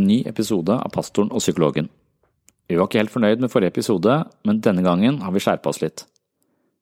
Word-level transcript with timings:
En 0.00 0.08
ny 0.08 0.22
episode 0.26 0.72
av 0.72 0.90
Pastoren 0.94 1.30
og 1.30 1.42
psykologen. 1.44 1.90
Vi 2.70 2.78
var 2.78 2.88
ikke 2.88 3.02
helt 3.02 3.12
fornøyd 3.12 3.42
med 3.42 3.52
forrige 3.52 3.74
episode, 3.74 4.16
men 4.46 4.62
denne 4.64 4.84
gangen 4.86 5.20
har 5.24 5.34
vi 5.34 5.42
skjerpa 5.42 5.72
oss 5.72 5.82
litt. 5.82 6.06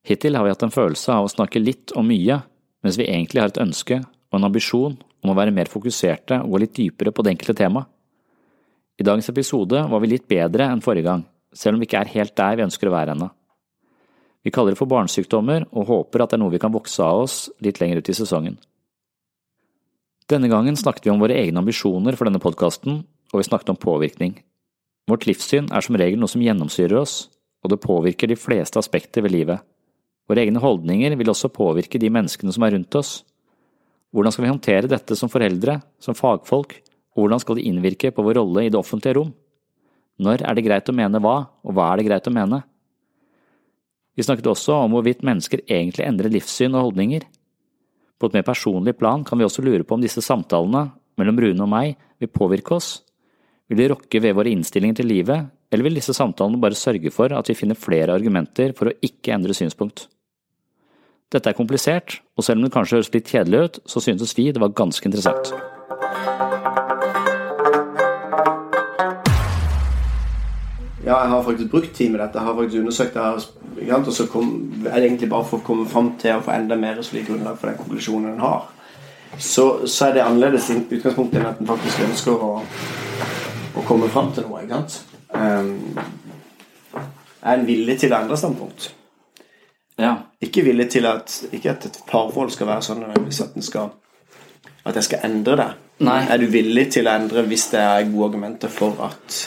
Hittil 0.06 0.36
har 0.36 0.44
vi 0.46 0.52
hatt 0.52 0.64
en 0.64 0.74
følelse 0.74 1.14
av 1.14 1.26
å 1.26 1.32
snakke 1.32 1.62
litt 1.62 1.94
og 1.96 2.06
mye, 2.06 2.38
mens 2.84 2.98
vi 3.00 3.08
egentlig 3.08 3.42
har 3.42 3.52
et 3.52 3.62
ønske 3.62 3.98
og 4.04 4.38
en 4.38 4.48
ambisjon 4.48 4.98
om 5.24 5.32
å 5.32 5.36
være 5.36 5.54
mer 5.54 5.70
fokuserte 5.72 6.42
og 6.44 6.54
gå 6.54 6.60
litt 6.62 6.76
dypere 6.76 7.12
på 7.12 7.24
det 7.24 7.34
enkelte 7.34 7.56
temaet. 7.64 7.88
I 8.98 9.06
dagens 9.06 9.30
episode 9.30 9.80
var 9.90 10.02
vi 10.02 10.10
litt 10.10 10.26
bedre 10.30 10.66
enn 10.66 10.82
forrige 10.82 11.06
gang, 11.06 11.24
selv 11.54 11.76
om 11.76 11.82
vi 11.82 11.86
ikke 11.86 12.00
er 12.02 12.14
helt 12.16 12.34
der 12.38 12.58
vi 12.58 12.64
ønsker 12.66 12.90
å 12.90 12.94
være 12.94 13.14
ennå. 13.14 13.28
Vi 14.46 14.52
kaller 14.54 14.74
det 14.74 14.80
for 14.80 14.90
barnesykdommer 14.90 15.68
og 15.70 15.90
håper 15.90 16.22
at 16.22 16.32
det 16.32 16.38
er 16.38 16.42
noe 16.42 16.54
vi 16.54 16.60
kan 16.62 16.74
vokse 16.74 17.02
av 17.04 17.24
oss 17.24 17.36
litt 17.64 17.80
lenger 17.82 18.02
ut 18.02 18.10
i 18.10 18.16
sesongen. 18.16 18.58
Denne 20.28 20.50
gangen 20.52 20.76
snakket 20.76 21.06
vi 21.06 21.10
om 21.10 21.22
våre 21.22 21.38
egne 21.40 21.62
ambisjoner 21.62 22.16
for 22.18 22.28
denne 22.28 22.40
podkasten, 22.42 23.00
og 23.32 23.40
vi 23.40 23.46
snakket 23.46 23.70
om 23.72 23.78
påvirkning. 23.80 24.34
Vårt 25.08 25.24
livssyn 25.24 25.70
er 25.72 25.84
som 25.84 25.96
regel 25.96 26.20
noe 26.20 26.28
som 26.28 26.42
gjennomsyrer 26.44 26.98
oss, 27.00 27.30
og 27.64 27.72
det 27.72 27.80
påvirker 27.80 28.28
de 28.28 28.36
fleste 28.36 28.76
aspekter 28.76 29.24
ved 29.24 29.32
livet. 29.32 29.64
Våre 30.28 30.44
egne 30.44 30.60
holdninger 30.60 31.16
vil 31.16 31.32
også 31.32 31.48
påvirke 31.48 32.00
de 32.00 32.10
menneskene 32.12 32.52
som 32.52 32.66
er 32.66 32.74
rundt 32.76 32.98
oss. 33.00 33.22
Hvordan 34.12 34.34
skal 34.34 34.44
vi 34.44 34.52
håndtere 34.52 34.90
dette 34.92 35.16
som 35.16 35.32
foreldre, 35.32 35.78
som 36.04 36.16
fagfolk, 36.16 36.76
og 37.16 37.24
hvordan 37.24 37.40
skal 37.40 37.56
det 37.56 37.64
innvirke 37.70 38.12
på 38.12 38.24
vår 38.26 38.36
rolle 38.42 38.66
i 38.66 38.72
det 38.72 38.78
offentlige 38.78 39.16
rom? 39.16 39.32
Når 40.20 40.44
er 40.44 40.58
det 40.58 40.66
greit 40.66 40.92
å 40.92 40.96
mene 40.98 41.22
hva, 41.24 41.38
og 41.64 41.72
hva 41.72 41.88
er 41.88 42.02
det 42.02 42.08
greit 42.10 42.28
å 42.28 42.34
mene? 42.34 42.60
Vi 44.18 44.26
snakket 44.26 44.50
også 44.50 44.76
om 44.84 44.92
hvorvidt 44.92 45.24
mennesker 45.24 45.64
egentlig 45.64 46.04
endrer 46.04 46.36
livssyn 46.36 46.76
og 46.76 46.90
holdninger. 46.90 47.24
På 48.18 48.26
et 48.26 48.34
mer 48.34 48.46
personlig 48.46 48.96
plan 48.98 49.22
kan 49.24 49.38
vi 49.38 49.46
også 49.46 49.62
lure 49.62 49.86
på 49.86 49.94
om 49.94 50.02
disse 50.02 50.22
samtalene 50.24 50.88
mellom 51.18 51.38
Rune 51.42 51.64
og 51.64 51.70
meg 51.70 51.94
vil 52.18 52.30
påvirke 52.34 52.74
oss. 52.74 52.90
Vil 53.70 53.82
de 53.82 53.88
rokke 53.92 54.22
ved 54.22 54.34
våre 54.34 54.50
innstillinger 54.50 55.00
til 55.00 55.10
livet, 55.10 55.48
eller 55.70 55.86
vil 55.86 55.98
disse 55.98 56.14
samtalene 56.16 56.60
bare 56.60 56.78
sørge 56.78 57.12
for 57.14 57.34
at 57.36 57.50
vi 57.50 57.56
finner 57.58 57.78
flere 57.78 58.14
argumenter 58.16 58.72
for 58.76 58.90
å 58.90 58.96
ikke 59.04 59.34
endre 59.36 59.54
synspunkt? 59.56 60.06
Dette 61.28 61.52
er 61.52 61.58
komplisert, 61.58 62.22
og 62.38 62.46
selv 62.46 62.62
om 62.62 62.66
det 62.66 62.72
kanskje 62.72 62.96
høres 62.96 63.12
litt 63.12 63.28
kjedelig 63.28 63.64
ut, 63.66 63.82
så 63.84 64.00
syntes 64.00 64.32
vi 64.38 64.48
det 64.48 64.62
var 64.62 64.72
ganske 64.72 65.04
interessant. 65.04 65.52
Ja, 71.08 71.22
jeg 71.22 71.30
har 71.32 71.42
faktisk 71.42 71.70
brukt 71.72 71.94
tid 71.96 72.10
med 72.12 72.20
dette. 72.20 72.36
Jeg 72.36 72.44
har 72.44 72.56
faktisk 72.56 72.80
undersøkt 72.82 73.14
det 73.14 73.22
her. 73.22 73.94
Og 73.96 74.12
så 74.12 74.26
kom, 74.28 74.48
er 74.86 74.98
det 75.00 75.06
egentlig 75.06 75.30
bare 75.32 75.46
for 75.48 75.62
å 75.62 75.64
komme 75.64 75.86
fram 75.88 76.10
til 76.20 76.36
å 76.36 76.42
få 76.44 76.52
enda 76.52 76.76
mer 76.76 77.00
solid 77.00 77.24
grunnlag 77.30 77.56
for 77.56 77.70
den 77.70 77.78
konklusjonen 77.78 78.34
en 78.34 78.42
har. 78.44 78.66
Så, 79.38 79.64
så 79.88 80.08
er 80.08 80.18
det 80.18 80.26
annerledes 80.26 80.68
i 80.72 80.76
utgangspunktet 80.82 81.40
enn 81.40 81.48
at 81.48 81.62
en 81.62 81.70
faktisk 81.70 82.04
ønsker 82.04 82.44
å, 82.44 82.52
å 83.80 83.86
komme 83.88 84.10
fram 84.12 84.34
til 84.36 84.48
noe. 84.48 84.66
ikke 84.66 84.82
sant? 84.82 85.00
Um, 85.32 85.96
er 87.40 87.54
en 87.54 87.66
villig 87.68 87.98
til 88.02 88.12
å 88.12 88.20
endre 88.20 88.40
standpunkt? 88.40 88.90
Ja. 89.98 90.14
Ikke 90.44 90.66
villig 90.66 90.90
til 90.92 91.08
at 91.08 91.40
ikke 91.48 91.72
at 91.72 91.88
et 91.88 92.00
parforhold 92.08 92.52
skal 92.52 92.68
være 92.68 92.84
sånn 92.84 93.06
hvis 93.24 93.40
at, 93.46 93.56
den 93.56 93.64
skal, 93.64 93.94
at 94.84 94.98
jeg 95.00 95.08
skal 95.08 95.24
endre 95.30 95.56
det. 95.56 95.70
Nei. 96.04 96.20
Er 96.28 96.42
du 96.42 96.50
villig 96.52 96.90
til 96.94 97.08
å 97.08 97.16
endre 97.16 97.48
hvis 97.48 97.70
det 97.72 97.80
er 97.80 98.10
gode 98.12 98.34
argumenter 98.34 98.72
for 98.72 99.00
at 99.08 99.46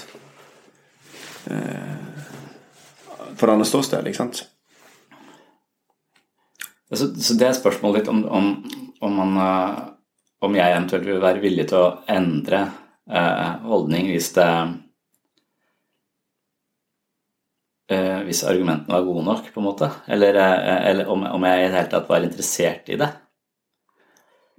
for 3.37 3.47
det 3.47 3.53
andre 3.53 3.65
ståsted, 3.65 4.07
ikke 4.07 4.21
sant? 4.21 4.43
Så, 6.91 7.07
så 7.23 7.33
det 7.39 7.47
er 7.47 7.55
spørsmålet 7.55 8.01
litt 8.01 8.11
om, 8.11 8.19
om, 8.27 8.47
om, 8.99 9.15
man, 9.15 9.37
eh, 9.39 9.75
om 10.43 10.55
jeg 10.57 10.73
eventuelt 10.75 11.07
vil 11.07 11.21
være 11.23 11.43
villig 11.43 11.69
til 11.71 11.79
å 11.79 11.91
endre 12.11 12.65
eh, 13.07 13.51
holdning 13.63 14.09
hvis 14.11 14.33
det 14.35 14.47
eh, 17.95 18.19
Hvis 18.27 18.43
argumentene 18.47 18.97
var 18.97 19.07
gode 19.07 19.23
nok, 19.29 19.47
på 19.53 19.63
en 19.63 19.69
måte? 19.69 19.87
Eller, 20.11 20.35
eh, 20.43 20.89
eller 20.91 21.11
om, 21.11 21.23
om 21.39 21.47
jeg 21.47 21.61
i 21.61 21.67
det 21.69 21.77
hele 21.77 21.91
tatt 21.95 22.11
var 22.11 22.27
interessert 22.27 22.91
i 22.91 22.99
det? 22.99 23.11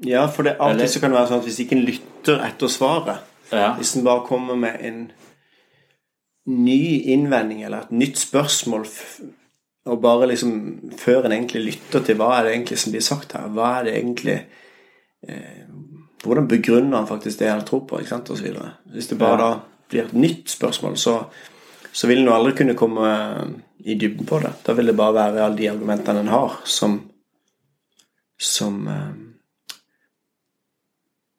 Ja, 0.08 0.24
for 0.32 0.48
det 0.48 0.56
alltid 0.56 0.80
Eller- 0.80 0.94
så 0.94 1.00
kan 1.02 1.12
det 1.12 1.20
være 1.20 1.30
sånn 1.34 1.44
at 1.44 1.50
hvis 1.50 1.60
ikke 1.66 1.76
en 1.78 1.86
lytter 1.90 2.46
etter 2.48 2.72
svaret 2.72 3.28
Ja. 3.52 3.74
Hvis 3.76 3.92
en 3.98 4.06
bare 4.08 4.24
kommer 4.24 4.56
med 4.56 4.80
en 4.80 5.02
ny 6.46 7.02
innvending 7.12 7.62
eller 7.62 7.84
et 7.84 7.94
nytt 7.94 8.18
spørsmål 8.18 8.86
og 9.84 10.00
bare 10.02 10.28
liksom 10.30 10.52
før 10.98 11.26
en 11.26 11.34
egentlig 11.34 11.64
lytter 11.64 12.04
til 12.06 12.18
hva 12.18 12.36
er 12.36 12.46
det 12.46 12.52
egentlig 12.54 12.78
som 12.78 12.94
blir 12.94 13.02
sagt 13.02 13.34
her, 13.34 13.48
hva 13.50 13.68
er 13.78 13.88
det 13.88 13.96
egentlig 13.98 14.38
eh, 15.28 15.68
Hvordan 16.22 16.46
begrunner 16.46 17.00
han 17.00 17.08
faktisk 17.08 17.40
det 17.40 17.48
han 17.50 17.64
tror 17.66 17.80
på, 17.82 17.98
ikke 17.98 18.12
sant, 18.12 18.28
osv. 18.30 18.52
Hvis 18.94 19.08
det 19.10 19.16
bare 19.18 19.38
Ja. 19.38 19.38
da 19.42 19.60
blir 19.90 20.04
et 20.04 20.12
nytt 20.14 20.50
spørsmål, 20.50 20.94
så, 20.96 21.16
så 21.92 22.06
vil 22.06 22.20
en 22.20 22.28
jo 22.28 22.34
aldri 22.36 22.52
kunne 22.60 22.76
komme 22.78 23.08
i 23.82 23.96
dybden 23.98 24.26
på 24.26 24.38
det. 24.38 24.52
Da 24.62 24.76
vil 24.78 24.86
det 24.86 24.94
bare 24.96 25.16
være 25.16 25.42
alle 25.42 25.58
de 25.58 25.66
argumentene 25.72 26.20
en 26.22 26.30
har, 26.30 26.60
som 26.64 27.00
som 28.38 28.86
eh, 28.86 29.10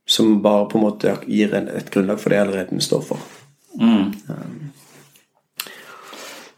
som 0.06 0.41
bare 0.41 0.70
på 0.70 0.78
en 0.78 0.84
måte 0.84 1.18
gir 1.28 1.53
en, 1.56 1.68
et 1.68 1.90
grunnlag 1.90 2.20
for 2.20 2.30
det 2.30 2.41
allerede 2.41 2.75
en 2.75 2.81
står 2.84 3.02
for. 3.02 3.24
Mm. 3.80 4.12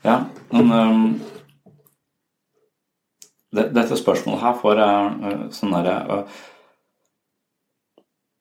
Ja, 0.06 0.20
men 0.54 0.72
um, 0.72 1.06
det, 3.56 3.72
Dette 3.74 3.98
spørsmålet 3.98 4.44
her 4.44 4.60
får 4.60 4.82
uh, 4.82 5.40
sånn 5.56 5.74
derre 5.74 5.96
uh, 6.06 6.36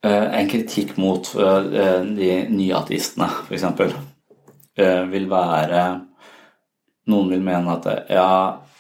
uh, 0.05 0.27
En 0.41 0.51
kritikk 0.51 0.99
mot 1.01 1.31
uh, 1.39 1.63
de 2.05 2.31
nye 2.53 2.77
ateistene, 2.77 3.31
f.eks., 3.47 3.65
uh, 3.71 5.03
vil 5.15 5.31
være 5.33 5.85
Noen 7.09 7.33
vil 7.33 7.45
mene 7.45 7.79
at 7.79 7.89
Ja, 8.13 8.29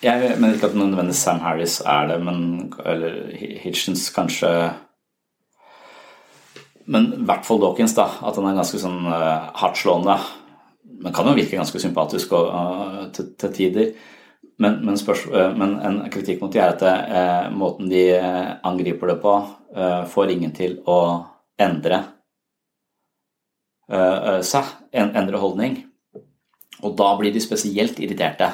jeg 0.04 0.36
mener 0.36 0.56
ikke 0.56 0.72
at 0.72 0.76
nødvendigvis 0.76 1.24
Sam 1.24 1.40
Harris 1.44 1.80
er 1.80 2.08
det, 2.12 2.20
men 2.24 2.72
Eller 2.84 3.20
Hitchens 3.64 4.10
kanskje 4.12 4.50
men 6.84 7.06
i 7.16 7.24
hvert 7.24 7.46
fall 7.46 7.62
Dawkins, 7.62 7.94
da. 7.96 8.10
At 8.20 8.36
han 8.36 8.44
er 8.50 8.58
ganske 8.58 8.76
sånn 8.76 9.06
uh, 9.08 9.46
hardtslående. 9.56 10.18
Men 11.00 11.12
kan 11.12 11.26
jo 11.28 11.36
virke 11.36 11.58
ganske 11.58 11.80
sympatisk 11.80 12.34
og, 12.36 12.50
uh, 12.50 13.04
til, 13.14 13.32
til 13.40 13.54
tider. 13.54 13.92
Men, 14.62 14.78
men, 14.86 14.98
uh, 14.98 15.54
men 15.58 15.76
en 15.82 16.02
kritikk 16.12 16.42
mot 16.42 16.52
de 16.52 16.60
er 16.62 16.74
at 16.74 16.84
uh, 16.84 17.54
måten 17.54 17.90
de 17.90 18.06
angriper 18.64 19.14
det 19.14 19.20
på, 19.24 19.36
får 20.06 20.30
ingen 20.30 20.52
til 20.54 20.76
å 20.86 20.96
endre 21.58 21.96
seg, 24.46 24.68
en, 24.94 25.08
endre 25.18 25.40
holdning. 25.42 25.72
Og 26.86 26.92
da 26.94 27.08
blir 27.18 27.34
de 27.34 27.42
spesielt 27.42 27.98
irriterte. 27.98 28.52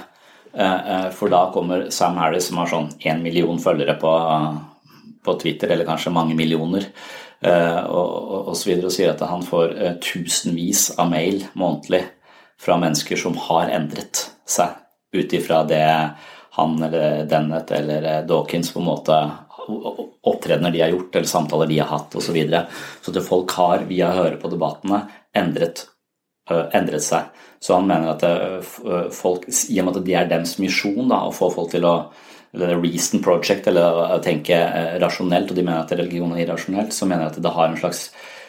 For 1.19 1.29
da 1.29 1.43
kommer 1.53 1.91
Sam 1.93 2.17
Harris, 2.17 2.49
som 2.49 2.63
har 2.63 2.71
sånn 2.73 2.89
én 3.05 3.21
million 3.21 3.61
følgere 3.61 3.99
på, 4.01 4.15
på 5.29 5.35
Twitter, 5.43 5.75
eller 5.75 5.85
kanskje 5.91 6.15
mange 6.17 6.39
millioner, 6.39 6.89
og, 7.45 8.09
og, 8.17 8.49
og 8.55 8.57
og 8.57 8.95
sier 8.97 9.13
at 9.13 9.27
han 9.29 9.45
får 9.45 9.77
tusenvis 10.09 10.87
av 10.97 11.13
mail 11.13 11.45
månedlig 11.53 12.07
fra 12.61 12.77
mennesker 12.81 13.19
som 13.19 13.37
har 13.49 13.73
endret 13.73 14.27
seg 14.49 14.77
ut 15.17 15.33
ifra 15.33 15.63
det 15.65 15.85
han 16.57 16.83
eller 16.83 17.25
Dennett 17.31 17.71
eller 17.71 18.09
eh, 18.11 18.25
Dawkins 18.27 18.73
på 18.75 18.83
en 18.83 18.91
måte 18.91 19.21
opptredener 20.27 20.73
de 20.75 20.81
har 20.83 20.91
gjort, 20.91 21.15
eller 21.17 21.29
samtaler 21.31 21.69
de 21.71 21.79
har 21.79 21.89
hatt 21.93 22.15
osv. 22.15 22.27
Så, 22.27 22.33
videre. 22.35 22.65
så 23.03 23.13
at 23.15 23.27
folk 23.27 23.53
har, 23.55 23.85
via 23.89 24.11
å 24.11 24.17
høre 24.17 24.41
på 24.41 24.51
debattene, 24.51 25.05
endret, 25.37 25.85
øh, 26.51 26.67
endret 26.77 27.05
seg. 27.07 27.31
Så 27.63 27.77
han 27.77 27.87
mener 27.87 28.15
at 28.15 28.25
det, 28.25 28.33
øh, 28.83 29.07
folk, 29.15 29.47
i 29.47 29.79
og 29.81 29.87
med 29.87 30.01
at 30.01 30.09
det 30.09 30.17
er 30.19 30.33
deres 30.33 30.57
misjon 30.59 31.07
da, 31.13 31.23
å 31.29 31.35
få 31.35 31.53
folk 31.55 31.71
til 31.77 31.87
å 31.89 31.95
eller 32.53 32.81
Reason 32.83 33.23
Project, 33.23 33.69
eller 33.71 34.17
å 34.17 34.19
tenke 34.23 34.57
eh, 34.57 34.97
rasjonelt, 35.03 35.53
og 35.53 35.59
de 35.59 35.65
mener 35.65 35.85
at 35.85 35.93
religion 35.95 36.33
er 36.35 36.45
irrasjonelt, 36.45 36.95
så 36.95 37.07
mener 37.07 37.29
jeg 37.29 37.37
at 37.37 37.43
det 37.45 37.53
har 37.55 37.69
en 37.69 37.79
slags 37.79 38.01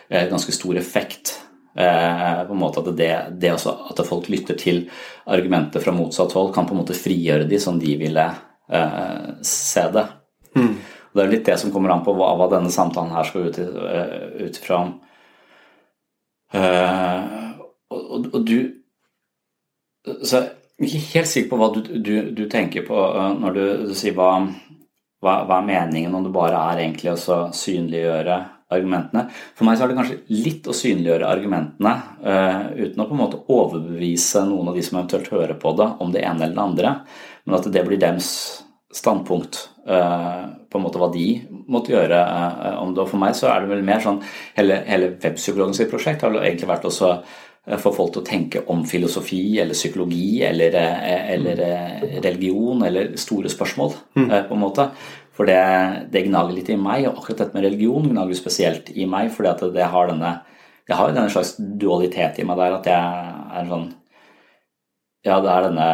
eh, 0.09 0.25
ganske 0.31 0.55
stor 0.55 0.79
effekt. 0.81 1.35
Eh, 1.75 2.43
på 2.47 2.53
en 2.53 2.59
måte 2.59 2.79
At 2.79 2.97
det, 2.97 3.11
det 3.39 3.51
at 3.55 4.01
folk 4.03 4.27
lytter 4.29 4.57
til 4.59 4.81
argumenter 5.25 5.79
fra 5.79 5.93
motsatt 5.95 6.33
hold, 6.35 6.53
kan 6.53 6.67
på 6.67 6.75
en 6.75 6.81
måte 6.81 6.97
frigjøre 6.97 7.47
de 7.47 7.59
som 7.59 7.79
de 7.79 7.95
ville 7.99 8.25
eh, 8.71 9.29
se 9.41 9.85
det. 9.93 10.07
Mm. 10.55 10.73
Det 11.11 11.23
er 11.23 11.31
litt 11.31 11.47
det 11.47 11.57
som 11.59 11.71
kommer 11.71 11.93
an 11.93 12.03
på 12.03 12.15
hva, 12.15 12.33
hva 12.39 12.49
denne 12.51 12.71
samtalen 12.71 13.15
her 13.15 13.27
skal 13.27 13.47
ut, 13.47 13.59
ut 13.59 14.59
fra. 14.63 14.83
Uh, 16.51 17.59
og, 17.87 17.99
og, 17.99 18.25
og, 18.33 18.41
du 18.43 18.57
Så 20.03 20.41
jeg 20.41 20.43
er 20.43 20.87
ikke 20.87 21.11
helt 21.13 21.29
sikker 21.31 21.51
på 21.51 21.59
hva 21.61 21.69
du, 21.71 21.79
du, 22.03 22.15
du 22.35 22.41
tenker 22.51 22.83
på 22.83 22.95
uh, 22.95 23.29
når 23.39 23.55
du, 23.55 23.61
du 23.91 23.93
sier 23.95 24.15
hva, 24.17 24.33
hva, 25.23 25.35
hva, 25.47 25.61
er 25.61 25.69
meningen 25.69 26.15
om 26.17 26.25
det 26.25 26.33
bare 26.35 26.59
er 26.71 26.81
egentlig 26.83 27.13
å 27.13 27.39
synliggjøre 27.55 28.39
argumentene. 28.71 29.27
For 29.57 29.67
meg 29.67 29.77
så 29.77 29.85
er 29.85 29.91
det 29.91 29.99
kanskje 29.99 30.19
litt 30.45 30.69
å 30.69 30.75
synliggjøre 30.75 31.29
argumentene 31.29 31.93
uh, 32.23 32.71
uten 32.77 33.03
å 33.03 33.07
på 33.09 33.15
en 33.15 33.21
måte 33.21 33.41
overbevise 33.51 34.45
noen 34.47 34.71
av 34.71 34.79
de 34.79 34.85
som 34.85 34.99
eventuelt 34.99 35.31
hører 35.33 35.57
på 35.61 35.75
det, 35.79 35.89
om 36.03 36.13
det 36.13 36.23
ene 36.25 36.47
eller 36.47 36.57
det 36.57 36.65
andre, 36.65 36.95
men 37.45 37.57
at 37.57 37.69
det 37.73 37.85
blir 37.87 38.01
dems 38.01 38.31
standpunkt. 38.91 39.67
Uh, 39.87 40.49
på 40.71 40.77
en 40.77 40.83
måte 40.85 40.99
hva 41.01 41.07
de 41.11 41.27
måtte 41.71 41.93
gjøre 41.93 42.17
uh, 42.21 42.81
om 42.83 42.91
det. 42.95 43.03
Og 43.03 43.13
for 43.13 43.21
meg 43.21 43.37
så 43.37 43.49
er 43.51 43.63
det 43.63 43.71
vel 43.71 43.85
mer 43.85 44.03
sånn 44.03 44.19
Hele, 44.57 44.83
hele 44.85 45.15
webpsykologen 45.15 45.73
sitt 45.77 45.89
prosjekt 45.91 46.21
har 46.25 46.35
egentlig 46.37 46.69
vært 46.69 46.85
også 46.89 47.15
få 47.61 47.91
folk 47.93 48.09
til 48.15 48.23
å 48.23 48.25
tenke 48.25 48.61
om 48.73 48.79
filosofi 48.89 49.59
eller 49.61 49.77
psykologi 49.77 50.41
eller, 50.47 50.73
eller 51.29 51.59
religion 52.23 52.81
eller 52.87 53.11
store 53.21 53.51
spørsmål, 53.53 53.93
mm. 54.17 54.31
på 54.49 54.55
en 54.55 54.63
måte. 54.63 54.87
For 55.41 55.49
det, 55.49 55.61
det, 56.13 56.21
gnager 56.27 56.53
litt 56.53 56.67
i 56.69 56.77
meg, 56.77 57.07
og 57.09 57.15
akkurat 57.17 57.39
dette 57.39 57.57
med 57.57 57.63
religion 57.65 58.03
gnager 58.05 58.37
spesielt 58.37 58.91
i 58.93 59.07
meg, 59.09 59.31
fordi 59.33 59.49
at 59.49 59.63
det 59.73 59.87
har 59.89 60.11
denne 60.11 60.35
jeg 60.85 60.97
har 60.99 61.13
denne 61.15 61.31
slags 61.33 61.55
dualitet 61.57 62.37
i 62.41 62.45
meg 62.45 62.59
der 62.59 62.75
at 62.75 62.89
jeg 62.91 63.31
er 63.57 63.69
sånn 63.71 63.87
Ja, 65.25 65.39
det 65.41 65.49
er 65.49 65.65
denne 65.65 65.87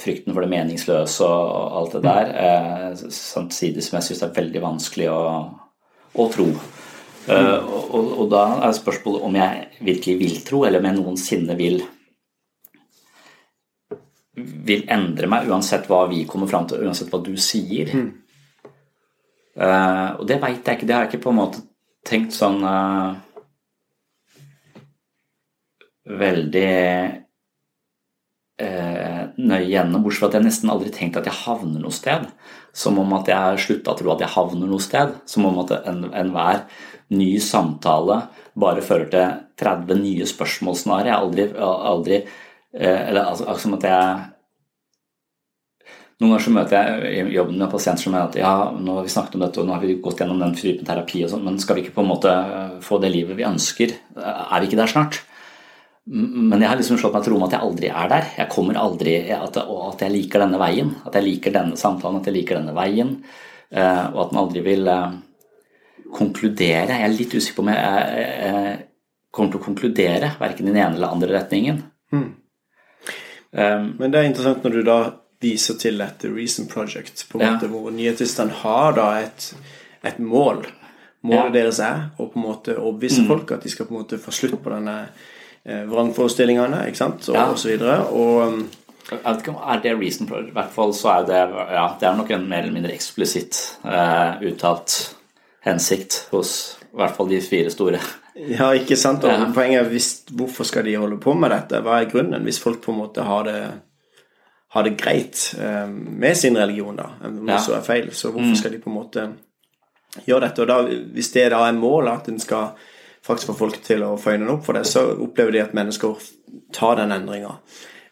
frykten 0.00 0.32
for 0.32 0.44
det 0.44 0.50
meningsløse 0.52 1.28
og 1.28 1.76
alt 1.80 1.98
det 1.98 2.00
der, 2.06 2.32
eh, 2.46 3.04
samtidig 3.12 3.84
som 3.84 3.98
jeg 3.98 4.06
syns 4.08 4.22
det 4.22 4.28
er 4.30 4.38
veldig 4.38 4.64
vanskelig 4.64 5.10
å, 5.12 5.20
å 6.16 6.28
tro. 6.32 6.48
Eh, 7.28 7.56
og, 7.60 7.94
og, 7.98 8.24
da 8.32 8.46
er 8.64 8.76
spørsmålet 8.80 9.28
om 9.28 9.38
jeg 9.42 9.84
virkelig 9.90 10.16
vil 10.24 10.40
tro, 10.48 10.64
eller 10.64 10.80
om 10.80 10.88
jeg 10.88 10.98
noensinne 11.02 11.58
vil 11.60 11.82
vil 14.40 14.88
endre 14.88 15.28
meg 15.28 15.52
uansett 15.52 15.88
hva 15.90 16.06
vi 16.08 16.24
kommer 16.28 16.48
fram 16.48 16.68
til, 16.68 16.84
uansett 16.88 17.12
hva 17.12 17.20
du 17.24 17.34
sier. 17.40 17.92
Mm. 17.92 18.10
Uh, 19.58 20.20
og 20.20 20.28
det 20.30 20.38
veit 20.42 20.66
jeg 20.66 20.78
ikke. 20.78 20.86
Det 20.86 20.94
har 20.94 21.06
jeg 21.06 21.14
ikke 21.14 21.24
på 21.26 21.32
en 21.32 21.40
måte 21.40 21.64
tenkt 22.06 22.36
sånn 22.36 22.62
uh, 22.62 23.18
veldig 26.20 26.70
uh, 28.62 29.22
nøye 29.36 29.66
gjennom. 29.66 30.04
Bortsett 30.04 30.22
fra 30.22 30.30
at 30.30 30.38
jeg 30.38 30.46
nesten 30.46 30.72
aldri 30.72 30.94
tenkt 30.94 31.18
at 31.20 31.28
jeg 31.28 31.42
havner 31.42 31.82
noe 31.82 31.94
sted. 31.94 32.28
Som 32.76 33.00
om 33.02 33.16
at 33.18 33.30
jeg 33.30 33.42
har 33.42 33.60
slutta 33.60 33.94
å 33.94 33.98
tro 33.98 34.14
at 34.14 34.22
jeg 34.22 34.34
havner 34.36 34.70
noe 34.70 34.84
sted. 34.84 35.16
Som 35.28 35.48
om 35.50 35.62
at 35.64 35.74
enhver 35.82 36.62
en 36.62 37.18
ny 37.18 37.32
samtale 37.42 38.22
bare 38.60 38.84
fører 38.86 39.08
til 39.10 39.32
30 39.64 40.04
nye 40.04 40.28
spørsmål 40.30 40.78
snarere. 40.78 41.10
Jeg 41.10 41.16
har 41.16 41.26
aldri, 41.26 41.48
aldri 41.90 42.22
Eller 42.70 43.24
altså, 43.26 43.50
som 43.58 43.74
at 43.74 43.82
jeg 43.82 44.18
noen 46.20 46.34
ganger 46.34 46.44
så 46.44 46.52
møter 46.52 46.76
jeg 46.76 47.24
i 47.30 47.34
jobben 47.34 47.56
med 47.56 47.72
pasienter 47.72 48.04
som 48.04 48.12
mener 48.12 48.28
at 48.28 48.36
ja, 48.36 48.52
nå 48.76 48.98
har 48.98 49.06
vi 49.06 49.12
snakket 49.12 49.38
om 49.38 49.44
dette 49.46 49.62
og 49.62 49.68
nå 49.68 49.72
har 49.72 49.84
vi 49.84 49.96
gått 50.04 50.20
gjennom 50.20 50.42
den 50.42 50.52
typen 50.58 50.88
terapi 50.88 51.24
og 51.24 51.32
sånn, 51.32 51.46
men 51.46 51.56
skal 51.62 51.78
vi 51.78 51.86
ikke 51.86 51.96
på 51.96 52.04
en 52.04 52.10
måte 52.10 52.34
få 52.84 52.98
det 53.00 53.12
livet 53.14 53.38
vi 53.38 53.48
ønsker? 53.48 53.94
Er 54.20 54.60
vi 54.60 54.68
ikke 54.68 54.80
der 54.82 54.92
snart? 54.92 55.22
Men 56.10 56.58
jeg 56.58 56.68
har 56.68 56.78
liksom 56.80 56.98
slått 57.00 57.14
meg 57.14 57.24
til 57.24 57.34
ro 57.34 57.38
med 57.40 57.48
at 57.48 57.56
jeg 57.56 57.66
aldri 57.68 57.88
er 57.92 58.10
der. 58.10 58.28
Jeg 58.40 58.50
kommer 58.50 58.78
aldri, 58.80 59.14
at, 59.30 59.56
Og 59.62 59.82
at 59.92 60.04
jeg 60.04 60.14
liker 60.14 60.42
denne 60.42 60.58
veien. 60.58 60.90
At 61.06 61.14
jeg 61.14 61.26
liker 61.26 61.54
denne 61.54 61.78
samtalen, 61.78 62.18
at 62.18 62.26
jeg 62.26 62.34
liker 62.34 62.58
denne 62.58 62.74
veien. 62.74 63.12
Eh, 63.70 64.06
og 64.10 64.24
at 64.24 64.32
man 64.32 64.40
aldri 64.42 64.64
vil 64.64 64.88
eh, 64.90 65.12
konkludere. 66.16 66.96
Jeg 66.96 67.06
er 67.06 67.14
litt 67.14 67.36
usikker 67.36 67.60
på 67.60 67.66
om 67.66 67.70
jeg 67.70 68.88
kommer 69.30 69.52
til 69.52 69.60
å 69.60 69.64
konkludere, 69.68 70.32
verken 70.40 70.66
i 70.66 70.72
den 70.72 70.80
ene 70.82 70.98
eller 70.98 71.14
andre 71.14 71.34
retningen. 71.36 71.82
Mm. 72.10 72.28
Um, 73.50 73.84
Men 73.98 74.10
det 74.10 74.18
er 74.18 74.26
interessant 74.26 74.66
når 74.66 74.74
du 74.74 74.82
da 74.86 74.98
viser 75.40 75.78
til 75.80 76.00
et 76.04 76.24
Reason 76.28 76.68
Project, 76.68 77.24
på 77.30 77.38
en 77.40 77.46
ja. 77.46 77.54
måte, 77.54 77.70
hvor 77.72 77.92
nyhetstilstand 77.94 78.52
har 78.62 78.96
da 78.98 79.08
et, 79.22 79.50
et 80.06 80.18
mål. 80.20 80.66
Målet 81.26 81.50
ja. 81.50 81.54
deres 81.58 81.80
er 81.84 82.02
å 82.16 82.30
på 82.32 82.40
en 82.40 82.46
måte 82.46 82.76
overbevise 82.78 83.24
mm. 83.24 83.28
folk 83.28 83.54
at 83.56 83.64
de 83.64 83.72
skal 83.72 83.88
på 83.88 83.94
en 83.94 84.02
måte 84.02 84.20
få 84.20 84.32
slutt 84.32 84.56
på 84.64 84.72
denne 84.72 84.96
eh, 85.04 85.82
vrangforestillingene 85.88 86.86
ikke 86.88 87.00
sant? 87.00 87.28
og, 87.28 87.36
ja. 87.36 87.46
og 87.52 87.60
så 87.60 87.72
videre. 87.72 87.98
Og, 88.08 88.40
um, 88.48 88.62
jeg 89.10 89.20
vet 89.24 89.42
ikke 89.42 89.52
om 89.52 89.60
er 89.74 89.82
det 89.84 89.94
Reason 89.98 90.28
Project. 90.30 90.52
I 90.52 90.56
hvert 90.56 90.74
fall 90.76 90.94
så 90.96 91.12
er 91.18 91.28
det 91.28 91.40
ja, 91.76 91.86
det 92.00 92.08
er 92.08 92.20
nok 92.20 92.32
en 92.36 92.48
mer 92.48 92.64
eller 92.64 92.76
mindre 92.76 92.94
eksplisitt 92.96 93.60
eh, 93.84 94.44
uttalt 94.48 94.98
hensikt 95.66 96.22
hos 96.30 96.54
i 96.90 96.98
hvert 96.98 97.14
fall 97.14 97.28
de 97.30 97.38
fire 97.44 97.70
store. 97.70 98.00
Ja, 98.34 98.70
ikke 98.74 98.96
sant. 98.98 99.24
Og 99.26 99.30
ja. 99.30 99.44
poenget 99.54 99.84
er 99.84 100.34
hvorfor 100.38 100.66
skal 100.66 100.86
de 100.88 100.96
holde 100.98 101.20
på 101.22 101.34
med 101.38 101.52
dette? 101.52 101.82
Hva 101.84 102.00
er 102.00 102.08
grunnen? 102.10 102.46
Hvis 102.46 102.60
folk 102.62 102.80
på 102.84 102.94
en 102.94 103.00
måte 103.02 103.26
har 103.26 103.44
det 103.46 103.60
har 104.72 104.82
det 104.82 104.90
greit 104.90 105.54
eh, 105.58 105.86
med 105.88 106.36
sin 106.36 106.58
religion, 106.58 106.96
da, 106.96 107.10
om 107.24 107.46
det 107.46 107.58
så 107.60 107.74
er 107.74 107.82
feil. 107.82 108.12
Så 108.14 108.30
hvorfor 108.30 108.52
mm. 108.52 108.56
skal 108.56 108.72
de 108.72 108.78
på 108.78 108.90
en 108.90 108.94
måte 108.96 109.24
gjøre 110.26 110.44
dette? 110.46 110.62
Og 110.62 110.70
da, 110.70 110.76
hvis 111.16 111.32
det 111.34 111.48
da 111.50 111.64
er 111.66 111.78
målet 111.78 112.12
at 112.12 112.30
en 112.30 112.38
skal 112.38 112.76
faktisk 113.26 113.50
få 113.50 113.56
folk 113.64 113.80
til 113.82 114.04
å 114.06 114.14
føyne 114.20 114.44
den 114.44 114.52
opp 114.54 114.62
for 114.68 114.78
det, 114.78 114.84
så 114.86 115.08
opplever 115.10 115.56
de 115.56 115.64
at 115.64 115.74
mennesker 115.74 116.22
tar 116.74 117.00
den 117.02 117.16
endringa. 117.16 117.56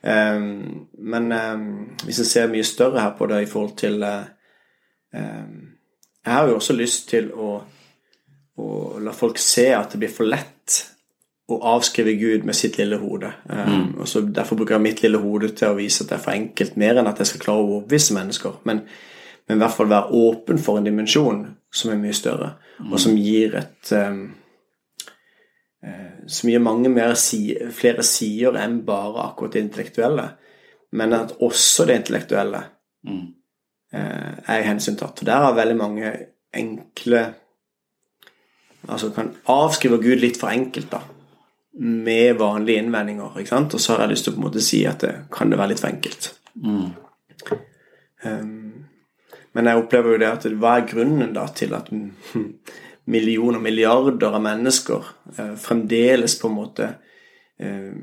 Um, 0.03 0.89
men 0.99 1.33
um, 1.33 1.63
hvis 2.07 2.21
en 2.23 2.29
ser 2.29 2.51
mye 2.51 2.67
større 2.67 3.03
her 3.03 3.15
på 3.19 3.27
det 3.31 3.41
i 3.43 3.49
forhold 3.51 3.73
til 3.81 4.05
Jeg 5.09 6.35
har 6.35 6.47
jo 6.47 6.59
også 6.59 6.75
lyst 6.77 7.09
til 7.09 7.31
å, 7.33 7.55
å, 8.61 8.67
la 9.01 9.15
folk 9.17 9.39
se 9.41 9.71
at 9.75 9.95
det 9.95 10.03
blir 10.03 10.13
for 10.13 10.29
lett 10.29 10.98
å 11.49 11.57
avskrive 11.71 12.13
Gud 12.21 12.45
med 12.45 12.57
sitt 12.57 12.77
lille 12.77 12.99
hode. 13.01 13.31
Um, 13.49 13.69
mm. 13.69 13.85
og 14.03 14.09
så 14.09 14.21
Derfor 14.21 14.59
bruker 14.59 14.77
jeg 14.77 14.85
mitt 14.85 15.03
lille 15.05 15.21
hode 15.23 15.49
til 15.57 15.73
å 15.73 15.79
vise 15.79 16.05
at 16.05 16.11
det 16.11 16.19
er 16.19 16.25
for 16.27 16.37
enkelt, 16.37 16.77
mer 16.81 17.01
enn 17.01 17.09
at 17.09 17.23
jeg 17.23 17.31
skal 17.31 17.45
klare 17.47 17.63
å 17.63 17.71
overbevise 17.71 18.17
mennesker. 18.17 18.59
Men, 18.69 18.83
men, 19.49 19.57
i 19.57 19.63
hvert 19.63 19.77
fall 19.79 19.89
være 19.89 20.21
åpen 20.21 20.61
for 20.61 20.81
en 20.81 20.91
dimensjon 20.91 21.41
som 21.73 21.93
er 21.93 22.03
mye 22.03 22.17
større, 22.17 22.53
mm. 22.77 22.93
og 22.93 23.01
som 23.01 23.17
gir 23.17 23.57
et 23.63 23.95
um, 23.97 24.27
Som 26.29 26.51
gir 26.51 26.61
mange 26.61 27.05
si, 27.17 27.55
flere 27.73 28.03
sider 28.03 28.57
enn 28.59 28.81
bare 28.85 29.29
akkurat 29.31 29.55
det 29.55 29.61
intellektuelle. 29.63 30.25
Men 30.93 31.15
at 31.15 31.37
også 31.41 31.87
det 31.87 32.01
intellektuelle 32.03 32.65
mm. 33.07 33.27
uh, 33.95 34.33
er 34.43 34.67
hensyntatt. 34.67 35.23
Og 35.23 35.27
der 35.31 35.47
har 35.47 35.55
veldig 35.57 35.77
mange 35.77 36.17
enkle 36.53 37.29
Altså 38.89 39.11
kan 39.13 39.35
avskrive 39.53 39.99
Gud 40.01 40.21
litt 40.23 40.39
for 40.41 40.49
enkelt, 40.55 40.93
da 40.93 41.01
med 41.79 42.37
vanlige 42.37 42.83
innvendinger. 42.83 43.39
ikke 43.39 43.49
sant? 43.49 43.75
Og 43.75 43.81
så 43.81 43.95
har 43.95 44.05
jeg 44.05 44.15
lyst 44.15 44.27
til 44.27 44.35
å 44.35 44.37
på 44.37 44.43
en 44.43 44.47
måte 44.49 44.65
si 44.65 44.85
at 44.87 45.03
det 45.05 45.15
kan 45.33 45.51
det 45.51 45.59
være 45.59 45.73
litt 45.73 45.83
for 45.83 45.91
enkelt. 45.93 46.31
Mm. 46.59 46.87
Um, 48.25 48.87
men 49.55 49.71
jeg 49.71 49.83
opplever 49.83 50.15
jo 50.15 50.23
det 50.23 50.31
at 50.31 50.47
hva 50.59 50.79
er 50.79 50.89
grunnen 50.91 51.35
da 51.37 51.47
til 51.55 51.75
at 51.79 51.91
millioner, 53.15 53.63
milliarder 53.63 54.35
av 54.35 54.43
mennesker 54.43 55.13
uh, 55.39 55.55
fremdeles 55.61 56.39
på 56.41 56.51
en 56.51 56.57
måte 56.57 56.89
uh, 57.63 57.95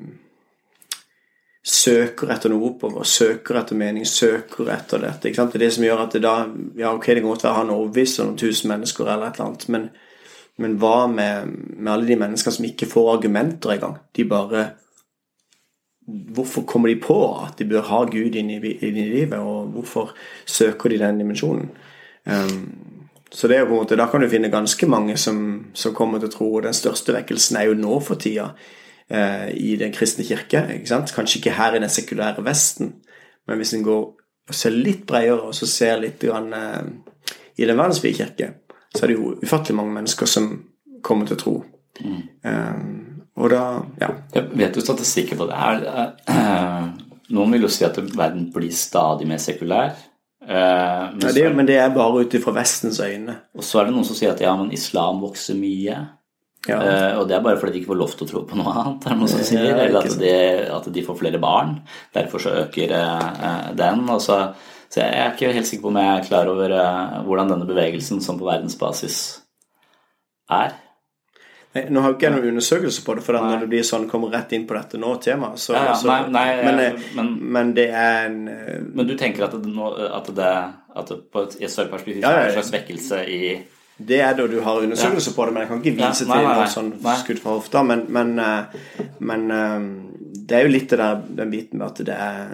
søker 1.65 2.29
etter 2.31 2.53
noe 2.53 2.69
oppover, 2.69 3.03
søker 3.09 3.59
etter 3.59 3.77
mening, 3.79 4.05
søker 4.05 4.69
etter 4.71 5.01
dette. 5.01 5.27
ikke 5.27 5.41
sant? 5.41 5.53
Det 5.55 5.59
er 5.59 5.65
det 5.65 5.75
som 5.75 5.87
gjør 5.87 6.03
at 6.05 6.15
det 6.15 6.23
da 6.23 6.35
Ja, 6.77 6.93
ok, 6.93 7.07
det 7.11 7.23
kan 7.23 7.31
godt 7.31 7.47
være 7.47 7.59
han 7.59 7.75
overbeviser 7.75 8.27
noen 8.27 8.39
tusen 8.39 8.71
mennesker 8.71 9.09
eller 9.09 9.27
et 9.31 9.39
eller 9.39 9.49
annet, 9.49 9.69
men 9.73 9.89
men 10.57 10.77
hva 10.79 11.07
med, 11.11 11.51
med 11.75 11.91
alle 11.91 12.07
de 12.07 12.17
menneskene 12.19 12.55
som 12.57 12.67
ikke 12.67 12.87
får 12.87 13.11
argumenter 13.17 13.75
engang? 13.75 13.99
De 14.15 14.27
bare 14.29 14.65
Hvorfor 16.05 16.61
kommer 16.69 16.91
de 16.91 16.99
på 17.01 17.15
at 17.41 17.55
de 17.57 17.65
bør 17.65 17.87
ha 17.87 18.03
Gud 18.05 18.35
inn 18.37 18.51
i, 18.53 18.59
inn 18.61 18.97
i 19.01 19.07
livet, 19.09 19.39
og 19.41 19.71
hvorfor 19.73 20.11
søker 20.45 20.93
de 20.93 20.99
den 21.01 21.17
dimensjonen? 21.17 21.71
Um, 22.29 22.59
så 23.33 23.49
det 23.49 23.57
er 23.57 23.65
på 23.65 23.73
en 23.73 23.81
måte, 23.81 23.97
Da 23.97 24.05
kan 24.05 24.21
du 24.21 24.29
finne 24.29 24.51
ganske 24.53 24.85
mange 24.87 25.17
som, 25.17 25.65
som 25.73 25.95
kommer 25.97 26.21
til 26.21 26.29
å 26.29 26.35
tro. 26.35 26.49
og 26.55 26.63
Den 26.63 26.77
største 26.77 27.15
vekkelsen 27.15 27.57
er 27.57 27.71
jo 27.71 27.79
nå 27.79 27.97
for 28.05 28.21
tida 28.21 28.51
uh, 28.53 29.47
i 29.49 29.75
Den 29.81 29.95
kristne 29.97 30.27
kirke. 30.27 30.61
ikke 30.75 30.91
sant? 30.93 31.13
Kanskje 31.15 31.39
ikke 31.39 31.57
her 31.57 31.73
i 31.73 31.81
den 31.81 31.89
sekulære 31.89 32.45
Vesten, 32.45 32.93
men 33.47 33.57
hvis 33.57 33.73
en 33.73 33.83
går 33.83 34.05
og 34.45 34.53
ser 34.53 34.77
litt 34.77 35.07
bredere 35.09 35.49
og 35.49 35.55
så 35.57 35.65
ser 35.65 35.97
litt 36.05 36.21
grann, 36.21 36.53
uh, 36.53 37.33
i 37.57 37.65
Den 37.65 37.81
verdensvide 37.81 38.17
kirke, 38.21 38.53
så 38.95 39.05
er 39.05 39.13
det 39.13 39.19
jo 39.19 39.35
ufattelig 39.43 39.77
mange 39.77 39.95
mennesker 39.99 40.29
som 40.29 40.49
kommer 41.05 41.29
til 41.29 41.37
å 41.37 41.41
tro. 41.41 41.55
Mm. 42.01 42.21
Um, 42.43 43.15
og 43.35 43.51
da 43.51 43.61
ja. 43.99 44.09
Jeg 44.35 44.49
vet 44.55 44.75
du 44.75 44.83
statistikken 44.83 45.39
på 45.39 45.47
det 45.49 45.59
her? 45.59 46.11
Eh, 46.31 46.83
noen 47.35 47.55
vil 47.55 47.65
jo 47.65 47.71
si 47.71 47.85
at 47.87 47.97
verden 47.99 48.49
blir 48.53 48.73
stadig 48.75 49.27
mer 49.27 49.41
sekulær. 49.43 49.95
Uh, 50.45 51.15
men, 51.15 51.23
ja, 51.25 51.31
det, 51.33 51.45
men, 51.57 51.65
det, 51.65 51.79
er 51.81 51.93
bare 51.93 52.21
ut 52.21 52.35
ifra 52.37 52.53
Vestens 52.55 52.99
øyne. 53.01 53.39
Og 53.57 53.65
så 53.65 53.81
er 53.81 53.87
det 53.87 53.95
noen 53.95 54.05
som 54.07 54.17
sier 54.17 54.35
at 54.35 54.43
ja, 54.43 54.53
men 54.59 54.71
islam 54.75 55.23
vokser 55.23 55.57
mye. 55.57 55.97
Ja. 56.65 56.77
Uh, 56.77 57.11
og 57.19 57.25
det 57.29 57.37
er 57.37 57.43
bare 57.45 57.59
fordi 57.61 57.75
de 57.75 57.81
ikke 57.81 57.91
får 57.91 57.99
lov 57.99 58.13
til 58.13 58.27
å 58.27 58.29
tro 58.29 58.43
på 58.49 58.59
noe 58.59 58.71
annet, 58.73 59.03
er 59.05 59.15
det 59.15 59.19
noen 59.19 59.33
som 59.33 59.43
sier. 59.49 59.71
Eller 59.73 59.99
at 59.99 60.15
de, 60.21 60.35
at 60.77 60.87
de, 60.93 61.05
får 61.05 61.19
flere 61.19 61.41
barn. 61.41 61.75
Derfor 62.15 62.45
så 62.45 62.55
øker 62.61 62.95
den. 63.75 64.05
Og 64.05 64.21
så, 64.23 64.39
Så 64.89 65.01
jeg 65.01 65.19
er 65.19 65.33
ikke 65.33 65.53
helt 65.55 65.67
sikker 65.67 65.87
på 65.87 65.91
om 65.91 65.99
jeg 65.99 66.13
er 66.13 66.25
klar 66.27 66.49
over 66.51 66.71
uh, 66.71 67.21
hvordan 67.27 67.51
denne 67.51 67.67
bevegelsen 67.67 68.21
som 68.23 68.39
på 68.39 68.47
verdensbasis 68.47 69.19
er. 70.55 70.75
Nei, 71.75 71.83
nå 71.91 71.99
har 71.99 72.13
jo 72.13 72.15
ikke 72.15 72.29
jeg 72.29 72.35
noen 72.37 72.53
undersøkelse 72.53 73.03
på 73.03 73.17
det, 73.17 73.23
for 73.25 73.35
når 73.35 73.65
det 73.65 73.69
blir 73.73 73.83
sånn 73.83 74.05
kommer 74.07 74.31
rett 74.31 74.53
inn 74.55 74.63
på 74.67 74.77
dette 74.77 74.99
nå, 75.01 75.09
temaet, 75.23 75.59
så, 75.59 75.73
ja, 75.75 75.81
ja, 75.89 75.95
så 75.99 76.07
nei, 76.07 76.19
nei, 76.31 76.45
men, 76.63 76.79
jeg, 76.79 76.99
men, 77.17 77.31
men, 77.57 77.73
det 77.75 77.89
er 77.91 78.29
en 78.29 78.37
Men 78.95 79.09
du 79.09 79.15
tenker 79.19 79.49
at 79.49 79.57
det, 79.59 79.73
at 80.07 80.29
det, 80.37 80.51
at 80.95 81.11
det 81.11 81.17
på 81.33 81.43
et, 81.43 81.57
et 81.59 81.73
større 81.73 81.91
perspektiv 81.91 82.23
ja, 82.23 82.31
er 82.31 82.53
en 82.53 82.55
slags 82.61 82.71
vekkelse 82.77 83.25
i 83.27 83.41
det 83.95 84.17
er 84.19 84.33
da 84.35 84.43
du 84.51 84.57
har 84.59 84.81
undersøkelse 84.83 85.31
på 85.31 85.45
det, 85.47 85.53
men 85.55 85.63
jeg 85.63 85.69
kan 85.69 85.81
ikke 85.81 85.95
vise 85.95 86.25
nei, 86.27 86.39
nei, 86.43 86.47
nei, 86.47 86.55
til 86.55 86.59
noe 86.59 86.71
sånn 86.73 87.19
skudd 87.21 87.37
fra 87.39 87.53
hofta. 87.55 87.83
Men, 87.87 88.01
men, 88.11 88.33
men, 89.23 89.45
det 90.35 90.57
er 90.57 90.65
jo 90.65 90.73
litt 90.73 90.89
det 90.91 90.99
der, 90.99 91.21
den 91.37 91.53
biten 91.53 91.79
med 91.79 91.85
at 91.87 92.01
det 92.09 92.17
er 92.25 92.49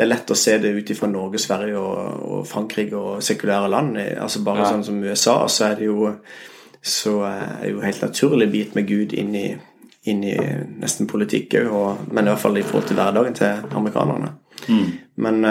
det 0.00 0.06
er 0.06 0.08
lett 0.14 0.30
å 0.32 0.36
se 0.38 0.54
det 0.56 0.70
ut 0.72 0.90
ifra 0.94 1.10
Norge, 1.12 1.36
Sverige 1.42 1.76
og, 1.76 2.20
og, 2.24 2.44
Frankrike 2.48 2.96
og 2.96 3.24
sekulære 3.24 3.68
land. 3.68 3.98
altså 4.16 4.40
Bare 4.46 4.62
ja. 4.64 4.70
sånn 4.72 4.86
som 4.86 5.02
USA, 5.04 5.34
så 5.52 5.66
er 5.66 5.74
det 5.76 5.90
jo 5.90 6.14
så 6.80 7.18
er 7.28 7.58
det 7.60 7.74
jo 7.74 7.82
helt 7.84 8.00
naturlig 8.06 8.46
bit 8.48 8.78
med 8.78 8.86
Gud 8.88 9.12
inn 9.12 9.34
i, 9.36 9.44
inn 10.08 10.22
i 10.24 10.32
nesten 10.80 11.04
politikk 11.10 11.58
òg, 11.60 12.06
men 12.08 12.24
i 12.24 12.32
hvert 12.32 12.40
fall 12.40 12.56
i 12.56 12.64
forhold 12.64 12.88
til 12.88 12.96
hverdagen 12.96 13.36
til 13.36 13.76
amerikanerne. 13.76 14.30
Mm. 14.72 14.86
Men, 15.20 15.44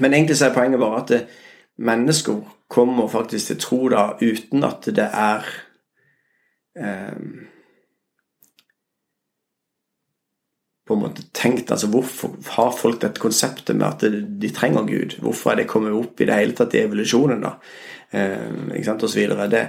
men 0.00 0.16
egentlig 0.16 0.38
så 0.40 0.48
er 0.48 0.56
poenget 0.56 0.80
bare 0.80 1.02
at 1.02 1.12
det, 1.12 1.20
mennesker 1.84 2.40
kommer 2.72 3.12
faktisk 3.12 3.46
til 3.52 3.60
tro 3.60 3.88
da 3.92 4.06
uten 4.22 4.64
at 4.64 4.88
det 4.96 5.08
er 5.12 5.52
eh, 6.80 7.20
på 10.90 10.96
en 10.96 11.04
måte 11.04 11.22
tenkt 11.36 11.70
altså 11.70 11.86
Hvorfor 11.92 12.34
har 12.56 12.74
folk 12.74 13.00
dette 13.04 13.22
konseptet 13.22 13.78
med 13.78 13.86
at 13.86 14.02
de 14.42 14.50
trenger 14.54 14.88
Gud? 14.88 15.16
Hvorfor 15.22 15.52
er 15.52 15.62
det 15.62 15.70
kommet 15.70 15.94
opp 15.94 16.20
i 16.20 16.26
det 16.26 16.36
hele 16.36 16.56
tatt 16.58 16.74
i 16.74 16.82
evolusjonen, 16.82 17.44
da? 17.44 17.54
Eh, 18.10 18.74
ikke 18.74 18.88
sant, 18.88 19.06
og 19.06 19.12
så 19.12 19.20
videre. 19.20 19.46
Det, 19.52 19.64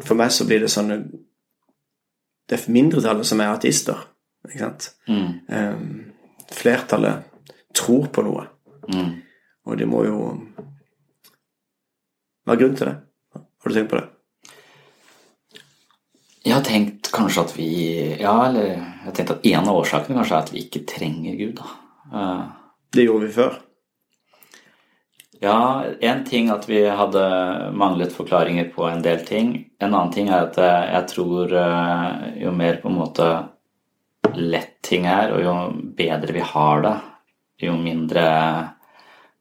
for 0.00 0.18
meg 0.18 0.30
så 0.34 0.46
blir 0.46 0.62
det 0.62 0.70
sånn 0.70 0.94
Det 2.44 2.58
er 2.58 2.72
mindretallet 2.76 3.26
som 3.26 3.40
er 3.40 3.54
ateister, 3.54 4.06
ikke 4.46 4.62
sant? 4.62 4.90
Mm. 5.08 5.28
Eh, 5.48 6.50
flertallet 6.54 7.30
tror 7.74 8.06
på 8.14 8.22
noe. 8.22 8.46
Mm. 8.92 9.14
Og 9.64 9.78
det 9.80 9.88
må 9.90 10.04
jo 10.06 10.18
hva 12.44 12.52
er 12.52 12.60
grunnen 12.60 12.76
til 12.76 12.90
det? 12.90 12.98
Har 13.32 13.72
du 13.72 13.76
tenkt 13.78 13.90
på 13.90 13.96
det? 13.96 14.08
Jeg 16.44 16.52
har 16.52 16.64
tenkt 16.66 17.03
kanskje 17.14 17.44
at 17.44 17.54
vi 17.56 17.68
Ja, 18.20 18.34
eller 18.48 18.74
jeg 18.74 19.14
tenkte 19.14 19.38
at 19.38 19.46
en 19.52 19.70
av 19.70 19.78
årsakene 19.82 20.18
kanskje 20.18 20.36
er 20.36 20.46
at 20.46 20.52
vi 20.54 20.64
ikke 20.64 20.84
trenger 20.88 21.38
Gud, 21.38 21.60
da. 21.60 21.70
Uh, 22.14 22.42
det 22.94 23.06
gjorde 23.06 23.28
vi 23.28 23.36
før. 23.36 23.56
Ja, 25.42 25.84
én 26.00 26.22
ting 26.24 26.48
at 26.52 26.68
vi 26.68 26.84
hadde 26.86 27.24
manglet 27.76 28.14
forklaringer 28.14 28.70
på 28.72 28.86
en 28.88 29.02
del 29.04 29.24
ting. 29.26 29.56
En 29.82 29.92
annen 29.92 30.12
ting 30.14 30.30
er 30.30 30.46
at 30.46 30.58
eh, 30.62 30.92
jeg 30.94 31.08
tror 31.10 31.52
uh, 31.52 32.22
jo 32.40 32.52
mer 32.54 32.78
på 32.80 32.88
en 32.88 33.00
måte 33.00 33.26
lett 34.38 34.78
ting 34.86 35.08
er, 35.10 35.34
og 35.34 35.42
jo 35.44 35.56
bedre 35.98 36.32
vi 36.32 36.44
har 36.54 36.80
det, 36.86 36.94
jo 37.66 37.74
mindre 37.76 38.24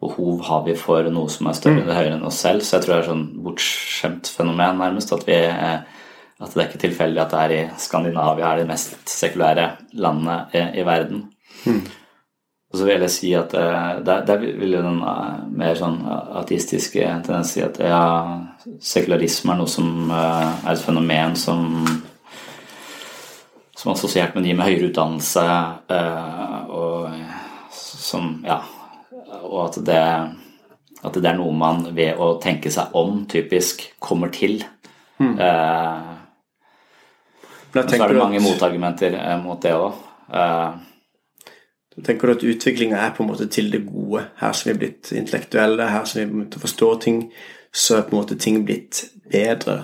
behov 0.04 0.42
har 0.44 0.64
vi 0.66 0.76
for 0.76 1.08
noe 1.14 1.32
som 1.32 1.48
er 1.48 1.58
større 1.58 1.78
mm. 1.78 1.84
eller 1.86 2.00
høyere 2.00 2.16
enn 2.18 2.28
oss 2.28 2.42
selv. 2.44 2.66
Så 2.66 2.78
jeg 2.78 2.86
tror 2.86 2.94
det 2.94 2.98
er 2.98 3.06
et 3.06 3.12
sånn 3.12 3.28
bortskjemt 3.46 4.32
fenomen, 4.34 4.82
nærmest, 4.82 5.14
at, 5.16 5.24
vi, 5.30 5.40
at 6.44 6.54
det 6.54 6.62
er 6.62 6.70
ikke 6.70 6.84
tilfeldig 6.86 7.22
at 7.24 7.34
det 7.34 7.42
er 7.42 7.56
i 7.56 7.82
Skandinavia 7.82 8.52
er 8.52 8.62
de 8.62 8.70
mest 8.70 8.96
sekulære 9.10 9.68
landene 9.96 10.38
i, 10.54 10.64
i 10.82 10.86
verden. 10.88 11.28
Mm. 11.66 11.84
Og 12.74 12.80
så 12.80 12.88
vil 12.88 13.04
jeg 13.06 13.14
si 13.14 13.32
at 13.38 13.54
eh, 13.54 14.00
der, 14.06 14.24
der 14.26 14.40
vil 14.42 14.72
jo 14.74 14.82
den 14.82 15.02
eh, 15.06 15.42
mer 15.62 15.78
sånn 15.78 16.00
ateistiske 16.42 17.06
tendens 17.26 17.54
si 17.54 17.62
at 17.62 17.78
ja, 17.78 18.06
sekularisme 18.82 19.54
er 19.54 19.60
noe 19.62 19.70
som 19.70 20.10
eh, 20.10 20.48
er 20.64 20.72
et 20.74 20.82
fenomen 20.82 21.38
som 21.38 21.68
som 23.74 23.92
er 23.92 23.98
assosiert 23.98 24.36
med 24.36 24.46
de 24.48 24.54
med 24.56 24.64
høyere 24.70 24.88
utdannelse, 24.88 25.44
og 26.72 27.10
som 27.74 28.30
ja, 28.46 28.62
og 29.44 29.60
at 29.66 29.80
det, 29.86 30.04
at 31.04 31.18
det, 31.18 31.26
er 31.28 31.38
noe 31.38 31.54
man 31.58 31.84
ved 31.96 32.20
å 32.22 32.38
tenke 32.44 32.72
seg 32.72 32.94
om, 32.98 33.24
typisk, 33.30 33.84
kommer 34.00 34.32
til. 34.34 34.64
Mm. 35.20 35.36
Eh, 35.36 36.14
så 37.74 38.04
er 38.04 38.14
det 38.14 38.20
mange 38.20 38.40
at, 38.40 38.46
motargumenter 38.46 39.18
eh, 39.18 39.38
mot 39.42 39.62
det 39.62 39.74
òg. 39.74 39.98
Eh, 40.34 41.56
tenker 42.06 42.30
du 42.30 42.36
at 42.36 42.46
utviklinga 42.54 43.02
er 43.02 43.16
på 43.16 43.24
en 43.24 43.32
måte 43.32 43.50
til 43.52 43.72
det 43.74 43.84
gode? 43.88 44.28
Her 44.42 44.54
som 44.54 44.70
vi 44.70 44.76
er 44.76 44.80
blitt 44.86 45.12
intellektuelle, 45.18 45.90
her 45.90 46.06
som 46.10 46.22
vi 46.22 46.30
begynte 46.30 46.62
å 46.62 46.66
forstå 46.68 46.94
ting, 47.08 47.26
så 47.74 47.98
er 47.98 48.08
på 48.08 48.16
en 48.16 48.22
måte 48.22 48.38
ting 48.40 48.62
blitt 48.68 49.06
bedre? 49.34 49.84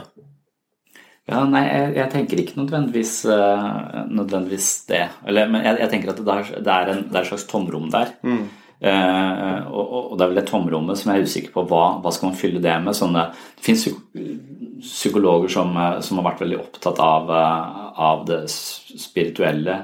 Ja, 1.29 1.43
nei, 1.45 1.65
jeg, 1.67 1.89
jeg 1.99 2.09
tenker 2.13 2.39
ikke 2.41 2.57
nødvendigvis, 2.57 3.19
uh, 3.29 4.05
nødvendigvis 4.09 4.69
det. 4.89 5.03
Eller, 5.29 5.49
men 5.51 5.65
jeg, 5.65 5.77
jeg, 5.83 5.91
tenker 5.91 6.13
at 6.13 6.23
det 6.25 6.33
er, 6.33 6.47
det 6.65 6.73
er, 6.73 6.89
en, 6.93 7.03
det 7.05 7.19
er 7.19 7.21
et 7.21 7.29
slags 7.29 7.45
tomrom 7.49 7.91
der. 7.93 8.15
Mm. 8.25 8.47
Uh, 8.79 9.67
og, 9.75 9.85
og, 9.99 10.13
det 10.15 10.23
er 10.23 10.31
vel 10.31 10.39
det 10.39 10.45
tomrommet 10.47 10.97
som 10.97 11.11
jeg 11.11 11.21
er 11.21 11.27
usikker 11.27 11.53
på 11.53 11.65
hva, 11.69 11.83
hva 12.01 12.13
skal 12.15 12.31
man 12.31 12.39
fylle 12.39 12.61
det 12.63 12.73
med. 12.81 12.97
Sånne, 12.97 13.27
det 13.59 13.65
fins 13.65 13.85
psykologer 14.81 15.51
som, 15.53 15.77
eh, 15.77 15.99
som, 16.05 16.19
har 16.19 16.31
vært 16.31 16.43
veldig 16.43 16.59
opptatt 16.59 16.99
av, 17.03 17.31
eh, 17.31 17.89
av 18.09 18.25
det 18.29 18.43
spirituelle. 18.49 19.83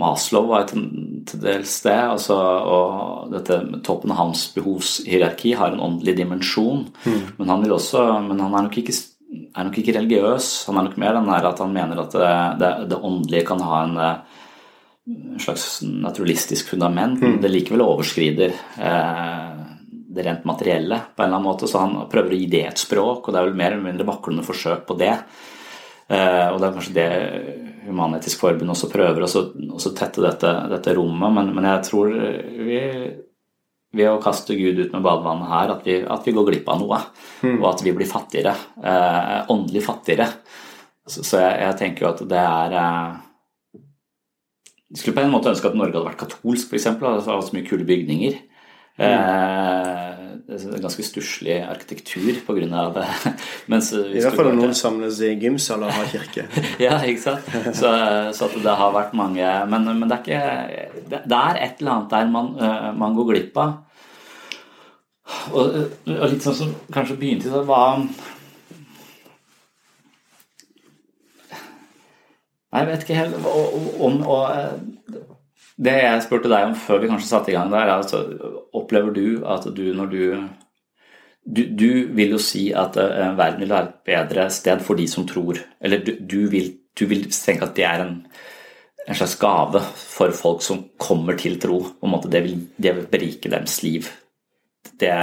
Maslow 0.00 0.46
var 0.48 0.66
til, 0.70 0.86
til 1.28 1.42
dels 1.42 1.74
det. 1.84 1.98
Altså, 2.14 2.36
og 2.36 3.32
dette 3.34 3.58
toppen 3.84 4.14
av 4.14 4.22
hans 4.22 4.46
behovshierarki 4.54 5.54
har 5.58 5.74
en 5.74 5.84
åndelig 5.90 6.16
dimensjon. 6.22 6.86
Mm. 7.04 7.22
Men 7.38 7.54
han 7.54 7.70
også, 7.70 8.06
men 8.24 8.40
han 8.40 8.54
er 8.54 8.68
nok, 8.68 8.78
ikke, 8.80 8.96
er 9.50 9.66
nok 9.66 9.80
ikke 9.82 9.96
religiøs. 9.98 10.52
Han 10.70 10.80
er 10.80 10.88
nok 10.88 11.00
mer 11.02 11.18
den 11.18 11.32
der 11.32 11.50
at 11.50 11.60
han 11.60 11.74
mener 11.74 12.04
at 12.04 12.16
det, 12.16 12.36
det, 12.62 12.72
det 12.94 13.02
åndelige 13.02 13.48
kan 13.50 13.66
ha 13.66 13.82
en 13.84 13.98
en 15.10 15.40
slags 15.40 15.82
naturalistisk 15.82 16.68
fundament, 16.68 17.20
men 17.20 17.36
mm. 17.36 17.40
det 17.42 17.50
likevel 17.50 17.82
overskrider 17.82 18.52
eh, 18.78 19.59
det 20.10 20.26
rent 20.26 20.44
materielle 20.48 20.98
på 21.14 21.22
en 21.22 21.28
eller 21.28 21.38
annen 21.38 21.48
måte. 21.48 21.68
Så 21.70 21.80
han 21.82 21.96
prøver 22.10 22.34
å 22.34 22.40
gi 22.40 22.50
det 22.50 22.64
et 22.68 22.82
språk, 22.82 23.24
og 23.24 23.34
det 23.34 23.40
er 23.40 23.48
vel 23.48 23.58
mer 23.60 23.74
eller 23.74 23.86
mindre 23.86 24.08
vaklende 24.08 24.44
forsøk 24.46 24.84
på 24.88 24.98
det. 25.00 25.14
Eh, 26.10 26.46
og 26.50 26.58
det 26.58 26.68
er 26.68 26.76
kanskje 26.76 26.96
det 26.96 27.08
Human-Etisk 27.86 28.42
Forbund 28.42 28.74
også 28.74 28.90
prøver, 28.92 29.24
å 29.24 29.80
tette 29.94 30.24
dette, 30.24 30.52
dette 30.74 30.94
rommet. 30.98 31.36
Men, 31.36 31.52
men, 31.56 31.68
jeg 31.70 31.86
tror 31.90 32.10
vi 32.10 32.80
ved 33.96 34.06
å 34.10 34.20
kaste 34.22 34.54
Gud 34.58 34.78
ut 34.78 34.92
med 34.94 35.02
badevannet 35.02 35.50
her, 35.50 35.72
at 35.74 35.86
vi, 35.86 35.96
at 36.02 36.26
vi 36.26 36.34
går 36.34 36.50
glipp 36.50 36.68
av 36.70 36.82
noe. 36.82 37.00
Mm. 37.42 37.56
Og 37.56 37.70
at 37.72 37.86
vi 37.86 37.94
blir 37.96 38.10
fattigere. 38.10 38.54
Eh, 38.82 39.38
åndelig 39.50 39.82
fattigere. 39.86 40.28
Så, 41.06 41.24
så 41.24 41.40
jeg, 41.42 41.56
jeg, 41.64 41.78
tenker 41.80 42.06
jo 42.06 42.12
at 42.12 42.22
det 42.30 42.44
er 42.44 42.78
eh, 42.82 43.18
jeg 44.90 44.98
skulle 44.98 45.20
på 45.20 45.22
en 45.22 45.30
måte 45.30 45.50
ønske 45.52 45.68
at 45.70 45.76
Norge 45.78 45.94
hadde 45.94 46.08
vært 46.08 46.22
katolsk, 46.24 46.72
f.eks. 46.72 46.88
Hatt 46.98 47.26
så 47.46 47.54
mye 47.54 47.66
kule 47.66 47.86
bygninger. 47.86 48.40
Eh, 49.00 50.10
det 50.50 50.58
er 50.58 50.82
ganske 50.82 51.04
stusslig 51.06 51.54
arkitektur 51.62 52.40
pga. 52.46 52.80
det. 52.94 53.06
Mens 53.72 53.92
I 53.94 54.20
hvert 54.20 54.36
fall 54.36 54.50
når 54.50 54.58
noen 54.58 54.74
samles 54.76 55.20
i 55.24 55.32
gymsal 55.40 55.86
og 55.86 55.92
har 55.94 56.08
kirke. 56.10 56.46
ja, 56.86 56.98
ikke 57.00 57.22
sant. 57.22 57.52
Så, 57.76 57.92
så 58.36 58.50
det 58.56 58.74
har 58.82 58.96
vært 58.96 59.14
mange 59.16 59.46
Men, 59.70 59.86
men 59.98 60.08
det 60.10 60.18
er 60.18 60.24
ikke 60.24 61.14
Det 61.14 61.38
er 61.38 61.62
et 61.62 61.80
eller 61.80 61.92
annet 61.94 62.10
der 62.12 62.34
man, 62.34 62.52
eh, 62.58 62.90
man 62.98 63.16
går 63.16 63.30
glipp 63.32 63.62
av. 63.62 63.78
Og, 65.54 65.80
og, 66.10 66.26
litt 66.32 66.42
sånn 66.42 66.58
som 66.58 66.74
kanskje 66.92 67.16
begynte 67.20 67.48
i 67.48 67.54
det, 67.54 67.62
var 67.68 68.02
Nei, 72.70 72.82
jeg 72.82 72.88
vet 72.88 73.04
ikke 73.04 73.18
helt 73.18 73.46
om 73.50 74.18
om, 74.26 74.46
eh, 74.50 75.19
Det 75.80 75.96
jeg 75.96 76.24
spurte 76.26 76.50
deg 76.52 76.66
om 76.68 76.74
før 76.76 77.00
vi 77.00 77.08
kanskje 77.08 77.30
satte 77.30 77.52
i 77.52 77.56
gang 77.56 77.70
der, 77.72 77.92
altså, 77.94 78.24
opplever 78.76 79.14
du 79.16 79.40
at 79.48 79.64
du 79.76 79.86
når 79.96 80.10
du, 80.12 80.24
du 81.44 81.62
du, 81.80 81.90
vil 82.16 82.36
jo 82.36 82.40
si 82.42 82.68
at 82.76 82.98
uh, 83.00 83.32
verden 83.38 83.64
vil 83.64 83.72
være 83.72 83.88
et 83.88 84.00
bedre 84.10 84.48
sted 84.52 84.82
for 84.84 84.98
de 85.00 85.08
som 85.08 85.26
tror. 85.28 85.60
Eller 85.80 86.04
du, 86.04 86.14
du, 86.20 86.40
vil, 86.52 86.72
du 86.98 87.06
vil, 87.10 87.26
tenke 87.32 87.66
at 87.66 87.76
det 87.78 87.86
er 87.88 88.04
en, 88.04 88.16
en, 89.06 89.16
slags 89.16 89.38
gave 89.40 89.82
for 89.96 90.36
folk 90.36 90.64
som 90.66 90.84
kommer 91.00 91.38
til 91.40 91.58
tro. 91.60 91.80
På 91.96 92.08
en 92.08 92.14
måte 92.16 92.32
det 92.32 92.44
vil, 92.44 92.58
det 92.76 92.96
vil 92.98 93.08
berike 93.10 93.52
deres 93.52 93.80
liv. 93.86 94.10
Det, 95.00 95.14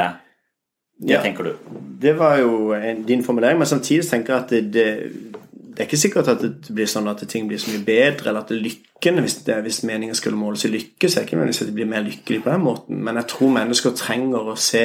det 0.98 1.14
ja, 1.14 1.22
tenker 1.22 1.52
du? 1.52 1.74
Det 2.02 2.18
var 2.18 2.42
jo 2.42 2.74
din 3.08 3.24
formulering, 3.26 3.62
men 3.62 3.70
samtidig 3.70 4.10
tenker 4.10 4.34
jeg 4.34 4.44
at 4.44 4.56
det, 4.56 4.74
det 4.74 5.47
det 5.78 5.84
er 5.84 5.90
ikke 5.92 5.98
sikkert 6.02 6.30
at 6.32 6.42
det 6.42 6.74
blir 6.74 6.88
sånn 6.90 7.06
at 7.12 7.20
ting 7.30 7.46
blir 7.46 7.60
så 7.62 7.70
mye 7.70 7.84
bedre, 7.86 8.32
eller 8.32 8.42
at 8.42 8.50
lykken, 8.50 9.20
hvis, 9.22 9.36
det, 9.46 9.60
hvis 9.62 9.84
meningen 9.86 10.18
skulle 10.18 10.40
måles 10.40 10.64
i 10.66 10.72
lykke, 10.74 11.06
så 11.06 11.20
er 11.20 11.22
det 11.22 11.28
ikke 11.28 11.38
nødvendigvis 11.38 11.62
at 11.62 11.70
de 11.70 11.76
blir 11.76 11.90
mer 11.92 12.02
lykkelige 12.08 12.42
på 12.42 12.50
den 12.50 12.64
måten. 12.66 13.04
Men 13.06 13.20
jeg 13.22 13.30
tror 13.30 13.52
mennesker 13.60 13.94
trenger 14.00 14.50
å 14.50 14.56
se 14.58 14.82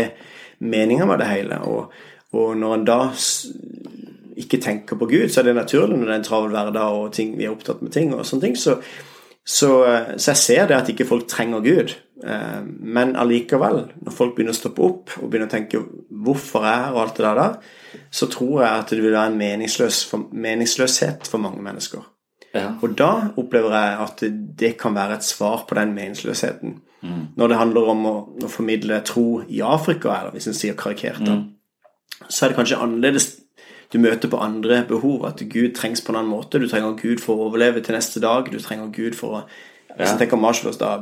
meninga 0.61 1.06
med 1.08 1.25
det 1.25 1.30
hele. 1.30 1.62
Og, 1.64 1.96
og, 2.37 2.50
når 2.61 2.75
en 2.76 2.84
da 2.90 2.99
ikke 4.44 4.61
tenker 4.61 5.00
på 5.00 5.08
Gud, 5.08 5.32
så 5.32 5.40
er 5.40 5.49
det 5.49 5.56
naturlig 5.62 5.96
når 5.96 6.04
det 6.11 6.12
er 6.12 6.20
en 6.20 6.28
travel 6.28 6.52
hverdag 6.52 6.99
og 7.00 7.08
ting, 7.16 7.32
vi 7.40 7.49
er 7.49 7.56
opptatt 7.56 7.80
med 7.80 7.96
ting, 7.96 8.12
og 8.12 8.28
sånne 8.28 8.50
ting, 8.50 8.61
så, 8.61 8.76
Så, 9.42 9.68
så, 10.16 10.30
jeg 10.30 10.38
ser 10.38 10.66
det 10.70 10.76
at 10.76 10.88
ikke 10.92 11.06
folk 11.08 11.26
trenger 11.30 11.64
Gud. 11.64 11.94
Eh, 12.22 12.61
men 12.66 13.16
allikevel, 13.18 13.80
når 14.04 14.14
folk 14.14 14.37
begynner 14.37 14.54
å 14.54 14.58
stoppe 14.61 14.84
opp 14.87 15.16
og 15.18 15.30
begynner 15.30 15.50
å 15.50 15.54
tenke 15.56 15.82
'hvorfor 16.08 16.62
er 16.62 16.84
jeg?' 16.84 16.94
og 16.94 17.00
alt 17.02 17.16
det 17.16 17.34
der, 17.40 17.56
så 18.11 18.26
tror 18.30 18.62
jeg 18.62 18.70
at 18.78 18.90
det 18.90 19.02
vil 19.02 19.12
være 19.12 19.32
en 19.32 19.38
meningsløs, 19.38 20.14
meningsløshet 20.32 21.26
for 21.26 21.38
mange 21.38 21.62
mennesker. 21.62 22.06
Ja. 22.54 22.75
Og 22.82 22.99
da 22.99 23.32
opplever 23.37 23.72
jeg 23.72 23.99
at 23.99 24.25
det 24.58 24.76
kan 24.78 24.94
være 24.94 25.14
et 25.14 25.25
svar 25.25 25.64
på 25.68 25.75
den 25.75 25.94
meningsløsheten. 25.94 26.80
Mm. 27.02 27.26
Når 27.37 27.49
det 27.49 27.56
handler 27.56 27.88
om 27.88 28.06
å, 28.06 28.16
å, 28.44 28.49
formidle 28.49 29.00
tro 29.04 29.42
i 29.49 29.61
Afrika, 29.61 30.12
eller 30.20 30.37
hvis 30.37 30.46
en 30.46 30.54
sier 30.54 30.75
karikert, 30.75 31.18
da, 31.26 31.32
mm. 31.32 32.28
så 32.28 32.44
er 32.44 32.52
det 32.52 32.56
kanskje 32.61 32.78
annerledes 32.78 33.41
du 33.92 33.99
møter 34.00 34.30
på 34.32 34.40
andre 34.40 34.84
behov. 34.88 35.26
At 35.28 35.42
Gud 35.50 35.75
trengs 35.76 36.00
på 36.00 36.12
en 36.12 36.22
annen 36.22 36.32
måte. 36.32 36.61
Du 36.61 36.68
trenger 36.68 36.96
Gud 37.00 37.20
for 37.20 37.37
å 37.37 37.50
overleve 37.50 37.84
til 37.84 37.96
neste 37.96 38.22
dag. 38.25 38.49
Du 38.52 38.58
trenger 38.62 38.92
Gud 38.94 39.18
for 39.18 39.42
å 39.42 39.44
hvis 39.92 40.08
jeg 40.08 40.22
tenker 40.22 40.40
Marshalls, 40.40 40.78
da. 40.80 40.94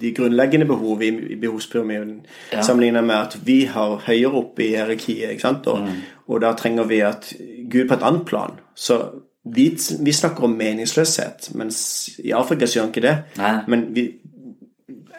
De 0.00 0.10
grunnleggende 0.16 0.66
behov 0.68 1.02
i, 1.02 1.08
i 1.32 1.38
behovspyramiden 1.40 2.18
ja. 2.52 2.62
sammenlignet 2.62 3.06
med 3.06 3.16
at 3.16 3.38
vi 3.46 3.62
har 3.70 4.02
høyere 4.04 4.42
opp 4.42 4.60
i 4.60 4.72
hierarkiet. 4.74 5.32
ikke 5.32 5.46
sant? 5.46 5.66
Og, 5.72 5.86
mm. 5.86 6.02
og, 6.26 6.34
da 6.44 6.52
trenger 6.58 6.88
vi 6.90 7.00
at 7.06 7.30
Gud 7.70 7.88
på 7.88 7.96
et 7.96 8.04
annet 8.04 8.26
plan. 8.28 8.58
Så 8.76 9.00
vi, 9.48 9.70
vi 10.04 10.12
snakker 10.12 10.44
om 10.44 10.56
meningsløshet, 10.58 11.50
mens 11.56 11.80
i 12.20 12.34
Afrika 12.36 12.68
så 12.68 12.78
gjør 12.78 12.88
han 12.88 12.92
ikke 12.92 13.06
det. 13.06 13.16
Nei. 13.40 13.54
Men 13.72 13.86
vi, 13.96 14.08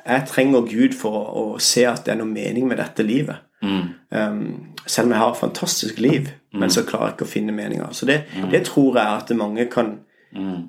jeg 0.06 0.28
trenger 0.30 0.68
Gud 0.70 0.98
for 0.98 1.18
å, 1.18 1.24
å, 1.42 1.48
se 1.64 1.88
at 1.90 2.06
det 2.06 2.14
er 2.14 2.22
noe 2.22 2.30
mening 2.30 2.70
med 2.70 2.82
dette 2.82 3.06
livet. 3.06 3.48
Mm. 3.66 3.88
Um, 4.14 4.46
selv 4.86 5.10
om 5.10 5.16
jeg 5.16 5.24
har 5.24 5.34
et 5.34 5.42
fantastisk 5.42 6.00
liv, 6.04 6.30
mm. 6.54 6.60
men 6.62 6.74
så 6.74 6.86
klarer 6.88 7.12
jeg 7.12 7.18
ikke 7.18 7.28
å 7.28 7.34
finne 7.34 7.56
meninger. 7.56 7.94
Så 7.94 8.08
det, 8.10 8.24
mm. 8.36 8.50
det 8.54 8.64
tror 8.70 8.98
jeg 9.00 9.22
at 9.24 9.36
mange 9.38 9.70
kan 9.72 9.96
mm. 10.36 10.60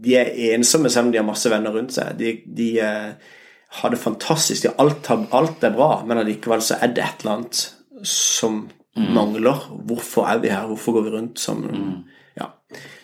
De 0.00 0.14
er 0.16 0.30
ensomme 0.54 0.88
selv 0.88 1.10
om 1.10 1.12
de 1.12 1.18
har 1.20 1.26
masse 1.28 1.50
venner 1.52 1.74
rundt 1.76 1.92
seg. 1.92 2.14
De, 2.16 2.30
de 2.56 2.68
uh, 2.80 3.34
har 3.80 3.92
det 3.92 3.98
fantastisk. 4.00 4.64
De, 4.64 4.70
alt, 4.80 5.10
alt, 5.12 5.64
er 5.66 5.74
bra, 5.74 5.90
men 6.08 6.22
allikevel 6.22 6.62
så 6.64 6.78
er 6.80 6.94
det 6.96 7.04
et 7.04 7.20
eller 7.20 7.34
annet 7.34 7.60
som 8.08 8.62
mm. 8.96 9.10
mangler. 9.12 9.66
Hvorfor 9.90 10.30
er 10.32 10.40
vi 10.40 10.54
her? 10.54 10.64
Hvorfor 10.70 10.96
går 10.96 11.04
vi 11.04 11.12
rundt 11.18 11.42
som 11.42 11.60
mm. 11.66 11.92
Ja. 12.40 12.48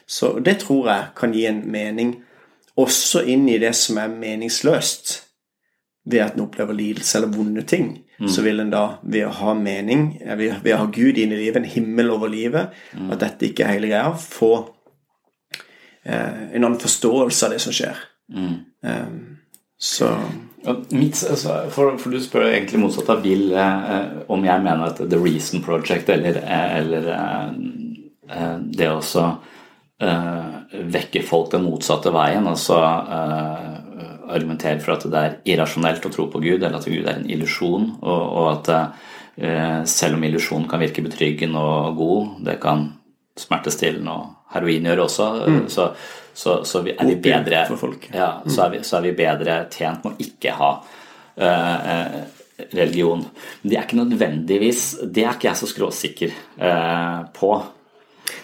Så 0.09 0.38
det 0.40 0.62
tror 0.62 0.88
jeg 0.88 1.12
kan 1.18 1.37
gi 1.37 1.45
en 1.50 1.61
mening 1.68 2.14
også 2.80 3.26
inn 3.28 3.45
i 3.52 3.59
det 3.61 3.75
som 3.76 4.00
er 4.00 4.12
meningsløst 4.12 5.25
ved 6.07 6.23
at 6.23 6.37
en 6.37 6.45
opplever 6.47 6.77
lidelse 6.77 7.19
eller 7.19 7.35
vonde 7.35 7.63
ting, 7.67 7.91
mm. 8.21 8.29
så 8.31 8.45
vil 8.47 8.63
en 8.63 8.73
da, 8.73 8.85
ved 9.03 9.27
å 9.27 9.35
ha 9.41 9.55
mening, 9.59 10.09
ved, 10.23 10.61
ved, 10.63 10.73
å 10.77 10.85
ha 10.85 10.89
Gud 10.95 11.19
inn 11.19 11.35
i 11.35 11.41
livet, 11.41 11.59
en 11.61 11.71
himmel 11.71 12.13
over 12.15 12.31
livet, 12.33 12.75
mm. 12.95 13.11
at 13.15 13.23
dette 13.25 13.49
ikke 13.49 13.67
er 13.67 13.75
hele 13.75 13.91
greia, 13.91 14.13
få 14.15 14.53
eh, 16.07 16.45
en 16.53 16.63
annen 16.63 16.79
forståelse 16.83 17.49
av 17.49 17.57
det 17.57 17.63
som 17.65 17.75
skjer. 17.75 18.05
Mm. 18.31 18.55
Um, 18.87 19.19
så 19.79 20.13
Mitt, 20.91 21.27
altså, 21.31 21.61
for, 21.71 21.95
for, 21.99 22.11
du 22.11 22.19
spør 22.23 22.49
egentlig 22.49 22.81
motsatt 22.83 23.11
av 23.13 23.21
Bill 23.23 23.53
eh, 23.55 24.23
om 24.33 24.43
jeg 24.43 24.63
mener 24.65 24.89
at 24.89 24.99
The 24.99 25.19
Reason 25.21 25.63
Project 25.63 26.09
eller, 26.11 26.41
eh, 26.43 26.73
eller 26.81 27.11
eh, 27.15 27.53
eh, 28.35 28.57
det 28.75 28.89
å 28.91 28.99
eh, 30.03 30.81
vekke 30.97 31.23
folk 31.27 31.53
den 31.53 31.69
motsatte 31.69 32.11
veien, 32.15 32.49
altså 32.51 32.81
argumentere 34.28 34.80
for 34.83 34.97
at 34.97 35.06
det 35.11 35.23
er 35.23 35.37
irrasjonelt 35.54 36.06
å 36.06 36.12
tro 36.12 36.28
på 36.33 36.42
Gud, 36.42 36.61
eller 36.61 36.78
at 36.78 36.88
Gud 36.88 37.06
er 37.06 37.18
en 37.18 37.30
illusjon, 37.30 37.88
og, 38.02 38.23
og, 38.26 38.47
at 38.52 38.71
eh, 39.38 39.80
selv 39.88 40.18
om 40.18 40.26
illusjon 40.28 40.68
kan 40.71 40.83
virke 40.83 41.04
betryggende 41.04 41.62
og 41.62 41.99
god, 42.00 42.30
det 42.49 42.59
kan 42.62 42.88
smertestillende 43.37 44.14
og 44.14 44.54
heroin 44.54 44.88
gjøre 44.88 45.04
også, 45.04 45.26
mm. 45.47 45.61
så, 45.73 45.90
så, 46.33 46.61
så 46.68 46.83
vi, 46.87 46.95
er 46.97 47.11
vi 47.11 47.18
bedre 47.21 47.64
ja, 48.12 48.30
så, 48.47 48.66
er 48.66 48.73
vi, 48.73 48.83
så, 48.87 48.99
er 48.99 49.06
vi, 49.09 49.12
bedre 49.18 49.59
tjent 49.73 50.04
med 50.04 50.14
å 50.14 50.26
ikke 50.26 50.56
ha 50.56 50.71
uh, 51.42 52.18
religion. 52.73 53.25
Men 53.61 53.71
det 53.71 53.76
er 53.76 53.85
ikke 53.85 53.99
nødvendigvis 53.99 54.85
Det 55.02 55.25
er 55.25 55.35
ikke 55.35 55.50
jeg 55.50 55.61
så 55.61 55.68
skråsikker 55.68 56.37
uh, 56.62 57.26
på. 57.37 57.50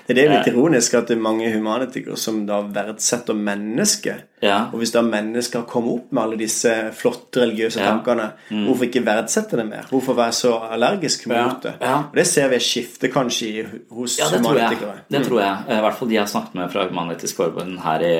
Det 0.06 0.18
er 0.18 0.32
litt 0.32 0.50
ironisk 0.50 0.94
at 0.98 1.10
det 1.10 1.16
er 1.16 1.22
mange 1.22 1.48
humanitikere 1.52 2.18
som 2.18 2.42
da 2.48 2.60
verdsetter 2.66 3.36
mennesket. 3.38 4.28
Ja. 4.42 4.56
Og 4.74 4.80
hvis 4.80 4.90
da 4.90 5.04
mennesker 5.06 5.62
kommer 5.70 6.00
opp 6.00 6.08
med 6.10 6.22
alle 6.24 6.36
disse 6.40 6.70
flotte 6.98 7.44
religiøse 7.44 7.78
ja. 7.78 7.92
tankene, 7.92 8.32
mm. 8.50 8.64
hvorfor 8.66 8.88
ikke 8.88 9.04
verdsette 9.06 9.58
det 9.60 9.66
mer? 9.68 9.86
Hvorfor 9.90 10.16
være 10.18 10.34
så 10.34 10.56
allergisk 10.66 11.28
mot 11.30 11.62
det? 11.62 11.76
Ja. 11.78 12.00
Og 12.08 12.18
Det 12.18 12.26
ser 12.26 12.50
vi 12.50 12.58
skifte 12.62 13.10
kanskje 13.12 13.66
hos 13.94 14.18
ja, 14.18 14.26
det 14.32 14.40
humanetikere. 14.42 14.96
Tror 15.06 15.14
det 15.14 15.22
tror 15.28 15.40
jeg. 15.44 15.60
Mm. 15.68 15.76
I 15.76 15.84
hvert 15.86 15.98
fall 16.00 16.10
de 16.10 16.18
jeg 16.18 16.22
har 16.24 16.32
snakket 16.32 16.58
med 16.58 16.72
fra 16.74 16.86
Human-Etisk 16.90 17.38
Forbund 17.38 17.78
her 17.84 18.06
i, 18.08 18.16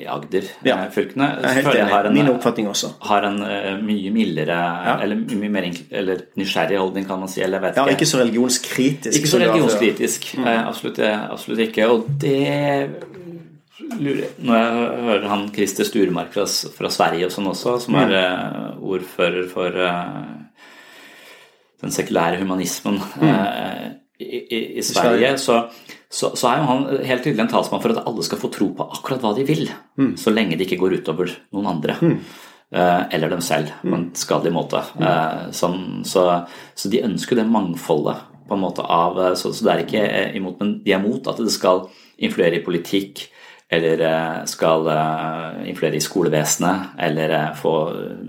i 0.00 0.08
Agder-fylkene. 0.16 1.30
Ja. 1.46 2.02
Min 2.10 2.32
oppfatning 2.32 2.72
også. 2.72 2.90
Har 3.06 3.28
en 3.30 3.38
uh, 3.46 3.70
mye 3.86 4.10
mildere, 4.14 4.58
eller 5.04 5.22
mye 5.30 5.52
mer 5.52 5.70
eller 5.90 6.26
nysgjerrig 6.34 6.80
holdning, 6.82 7.06
kan 7.06 7.22
man 7.22 7.30
si. 7.30 7.44
Eller 7.46 7.62
vet 7.62 7.78
ja, 7.78 7.86
ikke 7.94 8.08
så 8.08 8.24
religionskritisk. 8.24 9.14
Ikke 9.14 9.30
så 9.30 9.42
religionskritisk. 9.44 10.28
Mm. 10.40 10.50
Uh, 10.50 10.68
absolutt, 10.72 10.95
absolutt 11.04 11.66
ikke. 11.66 11.88
Og 11.92 12.08
det 12.20 12.96
når 13.76 14.56
jeg 14.56 15.02
hører 15.06 15.28
han 15.30 15.44
Christer 15.54 15.86
Sturmark 15.86 16.32
fra, 16.34 16.46
fra, 16.46 16.90
Sverige 16.92 17.28
og 17.28 17.34
sånn 17.34 17.50
også, 17.50 17.76
som 17.84 17.98
er 18.00 18.14
uh, 18.14 18.70
ordfører 18.80 19.46
for 19.50 19.76
uh, 19.76 20.32
den 21.84 21.92
sekulære 21.94 22.40
humanismen 22.40 22.96
uh, 22.96 23.92
i, 24.16 24.40
i, 24.40 24.60
i, 24.80 24.84
Sverige, 24.86 25.34
så, 25.42 25.58
så, 26.08 26.32
så, 26.32 26.48
er 26.48 26.62
jo 26.62 26.68
han 26.70 26.86
helt 27.04 27.26
tydelig 27.26 27.44
en 27.44 27.52
talsmann 27.52 27.82
for 27.84 27.92
at 27.92 28.08
alle 28.08 28.24
skal 28.24 28.40
få 28.40 28.50
tro 28.54 28.70
på 28.78 28.88
akkurat 28.96 29.24
hva 29.24 29.34
de 29.36 29.44
vil, 29.48 29.68
mm. 30.00 30.14
så 30.20 30.32
lenge 30.32 30.56
det 30.56 30.68
ikke 30.68 30.80
går 30.80 31.00
utover 31.02 31.34
noen 31.52 31.74
andre. 31.76 31.98
Mm. 32.00 32.18
eller 33.14 33.30
dem 33.30 33.42
selv, 33.46 33.68
på 33.78 33.92
en 33.94 34.08
skadelig 34.18 34.50
måte. 34.50 34.80
Sånn, 35.54 36.00
så, 36.02 36.24
så, 36.74 36.88
de 36.90 37.04
ønsker 37.06 37.38
det 37.38 37.44
mangfoldet 37.46 38.24
på 38.48 38.54
en 38.54 38.62
måte 38.62 38.82
av 38.82 39.18
Så, 39.36 39.52
så 39.52 39.64
det 39.66 39.72
er 39.72 39.84
ikke 39.84 40.04
imot, 40.38 40.60
men 40.60 40.78
de 40.84 40.94
er 40.94 41.02
mot 41.02 41.26
at 41.28 41.40
det 41.42 41.52
skal 41.54 41.86
influere 42.16 42.58
i 42.58 42.64
politikk, 42.64 43.26
eller 43.68 44.00
eh, 44.00 44.44
skal 44.46 44.88
eh, 44.92 45.68
influere 45.70 45.98
i 45.98 46.04
skolevesenet, 46.04 46.96
eller 46.98 47.34
eh, 47.34 47.52
få 47.58 47.74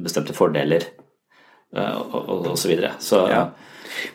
bestemte 0.03 0.35
fordeler 0.37 0.93
og 1.77 2.45
osv. 2.47 2.55
Så, 2.55 2.69
videre. 2.69 2.91
så 2.99 3.17
ja. 3.27 3.41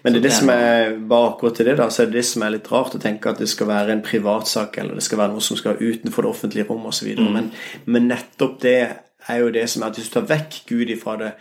Men 0.02 0.14
det 0.14 0.22
er 0.22 0.24
det 0.24 0.34
som 0.34 0.50
er 0.50 0.94
bare 1.08 1.32
akkurat 1.32 1.58
til 1.58 1.68
det 1.68 1.74
da, 1.78 1.88
så 1.92 2.02
er 2.02 2.08
det 2.08 2.16
det 2.20 2.26
som 2.26 2.44
er 2.44 2.54
litt 2.54 2.70
rart 2.72 2.96
å 2.96 3.00
tenke 3.02 3.30
at 3.30 3.40
det 3.42 3.48
skal 3.50 3.68
være 3.68 3.92
en 3.92 4.04
privatsak, 4.04 4.78
eller 4.80 4.96
det 4.96 5.04
skal 5.04 5.20
være 5.20 5.34
noe 5.34 5.44
som 5.44 5.58
skal 5.60 5.80
utenfor 5.80 6.24
det 6.24 6.30
offentlige 6.32 6.68
rom 6.70 6.86
osv. 6.88 7.10
Mm. 7.18 7.28
Men, 7.36 7.50
men 7.84 8.08
nettopp 8.10 8.56
det 8.64 8.78
er 8.82 9.42
jo 9.42 9.52
det 9.54 9.66
som 9.70 9.84
er 9.84 9.92
at 9.92 10.00
hvis 10.00 10.08
du 10.10 10.16
tar 10.16 10.28
vekk 10.32 10.62
Gud 10.70 10.94
ifra 10.94 11.18
det 11.20 11.32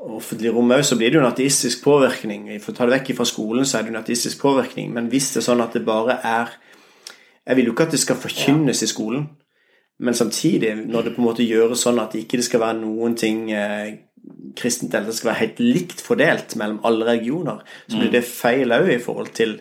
offentlige 0.00 0.52
rommet 0.54 0.86
så 0.86 0.96
blir 0.96 1.10
det 1.10 1.18
jo 1.18 1.22
en 1.24 1.32
ateistisk 1.32 1.82
påvirkning. 1.84 2.48
For 2.62 2.72
å 2.72 2.76
ta 2.76 2.88
det 2.88 2.96
vekk 2.98 3.14
fra 3.18 3.26
skolen, 3.28 3.66
så 3.68 3.78
er 3.78 3.86
det 3.86 3.94
en 3.94 4.00
ateistisk 4.00 4.40
påvirkning. 4.40 4.92
Men 4.96 5.10
hvis 5.12 5.32
det 5.34 5.42
er 5.42 5.48
sånn 5.50 5.64
at 5.64 5.76
det 5.76 5.84
bare 5.86 6.20
er 6.24 6.56
jeg 7.46 7.56
vil 7.56 7.70
jo 7.70 7.72
ikke 7.74 7.88
at 7.88 7.94
det 7.96 8.02
skal 8.02 8.18
forkynnes 8.20 8.82
ja. 8.82 8.86
i 8.86 8.90
skolen, 8.90 9.24
men 10.00 10.16
samtidig, 10.16 10.70
når 10.88 11.02
det 11.02 11.12
på 11.16 11.20
en 11.22 11.26
måte 11.26 11.44
gjøres 11.44 11.82
sånn 11.84 11.98
at 12.00 12.14
det 12.14 12.24
ikke 12.24 12.40
skal 12.44 12.62
være 12.62 12.78
noen 12.78 13.16
ting 13.18 13.50
eh, 13.52 13.90
kristent 14.56 14.94
eller 14.94 15.10
det 15.10 15.16
skal 15.18 15.32
være 15.32 15.42
helt 15.42 15.60
likt 15.64 16.02
fordelt 16.04 16.54
mellom 16.60 16.80
alle 16.88 17.08
regioner, 17.08 17.60
så 17.86 17.98
blir 17.98 18.08
mm. 18.08 18.14
det 18.14 18.24
feil 18.28 18.76
òg 18.76 18.88
i 18.94 19.00
forhold 19.02 19.32
til 19.36 19.58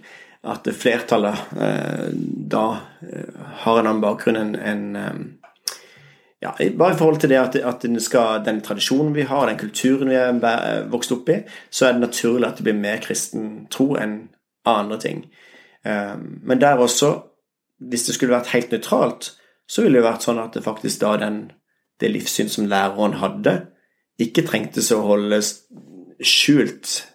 at 0.48 0.70
flertallet 0.72 1.56
eh, 1.60 2.06
da 2.54 2.66
eh, 3.04 3.42
har 3.66 3.80
en 3.80 3.90
annen 3.90 4.04
bakgrunn 4.04 4.40
enn 4.40 4.56
en, 4.56 4.86
eh, 4.96 5.20
ja, 6.40 6.54
bare 6.78 6.94
i 6.94 6.98
forhold 6.98 7.20
til 7.20 7.34
det 7.34 7.40
at, 7.40 7.56
at 7.56 7.82
den, 7.84 8.00
skal, 8.00 8.44
den, 8.46 8.62
tradisjonen 8.64 9.12
vi 9.16 9.28
har, 9.28 9.48
den 9.50 9.60
kulturen 9.60 10.12
vi 10.12 10.16
er 10.16 10.86
vokst 10.92 11.12
opp 11.12 11.30
i, 11.30 11.42
så 11.70 11.88
er 11.90 11.98
det 11.98 12.06
naturlig 12.06 12.48
at 12.48 12.60
det 12.60 12.68
blir 12.70 12.80
mer 12.80 13.02
kristen 13.04 13.66
tro 13.72 13.92
enn 14.00 14.22
andre 14.70 15.00
ting. 15.04 15.26
Um, 15.84 16.40
men 16.48 16.62
der 16.62 16.80
også 16.80 17.12
hvis 17.80 18.06
det 18.08 18.16
skulle 18.16 18.36
vært 18.36 18.52
helt 18.54 18.74
nøytralt, 18.74 19.32
så 19.70 19.84
ville 19.84 20.00
det 20.00 20.08
vært 20.08 20.26
sånn 20.26 20.42
at 20.42 20.56
det 20.58 20.66
faktisk 20.66 21.02
da 21.04 21.14
den, 21.22 21.40
det 22.02 22.12
livssyn 22.12 22.52
som 22.52 22.68
læreren 22.70 23.20
hadde, 23.22 23.56
ikke 24.20 24.44
trengtes 24.48 24.92
å 24.92 25.02
holdes 25.06 25.54
skjult, 26.20 27.06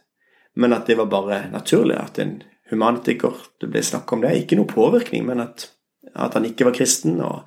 men 0.56 0.72
at 0.72 0.88
det 0.88 0.96
var 0.96 1.10
bare 1.12 1.40
naturlig 1.52 1.98
at 2.00 2.20
en 2.22 2.38
humanitiker 2.70 3.34
Det 3.60 3.68
ble 3.68 3.82
snakk 3.84 4.12
om 4.14 4.22
det. 4.22 4.30
Ikke 4.38 4.56
noe 4.56 4.70
påvirkning, 4.70 5.26
men 5.28 5.42
at, 5.42 5.66
at 6.14 6.32
han 6.34 6.46
ikke 6.48 6.64
var 6.70 6.76
kristen. 6.76 7.20
og 7.20 7.44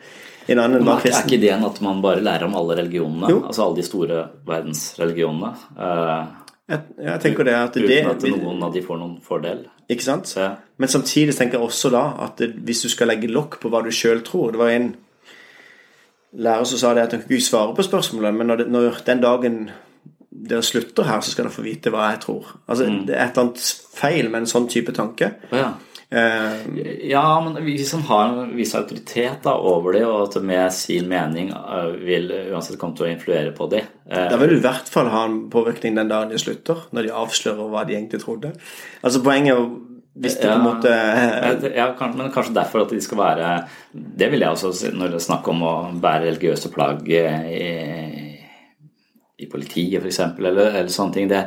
en 0.47 0.61
annen 0.63 0.85
var 0.87 1.01
kristen. 1.03 1.21
Er 1.21 1.29
ikke 1.29 1.39
ideen 1.39 1.63
at 1.67 1.79
man 1.83 2.01
bare 2.03 2.23
lærer 2.23 2.47
om 2.47 2.55
alle 2.59 2.77
religionene? 2.81 3.31
Jo. 3.31 3.41
Altså 3.47 3.65
alle 3.65 3.79
de 3.79 3.87
store 3.87 4.19
verdensreligionene? 4.47 5.53
Uh, 5.77 6.45
jeg, 6.67 6.83
jeg 7.07 7.23
tenker 7.23 7.47
det 7.47 7.55
at 7.55 7.75
Uten 7.79 7.89
det, 7.89 7.99
at 8.11 8.23
noen 8.31 8.63
av 8.67 8.75
de 8.75 8.83
får 8.83 9.01
noen 9.01 9.17
fordel. 9.23 9.65
Ikke 9.87 10.03
sant? 10.03 10.31
Ja. 10.35 10.53
Men 10.77 10.91
samtidig 10.91 11.35
tenker 11.37 11.59
jeg 11.59 11.67
også 11.67 11.91
da 11.93 12.03
at 12.27 12.43
hvis 12.43 12.83
du 12.83 12.89
skal 12.91 13.11
legge 13.11 13.31
lokk 13.31 13.59
på 13.61 13.71
hva 13.71 13.79
du 13.85 13.91
sjøl 13.95 14.19
tror 14.27 14.51
Det 14.51 14.59
var 14.59 14.73
en 14.75 14.89
lærer 16.37 16.67
som 16.67 16.81
sa 16.81 16.93
det 16.93 17.05
at 17.07 17.15
han 17.15 17.23
kunne 17.23 17.39
ikke 17.39 17.47
svare 17.47 17.75
på 17.75 17.85
spørsmålet, 17.87 18.35
men 18.35 18.49
når, 18.51 18.61
det, 18.61 18.67
når, 18.71 18.97
den 19.07 19.21
dagen 19.23 19.59
dere 20.29 20.61
slutter 20.61 21.07
her, 21.07 21.21
så 21.23 21.31
skal 21.31 21.47
dere 21.47 21.55
få 21.55 21.63
vite 21.65 21.91
hva 21.93 22.11
jeg 22.11 22.19
tror. 22.27 22.51
Altså, 22.67 22.85
mm. 22.85 22.99
Det 23.07 23.15
er 23.15 23.23
et 23.23 23.31
eller 23.31 23.47
annet 23.47 23.63
feil 23.97 24.29
med 24.29 24.43
en 24.43 24.51
sånn 24.51 24.67
type 24.69 24.93
tanke. 24.93 25.31
Ja. 25.55 25.71
Eh, 26.09 26.53
Ja, 27.09 27.41
men 27.41 27.65
vi 27.65 27.77
som 27.83 28.01
har 28.07 28.29
en 28.29 28.55
viss 28.55 28.75
autoritet 28.75 29.43
da, 29.43 29.57
over 29.57 29.93
det, 29.93 30.05
og 30.07 30.29
at 30.29 30.43
med 30.43 30.71
sin 30.73 31.09
mening 31.09 31.49
eh, 31.51 31.89
vil 32.07 32.31
uansett 32.53 32.79
komme 32.79 32.95
til 32.95 33.07
å 33.07 33.11
influere 33.11 33.51
på 33.55 33.67
det. 33.71 33.83
Eh, 34.09 34.29
Da 34.31 34.37
vil 34.39 34.55
du 34.55 34.57
i 34.61 34.63
hvert 34.63 34.87
fall 34.91 35.11
ha 35.11 35.25
en 35.27 35.49
påvirkning 35.51 35.95
den 35.99 36.07
dagen 36.11 36.31
de 36.31 36.39
slutter, 36.39 36.87
når 36.95 37.09
de 37.09 37.17
avslører 37.23 37.69
hva 37.73 37.83
de 37.87 37.97
egentlig 37.97 38.21
trodde. 38.23 38.53
Altså 39.03 39.23
Poenget 39.23 39.53
er 39.53 39.59
jo 39.59 39.67
hvis 40.17 40.39
det 40.39 40.47
på 40.49 40.55
en 40.55 40.63
måte 40.65 40.89
ja, 41.75 41.91
men 42.15 42.31
kanskje 42.33 42.55
derfor 42.55 42.81
at 42.81 42.89
de 42.89 42.97
skal 43.05 43.19
være 43.19 43.49
Det 43.93 44.31
vil 44.31 44.41
jeg 44.41 44.49
også 44.49 44.71
si 44.73 44.89
når 44.89 45.11
det 45.13 45.19
er 45.19 45.25
snakk 45.27 45.45
om 45.51 45.61
å 45.61 45.73
bære 46.01 46.23
religiøse 46.31 46.71
plagg 46.73 47.05
i, 47.05 47.21
i 49.37 49.45
politiet, 49.51 50.01
f.eks., 50.01 50.19
eller, 50.39 50.71
eller 50.71 50.89
sånne 50.89 51.13
ting. 51.13 51.29
Det, 51.29 51.43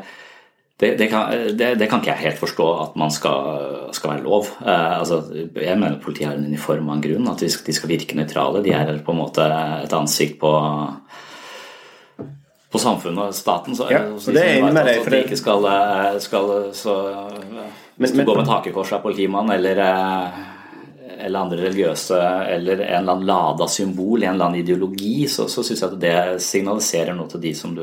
det, 0.80 0.94
det, 0.98 1.06
kan, 1.12 1.30
det, 1.58 1.74
det 1.78 1.88
kan 1.90 2.00
ikke 2.00 2.14
jeg 2.14 2.24
helt 2.24 2.38
forstå 2.40 2.66
at 2.82 2.94
man 2.96 3.10
skal, 3.12 3.90
skal 3.92 4.14
være 4.14 4.24
lov. 4.24 4.46
Eh, 4.64 4.98
altså, 4.98 5.18
jeg 5.54 5.76
mener 5.78 5.98
politiet 6.00 6.30
har 6.30 6.38
en 6.38 6.46
uniform 6.48 6.88
av 6.88 6.96
en 6.96 7.02
grunn, 7.04 7.28
at 7.28 7.42
de 7.44 7.50
skal, 7.52 7.66
de 7.68 7.74
skal 7.76 7.90
virke 7.92 8.16
nøytrale. 8.16 8.62
De 8.64 8.72
er 8.72 8.94
på 9.04 9.12
en 9.12 9.20
måte 9.20 9.44
et 9.84 9.92
ansikt 9.98 10.38
på 10.40 10.54
på 12.70 12.78
samfunnet 12.78 13.18
og 13.18 13.34
staten. 13.34 13.74
Så, 13.74 13.88
Ja, 13.90 13.98
så 14.22 14.30
det 14.30 14.42
er 14.44 14.60
enig 14.60 14.72
med 14.76 14.86
deg, 14.86 15.00
for 15.02 15.10
de 15.10 15.16
det- 15.16 15.24
ikke 15.26 15.36
skal, 15.40 15.64
eh, 15.66 16.18
skal 16.22 16.50
så, 16.72 16.92
Hvis 17.98 18.12
du 18.12 18.16
men- 18.18 18.26
går 18.26 18.36
med 18.36 18.46
takekors 18.46 18.92
av 18.92 19.02
politimann 19.02 19.50
eller, 19.50 19.76
eh, 19.76 21.26
eller 21.26 21.40
andre 21.40 21.58
religiøse 21.58 22.14
eller 22.54 22.72
en 22.80 22.94
eller 23.02 23.12
annen 23.12 23.26
lada 23.26 23.66
symbol 23.68 24.22
i 24.22 24.26
en 24.26 24.34
eller 24.34 24.44
annen 24.44 24.60
ideologi, 24.62 25.26
så, 25.26 25.48
så 25.48 25.64
syns 25.64 25.80
jeg 25.82 25.92
at 25.92 25.98
det 26.00 26.40
signaliserer 26.42 27.12
noe 27.16 27.26
til 27.28 27.40
de 27.40 27.54
som 27.54 27.74
du 27.74 27.82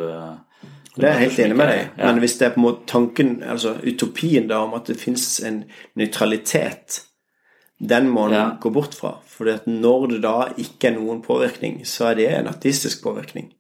Det 0.97 1.10
er 1.10 1.19
jeg 1.19 1.29
helt 1.29 1.39
enig 1.45 1.57
med 1.60 1.69
deg. 1.71 1.91
Men 2.01 2.21
hvis 2.23 2.38
det 2.39 2.47
er 2.47 2.55
på 2.55 2.62
en 2.62 2.65
måte 2.67 2.88
tanken, 2.89 3.36
altså 3.45 3.75
utopien 3.83 4.47
da 4.49 4.63
om 4.65 4.73
at 4.77 4.89
det 4.89 4.97
finnes 4.99 5.27
en 5.45 5.63
nøytralitet, 5.99 7.03
den 7.77 8.10
må 8.10 8.25
en 8.27 8.33
Ja. 8.33 8.57
gå 8.60 8.71
bort 8.73 8.95
fra. 8.97 9.17
For 9.27 9.45
når 9.67 10.07
det 10.10 10.21
da 10.23 10.49
ikke 10.57 10.89
er 10.89 10.97
noen 10.97 11.21
påvirkning, 11.21 11.86
så 11.86 12.12
er 12.12 12.15
det 12.15 12.31
en 12.33 12.47
ateistisk 12.47 13.03
påvirkning. 13.03 13.51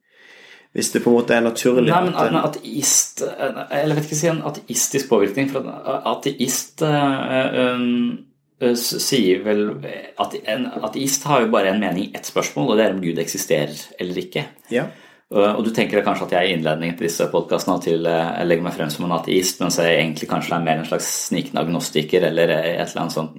Hvis 0.73 0.91
det 0.91 1.03
på 1.03 1.09
en 1.09 1.15
måte 1.15 1.33
er 1.33 1.41
naturlig 1.41 1.89
Nei, 1.89 2.03
men 2.05 2.13
at 2.13 2.27
en 2.29 2.35
ateist 2.37 3.23
Eller 3.23 3.95
jeg 3.95 3.95
vet 3.95 4.05
ikke 4.05 4.19
si 4.19 4.27
en 4.27 4.43
ateistisk 4.45 5.09
påvirkning. 5.09 5.49
For 5.49 5.65
en 5.65 6.03
ateist 6.05 6.83
eh, 6.85 7.73
um, 7.73 8.27
eh, 8.61 8.75
sier 8.75 9.41
vel 9.45 9.63
at 10.19 10.35
En 10.45 10.67
ateist 10.83 11.23
har 11.23 11.41
jo 11.41 11.51
bare 11.53 11.71
en 11.73 11.81
mening 11.81 12.09
i 12.09 12.11
ett 12.13 12.29
spørsmål, 12.29 12.71
og 12.71 12.77
det 12.77 12.85
er 12.85 12.93
om 12.93 13.01
Gud 13.01 13.17
eksisterer 13.17 13.73
eller 13.99 14.21
ikke. 14.21 14.45
Ja. 14.69 14.85
Og 15.27 15.59
du 15.65 15.73
tenker 15.75 16.05
kanskje 16.05 16.23
at 16.29 16.33
jeg 16.37 16.47
i 16.47 16.53
innledningen 16.55 16.95
til 16.95 17.09
disse 17.09 17.25
podkastene 17.27 17.81
til 17.83 18.05
eh, 18.07 18.29
jeg 18.39 18.47
legger 18.47 18.63
meg 18.63 18.75
frem 18.77 18.91
som 18.93 19.03
en 19.09 19.17
ateist, 19.17 19.59
mens 19.59 19.75
jeg 19.81 19.97
egentlig 19.97 20.29
kanskje 20.31 20.55
er 20.55 20.63
mer 20.63 20.79
en 20.79 20.87
slags 20.87 21.09
snikende 21.25 21.65
agnostiker 21.65 22.29
eller 22.29 22.53
et 22.55 22.79
eller 22.85 23.01
annet 23.01 23.15
sånn 23.17 23.33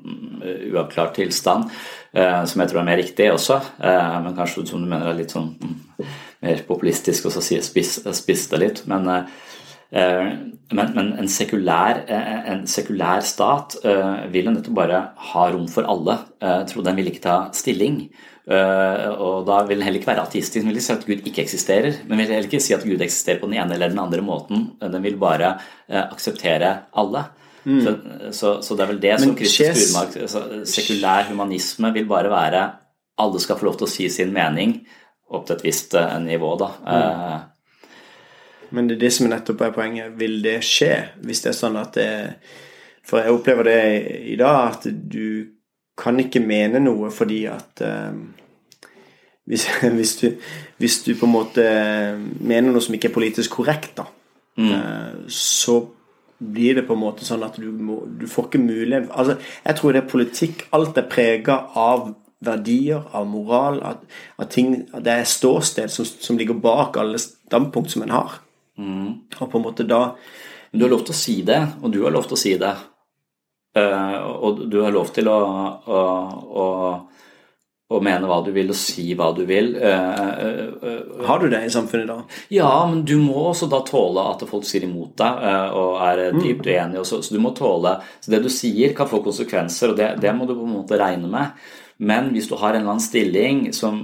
uavklart 0.68 1.16
tilstand, 1.16 1.70
eh, 2.12 2.42
som 2.44 2.60
jeg 2.60 2.72
tror 2.72 2.82
er 2.82 2.88
mer 2.90 3.00
riktig 3.00 3.30
også. 3.32 3.56
Eh, 3.80 4.18
Men 4.26 4.36
kanskje 4.36 4.66
som 4.68 4.84
du 4.84 4.90
mener 4.90 5.08
er 5.08 5.16
litt 5.16 5.32
sånn 5.32 5.54
mm, 5.56 6.04
mer 6.44 6.62
populistisk 6.68 7.28
og 7.28 7.34
så 7.34 7.42
spisse 7.42 8.50
det 8.52 8.60
litt. 8.62 8.84
Men, 8.90 9.08
eh, 9.08 9.16
eh, 9.18 9.57
men, 9.90 10.90
men 10.92 11.12
en, 11.16 11.28
sekulær, 11.32 12.02
eh, 12.12 12.32
en 12.52 12.66
sekulær 12.68 13.22
stat 13.24 13.78
eh, 13.88 14.26
vil 14.32 14.50
jo 14.50 14.52
nettopp 14.52 14.76
bare 14.76 14.98
ha 15.30 15.44
rom 15.52 15.68
for 15.72 15.88
alle. 15.88 16.18
Eh, 16.44 16.60
tror 16.68 16.84
den 16.84 16.98
vil 17.00 17.08
ikke 17.12 17.24
ta 17.24 17.36
stilling. 17.56 18.02
Eh, 18.48 19.06
og 19.12 19.46
da 19.48 19.62
vil 19.68 19.80
den 19.80 19.86
heller 19.86 20.00
ikke 20.00 20.12
være 20.12 20.26
ateistisk. 20.28 20.60
Den 20.60 20.70
vil 20.72 20.80
ikke 20.80 20.88
si 20.90 20.96
at 20.96 21.08
Gud 21.08 21.32
ikke 21.32 21.44
eksisterer, 21.44 22.02
men 22.04 22.20
vil 22.20 22.34
heller 22.34 22.50
ikke 22.50 22.62
si 22.64 22.76
at 22.76 22.84
Gud 22.84 23.04
eksisterer 23.04 23.40
på 23.40 23.48
den 23.48 23.58
ene 23.62 23.76
eller 23.76 23.92
den 23.92 24.02
andre 24.02 24.24
måten. 24.24 24.70
Den 24.80 25.04
vil 25.04 25.16
bare 25.20 25.54
eh, 25.88 26.04
akseptere 26.04 26.74
alle. 26.92 27.28
Så, 27.68 27.90
så, 28.32 28.50
så 28.64 28.76
det 28.78 28.84
er 28.84 28.88
vel 28.88 29.00
det 29.02 29.10
som 29.18 29.28
Men 29.28 29.34
Kristus 29.36 29.90
Burmark 29.90 30.62
Sekulær 30.70 31.26
humanisme 31.28 31.90
vil 31.92 32.06
bare 32.08 32.30
være 32.32 32.62
alle 33.20 33.40
skal 33.42 33.58
få 33.58 33.66
lov 33.68 33.76
til 33.80 33.88
å 33.88 33.90
si 33.90 34.06
sin 34.12 34.30
mening 34.32 34.78
opp 35.28 35.44
til 35.48 35.58
et 35.58 35.64
visst 35.66 35.96
eh, 35.98 36.16
nivå, 36.24 36.54
da. 36.60 36.68
Eh, 36.94 37.38
Men 38.70 38.88
det 38.88 38.98
er 38.98 39.04
det 39.06 39.12
som 39.16 39.28
nettopp 39.30 39.62
er 39.64 39.76
poenget. 39.76 40.16
Vil 40.20 40.40
det 40.44 40.58
skje 40.66 40.92
hvis 41.24 41.44
det 41.44 41.52
er 41.52 41.60
sånn 41.60 41.78
at 41.80 41.94
det 41.96 42.10
For 43.08 43.22
jeg 43.22 43.32
opplever 43.32 43.64
det 43.64 43.80
i 44.28 44.36
dag, 44.36 44.74
at 44.74 44.84
du 44.84 45.54
kan 45.98 46.18
ikke 46.20 46.42
mene 46.44 46.80
noe 46.82 47.08
fordi 47.10 47.40
at 47.50 47.80
eh, 47.82 48.18
hvis, 49.48 49.64
hvis, 49.98 50.16
du, 50.20 50.26
hvis 50.76 50.98
du 51.06 51.14
på 51.16 51.26
en 51.26 51.32
måte 51.32 51.64
mener 52.38 52.68
noe 52.68 52.84
som 52.84 52.94
ikke 52.94 53.08
er 53.08 53.16
politisk 53.16 53.56
korrekt, 53.56 53.96
da, 53.96 54.04
eh, 54.60 55.14
så 55.32 55.80
blir 56.38 56.78
det 56.78 56.84
på 56.86 56.94
en 56.94 57.02
måte 57.02 57.26
sånn 57.26 57.42
at 57.42 57.56
du, 57.58 57.66
må, 57.72 58.02
du 58.06 58.28
får 58.30 58.46
ikke 58.46 58.62
mulighet 58.62 59.08
Altså, 59.10 59.38
jeg 59.64 59.78
tror 59.78 59.94
det 59.94 60.02
er 60.02 60.12
politikk. 60.12 60.66
Alt 60.76 61.00
er 61.00 61.08
prega 61.10 61.56
av 61.74 62.12
verdier, 62.44 63.02
av 63.16 63.26
moral, 63.26 63.80
at, 63.82 64.04
at 64.38 64.52
ting 64.54 64.84
at 64.92 65.02
Det 65.04 65.16
er 65.16 65.26
ståsted 65.26 65.90
som, 65.90 66.06
som 66.06 66.38
ligger 66.38 66.60
bak 66.62 66.96
alle 67.00 67.18
standpunkt 67.18 67.90
som 67.90 68.04
en 68.04 68.14
har. 68.14 68.38
Og 68.78 69.48
på 69.50 69.58
en 69.58 69.64
måte 69.64 69.86
da 69.88 70.02
du 70.70 70.84
har 70.84 70.92
lov 70.92 71.04
til 71.06 71.14
å 71.14 71.18
si 71.18 71.40
det, 71.48 71.60
og 71.82 71.92
du 71.94 72.02
har 72.04 72.12
lov 72.12 72.26
til 72.28 72.36
å 72.36 72.40
si 72.40 72.54
det. 72.60 72.74
Eh, 73.78 74.18
og 74.44 74.66
du 74.68 74.82
har 74.84 74.92
lov 74.92 75.12
til 75.16 75.28
å, 75.32 75.38
å, 75.88 76.02
å, 76.62 76.66
å 77.88 78.00
mene 78.04 78.28
hva 78.28 78.38
du 78.44 78.50
vil 78.52 78.72
og 78.72 78.78
si 78.78 79.06
hva 79.16 79.30
du 79.36 79.42
vil. 79.48 79.74
Eh, 79.80 80.20
eh, 80.44 81.24
Har 81.28 81.40
du 81.40 81.48
det 81.52 81.62
i 81.64 81.72
samfunnet 81.72 82.04
i 82.04 82.10
dag? 82.10 82.36
ja, 82.58 82.70
men 82.90 83.02
du 83.08 83.16
må 83.22 83.48
også 83.50 83.68
da 83.72 83.80
tåle 83.86 84.24
at 84.32 84.44
folk 84.50 84.66
sier 84.68 84.84
imot 84.88 85.16
deg 85.20 85.42
og 85.78 85.98
er 86.04 86.24
dypt 86.36 86.68
uenige. 86.68 87.04
Så, 87.08 87.22
så 87.24 87.34
du 87.34 87.40
må 87.42 87.54
tåle 87.56 87.98
Så 88.20 88.32
det 88.34 88.42
du 88.44 88.50
sier, 88.52 88.92
kan 88.96 89.08
få 89.10 89.22
konsekvenser, 89.24 89.92
og 89.94 90.00
det, 90.00 90.14
det 90.20 90.36
må 90.36 90.48
du 90.48 90.56
på 90.56 90.68
en 90.68 90.76
måte 90.80 91.00
regne 91.00 91.32
med. 91.32 91.68
Men 91.98 92.30
hvis 92.30 92.46
du 92.46 92.54
har 92.60 92.70
en 92.72 92.80
eller 92.80 92.94
annen 92.94 93.02
stilling 93.02 93.72
som, 93.74 93.98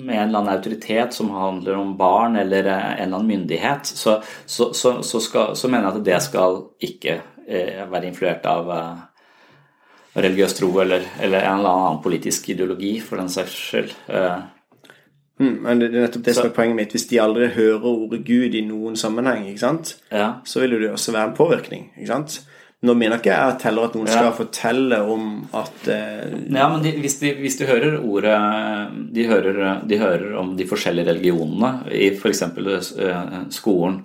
med 0.00 0.14
en 0.16 0.28
eller 0.28 0.38
annen 0.38 0.54
autoritet 0.54 1.12
som 1.12 1.32
handler 1.34 1.76
om 1.76 1.96
barn 1.98 2.38
eller 2.40 2.64
eh, 2.64 2.86
en 2.94 3.02
eller 3.04 3.18
annen 3.18 3.32
myndighet, 3.34 3.86
så, 3.86 4.20
så, 4.46 4.72
så, 4.72 4.96
så, 5.02 5.20
skal, 5.20 5.52
så 5.56 5.68
mener 5.68 5.90
jeg 5.90 5.98
at 5.98 6.06
det 6.08 6.22
skal 6.24 6.62
ikke 6.88 7.18
eh, 7.44 7.84
være 7.90 8.08
influert 8.08 8.48
av 8.48 8.72
eh, 8.72 9.04
religiøs 10.24 10.56
tro 10.56 10.72
eller, 10.80 11.04
eller 11.20 11.44
en 11.44 11.60
eller 11.60 11.84
annen 11.84 12.02
politisk 12.04 12.48
ideologi, 12.54 12.96
for 13.04 13.20
den 13.20 13.32
saks 13.32 13.60
skyld. 13.68 13.96
Eh, 14.08 14.42
Mm, 15.40 15.56
men 15.62 15.80
det 15.80 15.88
det 15.90 15.98
er 15.98 16.04
nettopp 16.06 16.24
det 16.24 16.34
som 16.36 16.46
er 16.46 16.54
poenget 16.54 16.76
mitt. 16.78 16.92
Hvis 16.94 17.08
de 17.10 17.18
aldri 17.18 17.48
hører 17.56 17.86
ordet 17.90 18.20
Gud 18.26 18.54
i 18.54 18.60
noen 18.62 18.96
sammenheng, 18.96 19.48
ikke 19.50 19.64
sant? 19.64 19.96
ja. 20.12 20.34
så 20.44 20.60
vil 20.60 20.76
det 20.78 20.90
også 20.90 21.12
være 21.12 21.30
en 21.30 21.36
påvirkning. 21.36 21.88
ikke 21.96 22.06
sant? 22.06 22.36
Nå 22.84 22.92
mener 23.00 23.16
ikke 23.16 23.30
jeg 23.32 23.52
at 23.54 23.62
heller 23.64 23.86
at 23.88 23.94
noen 23.96 24.08
skal 24.10 24.26
Ja. 24.28 24.32
fortelle 24.36 24.98
om 25.08 25.28
at 25.56 25.86
eh, 25.88 26.34
Ja, 26.52 26.66
men 26.68 26.82
de, 26.84 26.90
hvis, 27.00 27.14
de, 27.22 27.30
hvis 27.40 27.56
de 27.56 27.68
hører 27.68 27.96
ordet 28.04 28.34
de 29.14 29.24
hører, 29.30 29.60
de 29.88 29.98
hører 30.00 30.34
om 30.40 30.50
de 30.58 30.66
forskjellige 30.68 31.08
religionene 31.08 31.70
i 31.94 32.10
f.eks. 32.12 32.42
Uh, 32.58 33.46
skolen, 33.54 34.02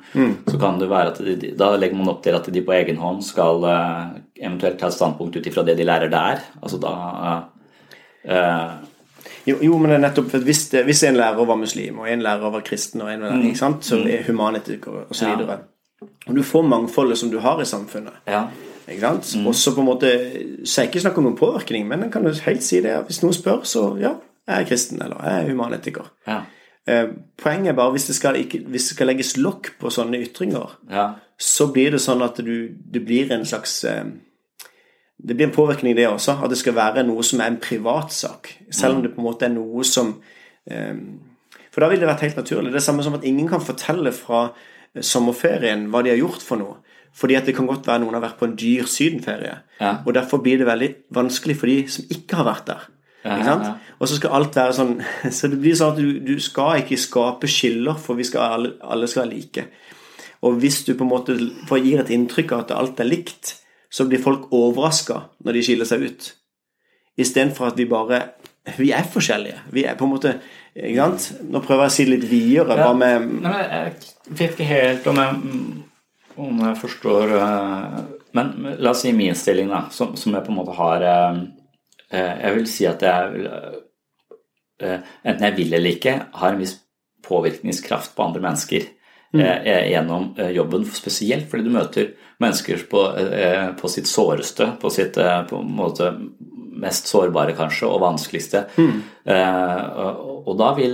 så 0.48 0.60
kan 0.62 0.80
det 0.80 0.89
være 0.92 1.12
at 1.12 1.20
de, 1.26 1.52
da 1.60 1.74
legger 1.76 2.00
man 2.00 2.12
opp 2.13 2.22
til 2.24 2.38
at 2.38 2.48
de 2.54 2.62
på 2.63 2.76
egen 2.78 3.02
hånd 3.02 3.24
skal 3.26 3.65
eh, 3.68 4.06
eventuelt 4.39 4.80
ta 4.80 4.88
et 4.88 4.96
standpunkt 4.96 5.36
ut 5.36 5.50
ifra 5.52 5.63
det 5.68 5.76
de 5.80 5.88
lærer 5.88 6.12
der. 6.13 6.39
Altså 6.62 6.80
da 6.80 6.94
eh, 7.32 8.38
eh, 8.38 8.70
jo, 9.50 9.58
jo, 9.65 9.78
men 9.80 9.89
det 9.92 9.98
er 9.98 10.06
nettopp 10.08 10.30
for 10.32 10.46
hvis, 10.46 10.63
hvis 10.86 11.04
en 11.08 11.18
lærer 11.20 11.46
var 11.48 11.58
muslim, 11.60 12.00
og 12.04 12.10
en 12.12 12.24
lærer 12.24 12.52
var 12.54 12.63
kristen, 12.68 13.02
og 13.02 13.12
en 13.12 13.22
var 13.26 13.44
ikke 13.44 13.60
sant? 13.60 13.84
så 13.86 14.00
er 14.06 14.24
humanetiker 14.28 15.04
osv. 15.10 15.26
Ja. 15.26 15.36
videre 15.36 15.60
Og 16.02 16.36
du 16.36 16.44
får 16.44 16.68
mangfoldet 16.68 17.18
som 17.20 17.32
du 17.32 17.40
har 17.44 17.62
i 17.62 17.68
samfunnet. 17.68 18.22
Ja. 18.28 18.46
Ikke 18.90 19.02
sant? 19.02 19.34
Og 19.48 19.56
så 19.56 19.74
på 19.76 19.84
en 19.84 19.90
måte 19.90 20.10
Så 20.66 20.82
er 20.82 20.86
det 20.86 20.90
ikke 20.90 21.04
snakk 21.04 21.18
om 21.22 21.28
noen 21.28 21.38
påvirkning, 21.38 21.88
men 21.88 22.04
en 22.04 22.12
kan 22.12 22.26
jo 22.26 22.34
helt 22.46 22.64
si 22.66 22.82
det. 22.82 22.96
Hvis 23.08 23.22
noen 23.24 23.36
spør, 23.36 23.62
så 23.64 23.92
ja, 24.02 24.16
jeg 24.48 24.64
er 24.64 24.70
kristen, 24.70 25.02
eller 25.02 25.22
jeg 25.26 25.44
er 25.44 25.52
humanetiker. 25.52 26.08
Ja. 26.28 26.40
Eh, 26.90 27.06
poenget 27.38 27.74
er 27.74 27.78
bare 27.78 27.94
hvis 27.94 28.08
det 28.10 28.16
skal, 28.18 28.40
ikke, 28.40 28.64
hvis 28.66 28.88
det 28.88 28.96
skal 28.96 29.12
legges 29.12 29.36
lokk 29.38 29.74
på 29.82 29.92
sånne 29.94 30.22
ytringer, 30.24 30.74
ja. 30.90 31.12
så 31.38 31.68
blir 31.74 31.94
det 31.94 32.02
sånn 32.02 32.24
at 32.26 32.40
du, 32.42 32.72
det 32.74 33.04
blir 33.06 33.34
en 33.36 33.46
slags 33.46 33.84
eh, 33.86 34.06
Det 35.20 35.36
blir 35.36 35.50
en 35.50 35.54
påvirkning, 35.54 35.98
det 35.98 36.08
også. 36.08 36.38
At 36.44 36.50
det 36.50 36.58
skal 36.58 36.78
være 36.78 37.04
noe 37.04 37.24
som 37.28 37.42
er 37.44 37.50
en 37.52 37.60
privatsak. 37.60 38.54
Selv 38.72 38.96
om 38.96 39.02
det 39.04 39.10
på 39.12 39.20
en 39.20 39.26
måte 39.26 39.50
er 39.50 39.52
noe 39.52 39.84
som 39.84 40.14
eh, 40.64 40.96
For 41.70 41.84
da 41.84 41.90
ville 41.92 42.06
det 42.06 42.08
vært 42.08 42.24
helt 42.24 42.40
naturlig. 42.40 42.72
Det 42.72 42.80
er 42.80 42.86
samme 42.88 43.04
som 43.04 43.18
at 43.18 43.28
ingen 43.28 43.50
kan 43.52 43.62
fortelle 43.62 44.14
fra 44.16 44.46
sommerferien 45.02 45.88
hva 45.91 46.04
de 46.06 46.13
har 46.13 46.21
gjort 46.21 46.43
for 46.45 46.62
noe. 46.62 46.78
Fordi 47.19 47.36
at 47.36 47.47
det 47.49 47.56
kan 47.58 47.67
godt 47.67 47.88
være 47.89 48.04
noen 48.04 48.15
har 48.15 48.23
vært 48.23 48.39
på 48.39 48.47
en 48.47 48.56
dyr 48.60 48.88
sydenferie. 48.88 49.58
Ja. 49.80 49.97
Og 50.06 50.13
derfor 50.15 50.41
blir 50.43 50.60
det 50.62 50.67
veldig 50.69 50.89
vanskelig 51.15 51.58
for 51.60 51.71
de 51.71 51.82
som 51.91 52.06
ikke 52.13 52.39
har 52.39 52.47
vært 52.47 52.67
der. 52.69 52.88
Ja, 53.25 53.36
Ikke 53.36 53.45
sant? 53.49 53.63
ja, 53.65 53.69
ja. 53.73 53.95
Og 53.99 54.08
så 54.08 54.15
skal 54.15 54.36
alt 54.38 54.56
være 54.56 54.75
sånn 54.78 54.93
Så 55.38 55.49
det 55.52 55.58
blir 55.60 55.73
sånn 55.75 55.91
at 55.91 55.97
du, 55.99 56.19
du 56.23 56.38
skal 56.39 56.80
ikke 56.84 56.99
skape 57.02 57.49
skiller, 57.52 57.97
for 57.99 58.15
vi 58.15 58.28
skal 58.28 58.56
alle, 58.60 58.73
alle 58.80 59.10
skal 59.12 59.25
være 59.25 59.34
like. 59.34 59.65
Og 60.47 60.60
hvis 60.62 60.86
du 60.88 60.93
på 60.95 61.04
en 61.04 61.12
måte 61.12 61.36
får 61.67 61.82
gir 61.84 61.99
et 61.99 62.13
inntrykk 62.15 62.54
av 62.56 62.62
at 62.63 62.75
alt 62.78 63.02
er 63.04 63.10
likt, 63.10 63.58
så 63.91 64.06
blir 64.08 64.21
folk 64.23 64.47
overraska 64.56 65.25
når 65.43 65.58
de 65.58 65.65
skiller 65.65 65.89
seg 65.89 66.06
ut. 66.08 66.30
Istedenfor 67.19 67.73
at 67.73 67.80
vi 67.80 67.89
bare 67.89 68.21
Vi 68.78 68.91
er 68.93 69.04
forskjellige. 69.04 69.60
Vi 69.73 69.84
er 69.84 69.95
på 69.97 70.06
en 70.06 70.12
måte 70.13 70.36
Ikke 70.80 71.04
sant? 71.04 71.44
Nå 71.52 71.62
prøver 71.63 71.86
jeg 71.86 71.92
å 71.92 71.96
si 71.96 72.06
det 72.08 72.13
litt 72.15 72.28
videre. 72.30 72.78
Ja. 72.78 72.88
Hva 72.88 72.96
med 72.98 73.28
Nei, 73.44 73.60
jeg 73.60 74.36
vet 74.39 74.54
ikke 74.56 74.68
helt 74.70 75.08
om 75.12 75.22
jeg, 75.22 75.56
om 76.39 76.62
jeg 76.63 76.80
forstår 76.80 77.34
eh, 77.38 77.98
Men 78.38 78.52
la 78.80 78.94
oss 78.94 79.04
si 79.04 79.13
min 79.15 79.38
stilling, 79.38 79.72
da, 79.72 79.86
som, 79.94 80.13
som 80.20 80.38
jeg 80.38 80.46
på 80.46 80.54
en 80.54 80.60
måte 80.62 80.78
har 80.78 81.08
eh, 81.10 81.42
eh 82.15 82.46
Jeg 82.46 82.58
vil 82.60 82.70
si 82.70 82.88
at 82.89 83.06
jeg 83.06 83.50
enten 84.80 85.44
jeg 85.44 85.56
vil 85.58 85.74
eller 85.76 85.92
ikke, 85.98 86.13
har 86.39 86.54
en 86.54 86.62
viss 86.62 86.78
påvirkningskraft 87.28 88.13
på 88.15 88.24
andre 88.24 88.39
mennesker 88.46 88.86
mm. 89.36 89.42
gjennom 89.92 90.30
jobben. 90.56 90.86
Spesielt 90.88 91.50
fordi 91.52 91.65
du 91.65 91.74
møter 91.74 92.13
mennesker 92.39 92.84
på, 92.91 93.04
eh, 93.17 93.67
på 93.80 93.91
sitt 93.91 94.08
såreste, 94.08 94.71
på 94.82 94.89
sitt 94.89 95.17
på 95.49 95.62
måte 95.63 96.13
mest 96.80 97.10
sårbare 97.12 97.56
kanskje, 97.58 97.88
og 97.88 98.02
vanskeligste. 98.06 98.65
Mm. 98.80 99.02
Og, 99.28 100.47
og, 100.47 100.54
da 100.60 100.69
vil 100.78 100.93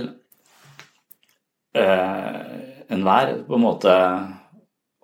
enhver 1.76 3.30
på 3.46 3.54
en 3.54 3.62
måte 3.62 3.94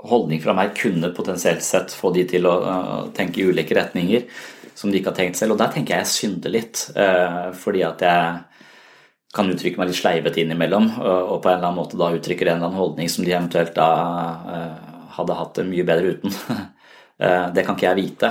holdning 0.08 0.40
fra 0.42 0.54
meg 0.56 0.72
kunne 0.74 1.12
potensielt 1.14 1.62
sett 1.62 1.94
få 1.94 2.10
de 2.16 2.24
til 2.32 2.48
å 2.48 2.56
tenke 3.14 3.42
i 3.42 3.46
ulike 3.46 3.76
retninger 3.76 4.24
som 4.74 4.90
de 4.90 4.98
ikke 4.98 5.12
har 5.12 5.18
tenkt 5.20 5.38
selv. 5.38 5.54
Og 5.54 5.60
der 5.62 5.70
tenker 5.76 5.94
jeg 5.94 6.08
jeg 6.08 6.14
synder 6.16 6.54
litt, 6.56 6.82
fordi 7.62 7.84
at 7.86 8.02
jeg 8.02 8.40
kan 9.32 9.48
uttrykke 9.48 9.80
meg 9.80 9.88
litt 9.88 9.98
sleivete 9.98 10.42
innimellom, 10.42 10.90
og 11.00 11.38
på 11.40 11.48
en 11.48 11.56
eller 11.56 11.68
annen 11.70 11.78
måte 11.80 12.00
da 12.00 12.10
uttrykker 12.12 12.48
en 12.48 12.58
eller 12.58 12.68
annen 12.68 12.80
holdning 12.80 13.08
som 13.12 13.24
de 13.24 13.32
eventuelt 13.32 13.72
da 13.76 13.90
eh, 14.52 14.91
hadde 15.16 15.36
hatt 15.38 15.58
det 15.58 15.68
mye 15.68 15.88
bedre 15.88 16.16
uten. 16.16 16.38
Eh, 17.22 17.44
det 17.54 17.62
kan 17.62 17.76
ikke 17.76 17.84
jeg 17.84 17.98
vite. 18.00 18.28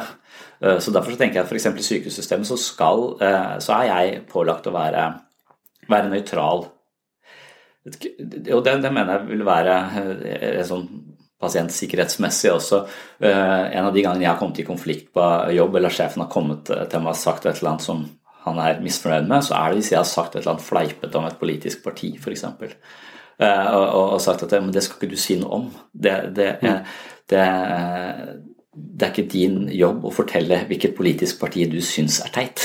Eh, 0.60 0.80
så 0.84 0.92
Derfor 0.92 1.14
så 1.14 1.20
tenker 1.22 1.38
jeg 1.38 1.46
at 1.46 1.52
f.eks. 1.54 1.68
i 1.70 1.84
sykehussystemet 1.86 2.50
så, 2.50 2.58
skal, 2.60 3.04
så 3.64 3.76
er 3.78 3.86
jeg 3.88 4.18
pålagt 4.28 4.68
å 4.68 4.74
være, 4.76 5.04
være 5.88 6.10
nøytral. 6.12 6.66
Og 7.86 8.66
det, 8.66 8.74
det, 8.84 8.92
mener 8.92 9.14
jeg 9.14 9.30
vil 9.30 9.46
være 9.48 9.78
sånn 10.68 10.90
pasientsikkerhetsmessig 11.40 12.52
også. 12.52 12.82
En 13.22 13.86
av 13.86 13.94
de 13.96 14.04
gangene 14.04 14.26
jeg 14.26 14.34
har 14.34 14.42
kommet 14.42 14.60
i 14.60 14.68
konflikt 14.68 15.14
på 15.16 15.30
jobb, 15.56 15.78
eller 15.80 15.96
sjefen 15.96 16.26
har 16.26 16.34
kommet 16.34 16.68
til 16.68 17.06
meg 17.06 17.14
og 17.14 17.22
sagt 17.22 17.48
et 17.48 17.62
eller 17.62 17.78
annet 17.78 17.88
som 17.88 18.04
han 18.46 18.60
er 18.62 18.82
misfornøyd 18.82 19.30
med, 19.30 19.46
så 19.46 19.56
er 19.58 19.72
det 19.72 19.82
hvis 19.82 19.92
jeg 19.94 20.02
har 20.02 20.10
sagt 20.10 20.36
et 20.36 20.42
eller 20.42 20.56
annet 20.56 20.66
fleipete 20.66 21.20
om 21.20 21.28
et 21.30 21.40
politisk 21.40 21.84
parti, 21.86 22.16
f.eks. 22.18 22.46
Uh, 23.42 23.68
og, 23.74 24.14
og, 24.16 24.22
sagt 24.22 24.44
at 24.46 24.62
men 24.62 24.74
det 24.74 24.84
skal 24.86 24.98
ikke 25.00 25.14
du 25.14 25.20
si 25.20 25.36
noe 25.40 25.52
om. 25.58 25.66
Det, 25.92 26.16
det, 26.38 26.50
mm. 26.62 26.80
det, 27.32 27.46
det, 28.76 29.06
er 29.06 29.12
ikke 29.12 29.32
din 29.32 29.70
jobb 29.74 30.06
å 30.06 30.12
fortelle 30.14 30.66
hvilket 30.70 30.98
politisk 30.98 31.40
parti 31.42 31.62
du 31.70 31.82
syns 31.86 32.22
er 32.26 32.32
teit. 32.36 32.60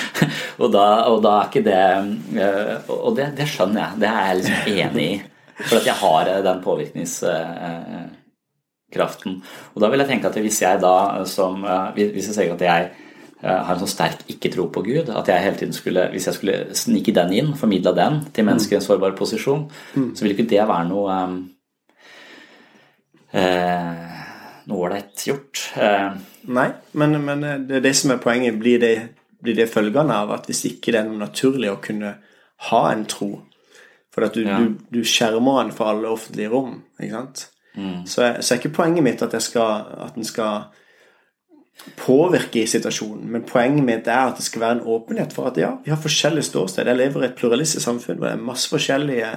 og, 0.62 0.68
da, 0.74 0.86
og, 1.10 1.18
da, 1.24 1.32
er 1.40 1.46
ikke 1.50 1.66
det 1.66 1.86
Og 2.94 3.10
det, 3.18 3.46
skjønner 3.50 3.80
jeg, 3.82 3.92
det 4.04 4.10
er 4.10 4.22
jeg 4.28 4.36
liksom 4.40 4.58
enig 4.76 5.04
i. 5.08 5.10
For 5.62 5.76
at 5.78 5.86
jeg 5.86 6.00
har 6.00 6.24
den 6.42 6.62
påvirkningskraften. 6.64 9.32
Og 9.74 9.78
da 9.82 9.86
vil 9.92 10.00
jeg 10.02 10.10
tenke 10.10 10.28
at 10.30 10.40
hvis 10.42 10.62
jeg 10.64 10.82
da 10.82 10.96
som 11.28 11.54
Hvis 11.94 12.26
jeg 12.30 12.34
sier 12.34 12.54
at 12.54 12.66
jeg 12.66 12.80
Eh, 13.42 13.50
har 13.66 13.74
en 13.74 13.80
sånn 13.82 13.90
sterk 13.90 14.20
ikke-tro 14.30 14.68
på 14.70 14.84
Gud 14.86 15.08
at 15.10 15.26
jeg 15.26 15.42
hele 15.42 15.58
tiden 15.58 15.74
skulle, 15.74 16.06
hvis 16.12 16.28
jeg 16.30 16.36
skulle 16.36 16.76
snike 16.78 17.14
den 17.16 17.32
inn, 17.34 17.54
formidle 17.58 17.90
den 17.96 18.20
til 18.30 18.46
mennesker 18.46 18.76
i 18.76 18.78
en 18.78 18.84
sårbar 18.84 19.16
posisjon, 19.18 19.64
mm. 19.96 20.12
så 20.14 20.22
ville 20.22 20.36
ikke 20.36 20.50
det 20.52 20.62
være 20.62 20.88
noe 20.92 21.16
um, 21.24 21.40
eh, 23.34 24.12
noe 24.70 24.84
ålreit 24.86 25.24
gjort. 25.26 25.64
Eh. 25.74 26.12
Nei, 26.54 26.68
men, 26.98 27.18
men, 27.24 27.44
eh, 27.44 27.58
det 27.66 27.80
er 27.80 27.86
det 27.88 27.94
som 27.98 28.14
er 28.14 28.20
poenget. 28.22 28.58
Blir 28.60 28.78
det, 28.82 28.94
blir 29.42 29.56
det 29.58 29.70
følgende 29.72 30.18
av 30.22 30.34
at 30.36 30.46
hvis 30.50 30.64
ikke 30.70 30.94
det 30.94 31.00
er 31.00 31.08
noe 31.08 31.22
naturlig 31.24 31.72
å 31.72 31.80
kunne 31.82 32.16
ha 32.68 32.82
en 32.92 33.08
tro 33.10 33.32
For 34.12 34.26
at 34.26 34.34
du, 34.36 34.42
ja. 34.44 34.58
du, 34.60 34.76
du 34.92 35.00
skjermer 35.08 35.62
den 35.62 35.70
for 35.72 35.88
alle 35.88 36.10
offentlige 36.12 36.50
rom, 36.52 36.82
ikke 37.00 37.14
sant? 37.16 37.46
Mm. 37.72 38.02
Så, 38.04 38.26
så, 38.44 38.50
er 38.52 38.58
ikke 38.58 38.74
poenget 38.76 39.06
mitt 39.06 39.22
at, 39.24 39.32
jeg 39.32 39.46
skal, 39.46 39.86
at 40.04 40.18
en 40.20 40.28
skal 40.28 40.66
påvirke 41.96 42.62
i 42.62 42.66
situasjonen. 42.66 43.26
Men 43.32 43.44
poenget 43.48 43.84
mitt 43.84 44.08
er 44.10 44.30
at 44.30 44.38
det 44.38 44.46
skal 44.46 44.62
være 44.62 44.76
en 44.78 44.88
åpenhet 44.94 45.32
for 45.34 45.50
at 45.50 45.58
ja, 45.58 45.72
vi 45.84 45.90
har 45.90 46.00
forskjellige 46.00 46.50
ståsted. 46.50 46.86
Jeg 46.86 47.00
lever 47.00 47.22
i 47.22 47.28
et 47.30 47.38
pluralistisk 47.38 47.84
samfunn 47.84 48.18
hvor 48.18 48.28
det 48.28 48.34
er 48.36 48.44
masse 48.50 48.70
forskjellige 48.70 49.30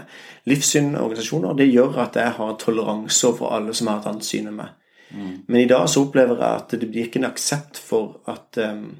livssyn 0.49 0.93
og 0.93 1.07
organisasjoner. 1.07 1.55
Det 1.57 1.71
gjør 1.71 2.01
at 2.05 2.19
jeg 2.21 2.35
har 2.37 2.57
toleranse 2.61 3.33
for 3.39 3.55
alle 3.55 3.73
som 3.73 3.89
har 3.91 4.01
et 4.01 4.11
annet 4.11 4.27
syn 4.27 4.51
enn 4.51 4.59
meg. 4.59 4.75
Mm. 5.15 5.33
Men 5.47 5.61
i 5.61 5.69
dag 5.69 5.89
så 5.89 6.03
opplever 6.05 6.37
jeg 6.41 6.61
at 6.61 6.77
det 6.81 6.91
blir 6.91 7.07
ikke 7.07 7.21
en 7.21 7.31
aksept 7.31 7.81
for 7.81 8.21
at 8.31 8.61
um, 8.61 8.93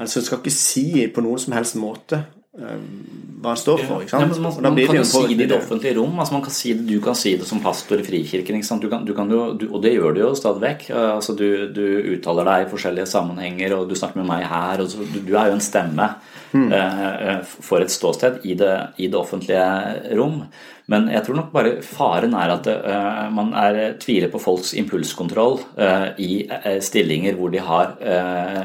Altså, 0.00 0.20
jeg 0.20 0.24
skal 0.24 0.38
ikke 0.38 0.50
si 0.54 0.84
på 1.12 1.20
noen 1.20 1.40
som 1.42 1.52
helst 1.52 1.74
måte 1.76 2.22
hva 2.50 3.52
han 3.52 3.58
står 3.58 3.84
for. 3.86 4.02
ikke 4.02 4.10
sant? 4.10 4.34
Ja, 4.34 4.42
man, 4.42 4.74
man 4.74 4.78
kan 4.82 4.96
jo 4.98 5.04
si 5.06 5.36
det 5.38 5.44
i 5.44 5.50
det 5.52 5.54
offentlige 5.54 5.94
rom. 6.00 6.18
altså 6.18 6.34
man 6.34 6.42
kan 6.42 6.54
si 6.54 6.72
det, 6.74 6.82
Du 6.88 7.00
kan 7.04 7.14
si 7.14 7.36
det 7.38 7.46
som 7.46 7.60
pastor 7.62 8.02
i 8.02 8.06
Frikirken. 8.06 8.58
ikke 8.58 8.66
sant? 8.66 8.82
Du 8.82 8.90
kan, 8.90 9.04
du 9.06 9.14
kan 9.14 9.30
jo, 9.30 9.52
du, 9.54 9.68
og 9.70 9.82
det 9.84 9.94
gjør 9.94 10.16
du 10.16 10.20
jo 10.24 10.32
stadig 10.34 10.64
vekk. 10.64 10.88
Altså, 10.98 11.36
du, 11.38 11.46
du, 11.70 11.84
uttaler 12.16 12.50
deg 12.50 12.64
i 12.64 12.70
forskjellige 12.72 13.06
sammenhenger, 13.06 13.76
og 13.78 13.86
du 13.88 13.94
snakker 13.94 14.18
med 14.20 14.28
meg 14.32 14.42
her. 14.50 14.82
og 14.82 14.90
så, 14.90 15.06
du, 15.06 15.30
er 15.30 15.52
jo 15.52 15.56
en 15.60 15.62
stemme 15.62 16.08
hmm. 16.50 16.68
uh, 16.74 17.38
for 17.46 17.86
et 17.86 17.94
ståsted 17.94 18.42
i 18.42 18.58
det, 18.58 18.74
i 18.98 19.06
det 19.06 19.20
offentlige 19.20 19.70
rom. 20.18 20.42
Men 20.90 21.06
jeg 21.12 21.22
tror 21.22 21.36
nok 21.38 21.50
bare 21.54 21.72
faren 21.86 22.32
er 22.34 22.52
at 22.56 22.66
uh, 22.66 23.28
man 23.34 23.52
er, 23.58 23.78
tviler 24.02 24.30
på 24.32 24.40
folks 24.42 24.72
impulskontroll 24.78 25.60
uh, 25.78 26.08
i 26.18 26.42
uh, 26.50 26.80
stillinger 26.82 27.36
hvor 27.38 27.52
de 27.52 27.62
har 27.62 27.92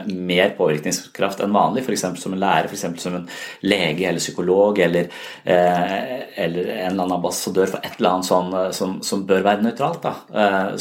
mer 0.09 0.53
påvirkningskraft 0.57 1.43
enn 1.43 1.53
vanlig, 1.53 1.83
f.eks. 1.85 2.05
som 2.21 2.33
en 2.33 2.41
lærer, 2.41 2.69
f.eks. 2.69 2.85
som 3.01 3.17
en 3.19 3.27
lege 3.67 4.07
eller 4.07 4.21
psykolog 4.21 4.79
eller, 4.81 5.09
eller, 5.45 6.69
en 6.71 6.91
eller 6.91 7.03
annen 7.03 7.15
ambassadør 7.17 7.69
for 7.75 7.85
et 7.85 7.99
eller 7.99 8.15
annet 8.15 8.29
sånn, 8.29 8.55
som, 8.77 8.95
som, 9.05 9.25
bør 9.27 9.45
være 9.45 9.65
nøytralt. 9.65 10.07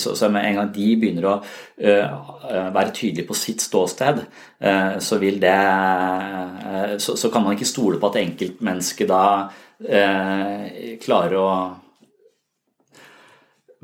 Så, 0.00 0.14
så, 0.16 0.30
med 0.32 0.46
en 0.46 0.60
gang 0.60 0.72
de 0.74 0.88
begynner 1.00 1.28
å 1.30 1.34
være 2.74 2.94
tydelige 2.94 3.28
på 3.28 3.36
sitt 3.38 3.64
ståsted, 3.64 4.22
så 5.08 5.20
vil 5.22 5.40
det 5.42 5.58
så, 7.02 7.16
så 7.18 7.32
kan 7.32 7.44
man 7.44 7.56
ikke 7.56 7.68
stole 7.68 8.00
på 8.00 8.12
at 8.12 8.20
enkeltmennesket 8.22 9.10
da 9.10 9.24
eh, 9.88 10.94
klare 11.02 11.40
å 11.40 11.54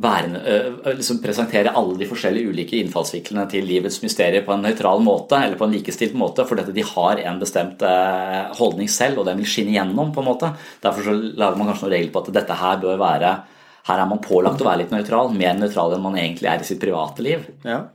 være, 0.00 0.40
eh, 0.46 0.94
liksom 0.96 1.20
presentere 1.22 1.72
alle 1.76 1.98
de 1.98 2.08
forskjellige 2.08 2.52
ulike 2.52 2.78
innfallsviklene 2.80 3.44
til 3.50 3.66
livets 3.68 4.00
mysterier 4.04 4.44
på 4.46 4.54
en 4.54 4.64
nøytral 4.64 5.02
måte, 5.04 5.36
eller 5.36 5.58
på 5.60 5.66
en 5.68 5.74
likestilt 5.76 6.16
måte, 6.16 6.46
for 6.48 6.56
dette 6.56 6.74
de 6.76 6.84
har 6.86 7.20
en 7.20 7.40
bestemt 7.40 7.82
eh, 7.82 8.48
holdning 8.56 8.88
selv, 8.88 9.20
og 9.20 9.28
den 9.28 9.42
vil 9.42 9.50
skinne 9.50 9.76
gjennom. 9.76 10.12
på 10.14 10.22
en 10.22 10.30
måte. 10.30 10.54
Derfor 10.82 11.04
så 11.04 11.16
lager 11.16 11.56
man 11.56 11.70
kanskje 11.70 11.86
noen 11.86 11.96
regler 11.96 12.12
på 12.14 12.24
at 12.24 12.32
dette 12.40 12.60
her 12.64 12.80
bør 12.82 13.00
være 13.00 13.40
Her 13.80 13.98
er 14.02 14.06
man 14.06 14.20
pålagt 14.20 14.60
å 14.60 14.66
være 14.66 14.82
litt 14.82 14.90
nøytral, 14.92 15.32
mer 15.32 15.54
nøytral 15.56 15.94
enn 15.96 16.02
man 16.04 16.16
egentlig 16.20 16.50
er 16.50 16.60
i 16.60 16.66
sitt 16.68 16.80
private 16.82 17.24
liv. 17.24 17.46
Ja. 17.64 17.86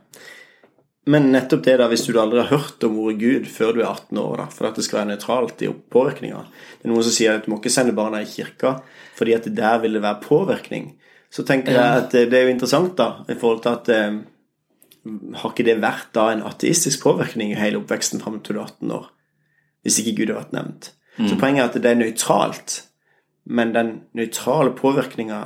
Men 1.06 1.28
nettopp 1.30 1.62
det, 1.62 1.76
da, 1.78 1.86
hvis 1.86 2.02
du 2.08 2.16
aldri 2.18 2.40
har 2.42 2.50
hørt 2.50 2.82
om 2.86 2.96
ordet 2.98 3.20
Gud 3.20 3.44
før 3.50 3.76
du 3.76 3.82
er 3.84 3.92
18 3.92 4.18
år, 4.18 4.40
da, 4.40 4.46
for 4.50 4.66
at 4.66 4.78
det 4.78 4.82
skal 4.82 5.00
være 5.00 5.10
nøytralt 5.12 5.60
i 5.62 5.68
påvirkninga 5.94 6.40
Det 6.48 6.88
er 6.88 6.90
noen 6.90 7.04
som 7.06 7.14
sier 7.14 7.36
at 7.38 7.44
du 7.44 7.52
må 7.52 7.60
ikke 7.60 7.70
sende 7.70 7.94
barna 7.94 8.22
i 8.24 8.30
kirka 8.30 8.80
fordi 9.16 9.36
at 9.36 9.46
der 9.56 9.78
vil 9.80 9.94
det 9.96 10.02
være 10.02 10.20
påvirkning. 10.24 10.88
Så 11.32 11.44
tenker 11.46 11.72
jeg 11.72 12.00
at 12.02 12.12
det 12.12 12.34
er 12.36 12.48
jo 12.48 12.52
interessant, 12.52 12.96
da, 12.98 13.22
i 13.30 13.36
forhold 13.38 13.62
til 13.64 13.72
at 13.72 13.90
eh, 13.94 14.18
Har 15.40 15.54
ikke 15.54 15.64
det 15.68 15.76
vært 15.80 16.10
da 16.16 16.26
en 16.32 16.42
ateistisk 16.44 17.04
påvirkning 17.06 17.52
i 17.54 17.60
hele 17.60 17.78
oppveksten 17.78 18.20
fram 18.20 18.40
til 18.42 18.58
du 18.58 18.60
er 18.60 18.66
18 18.66 18.94
år? 18.98 19.06
Hvis 19.86 20.00
ikke 20.02 20.16
Gud 20.18 20.32
har 20.32 20.40
vært 20.42 20.56
nevnt. 20.56 20.88
Mm. 21.16 21.28
Så 21.30 21.38
poenget 21.38 21.62
er 21.62 21.68
at 21.70 21.78
det 21.84 21.90
er 21.92 22.00
nøytralt, 22.00 22.74
men 23.46 23.72
den 23.76 23.92
nøytrale 24.18 24.74
påvirkninga 24.74 25.38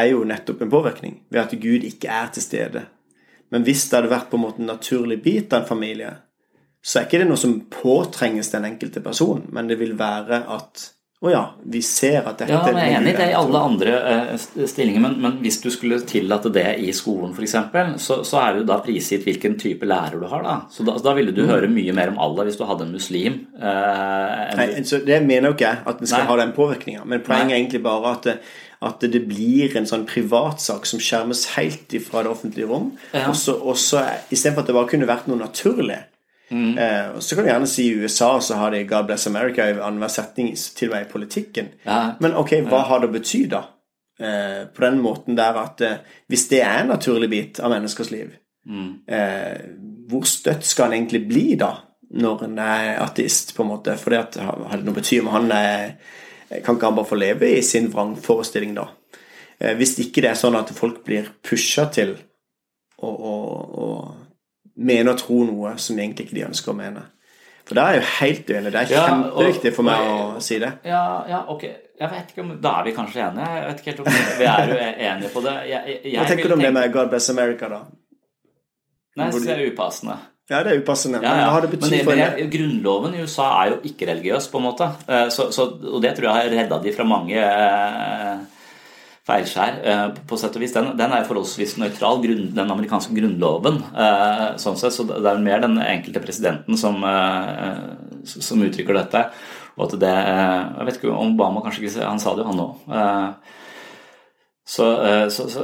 er 0.00 0.08
jo 0.14 0.24
nettopp 0.24 0.64
en 0.64 0.72
påvirkning 0.72 1.20
ved 1.28 1.42
at 1.44 1.54
Gud 1.60 1.84
ikke 1.84 2.08
er 2.08 2.32
til 2.32 2.46
stede 2.46 2.86
men 3.50 3.66
hvis 3.66 3.88
det 3.90 3.98
hadde 3.98 4.12
vært 4.12 4.30
på 4.30 4.38
en 4.38 4.44
måte 4.46 4.62
en 4.62 4.70
naturlig 4.70 5.20
bit 5.24 5.52
av 5.52 5.64
en 5.64 5.70
familie, 5.70 6.14
så 6.80 7.00
er 7.00 7.08
ikke 7.08 7.20
det 7.20 7.28
noe 7.28 7.40
som 7.40 7.58
påtrenges 7.72 8.52
den 8.54 8.66
enkelte 8.70 9.02
person, 9.04 9.44
men 9.52 9.68
det 9.68 9.76
vil 9.80 9.98
være 9.98 10.44
at 10.48 10.88
å 11.20 11.28
ja, 11.28 11.40
vi 11.68 11.82
ser 11.84 12.22
at 12.24 12.38
dette 12.40 12.48
Ja, 12.48 12.62
jeg 12.64 12.78
er 12.80 12.94
enig 12.96 13.10
i 13.12 13.16
det 13.18 13.24
i 13.28 13.34
alle 13.36 13.60
andre 13.60 13.96
uh, 14.00 14.30
stillinger, 14.40 15.02
men, 15.04 15.18
men, 15.20 15.34
hvis 15.44 15.58
du 15.60 15.66
skulle 15.68 15.98
tillate 16.08 16.48
det 16.54 16.78
i 16.80 16.94
skolen 16.96 17.34
f.eks., 17.36 17.58
så, 18.00 18.22
så 18.24 18.38
er 18.40 18.54
det 18.54 18.62
jo 18.62 18.68
da 18.70 18.78
prisgitt 18.80 19.26
hvilken 19.28 19.58
type 19.60 19.84
lærer 19.84 20.16
du 20.16 20.24
har. 20.30 20.46
Da 20.46 20.54
Så 20.72 20.86
da, 20.88 20.94
da 21.04 21.12
ville 21.18 21.34
du 21.36 21.42
mm. 21.44 21.50
høre 21.52 21.68
mye 21.68 21.92
mer 21.98 22.14
om 22.14 22.22
Allah 22.24 22.48
hvis 22.48 22.56
du 22.56 22.64
hadde 22.64 22.88
en 22.88 22.96
muslim. 22.96 23.36
Uh, 23.52 24.48
Nei, 24.62 24.70
så 24.88 25.02
Det 25.04 25.20
mener 25.26 25.50
jo 25.50 25.58
ikke 25.58 25.68
jeg, 25.68 25.82
at 25.92 26.00
den 26.00 26.08
skal 26.08 26.24
Nei. 26.24 26.30
ha 26.32 26.40
den 26.40 26.56
påvirkninga, 26.56 27.04
men 27.04 27.24
poenget 27.26 27.52
er 27.52 27.60
egentlig 27.60 27.82
bare 27.84 28.16
at 28.16 28.32
at 28.80 29.02
det 29.12 29.20
blir 29.28 29.74
en 29.76 29.88
sånn 29.88 30.06
privatsak 30.08 30.86
som 30.88 31.02
skjermes 31.02 31.44
helt 31.58 31.92
ifra 31.92 32.22
det 32.24 32.30
offentlige 32.32 32.68
rom. 32.70 32.94
Ja. 33.12 33.28
Og 33.28 33.76
så 33.76 34.04
Istedenfor 34.32 34.64
at 34.64 34.70
det 34.70 34.76
bare 34.78 34.88
kunne 34.88 35.08
vært 35.10 35.28
noe 35.28 35.40
naturlig. 35.40 35.98
Mm. 36.50 36.78
Eh, 36.78 37.18
Så 37.20 37.36
kan 37.36 37.44
du 37.44 37.50
gjerne 37.50 37.68
si 37.68 37.90
i 37.90 37.98
USA 38.00 38.40
så 38.40 38.54
har 38.54 38.70
de 38.70 38.84
'God 38.84 39.06
bless 39.06 39.26
America' 39.26 39.68
i 39.68 39.80
annenhver 39.80 40.08
setning 40.08 40.56
til 40.56 40.88
og 40.88 40.94
med 40.94 41.06
i 41.06 41.12
politikken. 41.12 41.68
Ja. 41.84 42.14
Men 42.20 42.34
ok, 42.34 42.50
hva 42.68 42.82
har 42.86 43.00
det 43.00 43.08
å 43.08 43.12
bety, 43.12 43.46
da? 43.48 43.64
Eh, 44.20 44.66
på 44.74 44.80
den 44.80 44.98
måten 45.00 45.36
der 45.36 45.56
at 45.56 45.80
eh, 45.80 46.00
hvis 46.28 46.48
det 46.48 46.62
er 46.62 46.80
en 46.80 46.88
naturlig 46.88 47.30
bit 47.30 47.60
av 47.60 47.70
menneskers 47.70 48.10
liv, 48.10 48.32
mm. 48.66 48.98
Eh, 49.08 49.60
hvor 50.08 50.24
støtt 50.26 50.64
skal 50.64 50.86
en 50.86 50.92
egentlig 50.92 51.28
bli 51.28 51.54
da? 51.54 51.76
Når 52.10 52.42
en 52.44 52.58
er 52.58 52.98
ateist, 52.98 53.54
på 53.54 53.62
en 53.62 53.68
måte. 53.68 53.96
For 53.96 54.10
har 54.10 54.76
det 54.76 54.84
noe 54.84 54.94
bety 54.94 55.20
om 55.20 55.28
han 55.28 55.52
er 55.52 55.92
kan 56.64 56.76
ikke 56.76 56.88
han 56.90 56.96
bare 56.98 57.06
få 57.10 57.18
leve 57.20 57.50
i 57.56 57.62
sin 57.62 57.86
vrangforestilling 57.92 58.74
da? 58.74 58.88
Eh, 59.60 59.74
hvis 59.78 59.96
ikke 60.02 60.22
det 60.24 60.30
er 60.32 60.40
sånn 60.40 60.56
at 60.58 60.72
folk 60.74 61.04
blir 61.06 61.28
pusha 61.46 61.84
til 61.94 62.16
å, 62.98 63.08
å, 63.08 63.34
å 63.84 63.86
mene 64.80 65.12
og 65.14 65.18
tro 65.20 65.44
noe 65.46 65.76
som 65.78 65.98
egentlig 65.98 66.26
ikke 66.28 66.38
de 66.40 66.46
ønsker 66.48 66.72
å 66.72 66.76
mene. 66.78 67.04
For 67.68 67.76
da 67.78 67.84
er 67.86 67.98
jeg 67.98 68.02
jo 68.02 68.08
helt 68.16 68.48
uenig. 68.50 68.72
Det 68.74 68.80
er 68.80 68.92
Ja, 68.96 69.02
kjempeviktig 69.06 69.72
for 69.76 69.86
meg 69.86 70.00
og- 70.10 70.36
å 70.38 70.42
si 70.42 70.58
det. 70.58 70.72
Ja, 70.84 71.02
ja, 71.28 71.44
ok. 71.52 71.62
Jeg 72.00 72.10
vet 72.10 72.30
ikke 72.32 72.40
om, 72.42 72.60
Da 72.60 72.80
er 72.80 72.84
vi 72.84 72.92
kanskje 72.96 73.20
enige. 73.28 73.46
Jeg 73.60 73.66
vet 73.68 73.80
ikke 73.80 73.90
helt 73.90 74.00
om 74.00 74.06
vi 74.40 74.44
er 74.48 74.94
enige 75.12 75.28
på 75.34 75.42
det. 75.44 75.54
Jeg, 75.68 76.00
jeg, 76.04 76.14
Hva 76.16 76.26
tenker 76.26 76.48
du 76.48 76.54
om 76.54 76.64
det 76.64 76.72
med 76.72 76.92
God 76.92 77.10
bless 77.12 77.28
America, 77.30 77.68
da? 77.68 77.80
Nei, 79.16 79.26
jeg 79.26 79.34
synes 79.34 79.46
det 79.46 79.56
er 79.58 79.70
upassende. 79.70 80.16
Ja, 80.50 80.64
det 80.66 80.72
er 80.72 80.80
upassende. 80.82 81.20
Ja, 81.22 81.30
Men 81.30 81.38
ja. 81.38 81.42
hva 81.46 81.52
har 81.54 81.62
det 81.62 81.68
Men, 81.70 81.78
betydd 81.78 82.08
for 82.08 82.18
det, 82.18 82.46
grunnloven 82.50 83.12
i 83.14 83.20
USA 83.22 83.44
er 83.60 83.68
jo 83.70 83.76
ikke 83.86 84.08
religiøs, 84.08 84.48
på 84.50 84.58
en 84.58 84.64
måte. 84.66 84.88
Eh, 85.06 85.28
Så, 85.30 85.50
så, 85.54 85.68
og 85.78 86.00
det 86.02 86.16
tror 86.16 86.26
jeg 86.26 86.34
har 86.40 86.56
redda 86.56 86.80
de 86.82 86.94
fra 86.96 87.06
mange 87.06 87.36
eh, 87.38 88.40
feilskjær, 89.30 89.78
eh, 89.92 90.02
på 90.26 90.38
sett 90.40 90.58
og 90.58 90.64
vis. 90.64 90.74
Den, 90.74 90.90
den 90.98 91.14
er 91.14 91.28
forholdsvis 91.28 91.76
nøytral, 91.78 92.18
grunn, 92.24 92.50
den 92.56 92.74
amerikanske 92.74 93.14
grunnloven. 93.14 93.78
sånn 94.58 94.80
sett, 94.80 94.96
Så 94.96 95.06
det 95.06 95.22
er 95.22 95.38
mer 95.46 95.62
den 95.62 95.78
enkelte 95.78 96.24
presidenten 96.24 96.76
som, 96.80 96.98
som 98.26 98.66
uttrykker 98.66 98.98
dette. 98.98 99.24
Og 99.78 99.86
at 99.86 99.98
det 100.02 100.10
Jeg 100.10 100.86
vet 100.88 100.98
ikke 100.98 101.14
om 101.14 101.30
Obama 101.36 101.62
kanskje 101.62 101.86
ikke 101.86 102.08
Han 102.08 102.18
sa 102.20 102.34
det 102.34 102.42
jo, 102.42 102.50
han 102.50 102.64
òg. 102.66 103.44
Så, 104.66 104.86
så, 105.30 105.46
så 105.50 105.62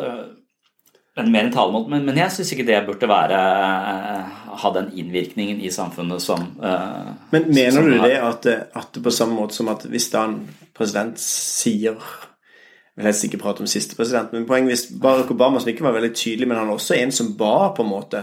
en 1.16 1.31
mer 1.33 1.46
en 1.46 1.52
talemåte, 1.52 1.88
men, 1.90 2.05
men 2.05 2.18
jeg 2.20 2.33
syns 2.35 2.50
ikke 2.52 2.66
det 2.68 2.83
burde 2.87 3.09
være 3.09 3.38
eh, 3.40 4.35
ha 4.61 4.72
den 4.74 4.90
innvirkningen 5.00 5.61
i 5.64 5.70
samfunnet 5.72 6.20
som 6.24 6.42
uh, 6.61 7.14
Men 7.33 7.48
mener 7.48 7.76
som 7.79 7.88
du 7.88 7.96
det 8.02 8.18
at, 8.20 8.42
det- 8.44 8.66
at 8.76 8.98
på 9.05 9.12
samme 9.12 9.37
måte 9.37 9.57
som 9.57 9.68
at 9.72 9.85
hvis 9.88 10.11
da 10.12 10.26
en 10.29 10.38
president 10.76 11.18
sier 11.20 11.96
Jeg 11.96 13.02
vil 13.02 13.09
helst 13.11 13.24
ikke 13.29 13.40
prate 13.40 13.61
om 13.64 13.68
siste 13.68 13.96
president, 13.96 14.33
men 14.33 14.46
poenget 14.48 14.72
hvis 14.72 14.87
Barack 15.00 15.31
Obama, 15.31 15.61
som 15.61 15.68
ikke 15.68 15.85
var 15.85 15.92
veldig 15.96 16.14
tydelig, 16.16 16.48
men 16.48 16.57
han 16.57 16.70
er 16.70 16.79
også 16.79 16.96
en 16.96 17.12
som 17.12 17.35
ba 17.37 17.72
på 17.76 17.85
en 17.85 17.90
måte 17.90 18.22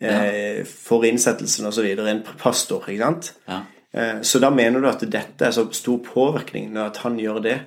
ja. 0.00 0.14
for 0.64 1.04
innsettelsen 1.04 1.68
osv., 1.68 1.84
en 1.84 2.22
pastor, 2.40 2.88
ikke 2.88 3.04
sant? 3.04 3.34
Ja. 3.48 3.58
Eh, 3.92 4.22
så 4.22 4.40
da 4.40 4.48
mener 4.50 4.80
du 4.80 4.88
at 4.88 5.04
dette 5.12 5.44
er 5.48 5.52
så 5.52 5.66
stor 5.76 6.00
påvirkning 6.04 6.70
når 6.72 7.02
han 7.04 7.18
gjør 7.20 7.42
det, 7.44 7.58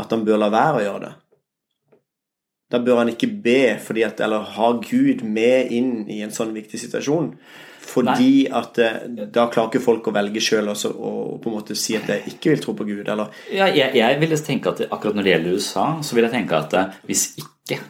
at 0.00 0.12
han 0.16 0.24
bør 0.24 0.40
la 0.40 0.48
være 0.52 0.80
å 0.80 0.84
gjøre 0.86 1.04
det? 1.04 1.12
Da 2.72 2.80
bør 2.80 3.02
han 3.02 3.12
ikke 3.12 3.28
be 3.44 3.76
fordi 3.82 4.06
at, 4.06 4.22
eller 4.24 4.46
ha 4.56 4.70
Gud 4.80 5.20
med 5.28 5.72
inn 5.76 5.92
i 6.10 6.22
en 6.24 6.32
sånn 6.32 6.54
viktig 6.56 6.80
situasjon. 6.80 7.34
Fordi 7.82 8.46
at 8.54 8.78
eh, 8.80 9.00
da 9.34 9.48
klarer 9.52 9.68
ikke 9.68 9.82
folk 9.84 10.06
å 10.08 10.14
velge 10.14 10.40
sjøl 10.42 10.70
og, 10.72 10.84
og 10.92 11.40
på 11.42 11.50
en 11.50 11.56
måte 11.58 11.76
si 11.78 11.96
at 11.98 12.08
jeg 12.08 12.34
ikke 12.34 12.54
vil 12.54 12.62
tro 12.62 12.76
på 12.78 12.86
Gud. 12.88 13.02
Eller 13.04 13.34
Ja, 13.52 13.68
jeg, 13.68 13.92
jeg 13.98 14.20
ville 14.22 14.38
tenke 14.40 14.72
at 14.72 14.84
akkurat 14.88 15.18
når 15.18 15.26
det 15.26 15.34
gjelder 15.34 15.58
USA, 15.58 15.86
så 16.00 16.16
vil 16.16 16.28
jeg 16.28 16.34
tenke 16.36 16.62
at 16.62 16.78
eh, 16.78 16.96
hvis 17.10 17.26
ikke 17.42 17.82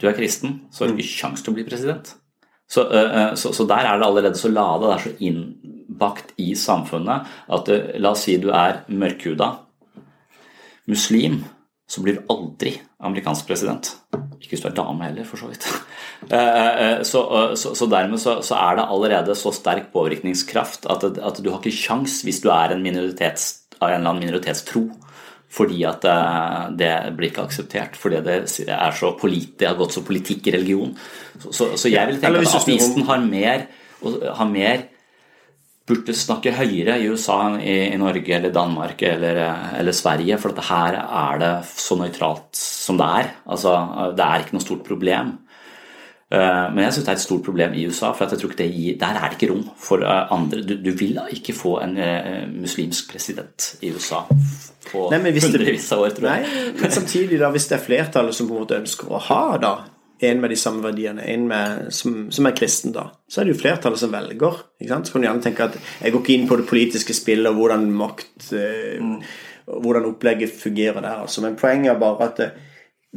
du 0.00 0.08
er 0.08 0.16
kristen, 0.16 0.62
så 0.72 0.84
har 0.84 0.92
du 0.92 0.96
ikke 0.96 1.18
kjangs 1.18 1.44
til 1.44 1.52
å 1.52 1.58
bli 1.58 1.66
president. 1.68 2.14
Så, 2.70 2.86
eh, 2.94 3.32
så, 3.36 3.52
så 3.52 3.66
der 3.68 3.90
er 3.90 4.00
det 4.00 4.08
allerede 4.08 4.40
så 4.40 4.52
lada, 4.52 4.86
det 4.86 4.96
er 4.96 5.06
så 5.08 5.16
innbakt 5.28 6.32
i 6.40 6.52
samfunnet 6.56 7.34
at 7.50 7.72
la 8.00 8.14
oss 8.14 8.24
si 8.28 8.38
du 8.40 8.48
er 8.54 8.84
mørkhuda 8.88 9.50
muslim, 10.90 11.42
så 11.90 12.02
blir 12.04 12.18
du 12.18 12.26
aldri 12.30 12.76
amerikansk 13.02 13.48
president. 13.48 13.88
Ikke 14.38 14.54
hvis 14.54 14.62
du 14.62 14.68
er 14.70 14.76
dame 14.76 15.08
heller, 15.08 15.26
for 15.28 15.42
så 15.42 15.50
vidt. 15.50 15.66
Eh, 16.20 16.36
eh, 16.36 16.98
Så, 17.02 17.20
eh, 17.32 17.54
så, 17.56 17.70
så 17.74 17.86
dermed 17.88 18.20
så, 18.20 18.34
så 18.44 18.58
er 18.60 18.76
det 18.76 18.82
allerede 18.92 19.34
så 19.34 19.48
sterk 19.56 19.86
påvirkningskraft 19.94 20.84
at, 20.92 21.06
at 21.16 21.38
du 21.40 21.48
har 21.48 21.62
ikke 21.62 21.72
kjangs 21.72 22.18
hvis 22.26 22.42
du 22.44 22.50
er 22.52 22.74
en 22.74 22.82
minoritets, 22.84 23.46
av 23.80 23.88
en 23.88 24.02
eller 24.02 24.10
annen 24.10 24.26
minoritetstro. 24.26 24.82
Fordi 25.50 25.80
at 25.88 26.04
det 26.76 26.90
blir 27.16 27.30
ikke 27.30 27.46
akseptert. 27.48 27.96
Fordi 27.98 28.20
det 28.26 28.36
er 28.68 28.92
så 28.94 29.14
polit, 29.18 29.56
det 29.58 29.70
har 29.70 29.80
gått 29.80 29.96
så 29.96 30.04
politikk 30.06 30.46
i 30.46 30.54
religion. 30.58 30.92
Så, 31.40 31.54
så, 31.56 31.70
så 31.80 31.90
jeg 31.90 32.12
vil 32.12 32.20
tenke 32.20 32.44
at 32.44 32.60
ateisten 32.60 33.08
har 33.08 33.24
mer, 33.24 33.64
har 34.36 34.52
mer 34.52 34.84
burde 35.90 36.14
snakke 36.16 36.54
høyere 36.56 36.96
i 37.02 37.10
USA 37.10 37.36
enn 37.48 37.60
i, 37.60 37.76
i 37.90 38.00
Norge 38.00 38.36
eller 38.38 38.54
Danmark 38.54 39.02
eller, 39.06 39.42
eller 39.80 39.96
Sverige, 39.96 40.38
for 40.40 40.54
dette 40.54 40.68
her 40.70 40.98
er 41.02 41.42
det 41.42 41.52
så 41.74 41.98
nøytralt 42.00 42.50
som 42.56 42.98
det 43.00 43.12
er. 43.20 43.30
Altså, 43.50 43.76
det 44.16 44.26
er 44.26 44.44
ikke 44.44 44.56
noe 44.56 44.64
stort 44.66 44.84
problem. 44.86 45.34
Eh, 46.30 46.66
Men 46.70 46.84
jeg 46.84 46.94
syns 46.94 47.06
det 47.08 47.12
er 47.12 47.18
et 47.18 47.24
stort 47.24 47.42
problem 47.46 47.72
i 47.74 47.86
USA, 47.90 48.12
for 48.14 48.24
at 48.24 48.32
jeg 48.34 48.42
tror 48.42 48.52
ikke 48.52 48.62
det 48.62 48.70
gir, 48.70 48.98
der 49.00 49.18
er 49.18 49.28
det 49.32 49.38
ikke 49.38 49.52
rom 49.52 49.64
for 49.82 50.04
eh, 50.06 50.32
andre. 50.36 50.62
Du, 50.62 50.76
du 50.78 50.92
vil 50.94 51.18
ikke 51.34 51.56
få 51.58 51.80
en 51.82 51.96
eh, 51.98 52.44
muslimsk 52.54 53.10
president 53.10 53.72
i 53.82 53.90
USA 53.90 54.22
på 54.90 55.08
Nei, 55.10 55.34
hundrevis 55.34 55.90
av 55.92 56.04
år, 56.06 56.14
tror 56.14 56.30
jeg. 56.30 56.46
Nei, 56.46 56.68
men 56.78 56.94
samtidig, 56.94 57.40
da, 57.42 57.50
hvis 57.50 57.66
det 57.70 57.80
er 57.80 57.84
flertallet 57.88 58.36
som 58.36 58.48
på 58.48 58.54
en 58.54 58.62
måte 58.62 58.78
ønsker 58.78 59.10
å 59.10 59.22
ha 59.26 59.42
da 59.60 59.72
en 60.20 60.40
med 60.40 60.52
de 60.52 60.56
samme 60.60 60.82
verdiene, 60.84 61.24
en 61.32 61.46
med, 61.48 61.86
som, 61.94 62.16
som 62.32 62.48
er 62.48 62.56
kristen, 62.56 62.92
da, 62.92 63.06
så 63.28 63.40
er 63.40 63.48
det 63.48 63.54
jo 63.54 63.60
flertallet 63.62 64.02
som 64.02 64.12
velger. 64.12 64.58
ikke 64.80 64.90
sant? 64.92 65.08
Så 65.08 65.14
kan 65.14 65.22
du 65.22 65.28
gjerne 65.28 65.44
tenke 65.44 65.68
at 65.68 65.78
jeg 66.00 66.12
går 66.12 66.24
ikke 66.24 66.34
inn 66.36 66.48
på 66.50 66.58
det 66.60 66.66
politiske 66.68 67.16
spillet 67.16 67.50
og 67.50 67.60
hvordan 67.60 67.88
makt 68.02 68.52
eh, 68.56 69.38
Hvordan 69.70 70.08
opplegget 70.08 70.50
fungerer 70.58 70.98
der, 70.98 71.20
altså. 71.22 71.44
Men 71.44 71.54
poenget 71.54 71.92
er 71.92 71.98
bare 72.00 72.26
at 72.26 72.40
eh, 72.42 72.56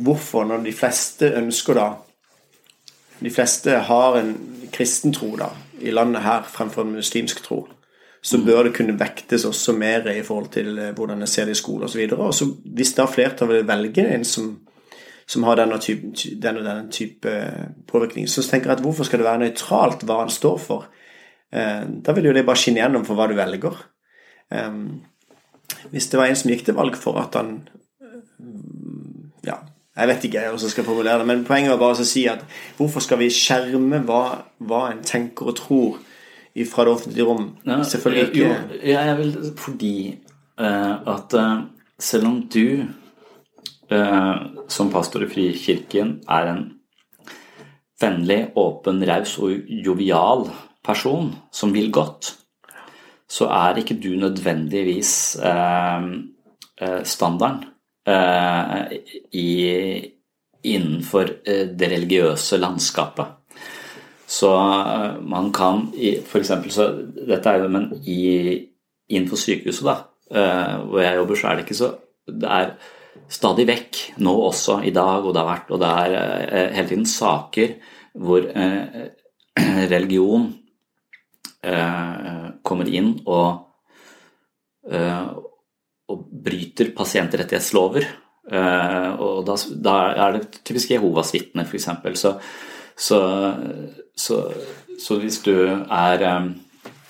hvorfor, 0.06 0.44
når 0.46 0.62
de 0.68 0.74
fleste 0.76 1.32
ønsker 1.40 1.74
da 1.80 1.88
De 3.24 3.32
fleste 3.32 3.80
har 3.88 4.18
en 4.20 4.36
kristen 4.74 5.14
tro 5.14 5.32
da, 5.40 5.48
i 5.82 5.92
landet 5.92 6.22
her 6.22 6.44
fremfor 6.46 6.86
en 6.86 6.94
muslimsk 7.00 7.42
tro 7.44 7.64
så 8.24 8.40
bør 8.40 8.64
det 8.64 8.76
kunne 8.78 8.96
vektes 8.96 9.44
også 9.46 9.74
mer 9.76 10.06
i 10.08 10.22
forhold 10.24 10.48
til 10.54 10.78
eh, 10.80 10.94
hvordan 10.96 11.20
jeg 11.26 11.30
ser 11.30 11.50
det 11.50 11.58
i 11.58 11.60
skole 11.60 11.90
osv. 11.90 12.14
Hvis 12.64 12.94
da 12.96 13.06
flertallet 13.06 13.68
velge 13.68 14.06
en 14.16 14.24
som, 14.24 14.54
som 15.34 15.46
har 15.48 15.58
denne 15.58 15.80
type, 15.82 16.14
den 16.42 16.60
og 16.62 16.68
den 16.68 16.92
type 16.94 17.30
eh, 17.30 17.72
påvirkning, 17.90 18.28
så 18.30 18.44
tenker 18.46 18.70
jeg 18.70 18.80
at 18.80 18.86
hvorfor 18.86 19.08
skal 19.08 19.22
det 19.22 19.28
være 19.28 19.44
nøytralt 19.48 20.06
hva 20.06 20.22
han 20.22 20.34
står 20.34 20.62
for? 20.62 20.88
Eh, 21.54 21.84
da 22.06 22.16
vil 22.16 22.30
jo 22.30 22.36
det 22.38 22.46
bare 22.46 22.62
skinne 22.62 22.84
gjennom 22.84 23.06
for 23.08 23.18
hva 23.18 23.28
du 23.30 23.36
velger. 23.38 23.82
Eh, 24.54 24.80
hvis 25.94 26.10
det 26.12 26.20
var 26.20 26.30
en 26.30 26.40
som 26.40 26.54
gikk 26.54 26.66
til 26.68 26.78
valg 26.78 26.98
for 27.00 27.20
at 27.22 27.38
han 27.40 27.56
eh, 28.02 28.20
Ja, 29.50 29.60
jeg 29.98 30.10
vet 30.10 30.26
ikke 30.26 30.46
hvordan 30.48 30.66
jeg 30.66 30.74
skal 30.74 30.88
formulere 30.88 31.22
det, 31.22 31.28
men 31.30 31.46
poenget 31.46 31.74
var 31.74 31.82
bare 31.82 32.02
å 32.02 32.08
si 32.08 32.26
at 32.32 32.46
hvorfor 32.78 33.04
skal 33.04 33.20
vi 33.22 33.34
skjerme 33.34 34.02
hva, 34.08 34.24
hva 34.64 34.88
en 34.92 35.04
tenker 35.06 35.52
og 35.52 35.58
tror 35.60 36.02
fra 36.70 36.86
det 36.86 36.94
offentlige 36.94 37.26
rom? 37.28 37.48
Ja, 37.66 37.84
Selvfølgelig 37.84 38.28
ikke. 38.30 38.48
Jo, 38.48 38.90
jeg 38.90 39.18
vil 39.18 39.54
fordi 39.58 39.96
uh, 40.62 41.16
at 41.16 41.34
uh, 41.34 41.66
selv 42.00 42.28
om 42.30 42.42
du 42.54 42.66
eh, 42.82 42.86
som 44.68 44.90
pastor 44.94 45.26
i 45.26 45.28
Frikirken 45.30 46.16
er 46.32 46.48
en 46.50 46.64
vennlig, 48.04 48.40
åpen, 48.60 49.04
raus 49.08 49.38
og 49.42 49.70
jovial 49.84 50.48
person 50.84 51.32
som 51.54 51.74
vil 51.76 51.92
godt, 51.94 52.34
så 53.30 53.48
er 53.50 53.80
ikke 53.82 54.00
du 54.04 54.12
nødvendigvis 54.20 55.14
eh, 55.42 56.08
eh, 56.82 57.00
standarden 57.08 57.64
eh, 58.08 58.98
i, 59.32 59.48
innenfor 60.64 61.32
eh, 61.48 61.70
det 61.72 61.90
religiøse 61.96 62.60
landskapet. 62.62 63.40
Så 64.28 64.52
eh, 64.54 65.22
man 65.22 65.52
kan 65.56 65.88
for 66.28 66.42
eksempel, 66.42 66.72
så 66.72 66.92
Dette 67.16 67.50
er 67.50 67.64
jo 67.64 67.72
men 67.72 67.90
i, 68.06 68.60
innenfor 69.10 69.40
sykehuset, 69.40 69.88
da, 69.88 69.96
eh, 70.34 70.76
hvor 70.90 71.02
jeg 71.02 71.22
jobber, 71.22 71.40
så 71.40 71.48
er 71.48 71.56
det 71.56 71.66
ikke 71.68 71.82
så 71.82 71.94
Det 72.24 72.48
er 72.48 72.76
stadig 73.34 73.66
vekk, 73.70 74.00
nå 74.24 74.34
også 74.48 74.80
i 74.86 74.94
dag, 74.94 75.26
og 75.26 75.34
det 75.34 75.42
har 75.42 75.50
vært 75.50 75.74
og 75.74 75.82
det 75.82 75.92
er 76.06 76.16
eh, 76.18 76.72
hele 76.78 76.90
tiden 76.90 77.08
saker 77.10 77.76
hvor 78.24 78.46
eh, 78.46 78.98
religion 79.94 80.50
eh, 81.64 82.50
kommer 82.64 82.90
inn 82.90 83.16
og, 83.26 83.70
og 84.84 86.24
bryter 86.44 86.90
pasientrettighetslover. 86.96 88.06
Og 89.24 89.38
da, 89.48 89.56
da 89.86 89.94
er 90.26 90.36
det 90.36 90.60
typisk 90.68 90.92
Jehovas 90.92 91.32
vitner, 91.32 91.64
f.eks. 91.64 91.88
Så, 92.20 92.34
så, 93.08 93.20
så, 94.12 94.40
så 95.00 95.18
hvis 95.22 95.40
du 95.46 95.54
er 95.64 96.26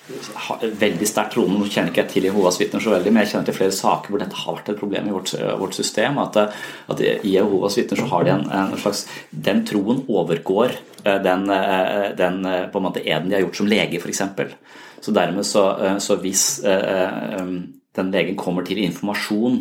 veldig 0.04 1.08
sterkt 1.08 1.38
troende, 1.38 1.56
nå 1.62 1.68
kjenner 1.72 1.94
ikke 1.94 2.02
jeg 2.04 2.12
til 2.12 2.26
Jehovas 2.28 2.58
vitner 2.60 2.84
så 2.84 2.92
veldig, 2.92 3.12
men 3.14 3.24
jeg 3.24 3.32
kjenner 3.34 3.48
til 3.48 3.56
flere 3.56 3.76
saker 3.76 4.12
hvor 4.12 4.24
dette 4.24 4.40
har 4.42 4.58
vært 4.58 4.72
et 4.74 4.80
problem 4.82 5.08
i 5.08 5.14
vårt, 5.16 5.32
vårt 5.62 5.78
system. 5.78 6.20
At, 6.24 6.40
at 6.92 7.04
i 7.04 7.36
Jehovas 7.36 7.78
vitner 7.80 8.02
så 8.02 8.10
har 8.12 8.26
de 8.28 8.34
en, 8.34 8.48
en 8.52 8.76
slags 8.82 9.06
Den 9.32 9.64
troen 9.68 10.04
overgår 10.12 10.76
den, 11.04 11.48
den 12.20 12.42
på 12.72 12.82
en 12.82 12.86
måte 12.88 13.04
eden 13.04 13.30
de 13.32 13.38
har 13.38 13.46
gjort 13.46 13.62
som 13.62 13.72
lege, 13.72 14.02
f.eks. 14.02 14.24
Så 15.04 15.16
dermed 15.16 15.48
så, 15.48 15.64
så 16.04 16.20
hvis 16.20 16.46
den 17.96 18.12
legen 18.12 18.38
kommer 18.40 18.66
til 18.66 18.82
informasjon 18.82 19.60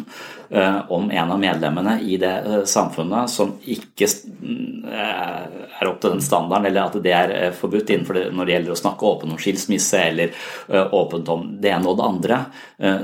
eh, 0.50 0.78
om 0.92 1.10
en 1.10 1.32
av 1.34 1.40
medlemmene 1.40 1.98
i 2.00 2.16
det 2.20 2.32
eh, 2.32 2.62
samfunnet 2.68 3.30
som 3.30 3.52
ikke 3.60 4.08
eh, 4.08 5.42
er 5.82 5.90
opp 5.90 6.00
til 6.00 6.14
den 6.14 6.24
standarden, 6.24 6.70
eller 6.70 6.86
at 6.86 6.96
det 7.04 7.12
er 7.16 7.34
forbudt 7.56 7.92
innenfor 7.92 8.16
det, 8.16 8.24
når 8.32 8.48
det 8.48 8.56
gjelder 8.56 8.74
å 8.74 8.80
snakke 8.80 9.10
åpent 9.10 9.36
om 9.36 9.42
skilsmisse 9.42 10.00
eller 10.00 10.48
åpent 10.96 11.28
om 11.32 11.44
det 11.60 11.72
ene 11.74 11.90
og 11.90 11.98
det 11.98 12.06
andre, 12.06 12.38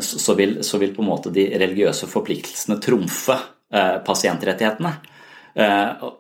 så, 0.05 0.35
vil, 0.39 0.59
så 0.65 0.79
vil 0.81 0.93
på 0.95 1.03
en 1.03 1.09
måte 1.11 1.33
de 1.35 1.49
religiøse 1.59 2.09
forpliktelsene 2.11 2.79
trumfe 2.83 3.37
pasientrettighetene. 4.07 4.93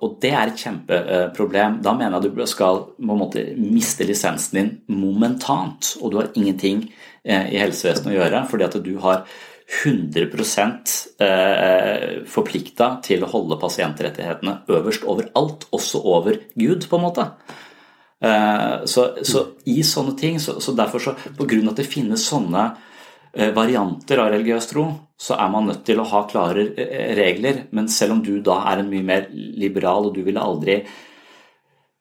Og 0.02 0.16
det 0.22 0.32
er 0.34 0.50
et 0.50 0.64
kjempeproblem. 0.64 1.78
Da 1.84 1.94
mener 1.94 2.18
jeg 2.18 2.34
du 2.34 2.42
skal 2.50 2.82
på 2.96 3.14
en 3.14 3.22
måte 3.22 3.44
miste 3.60 4.08
lisensen 4.08 4.58
din 4.58 4.72
momentant, 4.98 5.94
og 6.02 6.10
du 6.10 6.18
har 6.20 6.32
ingenting 6.34 6.88
i 7.28 7.60
helsevesenet 7.60 8.12
å 8.12 8.16
gjøre, 8.16 8.42
fordi 8.50 8.66
at 8.66 8.76
du 8.84 8.92
har 9.04 9.24
100 9.84 10.24
eh, 11.20 12.04
forplikta 12.28 12.90
til 13.04 13.24
å 13.24 13.30
holde 13.30 13.60
pasientrettighetene 13.60 14.62
øverst 14.72 15.04
over 15.04 15.28
alt, 15.36 15.68
også 15.76 16.00
over 16.08 16.40
Gud, 16.54 16.88
på 16.88 16.98
en 16.98 17.04
måte. 17.04 17.30
Så, 18.18 19.02
så 19.22 19.40
i 19.70 19.76
sånne 19.86 20.16
ting, 20.18 20.40
så, 20.42 20.56
så 20.58 20.72
derfor 20.74 21.04
så, 21.04 21.12
på 21.38 21.44
grunn 21.46 21.68
av 21.68 21.76
at 21.76 21.84
det 21.84 21.84
finnes 21.86 22.24
sånne 22.26 22.64
varianter 23.54 24.18
av 24.18 24.32
religiøs 24.32 24.66
tro, 24.72 24.88
så 25.18 25.34
er 25.34 25.50
man 25.50 25.66
nødt 25.66 25.82
til 25.86 25.98
å 25.98 26.06
ha 26.06 26.22
klare 26.30 26.68
eh, 26.78 27.10
regler. 27.18 27.64
Men 27.74 27.90
selv 27.90 28.16
om 28.16 28.22
du 28.22 28.38
da 28.44 28.60
er 28.70 28.82
en 28.82 28.90
mye 28.90 29.06
mer 29.06 29.26
liberal, 29.34 30.08
og 30.08 30.14
du 30.14 30.22
ville 30.26 30.42
aldri 30.42 30.78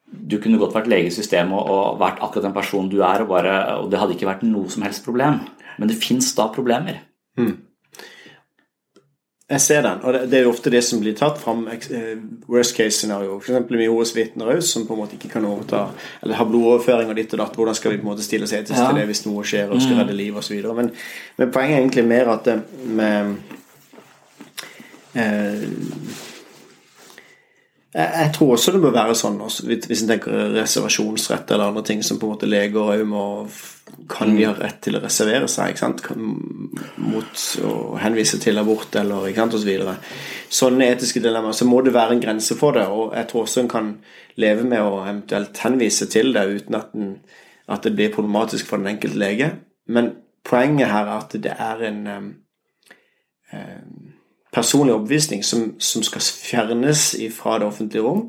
Du 0.07 0.37
kunne 0.43 0.59
godt 0.59 0.75
vært 0.75 0.89
lege 0.91 1.11
i 1.11 1.13
systemet 1.13 1.57
og, 1.57 1.77
og 1.93 2.01
vært 2.01 2.21
akkurat 2.23 2.47
den 2.47 2.55
personen 2.55 2.91
du 2.91 3.01
er, 3.01 3.23
og, 3.23 3.31
bare, 3.31 3.55
og 3.83 3.91
det 3.91 3.99
hadde 3.99 4.15
ikke 4.15 4.29
vært 4.29 4.45
noe 4.47 4.71
som 4.71 4.85
helst 4.87 5.05
problem. 5.05 5.41
Men 5.77 5.91
det 5.91 5.99
fins 5.99 6.29
da 6.37 6.47
problemer. 6.53 7.01
Mm. 7.37 7.55
Jeg 9.47 9.61
ser 9.63 9.81
den, 9.85 10.01
og 10.03 10.15
det 10.27 10.35
er 10.35 10.41
jo 10.43 10.49
ofte 10.51 10.71
det 10.73 10.81
som 10.83 10.99
blir 10.99 11.13
tatt 11.15 11.37
fram. 11.39 11.61
Eh, 11.71 12.17
worst 12.51 12.75
case 12.75 12.97
scenario. 12.97 13.37
F.eks. 13.39 13.69
med 13.69 13.83
Jehovas 13.85 14.11
vitner 14.15 14.59
som 14.59 14.83
på 14.87 14.95
en 14.95 14.99
måte 14.99 15.15
ikke 15.15 15.29
kan 15.37 15.45
overta 15.47 15.85
eller 16.19 16.35
har 16.35 16.49
blodoverføring 16.49 17.07
og 17.07 17.15
ditt 17.15 17.31
og 17.31 17.39
datt. 17.39 17.55
Hvordan 17.55 17.77
skal 17.77 17.93
vi 17.93 18.01
på 18.01 18.03
en 18.03 18.09
måte 18.09 18.25
stille 18.27 18.43
oss 18.43 18.55
etisk 18.57 18.75
ja. 18.75 18.89
til 18.89 18.99
det 18.99 19.05
hvis 19.07 19.23
noe 19.23 19.45
skjer 19.47 19.71
og 19.71 19.79
skal 19.79 19.95
mm. 19.95 20.01
redde 20.01 20.17
liv 20.19 20.35
osv. 20.41 20.57
Men, 20.75 20.91
men 21.39 21.53
poenget 21.55 21.77
er 21.77 21.79
egentlig 21.85 22.03
mer 22.09 22.33
at 22.33 22.49
det 22.49 22.57
med 22.99 23.37
eh, 25.15 25.63
jeg 27.97 28.33
tror 28.35 28.51
også 28.53 28.71
det 28.75 28.81
bør 28.83 28.93
være 28.93 29.13
sånn, 29.17 29.39
også, 29.41 29.63
hvis 29.65 30.03
en 30.03 30.11
tenker 30.11 30.51
reservasjonsrett 30.53 31.49
eller 31.49 31.71
andre 31.71 31.81
ting 31.87 32.03
som 32.05 32.19
på 32.21 32.27
en 32.27 32.35
måte 32.35 32.49
leger 32.49 32.91
òg 32.93 33.01
må 33.09 33.23
Kan 34.11 34.35
de 34.35 34.43
ha 34.45 34.51
rett 34.53 34.81
til 34.83 34.99
å 34.99 35.01
reservere 35.01 35.47
seg 35.49 35.71
ikke 35.71 35.81
sant? 35.81 36.03
mot 37.01 37.45
å 37.63 37.71
henvise 37.97 38.37
til 38.43 38.59
abort 38.59 38.93
eller 38.99 39.29
ikke 39.29 39.45
sant, 39.45 39.55
osv. 39.57 39.71
Så 39.79 40.57
Sånne 40.59 40.89
etiske 40.91 41.23
dilemmaer. 41.23 41.55
Så 41.55 41.65
må 41.65 41.79
det 41.81 41.95
være 41.95 42.17
en 42.17 42.21
grense 42.21 42.55
for 42.59 42.75
det. 42.75 42.83
Og 42.91 43.15
jeg 43.15 43.29
tror 43.31 43.45
også 43.45 43.63
en 43.63 43.71
kan 43.71 43.89
leve 44.35 44.67
med 44.67 44.83
å 44.83 44.99
eventuelt 45.05 45.63
henvise 45.63 46.09
til 46.11 46.35
det 46.35 46.43
uten 46.51 46.77
at, 46.77 46.91
den, 46.93 47.15
at 47.71 47.87
det 47.87 47.95
blir 47.95 48.13
problematisk 48.13 48.67
for 48.67 48.83
den 48.83 48.91
enkelte 48.91 49.23
lege. 49.23 49.49
Men 49.87 50.11
poenget 50.47 50.91
her 50.91 51.07
er 51.07 51.15
at 51.15 51.39
det 51.47 51.55
er 51.55 51.87
en 51.87 52.03
um, 52.11 52.29
um, 53.55 54.16
personlig 54.57 54.95
overbevisning 54.95 55.45
som, 55.45 55.71
som, 55.79 56.03
skal 56.03 56.23
fjernes 56.25 57.11
fra 57.35 57.59
det 57.61 57.69
offentlige 57.69 58.05
rom. 58.05 58.27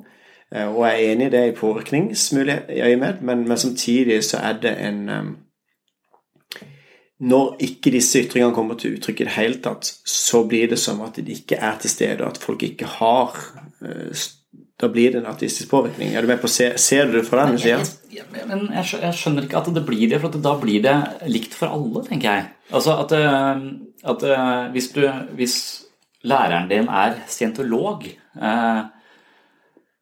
Eh, 0.52 0.68
og 0.68 0.84
jeg 0.86 0.94
er 0.94 1.12
enig 1.12 1.28
i 1.28 1.34
det 1.34 1.44
i 1.48 1.56
påvirkningsøyemed, 1.56 3.20
men, 3.22 3.44
men 3.48 3.60
samtidig 3.60 4.22
så 4.24 4.40
er 4.44 4.58
det 4.62 4.74
en 4.84 5.04
um, 5.08 5.36
Når 7.18 7.56
ikke 7.66 7.90
disse 7.90 8.20
ytringene 8.22 8.54
kommer 8.54 8.76
til 8.78 8.94
uttrykk 8.94 9.20
i 9.20 9.24
det 9.26 9.32
hele 9.34 9.56
tatt, 9.62 9.88
så 10.06 10.44
blir 10.46 10.68
det 10.70 10.78
som 10.78 11.00
at 11.02 11.16
de 11.16 11.32
ikke 11.34 11.56
er 11.56 11.78
til 11.82 11.90
stede, 11.90 12.24
at 12.24 12.38
folk 12.38 12.62
ikke 12.62 12.86
har 12.98 13.34
uh, 13.82 14.26
da 14.78 14.86
blir 14.88 15.10
det 15.10 15.18
en 15.18 15.26
artistisk 15.26 15.70
påvirkning. 15.72 16.12
Er 16.14 16.22
du 16.22 16.28
med 16.30 16.38
på, 16.38 16.46
se, 16.48 16.70
Ser 16.78 17.06
du 17.06 17.16
det 17.16 17.24
fra 17.26 17.48
den 17.48 17.58
sida? 17.58 17.80
Men 18.46 18.68
jeg 18.70 19.14
skjønner 19.18 19.48
ikke 19.48 19.58
at 19.58 19.72
det 19.74 19.82
blir 19.86 20.06
det, 20.06 20.20
for 20.22 20.30
da 20.30 20.52
blir 20.60 20.84
det 20.84 20.94
likt 21.26 21.56
for 21.58 21.74
alle, 21.74 22.04
tenker 22.06 22.30
jeg. 22.30 22.44
Altså 22.70 22.94
at, 23.02 23.12
at 24.12 24.22
hvis 24.70 24.88
du 24.94 25.02
hvis 25.34 25.56
læreren 26.26 26.68
din 26.70 26.88
er 26.88 27.20
scientolog 27.30 28.06
eh, 28.06 28.80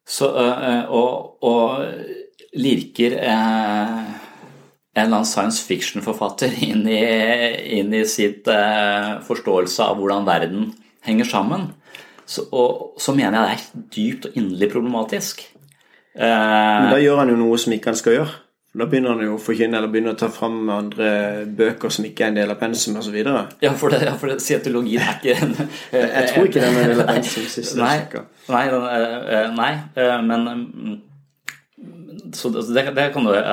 så, 0.07 0.29
eh, 0.41 0.85
og, 0.89 1.43
og, 1.43 1.83
lirker 2.57 3.17
eh, 3.19 3.97
en 4.97 5.03
eller 5.03 5.19
annen 5.19 5.29
science 5.29 5.61
fiction-forfatter 5.67 6.55
inn, 6.69 6.87
inn, 6.87 7.93
i 7.93 8.05
sitt 8.09 8.47
forståelse 9.27 9.85
av 9.85 9.99
hvordan 9.99 10.25
verden 10.25 10.71
henger 11.05 11.27
sammen, 11.29 11.67
så, 12.25 12.47
og, 12.49 12.97
så 12.99 13.13
mener 13.15 13.37
jeg 13.37 13.45
det 13.45 13.51
er 13.53 13.85
dypt 13.93 14.25
og 14.25 14.39
inderlig 14.41 14.71
problematisk. 14.71 15.45
Men 16.17 16.89
da 16.89 16.97
gjør 16.97 17.21
han 17.21 17.29
jo 17.29 17.37
noe 17.37 17.59
som 17.61 17.75
ikke 17.75 17.91
han 17.91 17.99
skal 17.99 18.15
gjøre. 18.15 18.33
Da 18.77 18.85
begynner 18.85 19.15
han 19.15 19.23
jo 19.25 19.35
å 19.37 19.41
forkynne 19.41 19.79
eller 19.79 19.89
begynner 19.89 20.13
å 20.13 20.19
ta 20.19 20.27
fram 20.29 20.67
andre 20.69 21.09
bøker 21.57 21.93
som 21.93 22.05
ikke 22.05 22.27
er 22.27 22.31
en 22.31 22.37
del 22.37 22.53
av 22.53 22.59
pensum 22.61 22.99
osv. 22.99 23.15
Ja, 23.63 23.71
for 23.79 23.93
det, 23.93 24.03
ja, 24.05 24.13
for 24.19 24.29
det, 24.29 24.37
scientologien 24.45 25.01
er 25.01 25.17
ikke 25.17 25.33
en 25.33 25.55
Jeg 25.95 26.29
tror 26.29 26.49
ikke 26.49 26.61
den 26.61 26.77
er 26.77 26.85
en 26.85 26.93
del 26.93 27.01
av 27.01 27.09
pensum. 27.15 27.47
siste 27.55 27.79
nei, 27.81 27.95
nei, 28.53 28.65
eh, 28.67 29.47
nei, 29.55 29.71
eh, 29.97 30.13
men 30.27 30.45
mm, 30.51 30.99
så 32.37 32.51
det, 32.53 32.85
det, 32.93 33.07
kan 33.15 33.25
du 33.25 33.33
eh, 33.33 33.49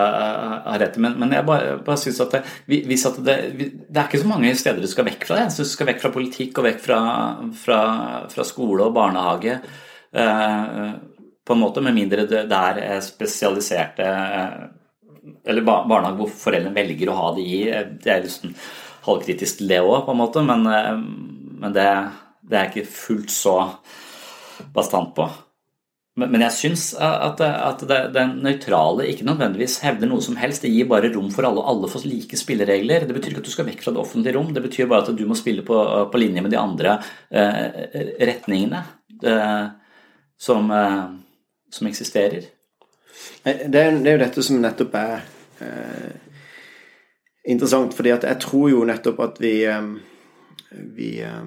ha 0.66 0.76
rett 0.82 0.98
i, 0.98 1.04
men, 1.06 1.16
men 1.22 1.32
jeg 1.38 1.48
bare, 1.48 1.78
bare 1.86 2.04
synes 2.04 2.20
at, 2.26 2.36
det, 2.36 2.84
at 2.92 3.18
det, 3.24 3.40
det 3.54 4.02
er 4.02 4.04
ikke 4.04 4.22
så 4.26 4.30
mange 4.34 4.52
steder 4.60 4.84
du 4.84 4.90
skal 4.90 5.08
vekk 5.08 5.24
fra 5.30 5.40
det. 5.40 5.48
Så 5.54 5.64
du 5.64 5.72
skal 5.72 5.88
vekk 5.88 6.04
fra 6.04 6.12
politikk 6.12 6.60
og 6.60 6.68
vekk 6.68 6.84
fra, 6.84 7.00
fra, 7.64 7.82
fra 8.32 8.48
skole 8.48 8.90
og 8.90 8.96
barnehage. 8.96 9.60
på 10.12 11.54
en 11.54 11.60
måte, 11.60 11.80
Med 11.80 11.96
mindre 11.96 12.26
det, 12.28 12.46
er 12.50 13.04
spesialiserte 13.04 14.08
eller 15.46 15.64
barnehage 15.64 16.18
hvor 16.18 16.32
foreldrene 16.32 16.74
velger 16.76 17.10
å 17.10 17.18
ha 17.18 17.30
det 17.36 17.44
i. 17.44 17.60
Det 18.02 18.12
er 18.12 18.26
liksom 18.26 18.54
halvkritisk 19.04 19.60
til 19.60 19.72
det 19.72 19.80
òg, 19.84 20.04
på 20.06 20.14
en 20.14 20.20
måte, 20.20 20.44
men, 20.44 20.66
eh, 20.70 20.92
men 21.62 21.74
det, 21.74 21.88
det, 22.44 22.58
er 22.58 22.70
ikke 22.70 22.92
fullt 22.92 23.32
så 23.32 23.56
bastant 24.74 25.14
på. 25.16 25.28
Men, 26.14 26.30
men 26.30 26.44
jeg 26.46 26.54
syns 26.54 26.84
at, 26.94 27.40
at 27.42 27.82
det 28.14 28.24
nøytrale 28.38 29.08
ikke 29.10 29.26
nødvendigvis 29.26 29.80
hevder 29.82 30.10
noe 30.10 30.22
som 30.22 30.38
helst. 30.38 30.62
Det 30.62 30.70
gir 30.70 30.86
bare 30.90 31.10
rom 31.14 31.30
for 31.34 31.46
alle, 31.48 31.62
og 31.62 31.72
alle 31.72 31.90
får 31.90 32.06
like 32.06 32.38
spilleregler. 32.38 33.08
Det 33.08 33.16
betyr 33.16 33.34
ikke 33.34 33.42
at 33.42 33.48
du 33.50 33.54
skal 33.54 33.68
vekk 33.68 33.82
fra 33.82 33.94
det 33.96 34.02
offentlige 34.04 34.36
rom, 34.38 34.52
det 34.54 34.62
betyr 34.64 34.90
bare 34.90 35.08
at 35.08 35.18
du 35.18 35.24
må 35.26 35.38
spille 35.38 35.66
på, 35.66 35.80
på 36.12 36.22
linje 36.22 36.44
med 36.44 36.54
de 36.54 36.60
andre 36.60 36.98
eh, 37.34 38.06
retningene 38.30 38.84
eh, 39.26 39.64
som, 40.38 40.70
eh, 40.70 41.02
som 41.74 41.90
eksisterer. 41.90 42.53
Det 43.44 43.52
er, 43.52 43.68
det 43.70 44.10
er 44.10 44.16
jo 44.16 44.24
dette 44.24 44.42
som 44.44 44.60
nettopp 44.62 44.94
er 44.98 45.24
eh, 45.64 46.34
interessant, 47.52 47.94
fordi 47.94 48.12
at 48.14 48.26
jeg 48.28 48.40
tror 48.44 48.70
jo 48.72 48.84
nettopp 48.88 49.20
at 49.24 49.40
vi 49.42 49.54
eh, 49.68 49.94
vi, 50.76 51.22
eh, 51.22 51.44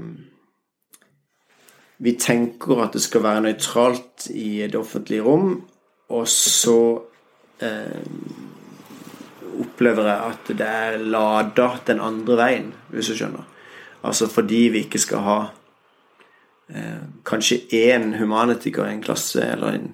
vi 1.97 2.11
tenker 2.11 2.83
at 2.83 2.95
det 2.95 3.03
skal 3.03 3.25
være 3.25 3.45
nøytralt 3.47 4.29
i 4.33 4.67
det 4.67 4.79
offentlige 4.79 5.25
rom, 5.25 5.59
og 6.13 6.27
så 6.31 6.79
eh, 7.63 8.01
opplever 9.57 10.07
jeg 10.07 10.31
at 10.31 10.51
det 10.59 10.67
er 10.67 10.99
lada 11.03 11.71
den 11.87 12.01
andre 12.03 12.39
veien, 12.39 12.73
hvis 12.93 13.11
du 13.11 13.17
skjønner. 13.17 13.47
Altså 14.05 14.29
fordi 14.31 14.67
vi 14.71 14.85
ikke 14.85 15.01
skal 15.01 15.25
ha 15.25 15.39
eh, 16.69 17.03
kanskje 17.25 17.63
én 17.73 18.13
humanetiker 18.19 18.85
i 18.85 18.95
en 18.95 19.03
klasse, 19.03 19.43
eller 19.43 19.79
en 19.79 19.91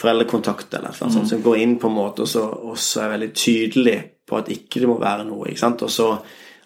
foreldrekontakt 0.00 0.74
eller 0.74 0.94
noe 0.94 1.12
sånt, 1.12 1.28
som 1.28 1.42
går 1.44 1.58
inn 1.60 1.74
på 1.80 1.90
en 1.90 1.96
måte 1.98 2.24
og 2.24 2.30
så, 2.30 2.46
og 2.48 2.78
så, 2.80 3.04
er 3.04 3.14
veldig 3.16 3.32
tydelig 3.36 3.96
på 4.28 4.38
at 4.38 4.48
ikke 4.52 4.82
det 4.82 4.88
må 4.88 4.96
være 5.00 5.26
noe. 5.28 5.50
ikke 5.50 5.60
sant? 5.60 5.84
Og 5.84 5.92
så, 5.92 6.08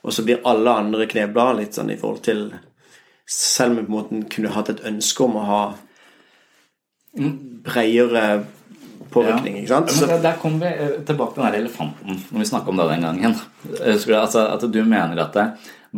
og 0.04 0.14
så 0.14 0.24
blir 0.26 0.44
alle 0.46 0.76
andre 0.84 1.08
knebla 1.10 1.48
litt 1.58 1.76
sånn 1.76 1.92
i 1.94 1.98
forhold 2.00 2.22
til 2.26 2.46
Selv 3.24 3.72
om 3.72 3.78
vi 3.78 3.82
på 3.86 3.88
en 3.88 3.94
måte 3.96 4.34
kunne 4.34 4.50
hatt 4.52 4.68
et 4.68 4.82
ønske 4.84 5.22
om 5.24 5.38
å 5.40 5.42
ha 5.48 5.60
mm. 7.16 7.30
bredere 7.64 8.24
påvirkning. 9.14 9.56
ikke 9.62 9.70
sant? 9.70 9.94
Så, 9.96 10.08
der 10.20 10.36
kommer 10.42 10.66
vi 10.66 10.84
eh, 10.84 10.98
tilbake 11.08 11.32
til 11.32 11.40
den 11.40 11.48
der 11.48 11.56
elefanten 11.62 12.18
når 12.20 12.42
vi 12.42 12.48
snakka 12.50 12.68
om 12.68 12.82
det 12.82 12.88
den 12.90 13.06
gangen. 13.06 13.38
Altså, 13.80 14.44
at 14.44 14.66
du 14.68 14.80
mener 14.84 15.22
at 15.24 15.38
det, 15.38 15.46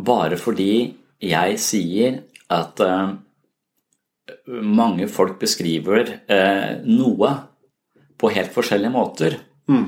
bare 0.07 0.39
fordi 0.39 0.71
jeg 1.19 1.59
sier 1.59 2.21
at 2.53 2.79
uh, 2.79 3.11
mange 4.47 5.07
folk 5.11 5.39
beskriver 5.41 6.13
eh, 6.31 6.79
noe 6.87 7.33
på 8.17 8.31
helt 8.33 8.53
forskjellige 8.53 8.93
måter, 8.93 9.37
mm. 9.69 9.85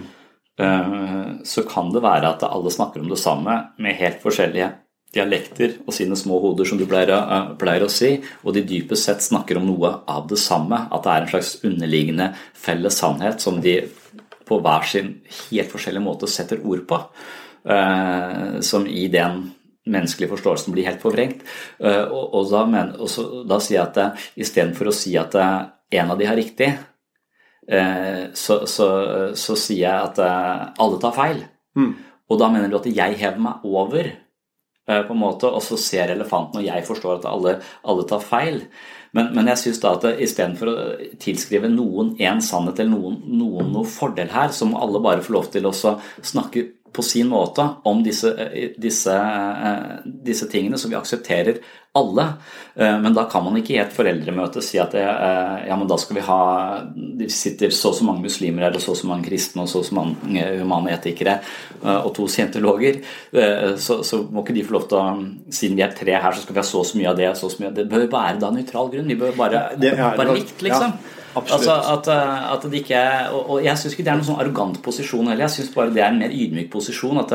eh, 0.62 1.24
så 1.48 1.64
kan 1.70 1.90
det 1.94 2.04
være 2.06 2.36
at 2.36 2.46
alle 2.48 2.74
snakker 2.74 3.02
om 3.02 3.10
det 3.10 3.20
samme 3.22 3.56
med 3.82 3.98
helt 4.00 4.22
forskjellige 4.24 4.70
dialekter 5.16 5.80
og 5.88 5.94
sine 5.96 6.18
små 6.20 6.38
hoder, 6.44 6.68
som 6.70 6.78
du 6.78 6.86
pleier, 6.90 7.10
uh, 7.10 7.54
pleier, 7.60 7.86
å 7.86 7.90
si, 7.90 8.12
og 8.44 8.54
de 8.54 8.62
dypest 8.68 9.08
sett 9.08 9.26
snakker 9.26 9.58
om 9.58 9.66
noe 9.66 9.94
av 10.10 10.28
det 10.30 10.38
samme. 10.42 10.84
At 10.94 11.06
det 11.06 11.14
er 11.14 11.26
en 11.26 11.32
slags 11.32 11.54
underliggende 11.66 12.28
felles 12.54 13.00
sannhet 13.02 13.42
som 13.42 13.58
de 13.64 13.80
på 14.50 14.60
hver 14.62 14.86
sin 14.90 15.16
helt 15.50 15.74
forskjellige 15.74 16.06
måte 16.06 16.30
setter 16.30 16.62
ord 16.62 16.86
på. 16.90 17.02
Uh, 17.66 18.60
som 18.66 18.86
i 18.88 19.08
den 19.12 19.48
menneskelige 19.90 20.32
forståelsen 20.34 20.76
blir 20.76 20.88
helt 20.90 21.04
forvrengt. 21.04 21.44
Eh, 21.80 22.06
og, 22.06 22.24
og, 22.34 22.48
da, 22.52 22.64
men, 22.70 22.94
og 23.00 23.12
så, 23.12 23.26
da, 23.48 23.60
sier 23.64 23.80
jeg 23.80 23.88
at 23.88 24.00
eh, 24.04 24.30
istedenfor 24.46 24.92
å 24.92 24.96
si 24.96 25.16
at 25.20 25.38
eh, 25.40 25.58
en 26.00 26.14
av 26.14 26.20
de 26.20 26.30
har 26.30 26.38
riktig, 26.40 26.72
så, 27.70 28.56
så, 28.66 28.86
så 29.38 29.56
sier 29.62 29.84
jeg 29.84 30.06
at 30.08 30.20
alle 30.82 30.98
tar 31.02 31.12
feil. 31.14 31.44
Mm. 31.78 31.92
Og 32.34 32.40
da 32.42 32.48
mener 32.50 32.72
du 32.72 32.80
at 32.80 32.88
jeg 32.90 33.18
hever 33.20 33.44
meg 33.46 33.66
over 33.68 34.10
på 34.90 35.14
en 35.14 35.22
måte, 35.22 35.46
og 35.54 35.62
så 35.62 35.78
ser 35.78 36.16
elefanten, 36.16 36.64
og 36.64 36.66
jeg 36.66 36.88
forstår 36.88 37.20
at 37.20 37.28
alle, 37.30 37.54
alle 37.86 38.08
tar 38.10 38.26
feil. 38.26 38.58
Men, 39.14 39.30
men 39.38 39.52
jeg 39.54 39.62
syns 39.62 39.84
da 39.84 39.92
at 40.00 40.08
istedenfor 40.26 40.72
å 40.72 40.76
tilskrive 41.22 41.70
noen 41.70 42.16
én 42.18 42.42
sannhet 42.42 42.82
eller 42.82 42.96
noen, 42.96 43.22
noen 43.38 43.70
noe 43.74 43.90
fordel 43.90 44.34
her, 44.34 44.50
så 44.50 44.66
må 44.70 44.82
alle 44.82 45.02
bare 45.06 45.22
få 45.26 45.38
lov 45.38 45.50
til 45.54 45.70
å 45.70 45.74
snakke 45.74 46.66
på 46.94 47.04
sin 47.06 47.30
måte 47.32 47.66
om 47.88 48.02
disse, 48.04 48.32
disse, 48.78 49.16
disse 50.26 50.48
tingene, 50.52 50.78
så 50.78 50.90
vi 50.92 50.98
aksepterer 50.98 51.60
alle. 51.92 52.26
Eh, 52.76 53.00
men 53.02 53.14
da 53.14 53.24
kan 53.30 53.44
man 53.44 53.58
ikke 53.58 53.74
i 53.74 53.80
et 53.82 53.94
foreldremøte 53.94 54.62
si 54.64 54.80
at 54.82 54.94
det, 54.94 55.04
ja, 55.68 55.78
men 55.78 55.90
da 55.90 55.98
skal 56.00 56.20
vi 56.20 56.26
ha 56.28 56.42
Det 57.20 57.30
sitter 57.34 57.74
så 57.74 57.92
og 57.92 57.98
så 57.98 58.06
mange 58.08 58.24
muslimer 58.24 58.68
her, 58.68 58.78
og 58.78 58.84
så 58.84 58.94
og 58.94 59.00
så 59.02 59.10
mange 59.10 59.28
kristne, 59.28 59.66
og 59.66 59.72
så 59.72 59.82
og 59.82 59.88
så 59.88 59.98
mange 59.98 60.46
humane 60.60 60.94
etikere 60.96 61.40
eh, 61.40 62.00
og 62.00 62.14
to 62.16 62.28
scientologer. 62.30 63.02
Så, 63.80 64.02
så, 64.06 64.22
må 64.30 64.44
ikke 64.44 64.56
de 64.56 64.66
få 64.66 64.78
lov 64.78 64.88
til 64.90 65.00
å 65.00 65.08
Siden 65.54 65.78
vi 65.78 65.84
er 65.84 65.96
tre 65.96 66.14
her, 66.14 66.36
så 66.36 66.44
skal 66.44 66.56
vi 66.56 66.62
ha 66.62 66.68
så 66.68 66.82
og 66.84 66.88
så 66.88 67.00
mye 67.00 67.10
av 67.12 67.18
det. 67.18 67.30
så 67.38 67.48
og 67.48 67.54
så 67.54 67.64
mye 67.64 67.72
av 67.72 67.80
Det 67.80 67.88
bør 67.90 68.06
være 68.12 68.42
da 68.42 68.52
nøytral 68.54 68.92
grunn. 68.94 69.10
Vi 69.10 69.18
bør 69.20 69.38
bare, 69.38 69.64
det, 69.80 69.96
ja, 69.98 70.12
bare 70.18 70.36
likt, 70.38 70.62
liksom. 70.66 70.94
Ja. 70.94 71.19
Altså 71.48 71.76
at, 71.94 72.08
at, 72.10 72.66
det 72.68 72.82
ikke 72.82 73.02
og, 73.32 73.42
og 73.54 73.64
jeg 73.64 73.80
syns 73.80 73.96
ikke 73.96 74.06
det 74.08 74.12
er 74.12 74.20
noen 74.20 74.28
sånn 74.28 74.42
arrogant 74.44 74.82
posisjon 74.86 75.30
heller. 75.30 75.46
Jeg 75.48 75.56
syns 75.56 75.72
bare 75.76 75.94
det 75.96 76.04
er 76.04 76.12
en 76.12 76.20
mer 76.22 76.34
ydmyk 76.36 76.70
posisjon. 76.74 77.22
At 77.24 77.34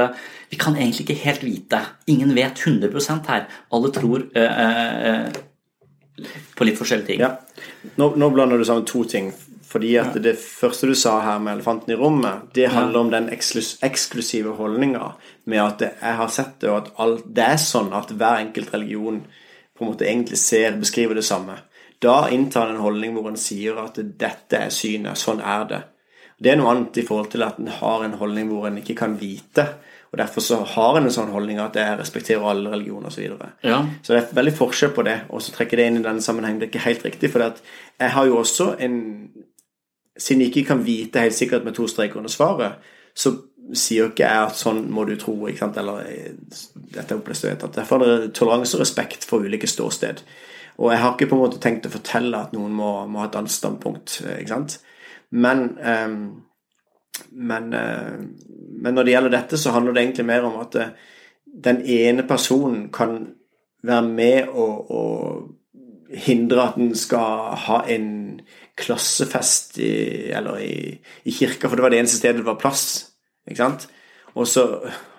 vi 0.51 0.61
kan 0.61 0.77
egentlig 0.77 1.07
ikke 1.07 1.23
helt 1.25 1.47
vite. 1.47 1.81
Ingen 2.13 2.35
vet 2.37 2.61
100% 2.67 3.33
her. 3.33 3.49
Alle 3.75 3.91
tror 3.95 4.27
øh, 4.27 4.61
øh, 5.09 6.29
på 6.57 6.69
litt 6.69 6.79
forskjellige 6.79 7.13
ting. 7.13 7.25
Ja. 7.25 7.35
Nå, 7.99 8.15
nå, 8.17 8.31
blander 8.35 8.61
du 8.61 8.65
sammen 8.65 8.87
to 8.89 9.05
ting. 9.05 9.33
Fordi 9.75 9.97
at 9.99 10.15
Det 10.23 10.37
første 10.39 10.87
du 10.87 10.95
sa 10.95 11.19
her 11.21 11.39
med 11.43 11.57
elefanten 11.57 11.93
i 11.93 11.97
rommet, 11.99 12.51
det 12.55 12.69
handler 12.71 13.01
om 13.01 13.11
den 13.11 13.29
eksklus 13.35 13.73
eksklusive 13.83 14.55
holdninga 14.55 15.17
med 15.51 15.59
at 15.59 15.81
jeg 15.83 16.15
har 16.21 16.29
sett 16.31 16.61
det, 16.61 16.71
og 16.71 16.77
at 16.77 16.93
alt, 17.03 17.25
det 17.27 17.43
er 17.43 17.59
sånn 17.59 17.91
at 17.93 18.13
hver 18.15 18.45
enkelt 18.45 18.71
religion 18.75 19.25
på 19.75 19.83
en 19.83 19.91
måte 19.91 20.07
egentlig 20.07 20.39
ser, 20.39 20.79
beskriver 20.79 21.19
det 21.19 21.25
samme. 21.27 21.59
Da 22.05 22.29
inntar 22.35 22.67
han 22.67 22.77
en 22.77 22.85
holdning 22.85 23.17
hvor 23.17 23.31
han 23.31 23.41
sier 23.41 23.81
at 23.81 23.99
dette 24.21 24.61
er 24.67 24.73
synet, 24.75 25.21
sånn 25.21 25.41
er 25.41 25.67
det. 25.71 25.83
Det 26.45 26.53
er 26.53 26.59
noe 26.61 26.73
annet 26.75 26.99
i 27.01 27.07
forhold 27.07 27.31
til 27.33 27.45
at 27.47 27.61
en 27.63 27.71
har 27.81 28.05
en 28.05 28.19
holdning 28.21 28.51
hvor 28.51 28.67
en 28.69 28.81
ikke 28.83 28.99
kan 28.99 29.17
vite 29.21 29.69
og 30.15 30.19
Derfor 30.19 30.41
så 30.41 30.57
har 30.63 30.97
en 30.97 31.09
en 31.09 31.11
sånn 31.11 31.33
holdning 31.35 31.59
at 31.59 31.75
jeg 31.75 31.99
respekterer 31.99 32.45
alle 32.47 32.71
religioner 32.71 33.09
osv. 33.09 33.17
Så, 33.17 33.21
videre. 33.21 33.49
ja. 33.65 33.81
så 34.03 34.13
det 34.13 34.21
er 34.21 34.37
veldig 34.39 34.53
forskjell 34.55 34.93
på 34.95 35.03
det. 35.03 35.17
Og 35.29 35.43
så 35.43 35.51
trekker 35.53 35.77
det 35.77 35.87
inn 35.91 35.97
i 35.99 36.03
denne 36.05 36.23
sammenhengen. 36.23 36.61
Det 36.61 36.69
er 36.69 36.71
ikke 36.71 36.85
helt 36.85 37.05
riktig. 37.05 37.31
For 37.33 37.43
jeg 37.43 38.11
har 38.15 38.27
jo 38.27 38.37
også 38.39 38.77
en 38.79 39.01
Siden 40.19 40.45
jeg 40.45 40.53
ikke 40.53 40.69
kan 40.69 40.85
vite 40.87 41.19
helt 41.19 41.35
sikkert 41.35 41.65
med 41.65 41.75
to 41.75 41.89
streker 41.91 42.17
under 42.17 42.31
svaret, 42.31 42.73
så 43.19 43.33
sier 43.75 44.05
jo 44.05 44.11
ikke 44.13 44.23
jeg 44.23 44.43
at 44.47 44.55
sånn 44.55 44.85
må 44.95 45.03
du 45.09 45.17
tro. 45.19 45.35
ikke 45.49 45.59
sant, 45.59 45.77
eller 45.77 46.05
dette 46.95 47.09
er 47.09 47.19
oppløst 47.19 47.45
at 47.51 47.75
Derfor 47.75 48.05
er 48.05 48.21
det 48.21 48.35
toleranse 48.39 48.77
og 48.77 48.85
respekt 48.85 49.27
for 49.27 49.43
ulike 49.43 49.67
ståsted. 49.67 50.23
Og 50.81 50.91
jeg 50.91 51.01
har 51.03 51.15
ikke 51.15 51.29
på 51.31 51.37
en 51.39 51.45
måte 51.45 51.61
tenkt 51.63 51.87
å 51.87 51.93
fortelle 51.93 52.41
at 52.41 52.55
noen 52.57 52.73
må, 52.75 52.91
må 53.07 53.23
ha 53.23 53.29
et 53.29 53.37
annet 53.39 53.55
standpunkt. 53.55 54.21
ikke 54.25 54.51
sant, 54.51 54.81
Men 55.31 55.69
um, 55.79 56.45
men, 57.31 57.73
eh, 57.73 58.15
men, 58.83 58.95
når 58.95 59.07
det 59.07 59.15
gjelder 59.15 59.35
dette, 59.37 59.59
så 59.59 59.75
handler 59.75 59.95
det 59.95 60.05
egentlig 60.05 60.27
mer 60.27 60.47
om 60.49 60.59
at 60.63 60.79
eh, 60.79 60.95
den 61.67 61.83
ene 61.87 62.27
personen 62.27 62.89
kan 62.95 63.19
være 63.85 64.09
med 64.09 64.49
og, 64.51 64.91
og 64.91 66.15
hindre 66.25 66.69
at 66.69 66.79
en 66.81 66.95
skal 66.99 67.55
ha 67.67 67.81
en 67.91 68.09
klassefest 68.79 69.79
i, 69.83 69.93
eller 70.35 70.59
i, 70.63 70.77
i, 71.25 71.35
kirka, 71.35 71.69
for 71.69 71.79
det 71.79 71.87
var 71.87 71.95
det 71.95 72.03
eneste 72.03 72.19
stedet 72.19 72.43
det 72.43 72.49
var 72.49 72.61
plass. 72.61 72.87
Ikke 73.47 73.63
sant? 73.63 73.89
Og 74.35 74.49
så 74.51 74.69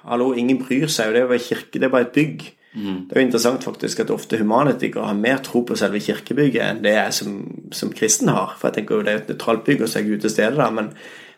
Hallo, 0.06 0.34
ingen 0.38 0.60
bryr 0.62 0.86
seg 0.92 1.08
jo. 1.10 1.14
Det 1.16 1.22
jo 1.24 1.38
kirke, 1.42 1.80
det 1.80 1.88
er 1.88 1.94
bare 1.94 2.06
et 2.06 2.14
bygg. 2.14 2.44
Mm. 2.76 2.98
Det 3.08 3.16
er 3.16 3.22
jo 3.22 3.28
interessant 3.30 3.64
faktisk 3.64 4.02
at 4.04 4.12
ofte 4.14 4.40
humanitikere 4.40 5.08
har 5.08 5.20
mer 5.20 5.44
tro 5.44 5.64
på 5.66 5.78
selve 5.80 6.02
kirkebygget 6.04 6.64
enn 6.68 6.82
det 6.84 6.96
jeg 6.98 7.14
som, 7.20 7.38
som 7.76 7.94
kristen 7.96 8.32
har. 8.36 8.58
For 8.60 8.70
jeg 8.70 8.82
tenker 8.82 9.00
jo 9.00 9.06
det 9.06 9.14
er 9.14 9.22
et 9.24 9.32
nøytralt 9.32 9.64
bygg, 9.68 9.86
og 9.86 9.92
så 9.92 10.02
er 10.02 10.10
Gud 10.10 10.26
til 10.26 10.34
stede 10.34 10.58
der. 10.58 10.76
Men 10.76 10.92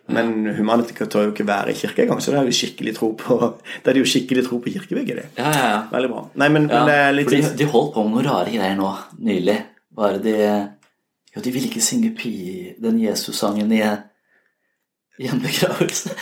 men 0.08 0.56
humanitikere 0.56 1.10
tør 1.12 1.26
jo 1.26 1.32
ikke 1.34 1.48
være 1.48 1.74
i 1.74 1.76
kirke 1.76 2.06
engang, 2.06 2.22
så 2.24 2.32
det 2.32 2.40
er 2.40 2.48
jo 2.48 2.56
skikkelig 2.56 2.94
tro 2.96 3.10
på 3.20 3.38
det 3.84 3.92
er 3.92 4.00
jo 4.00 4.08
skikkelig 4.08 4.46
tro 4.46 4.60
på 4.64 4.72
kirkebygget. 4.72 5.18
Det. 5.20 5.26
Ja, 5.38 5.50
ja, 5.52 5.66
ja. 5.74 5.82
Veldig 5.92 6.12
bra. 6.14 6.22
Nei, 6.40 6.48
men, 6.54 6.70
ja, 6.72 6.80
men 6.80 6.92
det 6.92 6.98
er 7.02 7.16
litt 7.16 7.34
de, 7.34 7.42
de 7.60 7.68
holdt 7.74 7.94
på 7.96 8.06
med 8.06 8.16
noen 8.16 8.30
rare 8.30 8.54
greier 8.54 8.78
nå 8.80 8.94
nylig. 9.20 9.58
Bare 9.98 10.22
de 10.24 10.38
Jo, 11.36 11.44
de 11.44 11.52
ville 11.54 11.68
ikke 11.68 11.84
synge 11.84 12.14
pi, 12.18 12.32
den 12.82 13.02
Jesus-sangen 13.02 13.72
i, 13.76 13.84
i 15.20 15.28
en 15.30 15.44
begravelse. 15.44 16.16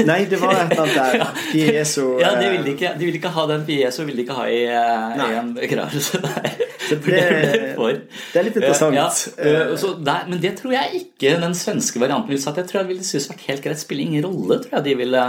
Nei, 0.00 0.24
det 0.30 0.40
var 0.40 0.54
et 0.56 0.72
eller 0.72 0.82
annet 0.82 0.96
der. 0.96 1.26
Piezo 1.52 2.06
Ja, 2.20 2.32
de 2.40 2.48
ville, 2.48 2.64
eh, 2.64 2.72
ikke, 2.72 2.92
de 2.98 3.06
ville 3.06 3.20
ikke 3.20 3.32
ha 3.34 3.46
den 3.50 3.64
piezo 3.68 4.06
ville 4.08 4.16
de 4.16 4.24
ikke 4.24 4.36
ha 4.38 4.46
i, 4.48 4.62
eh, 4.64 5.20
i 5.20 5.38
en 5.40 5.54
begravelse. 5.56 6.22
Nei. 6.24 6.52
Det, 6.92 6.98
det, 7.08 8.36
er 8.36 8.44
litt 8.44 8.56
interessant. 8.58 8.92
Ja, 8.92 9.06
ja. 9.40 9.92
Der, 10.04 10.26
men 10.28 10.40
det 10.42 10.50
tror 10.58 10.74
jeg 10.74 10.98
ikke 10.98 11.30
den 11.40 11.54
svenske 11.56 12.02
varianten 12.02 12.28
ville 12.28 12.42
satt. 12.42 12.58
Jeg 12.60 12.68
tror 12.68 12.82
jeg 12.82 12.88
ville 12.90 13.06
synes 13.06 13.30
vært 13.30 13.46
helt 13.46 13.62
greit. 13.64 13.80
Spiller 13.80 14.04
ingen 14.04 14.26
rolle, 14.26 14.58
tror 14.60 14.76
jeg 14.76 14.84
de 14.90 14.96
ville 14.98 15.22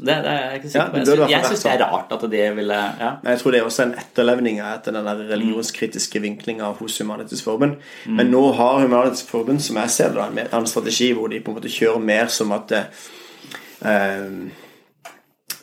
det, 0.00 0.14
det, 0.24 0.30
er 0.30 0.44
jeg 0.44 0.58
ikke 0.58 0.70
sikker 0.72 0.90
på. 0.90 0.98
Jeg, 0.98 1.30
jeg 1.30 1.46
syns 1.46 1.62
det 1.64 1.70
er 1.72 1.82
rart 1.84 2.12
at 2.14 2.22
det 2.32 2.44
ville 2.56 2.76
ja. 2.76 3.10
Men 3.22 3.32
Jeg 3.34 3.40
tror 3.40 3.54
det 3.54 3.60
er 3.60 3.66
også 3.68 3.82
en 3.84 3.94
etterlevning 4.00 4.60
etter 4.64 4.94
den 4.96 5.08
der 5.08 5.22
religionskritiske 5.28 6.22
vinklinga 6.24 6.70
hos 6.78 6.98
Humanitisk 6.98 7.44
Forbund. 7.44 7.76
Mm. 8.06 8.16
Men 8.16 8.30
nå 8.32 8.42
har 8.56 8.80
Humanitisk 8.80 9.28
Forbund, 9.28 9.60
som 9.60 9.76
jeg 9.82 9.90
ser 9.90 10.14
det, 10.16 10.46
en 10.52 10.66
strategi 10.66 11.10
hvor 11.12 11.28
de 11.28 11.40
på 11.40 11.52
en 11.52 11.58
måte 11.58 11.72
kjører 11.72 12.04
mer 12.04 12.32
som 12.32 12.52
at 12.56 12.72
eh, 12.76 13.02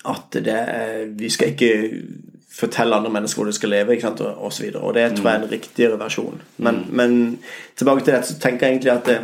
at 0.08 0.34
det, 0.34 0.60
vi 1.20 1.30
skal 1.30 1.52
ikke 1.54 1.72
fortelle 2.58 2.96
andre 2.96 3.12
mennesker 3.14 3.42
hvor 3.42 3.46
de 3.46 3.54
skal 3.54 3.70
leve, 3.70 3.94
ikke 3.94 4.08
sant, 4.08 4.22
og, 4.22 4.38
og 4.44 4.54
så 4.54 4.64
videre. 4.64 4.82
Og 4.82 4.94
det 4.94 5.18
tror 5.18 5.30
jeg 5.30 5.40
er 5.40 5.44
en 5.44 5.52
riktigere 5.52 6.00
versjon. 6.00 6.42
Men, 6.58 6.76
mm. 6.76 6.96
men 6.96 7.40
tilbake 7.76 8.04
til 8.04 8.14
dette, 8.14 8.28
så 8.28 8.40
tenker 8.40 8.68
jeg 8.68 8.76
egentlig 8.76 8.92
at 8.92 9.06
det, 9.06 9.20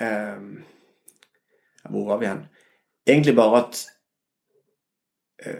eh, 0.00 0.40
Hvor 1.90 2.06
var 2.06 2.18
vi 2.18 2.26
hen? 2.26 2.44
Egentlig 3.06 3.36
bare 3.36 3.64
at 3.64 3.86
eh, 5.46 5.54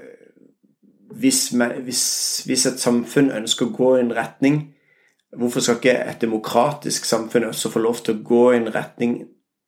hvis, 1.10 1.48
hvis, 1.82 2.42
hvis, 2.46 2.66
et 2.66 2.80
samfunn 2.80 3.30
ønsker 3.30 3.66
å 3.66 3.74
gå 3.74 3.96
i 3.96 4.00
en 4.04 4.14
retning 4.14 4.60
Hvorfor 5.36 5.60
skal 5.60 5.76
ikke 5.76 5.94
et 6.10 6.20
demokratisk 6.20 7.04
samfunn 7.04 7.44
også 7.44 7.70
få 7.70 7.78
lov 7.78 7.98
til 8.04 8.14
å 8.14 8.22
gå 8.26 8.52
i 8.52 8.56
en 8.56 8.74
retning 8.74 9.12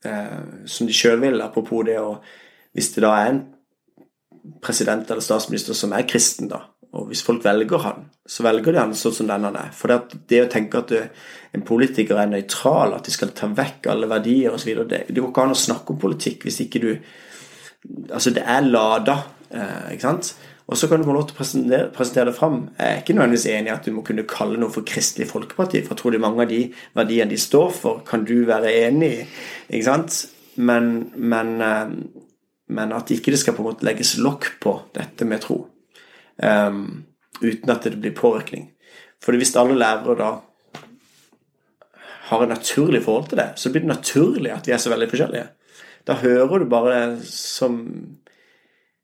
eh, 0.04 0.66
som 0.66 0.86
de 0.86 0.94
sjøl 0.94 1.20
vil? 1.22 1.40
Apropos 1.40 1.84
det 1.86 2.00
å 2.02 2.16
Hvis 2.72 2.92
det 2.94 3.04
da 3.04 3.14
er 3.20 3.32
en 3.32 3.42
president 4.62 5.10
eller 5.10 5.24
statsminister 5.24 5.76
som 5.76 5.92
er 5.94 6.06
kristen, 6.08 6.48
da, 6.50 6.64
og 6.92 7.08
hvis 7.08 7.22
folk 7.24 7.44
velger 7.44 7.80
han, 7.86 8.06
så 8.28 8.44
velger 8.44 8.74
de 8.74 8.80
han 8.82 8.94
sånn 8.96 9.14
som 9.16 9.28
den 9.30 9.46
han 9.48 9.56
er. 9.56 9.70
For 9.76 9.88
det, 9.88 10.18
det 10.28 10.42
å 10.44 10.50
tenke 10.52 10.82
at 10.82 10.92
du, 10.92 10.98
en 11.56 11.64
politiker 11.64 12.20
er 12.20 12.28
nøytral, 12.28 12.92
at 12.96 13.08
de 13.08 13.14
skal 13.14 13.32
ta 13.36 13.48
vekk 13.48 13.88
alle 13.92 14.08
verdier 14.10 14.52
osv. 14.52 14.74
Det, 14.88 15.06
det 15.08 15.16
går 15.16 15.30
ikke 15.30 15.46
an 15.46 15.54
å 15.54 15.62
snakke 15.62 15.94
om 15.94 16.00
politikk 16.02 16.48
hvis 16.48 16.64
ikke 16.66 16.86
du 16.86 16.94
Altså, 18.14 18.30
det 18.30 18.44
er 18.46 18.60
lada, 18.62 19.16
eh, 19.50 19.88
ikke 19.96 20.04
sant? 20.04 20.28
Og 20.70 20.76
så 20.78 20.86
kan 20.86 21.00
du 21.00 21.06
få 21.08 21.16
lov 21.16 21.24
til 21.26 21.34
å 21.34 21.38
presentere, 21.40 21.88
presentere, 21.90 22.30
det 22.30 22.36
fram. 22.36 22.60
Jeg 22.76 22.86
er 22.86 23.00
ikke 23.00 23.16
nødvendigvis 23.16 23.46
enig 23.50 23.72
i 23.72 23.72
at 23.74 23.88
du 23.88 23.90
må 23.96 24.04
kunne 24.06 24.22
kalle 24.30 24.60
noe 24.62 24.70
for 24.70 24.86
Kristelig 24.86 25.26
Folkeparti, 25.32 25.80
for 25.82 25.96
jeg 25.96 25.98
tror 25.98 26.14
det 26.14 26.20
er 26.20 26.22
mange 26.22 26.44
av 26.44 26.52
de 26.52 26.60
verdiene 26.94 27.34
de 27.34 27.40
står 27.42 27.74
for, 27.74 28.04
kan 28.06 28.22
du 28.28 28.36
være 28.46 28.70
enig 28.84 29.08
i. 29.16 29.26
Ikke 29.72 29.88
sant? 29.88 30.20
Men, 30.62 30.92
men, 31.18 31.50
eh, 31.66 31.96
men 32.72 32.94
at 32.96 33.10
ikke 33.12 33.34
det 33.34 33.40
skal 33.42 33.56
på 33.56 33.64
en 33.64 33.70
måte 33.70 33.86
legges 33.86 34.16
lokk 34.22 34.54
på 34.62 34.76
dette 34.96 35.26
med 35.28 35.44
tro. 35.44 35.58
Um, 36.42 37.04
uten 37.42 37.72
at 37.72 37.84
det 37.84 38.00
blir 38.00 38.16
påvirkning. 38.16 38.70
For 39.22 39.36
hvis 39.38 39.54
alle 39.56 39.78
lærere 39.78 40.16
da 40.18 40.30
har 42.32 42.42
et 42.42 42.48
naturlig 42.52 43.02
forhold 43.04 43.28
til 43.30 43.38
det, 43.38 43.52
så 43.56 43.70
blir 43.70 43.84
det 43.84 43.92
naturlig 43.92 44.52
at 44.54 44.66
vi 44.66 44.74
er 44.74 44.80
så 44.82 44.90
veldig 44.92 45.10
forskjellige. 45.10 45.46
Da 46.08 46.18
hører 46.18 46.58
du 46.58 46.68
bare 46.70 47.20
som 47.26 47.78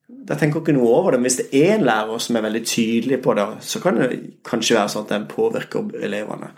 Da 0.09 0.39
tenker 0.41 0.63
ikke 0.63 0.73
noe 0.73 0.89
over 0.89 1.13
det. 1.13 1.19
Men 1.21 1.29
hvis 1.29 1.37
det 1.37 1.49
er 1.53 1.75
en 1.75 1.85
lærer 1.85 2.21
som 2.25 2.37
er 2.37 2.45
veldig 2.47 2.63
tydelig 2.65 3.19
på 3.21 3.35
det, 3.37 3.45
så 3.61 3.81
kan 3.81 3.99
det 4.01 4.07
kanskje 4.45 4.79
være 4.79 4.89
sånn 4.89 5.05
at 5.05 5.11
den 5.13 5.27
påvirker 5.29 5.91
elevene. 6.01 6.49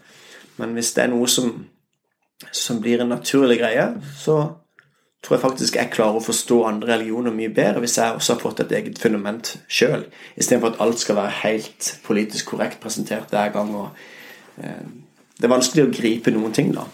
Men 0.62 0.76
hvis 0.76 0.92
det 0.94 1.02
er 1.02 1.10
noe 1.10 1.26
som, 1.26 1.48
som 2.54 2.78
blir 2.78 3.02
en 3.02 3.10
naturlig 3.10 3.56
greie, 3.58 3.88
så 4.14 4.36
tror 5.20 5.36
jeg 5.36 5.42
faktisk 5.42 5.76
jeg 5.76 5.92
klarer 5.92 6.20
å 6.20 6.24
forstå 6.24 6.62
andre 6.68 6.94
religioner 6.94 7.34
mye 7.34 7.52
bedre 7.52 7.82
hvis 7.84 7.98
jeg 8.00 8.16
også 8.16 8.36
har 8.36 8.40
fått 8.42 8.62
et 8.64 8.72
eget 8.78 9.00
fundament 9.02 9.52
sjøl, 9.68 10.06
istedenfor 10.40 10.72
at 10.72 10.80
alt 10.84 11.02
skal 11.02 11.18
være 11.20 11.36
helt 11.42 11.90
politisk 12.06 12.54
korrekt 12.54 12.80
presentert 12.82 13.32
hver 13.34 13.52
gang. 13.56 13.74
Og, 13.76 14.00
eh, 14.62 14.86
det 15.36 15.48
er 15.48 15.54
vanskelig 15.54 15.86
å 15.86 15.92
gripe 15.92 16.32
noen 16.34 16.56
ting, 16.56 16.72
da. 16.76 16.86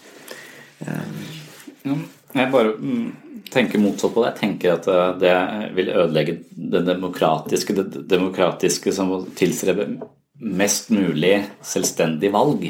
Eh. 0.86 2.02
Jeg 2.36 2.52
bare 2.52 2.74
mm, 2.74 3.06
tenker 3.52 3.80
motsatt 3.80 4.12
på 4.14 4.24
det. 4.24 4.32
Jeg 4.34 4.40
tenker 4.42 4.74
at 4.74 4.90
eh, 4.90 5.14
det 5.22 5.36
vil 5.78 5.92
ødelegge 5.94 6.38
det 6.74 6.82
demokratiske, 6.88 7.78
det 7.78 8.04
demokratiske 8.10 8.94
som 8.94 9.14
tilstreber 9.38 9.96
mest 10.36 10.90
mulig 10.92 11.38
selvstendig 11.64 12.32
valg. 12.34 12.66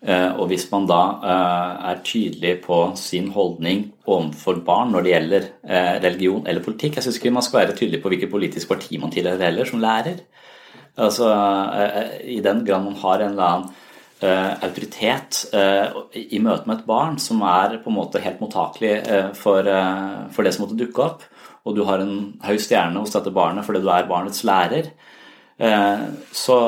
Eh, 0.00 0.30
og 0.40 0.46
hvis 0.48 0.62
man 0.70 0.86
da 0.88 0.98
eh, 1.20 1.72
er 1.90 1.98
tydelig 2.08 2.54
på 2.64 2.76
sin 2.96 3.26
holdning 3.34 3.82
overfor 4.08 4.62
barn 4.64 4.94
når 4.94 5.04
det 5.04 5.12
gjelder 5.12 5.48
eh, 5.60 5.98
religion 6.00 6.46
eller 6.48 6.64
politikk 6.64 6.96
Jeg 6.96 7.04
syns 7.04 7.18
ikke 7.20 7.32
man 7.36 7.44
skal 7.44 7.60
være 7.60 7.74
tydelig 7.76 8.00
på 8.00 8.08
hvilket 8.08 8.32
politisk 8.32 8.70
parti 8.70 8.96
man 9.02 9.12
tilhører 9.12 9.50
heller, 9.50 9.68
som 9.68 9.82
lærer. 9.82 10.22
Altså, 11.00 11.28
I 12.24 12.40
den 12.44 12.64
grad 12.66 12.82
man 12.84 12.96
har 12.98 13.20
en 13.20 13.30
eller 13.30 13.44
annen 13.46 13.76
autoritet 14.66 15.38
i 16.12 16.40
møte 16.42 16.68
med 16.68 16.80
et 16.80 16.88
barn 16.88 17.14
som 17.22 17.40
er 17.46 17.78
på 17.80 17.88
en 17.88 17.96
måte 17.96 18.20
helt 18.20 18.42
mottakelig 18.42 18.90
for, 19.38 19.64
det 19.64 20.52
som 20.52 20.66
måtte 20.66 20.76
dukke 20.76 21.06
opp, 21.06 21.22
og 21.64 21.78
du 21.78 21.86
har 21.88 22.02
en 22.02 22.34
høy 22.44 22.58
stjerne 22.60 23.00
hos 23.00 23.14
dette 23.14 23.32
barnet 23.32 23.64
fordi 23.64 23.80
du 23.80 23.88
er 23.88 24.10
barnets 24.10 24.42
lærer, 24.44 24.90
så 26.36 26.58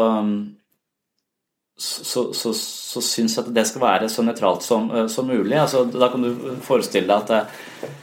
så, 1.82 2.32
så, 2.32 2.52
så 2.92 3.02
syns 3.04 3.38
jeg 3.38 3.46
at 3.46 3.54
det 3.56 3.66
skal 3.68 3.84
være 3.86 4.12
så 4.12 4.24
nøytralt 4.26 4.64
som, 4.66 4.90
som 5.08 5.28
mulig. 5.28 5.56
Altså, 5.56 5.86
da 5.88 6.12
kan 6.12 6.24
du 6.24 6.60
forestille 6.66 7.08
deg 7.08 7.32
at 7.32 8.00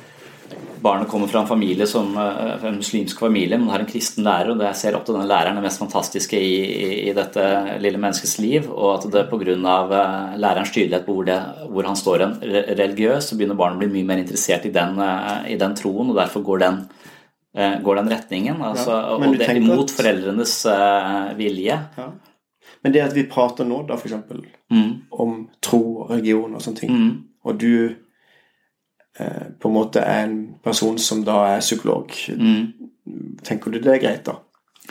barnet 0.81 1.07
kommer 1.07 1.27
fra 1.27 1.41
en 1.41 1.47
familie 1.47 1.87
som 1.87 2.11
eh, 2.17 2.65
en 2.65 2.77
muslimsk 2.79 3.19
familie, 3.19 3.57
men 3.57 3.69
har 3.71 3.83
en 3.83 3.89
kristen 3.89 4.23
lærer, 4.25 4.53
og 4.53 4.63
jeg 4.63 4.79
ser 4.79 4.97
opp 4.97 5.05
til 5.07 5.17
denne 5.17 5.29
læreren 5.29 5.59
det 5.59 5.65
mest 5.65 5.81
fantastiske 5.81 6.39
i, 6.39 6.53
i, 6.59 6.87
i 7.09 7.15
dette 7.15 7.45
lille 7.83 7.99
menneskets 7.99 8.37
liv, 8.43 8.69
og 8.71 8.95
at 8.97 9.09
det 9.13 9.25
pga. 9.31 9.39
Eh, 9.49 10.37
lærerens 10.39 10.71
tydelighet 10.71 11.05
på 11.07 11.13
hvor, 11.15 11.25
det, 11.27 11.37
hvor, 11.71 11.87
han 11.87 11.97
står 11.97 12.23
en 12.25 12.33
religiøs, 12.77 13.29
så 13.29 13.37
begynner 13.37 13.57
barnet 13.59 13.79
å 13.79 13.83
bli 13.83 13.91
mye 13.97 14.09
mer 14.11 14.21
interessert 14.21 14.67
i 14.67 14.73
den, 14.75 14.99
eh, 15.03 15.51
i 15.53 15.59
den 15.59 15.75
troen, 15.77 16.11
og 16.11 16.19
derfor 16.19 16.45
går 16.45 16.65
den, 16.65 16.81
går 17.83 17.97
den 17.97 18.11
retningen. 18.11 18.59
Altså, 18.61 18.93
ja, 18.93 19.15
og 19.15 19.37
det 19.39 19.47
er 19.49 19.57
imot 19.57 19.91
foreldrenes 19.91 20.53
vilje. 21.39 21.79
Ja. 21.97 22.09
Men 22.83 22.93
det 22.95 23.01
at 23.03 23.15
vi 23.15 23.27
prater 23.27 23.67
nå, 23.67 23.81
da, 23.87 23.97
f.eks., 23.99 24.13
mm. 24.71 24.91
om 25.11 25.41
tro 25.63 25.81
og 26.03 26.13
religion 26.13 26.53
og 26.55 26.63
sånne 26.63 26.83
ting, 26.83 26.93
mm. 26.95 27.09
og 27.43 27.59
du 27.59 27.73
Eh, 29.19 29.47
på 29.59 29.67
en 29.67 29.73
måte 29.73 29.99
er 29.99 30.23
en 30.23 30.37
person 30.63 30.99
som 30.99 31.25
da 31.27 31.41
er 31.55 31.63
psykolog. 31.63 32.13
Mm. 32.29 32.71
Tenker 33.43 33.73
du 33.73 33.81
det 33.83 33.97
er 33.97 34.03
greit, 34.03 34.21
da? 34.29 34.37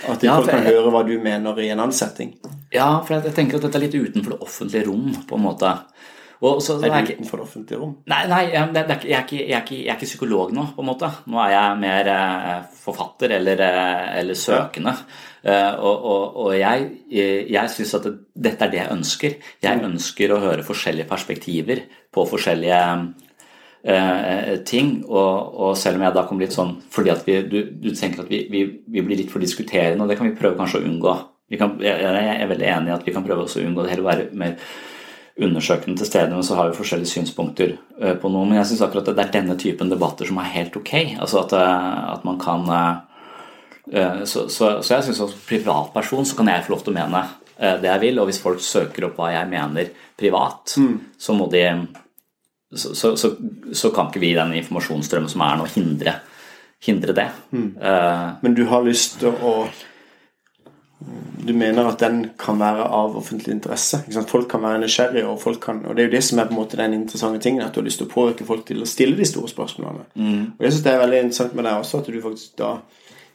At 0.05 0.21
de 0.21 0.29
ja, 0.29 0.37
folk 0.37 0.51
kan 0.53 0.67
jeg, 0.67 0.75
høre 0.77 0.93
hva 0.93 1.01
du 1.07 1.15
mener 1.23 1.59
i 1.63 1.71
en 1.73 1.81
ansetting? 1.83 2.35
Ja, 2.75 3.01
for 3.07 3.17
jeg, 3.17 3.33
tenker 3.35 3.59
at 3.59 3.65
dette 3.67 3.81
er 3.81 3.87
litt 3.87 3.97
utenfor 3.97 4.35
det 4.35 4.41
offentlige 4.45 4.85
rom, 4.91 5.09
på 5.27 5.39
en 5.39 5.47
måte. 5.47 5.73
Så, 6.39 6.77
er 6.79 6.93
det 6.93 7.17
utenfor 7.17 7.41
det 7.41 7.47
offentlige 7.49 7.81
rom? 7.81 7.95
Nei, 8.11 8.21
nei 8.31 8.43
det 8.47 8.83
er, 8.85 8.93
jeg, 9.03 9.15
er 9.17 9.25
ikke, 9.25 9.39
jeg, 9.39 9.55
er 9.57 9.65
ikke, 9.65 9.79
jeg, 9.79 9.87
er 9.89 9.97
ikke, 9.97 10.11
psykolog 10.13 10.53
nå, 10.55 10.69
på 10.77 10.85
en 10.85 10.91
måte. 10.91 11.11
Nå 11.27 11.41
er 11.43 11.55
jeg 11.57 11.81
mer 11.83 12.11
eh, 12.15 12.53
forfatter 12.85 13.35
eller, 13.41 13.65
eh, 13.67 14.05
eller 14.21 14.39
søkende. 14.39 14.95
Ja. 15.49 15.59
og, 15.79 16.03
og, 16.03 16.37
og, 16.43 16.49
jeg, 16.59 16.89
jeg 17.09 17.71
syns 17.73 17.95
at 17.97 18.09
dette 18.35 18.67
er 18.67 18.73
det 18.73 18.81
jeg 18.81 18.95
ønsker. 18.95 19.37
Jeg 19.63 19.79
mm. 19.79 19.87
ønsker 19.93 20.35
å 20.35 20.41
høre 20.43 20.67
forskjellige 20.67 21.09
perspektiver 21.09 21.85
på 22.13 22.27
forskjellige 22.29 22.83
Eh, 23.83 24.57
ting. 24.67 25.05
Og, 25.07 25.55
og, 25.55 25.77
selv 25.79 25.97
om 25.97 26.03
jeg 26.03 26.15
da 26.17 26.25
kommer 26.27 26.45
litt 26.45 26.55
sånn 26.55 26.75
fordi 26.91 27.13
at 27.13 27.23
vi, 27.25 27.37
du, 27.47 27.59
du 27.79 27.93
tenker 27.95 28.25
at 28.25 28.31
vi, 28.33 28.43
vi, 28.51 28.65
vi, 28.91 29.05
blir 29.07 29.21
litt 29.21 29.31
for 29.31 29.41
diskuterende, 29.41 30.03
og 30.03 30.11
det 30.11 30.19
kan 30.19 30.27
vi 30.27 30.35
prøve 30.37 30.59
kanskje 30.59 30.83
å 30.83 30.89
unngå. 30.89 31.15
Kan, 31.57 31.79
jeg, 31.81 31.95
jeg, 32.03 32.33
er 32.35 32.51
veldig 32.51 32.67
enig 32.69 32.91
i 32.91 32.97
at 32.97 33.07
vi 33.07 33.15
kan 33.15 33.25
prøve 33.25 33.47
å 33.47 33.63
unngå 33.63 33.85
det, 33.85 33.93
heller 33.95 34.09
være 34.11 34.27
mer 34.37 34.59
undersøkende 35.39 36.01
til 36.01 36.09
stede, 36.09 36.35
men 36.35 36.47
så 36.47 36.57
har 36.59 36.71
vi 36.71 36.79
forskjellige 36.79 37.13
synspunkter 37.13 37.77
uh, 38.03 38.15
på 38.21 38.31
noe. 38.33 38.47
Men 38.49 38.61
jeg 38.61 38.73
syns 38.73 38.85
akkurat 38.87 39.11
at 39.13 39.19
det 39.19 39.27
er 39.27 39.37
denne 39.39 39.59
typen 39.61 39.93
debatter 39.93 40.29
som 40.29 40.41
er 40.43 40.51
helt 40.55 40.79
ok. 40.79 40.95
Altså 41.19 41.45
at, 41.45 41.55
uh, 41.55 42.15
at 42.15 42.27
man 42.27 42.41
kan 42.43 42.67
uh, 42.73 44.25
så, 44.25 44.49
så, 44.49 44.79
så, 44.83 44.95
jeg 44.95 45.07
syns 45.07 45.23
som 45.23 45.37
privatperson 45.49 46.27
så 46.29 46.37
kan 46.37 46.51
jeg 46.51 46.67
få 46.67 46.75
lov 46.75 46.83
til 46.85 46.93
å 46.93 46.99
mene 46.99 47.29
det 47.59 47.89
jeg 47.89 47.99
vil, 48.05 48.19
og 48.23 48.29
hvis 48.29 48.39
folk 48.39 48.61
søker 48.63 49.09
opp 49.09 49.17
hva 49.19 49.33
jeg 49.33 49.49
mener 49.51 49.89
privat, 50.15 50.77
mm. 50.79 50.93
så 51.19 51.35
må 51.35 51.49
de 51.51 51.65
så, 52.71 52.95
så, 52.95 53.17
så, 53.17 53.33
så, 53.73 53.91
kan 53.91 54.11
ikke 54.11 54.23
vi 54.23 54.33
i 54.33 54.37
den 54.37 54.53
informasjonsstrømmen 54.61 55.33
som 55.33 55.43
er 55.43 55.57
nå, 55.59 55.67
hindre, 55.73 56.15
hindre 56.85 57.17
det. 57.17 57.29
Mm. 57.51 57.71
Uh, 57.81 58.37
Men 58.45 58.55
du 58.55 58.65
har 58.71 58.85
lyst 58.87 59.19
til 59.23 59.33
å 59.33 59.55
Du 60.99 61.53
mener 61.55 61.87
at 61.87 62.01
den 62.03 62.25
kan 62.39 62.59
være 62.59 62.87
av 62.93 63.17
offentlig 63.17 63.55
interesse? 63.55 64.01
Folk 64.27 64.49
kan 64.51 64.65
være 64.65 64.81
nysgjerrige, 64.83 65.27
og, 65.31 65.61
kan, 65.63 65.85
og 65.87 65.95
det 65.95 66.03
er 66.03 66.09
jo 66.09 66.15
det 66.17 66.23
som 66.27 66.41
er 66.41 66.49
på 66.49 66.57
en 66.57 66.59
måte 66.59 66.81
den 66.81 66.97
interessante 66.97 67.43
tingen, 67.45 67.63
at 67.63 67.75
du 67.75 67.81
har 67.81 67.87
lyst 67.87 68.03
til 68.03 68.09
å 68.09 68.13
påvirke 68.13 68.47
folk 68.49 68.67
til 68.67 68.83
å 68.83 68.89
stille 68.89 69.19
de 69.19 69.27
store 69.29 69.51
spørsmålene. 69.53 70.09
Mm. 70.15 70.41
Og 70.59 70.65
Jeg 70.67 70.75
syns 70.75 70.87
det 70.87 70.95
er 70.95 71.05
veldig 71.05 71.21
interessant 71.27 71.55
med 71.55 71.69
deg 71.69 71.85
også, 71.85 72.03
at 72.03 72.11
du 72.11 72.19
faktisk 72.25 72.57
da 72.59 72.73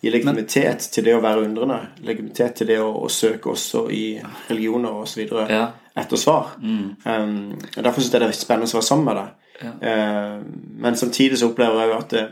gir 0.03 0.11
legitimitet 0.11 0.89
til 0.91 1.07
det 1.07 1.15
å 1.15 1.23
være 1.23 1.45
undrende. 1.47 1.79
Legitimitet 2.03 2.59
til 2.59 2.73
det 2.73 2.81
å, 2.83 2.91
å 2.99 3.07
søke 3.11 3.53
også 3.53 3.85
i 3.95 4.03
religioner 4.49 4.99
osv. 5.05 5.23
Ja 5.47 5.69
etter 5.93 6.17
svar. 6.17 6.47
Mm. 6.61 6.95
Um, 7.05 7.59
og 7.77 7.83
Derfor 7.83 8.01
syns 8.01 8.13
jeg 8.13 8.21
det 8.21 8.29
er 8.29 8.37
spennende 8.37 8.69
å 8.71 8.79
være 8.79 8.87
sammen 8.87 9.09
med 9.09 9.19
deg. 9.19 9.35
Ja. 9.63 9.73
Uh, 9.83 10.39
men 10.81 10.97
samtidig 10.97 11.39
så 11.39 11.51
opplever 11.51 11.83
jeg 11.83 11.97
at 11.97 12.15
det, 12.15 12.23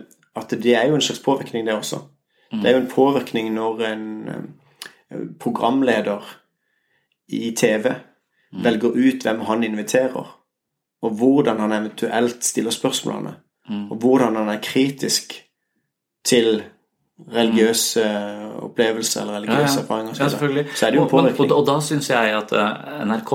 at 0.41 0.55
det 0.63 0.73
er 0.77 0.89
jo 0.89 0.97
en 0.97 1.05
slags 1.05 1.21
påvirkning, 1.23 1.67
det 1.67 1.75
også. 1.75 2.01
Mm. 2.51 2.61
Det 2.61 2.69
er 2.69 2.75
jo 2.75 2.81
en 2.81 2.91
påvirkning 2.91 3.51
når 3.55 3.85
en 3.91 4.07
uh, 4.27 4.41
programleder 5.39 6.25
i 7.27 7.51
TV 7.57 7.87
mm. 8.53 8.63
velger 8.63 8.89
ut 8.89 9.23
hvem 9.25 9.39
han 9.47 9.63
inviterer, 9.63 10.37
og 11.01 11.15
hvordan 11.17 11.59
han 11.59 11.71
eventuelt 11.71 12.43
stiller 12.45 12.71
spørsmålene, 12.71 13.35
mm. 13.69 13.91
og 13.91 13.97
hvordan 13.97 14.35
han 14.35 14.49
er 14.49 14.61
kritisk 14.63 15.33
til 16.25 16.63
religiøse 17.31 18.03
opplevelser 18.61 19.21
eller 19.21 19.35
religiøse 19.35 19.61
ja, 19.61 19.77
ja. 19.77 19.83
erfaringer. 19.83 20.13
Ja, 20.19 20.29
selvfølgelig. 20.29 20.65
så 20.75 20.85
er 20.85 20.91
det 20.91 20.97
jo 20.97 21.07
påvirkning. 21.07 21.51
Og, 21.51 21.57
og, 21.57 21.61
og 21.61 21.67
da 21.67 21.85
syns 21.85 22.09
jeg 22.09 22.35
at 22.37 22.53
eh, 22.57 23.05
NRK, 23.05 23.33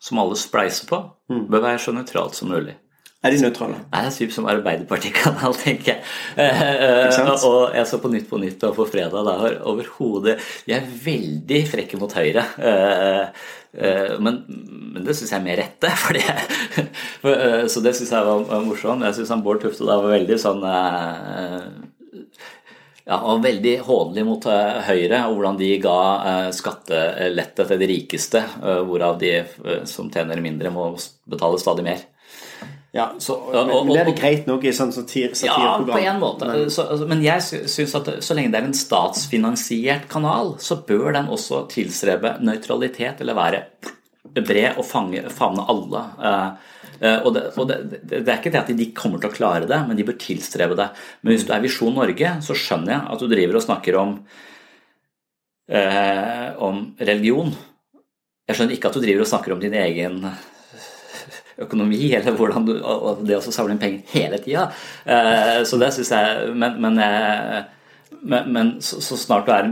som 0.00 0.20
alle 0.22 0.38
spleiser 0.38 0.88
på, 0.88 1.00
mm. 1.30 1.46
bør 1.50 1.60
være 1.60 1.78
så 1.78 1.92
nøytralt 1.92 2.36
som 2.36 2.48
mulig. 2.48 2.76
Er 3.24 3.32
de 3.32 3.40
nøytrale? 3.40 3.78
Nei, 3.88 4.00
det 4.04 4.10
er 4.10 4.16
typ 4.18 4.32
som 4.34 4.48
Arbeiderpartikanal, 4.52 5.54
tenker 5.62 5.94
jeg. 5.94 6.02
Eh, 6.36 7.38
og 7.48 7.72
jeg 7.72 7.88
så 7.88 8.00
på 8.02 8.10
Nytt 8.12 8.28
på 8.28 8.40
Nytt 8.42 8.66
og 8.68 8.76
på 8.76 8.84
fredag 8.90 9.24
da 9.24 9.36
overhodet 9.70 10.36
De 10.66 10.74
er 10.76 10.84
veldig 11.06 11.62
frekke 11.70 12.00
mot 12.00 12.12
Høyre. 12.12 12.44
Eh, 12.60 13.48
men, 14.20 14.42
men 14.92 15.06
det 15.06 15.16
syns 15.16 15.32
jeg 15.32 15.40
er 15.40 15.46
mer 15.46 15.58
rette. 15.62 15.94
Fordi 16.04 16.20
jeg, 16.20 17.72
så 17.72 17.84
det 17.86 17.96
syns 17.96 18.12
jeg 18.12 18.28
var 18.28 18.68
morsomt. 18.68 19.08
Jeg 19.08 19.16
syns 19.16 19.34
Bård 19.44 19.64
Tufte 19.64 19.88
da 19.88 19.98
var 20.04 20.18
veldig 20.18 20.40
sånn 20.44 20.62
ja, 23.04 23.18
og 23.18 23.42
veldig 23.44 23.74
hånlig 23.88 24.22
mot 24.24 24.46
Høyre 24.84 25.26
og 25.26 25.38
hvordan 25.38 25.58
de 25.60 25.74
ga 25.80 25.98
skattelette 26.56 27.66
til 27.68 27.80
de 27.80 27.88
rikeste, 27.90 28.40
hvorav 28.88 29.18
de 29.20 29.38
som 29.88 30.12
tjener 30.12 30.44
mindre, 30.44 30.72
må 30.72 30.92
betale 31.28 31.60
stadig 31.60 31.84
mer. 31.88 32.10
Ja, 32.94 33.08
så, 33.18 33.34
men, 33.50 33.70
og, 33.74 33.88
men 33.88 33.96
er 33.98 34.06
det 34.06 34.14
greit 34.20 34.44
nok 34.46 34.62
i 34.62 34.72
sånn 34.74 34.92
satireprogram? 34.94 35.48
Ja, 35.58 35.78
på 35.88 35.98
en 35.98 36.20
måte. 36.22 36.46
Men, 36.46 36.68
så, 36.70 36.84
altså, 36.94 37.08
men 37.10 37.24
jeg 37.24 37.42
syns 37.42 37.94
at 37.98 38.10
så 38.22 38.36
lenge 38.38 38.52
det 38.54 38.60
er 38.60 38.68
en 38.68 38.76
statsfinansiert 38.78 40.06
kanal, 40.12 40.52
så 40.62 40.78
bør 40.86 41.08
den 41.16 41.32
også 41.34 41.64
tilstrebe 41.72 42.36
nøytralitet, 42.46 43.18
eller 43.24 43.38
være 43.38 43.64
bred 44.34 44.78
og 44.78 44.86
fange, 44.86 45.24
favne 45.34 45.66
alle. 45.74 46.04
Eh, 47.00 47.18
og, 47.18 47.34
det, 47.34 47.44
og 47.58 47.68
det, 47.72 47.80
det, 48.06 48.22
er 48.22 48.38
ikke 48.38 48.54
det 48.54 48.62
at 48.62 48.72
de 48.78 48.88
kommer 48.94 49.18
til 49.18 49.32
å 49.32 49.34
klare 49.34 49.66
det, 49.66 49.82
men 49.88 49.98
de 49.98 50.06
bør 50.06 50.20
tilstrebe 50.22 50.78
det. 50.78 50.88
Men 51.22 51.34
hvis 51.34 51.50
du 51.50 51.52
er 51.54 51.66
Visjon 51.66 51.98
Norge, 51.98 52.38
så 52.46 52.58
skjønner 52.58 52.94
jeg 52.94 53.04
at 53.16 53.26
du 53.26 53.30
driver 53.34 53.58
og 53.58 53.66
snakker 53.66 53.98
om, 54.00 54.16
eh, 55.66 56.48
om 56.62 56.82
religion. 57.02 57.50
Jeg 58.46 58.54
skjønner 58.58 58.78
ikke 58.78 58.94
at 58.94 58.98
du 59.00 59.02
driver 59.02 59.26
og 59.26 59.34
snakker 59.34 59.58
om 59.58 59.66
din 59.66 59.74
egen 59.82 60.28
økonomi, 61.62 62.00
eller 62.16 62.36
hvordan 62.38 62.66
du, 62.68 62.74
og 62.82 63.24
det 63.26 63.38
å 63.38 63.44
samle 63.44 63.76
inn 63.76 63.82
penger 63.82 64.14
hele 64.14 64.40
tida. 64.42 64.68
Eh, 65.04 65.60
så 65.68 65.80
det 65.80 65.92
syns 65.96 66.12
jeg 66.14 66.54
Men, 66.54 66.78
men, 66.82 67.00
eh, 67.02 67.60
men, 68.22 68.52
men 68.52 68.72
så, 68.84 69.00
så, 69.04 69.18
snart 69.20 69.48
du 69.48 69.52
er 69.54 69.68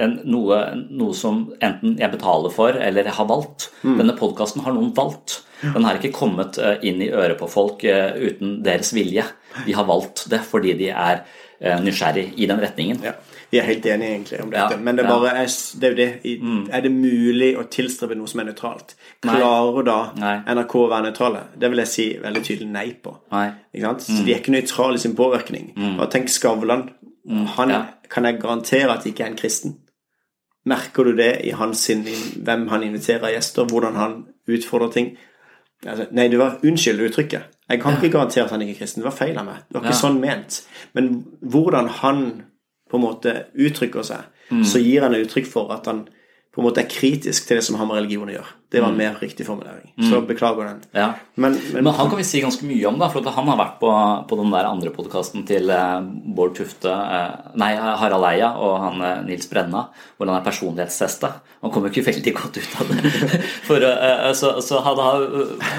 en, 0.00 0.16
noe, 0.30 0.60
noe, 0.86 1.14
som 1.16 1.48
enten 1.58 1.96
jeg 1.98 2.12
betaler 2.12 2.52
for 2.54 2.76
eller 2.78 3.08
jeg 3.08 3.16
har 3.16 3.26
valgt 3.26 3.70
mm. 3.82 3.96
Denne 3.98 4.14
podkasten 4.18 4.62
har 4.62 4.76
noen 4.76 4.92
valgt. 4.94 5.40
Den 5.60 5.84
har 5.84 5.98
ikke 5.98 6.14
kommet 6.16 6.60
eh, 6.62 6.78
inn 6.86 7.02
i 7.02 7.10
øret 7.10 7.40
på 7.40 7.50
folk 7.50 7.84
uten 7.84 8.60
deres 8.64 8.94
vilje. 8.96 9.26
De 9.66 9.74
har 9.76 9.88
valgt 9.88 10.28
det 10.30 10.40
fordi 10.46 10.76
de 10.78 10.92
er 10.94 11.24
nysgjerrig 11.60 12.30
i 12.40 12.46
den 12.48 12.60
retningen. 12.62 13.02
Ja. 13.04 13.18
Vi 13.50 13.58
er 13.58 13.66
helt 13.66 13.86
enige 13.86 14.10
egentlig 14.14 14.38
om 14.44 14.50
dette, 14.52 14.76
ja, 14.76 14.78
men 14.78 14.98
det 14.98 15.04
er, 15.04 15.08
bare, 15.10 15.30
er, 15.42 15.54
det 15.82 15.88
er, 15.88 15.94
det. 15.98 16.38
Mm. 16.42 16.60
er 16.70 16.84
det 16.84 16.92
mulig 16.94 17.48
å 17.58 17.64
tilstrebe 17.72 18.14
noe 18.14 18.30
som 18.30 18.42
er 18.42 18.46
nøytralt? 18.50 18.94
Klarer 19.26 19.86
da 19.88 19.98
nei. 20.20 20.34
NRK 20.46 20.76
å 20.78 20.84
være 20.92 21.08
nøytrale? 21.08 21.42
Det 21.58 21.70
vil 21.72 21.82
jeg 21.82 21.90
si 21.90 22.06
veldig 22.22 22.42
tydelig 22.46 22.68
nei 22.70 22.86
på. 23.02 23.16
Nei. 23.34 23.48
Mm. 23.74 23.88
Så 24.06 24.20
de 24.22 24.34
er 24.34 24.38
ikke 24.38 24.54
nøytrale 24.54 25.00
i 25.00 25.02
sin 25.02 25.16
påvirkning. 25.18 25.72
Mm. 25.74 25.96
Og 25.98 26.06
tenk 26.14 26.30
Skavlan. 26.30 26.86
Mm. 27.26 27.46
Han 27.56 27.74
ja. 27.74 27.80
kan 28.10 28.28
jeg 28.28 28.38
garantere 28.42 28.94
at 28.94 29.08
ikke 29.10 29.26
er 29.26 29.32
en 29.32 29.40
kristen. 29.40 29.74
Merker 30.70 31.08
du 31.08 31.16
det 31.18 31.32
i 31.48 31.50
hans 31.56 31.82
sin, 31.88 32.04
hvem 32.44 32.68
han 32.70 32.84
inviterer 32.86 33.34
gjester, 33.34 33.66
hvordan 33.66 33.98
han 33.98 34.16
utfordrer 34.50 34.94
ting? 34.94 35.10
Altså, 35.86 36.06
nei, 36.12 36.28
det 36.28 36.38
var 36.38 36.60
Unnskyld 36.62 37.00
uttrykket. 37.08 37.56
Jeg 37.70 37.80
kan 37.80 37.96
ikke 37.96 38.12
garantere 38.12 38.44
at 38.44 38.54
han 38.54 38.62
ikke 38.62 38.74
er 38.74 38.80
kristen. 38.82 39.02
Det 39.02 39.08
var 39.08 39.16
feil 39.16 39.38
av 39.40 39.46
meg. 39.46 39.62
Det 39.68 39.78
var 39.78 39.86
ikke 39.86 39.94
ja. 39.94 40.00
sånn 40.02 40.20
ment. 40.20 40.60
Men 40.94 41.10
hvordan 41.40 41.88
han 42.00 42.24
på 42.90 42.98
en 42.98 43.04
måte 43.04 43.34
uttrykker 43.54 44.06
seg, 44.06 44.26
mm. 44.50 44.64
så 44.66 44.82
gir 44.82 45.06
han 45.06 45.16
uttrykk 45.18 45.48
for 45.48 45.72
at 45.74 45.86
han 45.90 46.04
på 46.50 46.60
en 46.60 46.66
måte 46.66 46.82
er 46.82 46.90
kritisk 46.90 47.46
til 47.46 47.60
det 47.60 47.66
som 47.66 47.78
har 47.78 47.86
med 47.86 48.00
religion 48.00 48.30
å 48.30 48.34
gjøre. 48.34 48.56
Det 48.70 48.78
var 48.78 48.92
en 48.92 48.98
mer 48.98 49.16
riktig 49.18 49.42
formulering. 49.46 49.90
Så 50.06 50.20
beklager 50.22 50.68
den. 50.68 50.82
Ja. 50.94 51.08
Men, 51.34 51.56
men, 51.72 51.84
Men 51.84 51.94
han 51.94 52.10
kan 52.10 52.18
vi 52.20 52.26
si 52.26 52.38
ganske 52.42 52.62
mye 52.66 52.86
om, 52.86 53.00
da, 53.00 53.08
for 53.10 53.26
han 53.26 53.48
har 53.50 53.58
vært 53.58 53.80
på, 53.80 53.90
på 54.30 54.38
den 54.38 54.52
der 54.54 54.68
andre 54.68 54.92
podkasten 54.94 55.42
til 55.48 55.72
eh, 55.74 55.96
Bård 56.36 56.54
Tufte 56.54 56.92
eh, 56.92 57.48
Nei, 57.58 57.72
Harald 57.74 58.28
Eia 58.28 58.52
og 58.62 58.76
han 58.84 59.02
eh, 59.02 59.24
Nils 59.26 59.50
Brenna, 59.50 59.88
hvor 60.14 60.30
han 60.30 60.38
er 60.38 60.46
personlighetstesta. 60.46 61.32
Han 61.64 61.74
kommer 61.74 61.90
jo 61.90 61.98
ikke 61.98 62.12
veldig 62.12 62.34
godt 62.38 62.60
ut 62.60 62.76
av 62.78 62.92
det. 62.92 63.14
For, 63.68 63.86
så, 64.38 64.52
så 64.64 64.78
han 64.86 65.02
har 65.02 65.26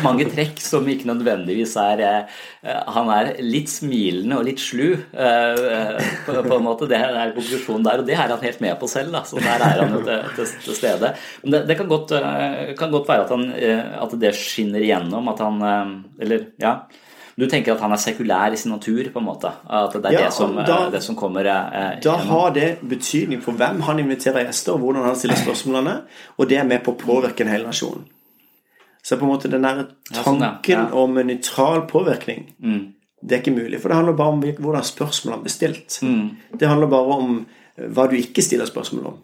mange 0.04 0.28
trekk 0.34 0.60
som 0.62 0.86
ikke 0.92 1.08
nødvendigvis 1.10 1.74
er 1.82 2.04
Han 2.94 3.10
er 3.10 3.32
litt 3.42 3.72
smilende 3.72 4.38
og 4.38 4.46
litt 4.46 4.62
slu, 4.62 4.94
på, 5.10 6.36
på 6.36 6.60
en 6.60 6.68
måte. 6.68 6.90
Det 6.92 7.00
er 7.00 7.34
konklusjonen 7.34 7.88
der, 7.88 8.04
og 8.04 8.06
det 8.06 8.14
er 8.14 8.30
han 8.30 8.46
helt 8.46 8.62
med 8.62 8.78
på 8.78 8.92
selv. 8.92 9.16
Da. 9.16 9.24
Så 9.26 9.42
der 9.42 9.66
er 9.66 9.82
han 9.82 9.96
jo 9.98 10.04
til, 10.06 10.54
til, 10.66 10.76
stede. 10.78 11.14
Men 11.44 11.52
det, 11.56 11.62
det 11.68 11.78
kan, 11.80 11.88
godt, 11.92 12.12
eh, 12.18 12.74
kan 12.80 12.92
godt 12.92 13.08
være 13.10 13.26
at, 13.26 13.30
han, 13.36 13.48
eh, 13.56 14.02
at 14.04 14.16
det 14.20 14.34
skinner 14.38 14.80
igjennom, 14.84 15.28
at 15.34 15.40
han 15.40 15.62
eh, 15.62 15.96
Eller, 16.26 16.46
ja. 16.62 16.76
Du 17.40 17.46
tenker 17.50 17.74
at 17.74 17.80
han 17.82 17.94
er 17.96 17.98
sekulær 17.98 18.54
i 18.54 18.58
sin 18.60 18.74
natur, 18.76 19.08
på 19.14 19.18
en 19.22 19.26
måte? 19.26 19.50
At 19.72 19.94
det 19.96 20.06
er 20.12 20.14
Ja, 20.18 20.24
det, 20.28 20.34
som, 20.36 20.52
da- 20.68 20.90
det 20.92 21.00
som 21.02 21.16
kommer 21.18 21.48
eh, 21.48 22.00
Da 22.04 22.18
har 22.28 22.52
det 22.54 22.68
betydning 22.84 23.42
for 23.42 23.54
hvem 23.58 23.80
han 23.88 24.00
inviterer 24.04 24.46
gjester, 24.46 24.76
og 24.76 24.84
hvordan 24.84 25.08
han 25.08 25.16
stiller 25.18 25.40
spørsmålene, 25.40 25.94
og 26.38 26.50
det 26.52 26.58
er 26.60 26.68
med 26.68 26.84
på 26.86 26.92
å 26.94 27.00
påvirke 27.00 27.42
en 27.48 27.54
hel 27.54 27.64
nasjon. 27.66 28.04
Så 29.02 29.18
på 29.18 29.26
en 29.26 29.32
måte 29.32 29.50
den 29.50 29.64
der 29.66 29.80
Ja, 30.12 30.22
sånn, 30.22 30.42
ja. 30.44 30.52
tanken 30.60 30.84
Mm. 30.92 30.94
om 30.94 31.18
en 31.18 31.28
nøytral 31.32 31.88
påvirkning, 31.90 32.44
det 33.24 33.36
er 33.38 33.42
ikke 33.42 33.56
mulig. 33.56 33.80
For 33.82 33.90
det 33.90 33.96
handler 33.98 34.14
bare 34.20 34.36
om 34.36 34.42
hvordan 34.44 34.84
spørsmålene 34.86 35.42
blir 35.48 35.54
stilt. 35.56 35.98
Mm. 36.04 36.30
Det 36.60 36.68
handler 36.70 36.88
bare 36.92 37.18
om 37.18 37.46
hva 37.96 38.06
du 38.12 38.16
ikke 38.20 38.44
stiller 38.46 38.66
spørsmål 38.70 39.06
om. 39.16 39.18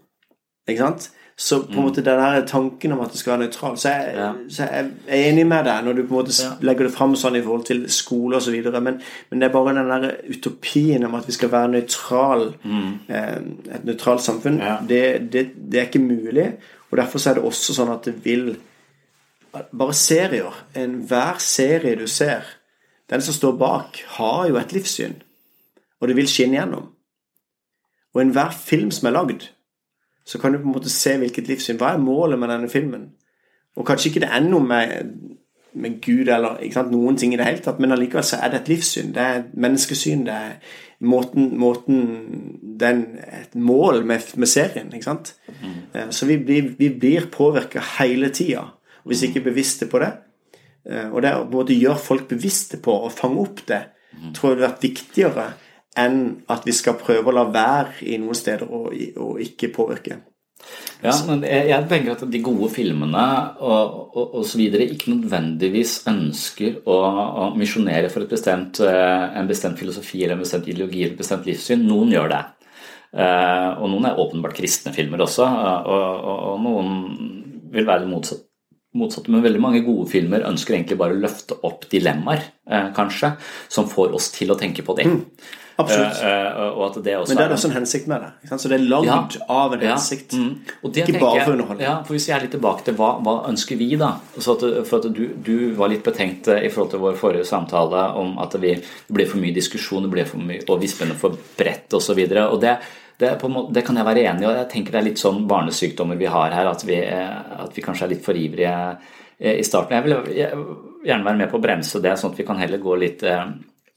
Ikke 0.67 0.79
sant? 0.87 1.09
Så 1.37 1.59
på 1.67 1.73
en 1.77 1.83
måte 1.85 2.01
den 2.01 2.17
der 2.17 2.45
tanken 2.49 2.91
om 2.95 3.01
at 3.05 3.11
det 3.13 3.19
skal 3.19 3.35
være 3.35 3.43
nøytralt 3.45 3.79
Så, 3.79 3.89
jeg, 3.89 4.13
Mm. 4.15 4.21
Ja. 4.21 4.31
så 4.49 4.63
jeg 4.63 4.91
er 5.07 5.29
enig 5.29 5.43
med 5.47 5.65
deg 5.65 5.83
når 5.85 5.93
du 5.93 6.01
på 6.07 6.15
en 6.15 6.25
måte 6.25 6.33
Ja. 6.43 6.53
legger 6.61 6.87
det 6.87 6.93
fram 6.95 7.13
sånn 7.15 7.35
i 7.37 7.41
forhold 7.43 7.65
til 7.65 7.83
skole 7.93 8.39
videre, 8.51 8.81
men, 8.81 9.01
men 9.29 9.39
det 9.39 9.47
er 9.49 9.53
bare 9.53 9.75
den 9.75 9.89
der 9.89 10.15
utopien 10.29 11.05
om 11.05 11.13
at 11.15 11.27
vi 11.27 11.31
skal 11.35 11.51
være 11.51 11.67
nøytral 11.75 12.53
mm. 12.63 12.93
et 13.75 13.85
nøytralt 13.85 14.21
samfunn. 14.21 14.57
Mm. 14.57 14.65
Ja. 14.65 14.77
Det, 14.89 15.31
det, 15.33 15.51
det 15.71 15.79
er 15.79 15.85
ikke 15.85 15.99
mulig. 15.99 16.47
Og 16.91 16.97
derfor 16.97 17.19
så 17.19 17.29
er 17.29 17.33
det 17.35 17.43
også 17.43 17.73
sånn 17.73 17.93
at 17.93 18.05
det 18.05 18.15
vil 18.25 18.57
Bare 19.53 19.93
serier. 19.93 20.53
Enhver 20.75 21.37
serie 21.39 21.95
du 21.95 22.07
ser, 22.07 22.43
den 23.09 23.21
som 23.21 23.33
står 23.33 23.55
bak, 23.57 23.97
har 24.17 24.47
jo 24.49 24.57
et 24.59 24.73
livssyn. 24.73 25.15
Og 26.01 26.07
det 26.07 26.15
vil 26.15 26.27
skinne 26.29 26.59
gjennom. 26.59 26.89
Og 28.13 28.21
enhver 28.21 28.51
film 28.53 28.91
som 28.91 29.07
er 29.07 29.15
lagd, 29.15 29.47
så 30.27 30.39
kan 30.41 30.51
du 30.53 30.59
på 30.59 30.67
en 30.67 30.75
måte 30.75 30.91
se 30.91 31.15
hvilket 31.21 31.47
livssyn. 31.47 31.77
Hva 31.79 31.93
er 31.95 32.03
målet 32.03 32.39
med 32.39 32.51
denne 32.51 32.69
filmen? 32.71 33.07
Og 33.77 33.85
kanskje 33.87 34.09
ikke 34.11 34.25
det 34.25 34.31
er 34.33 34.43
noe 34.43 34.65
med, 34.65 35.11
med 35.77 35.99
Gud 36.03 36.27
eller 36.33 36.57
sant, 36.73 36.91
noen 36.91 37.15
ting 37.19 37.31
i 37.35 37.39
det 37.39 37.45
hele 37.47 37.63
tatt, 37.63 37.79
men 37.79 37.93
allikevel 37.95 38.25
så 38.25 38.39
er 38.43 38.51
det 38.51 38.61
et 38.63 38.71
livssyn. 38.73 39.13
Det 39.15 39.23
er 39.23 39.39
et 39.39 39.53
menneskesyn. 39.55 40.25
Det 40.27 40.35
er 40.35 40.55
måten, 41.07 41.51
måten 41.61 42.01
Det 42.79 42.89
er 42.89 43.41
et 43.43 43.55
mål 43.55 44.03
med, 44.09 44.25
med 44.35 44.49
serien. 44.51 44.89
ikke 44.93 45.07
sant? 45.07 45.35
Mm. 45.61 46.11
Så 46.11 46.25
vi 46.29 46.37
blir, 46.43 46.73
vi 46.79 46.89
blir 46.89 47.29
påvirka 47.31 47.83
hele 47.99 48.29
tida, 48.33 48.65
hvis 49.07 49.23
ikke 49.29 49.45
bevisste 49.47 49.87
på 49.87 50.01
det. 50.03 50.11
Eh, 50.89 51.07
Og 51.13 51.21
det 51.21 51.31
å 51.37 51.63
gjøre 51.69 52.01
folk 52.01 52.27
bevisste 52.33 52.81
på 52.83 52.97
å 53.05 53.13
fange 53.13 53.39
opp 53.45 53.63
det, 53.69 53.83
tror 54.33 54.51
jeg 54.51 54.57
hadde 54.57 54.67
vært 54.67 54.83
viktigere 54.83 55.47
enn 55.99 56.23
at 56.51 56.65
vi 56.67 56.75
skal 56.75 56.97
prøve 56.99 57.31
å 57.31 57.35
la 57.35 57.45
være 57.51 58.01
i 58.07 58.17
noen 58.21 58.37
steder 58.37 58.67
og, 58.67 58.89
og 59.17 59.43
ikke 59.43 59.73
påvirke. 59.75 60.19
Ja, 61.03 61.13
men 61.27 61.43
jeg, 61.45 61.67
jeg 61.69 61.85
tenker 61.91 62.15
at 62.15 62.23
de 62.33 62.39
gode 62.41 62.71
filmene 62.73 63.23
og, 63.61 63.97
og, 64.17 64.31
og 64.39 64.45
så 64.49 64.57
videre 64.57 64.87
ikke 64.89 65.13
nødvendigvis 65.13 65.99
ønsker 66.09 66.79
å, 66.89 66.95
å 66.97 67.49
misjonere 67.57 68.09
for 68.09 68.25
et 68.25 68.33
bestemt, 68.33 68.81
eh, 68.81 69.25
en 69.37 69.49
bestemt 69.49 69.77
filosofi 69.77 70.23
eller 70.23 70.33
en 70.37 70.41
bestemt 70.41 70.65
ideologi 70.67 71.03
eller 71.03 71.13
et 71.13 71.21
bestemt 71.21 71.45
livssyn. 71.47 71.85
Noen 71.85 72.15
gjør 72.15 72.33
det. 72.33 72.41
Eh, 73.17 73.69
og 73.79 73.87
noen 73.93 74.09
er 74.09 74.19
åpenbart 74.19 74.57
kristne 74.57 74.91
filmer 74.95 75.23
også, 75.23 75.45
eh, 75.45 75.87
og, 75.93 76.25
og, 76.51 76.57
noen 76.65 76.89
vil 77.71 77.87
være 77.87 78.03
det 78.03 78.11
motsatt, 78.11 78.43
motsatte. 78.97 79.31
Men 79.33 79.45
veldig 79.45 79.61
mange 79.63 79.85
gode 79.85 80.09
filmer 80.11 80.45
ønsker 80.49 80.75
egentlig 80.75 80.99
bare 80.99 81.15
å 81.15 81.21
løfte 81.21 81.59
opp 81.67 81.87
dilemmaer, 81.91 82.49
eh, 82.67 82.89
kanskje, 82.97 83.35
som 83.71 83.87
får 83.89 84.17
oss 84.17 84.31
til 84.35 84.51
å 84.51 84.59
tenke 84.59 84.85
på 84.85 84.97
det. 84.97 85.07
Absolutt. 85.77 86.21
Eh, 86.23 86.45
eh, 86.47 86.69
og 86.73 86.83
at 86.87 86.95
det 87.05 87.13
også 87.19 87.29
Men 87.29 87.37
det 87.37 87.45
er 87.45 87.53
også 87.53 87.69
en 87.69 87.75
hensikt 87.75 88.07
med 88.09 88.23
det. 88.23 88.49
Så 88.49 88.69
det 88.71 88.79
er 88.79 88.85
lagd 88.89 89.35
av 89.45 89.73
en 89.75 89.83
hensikt. 89.85 90.33
mm. 90.33 90.53
Ikke 90.89 91.19
bare 91.21 91.43
for 91.43 91.53
underholdning. 91.53 91.85
Ja, 91.85 91.97
for 92.03 92.17
Hvis 92.17 92.27
jeg 92.29 92.35
er 92.37 92.45
litt 92.47 92.55
tilbake 92.55 92.87
til 92.87 92.97
hva, 92.97 93.11
hva 93.21 93.35
ønsker 93.51 93.77
vi, 93.77 93.91
da? 93.99 94.15
Så 94.39 94.55
at, 94.57 94.65
for 94.89 94.97
at 94.97 95.13
du, 95.13 95.23
du 95.37 95.73
var 95.77 95.91
litt 95.93 96.05
betenkt 96.05 96.49
eh, 96.49 96.65
i 96.65 96.71
forhold 96.73 96.95
til 96.95 97.03
vår 97.05 97.19
forrige 97.21 97.45
samtale 97.45 98.07
om 98.17 98.39
at 98.41 98.57
vi, 98.61 98.73
det 98.81 99.17
ble 99.19 99.27
for 99.29 99.43
mye 99.43 99.53
diskusjon, 99.53 100.07
det 100.07 100.13
ble 100.15 100.25
for 100.25 100.41
mye, 100.41 100.65
og 100.65 100.81
vi 100.81 100.89
spenner 100.89 101.19
for 101.19 101.37
bredt 101.59 101.93
osv. 101.93 102.23
Og 102.25 102.57
det, 102.65 102.75
det, 103.21 103.35
måte, 103.45 103.77
det 103.77 103.85
kan 103.85 104.01
jeg 104.01 104.09
være 104.09 104.25
enig 104.25 104.47
i. 104.47 104.49
og 104.49 104.59
Jeg 104.63 104.71
tenker 104.73 104.97
det 104.97 105.03
er 105.03 105.09
litt 105.11 105.21
sånn 105.21 105.45
barnesykdommer 105.49 106.17
vi 106.17 106.33
har 106.33 106.57
her, 106.57 106.73
at 106.73 106.89
vi, 106.89 106.99
at 107.05 107.77
vi 107.77 107.85
kanskje 107.85 108.09
er 108.09 108.15
litt 108.15 108.25
for 108.25 108.37
ivrige 108.37 108.75
i 109.37 109.61
starten. 109.61 109.93
Jeg 109.93 110.09
vil 110.09 110.37
gjerne 111.05 111.25
være 111.27 111.43
med 111.45 111.51
på 111.51 111.59
å 111.59 111.61
bremse 111.61 112.01
det, 112.01 112.17
sånn 112.17 112.33
at 112.33 112.39
vi 112.41 112.45
kan 112.47 112.57
heller 112.57 112.81
gå 112.81 112.97
litt, 112.97 113.21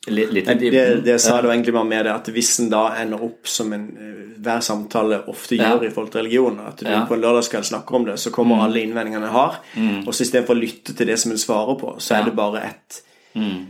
litt, 0.08 0.32
litt 0.32 0.46
Det, 0.46 1.04
det 1.04 1.18
sa 1.20 1.40
det 1.40 1.48
var 1.48 1.54
egentlig 1.54 1.74
bare 1.74 1.84
med 1.88 2.04
det 2.06 2.12
at 2.14 2.28
hvis 2.32 2.58
en 2.60 2.70
da 2.70 2.86
ender 3.02 3.22
opp 3.22 3.46
som 3.46 3.72
en 3.72 3.88
eh, 4.00 4.20
hver 4.40 4.60
samtale 4.64 5.18
ofte 5.28 5.56
Ja. 5.58 5.74
gjør 5.74 5.84
i 5.86 5.90
forhold 5.90 6.12
til 6.12 6.22
religion, 6.22 6.60
at 6.66 6.78
du 6.78 6.86
Ja. 6.88 7.00
Mm. 7.02 7.08
på 7.08 7.14
en 7.14 7.20
lørdagskveld 7.20 7.64
snakker 7.68 7.94
om 7.94 8.04
det, 8.06 8.18
så 8.18 8.30
kommer 8.32 8.62
alle 8.64 8.80
innvendingene 8.80 9.26
jeg 9.28 9.32
har, 9.32 9.58
og 10.06 10.14
så 10.14 10.22
istedenfor 10.24 10.54
å 10.56 10.60
lytte 10.60 10.96
til 10.96 11.06
det 11.06 11.18
som 11.18 11.32
en 11.32 11.38
svarer 11.38 11.76
på, 11.78 11.96
så 12.00 12.14
er 12.20 12.24
det 12.24 12.34
bare 12.36 12.62
et 12.64 13.02
Mm. 13.36 13.66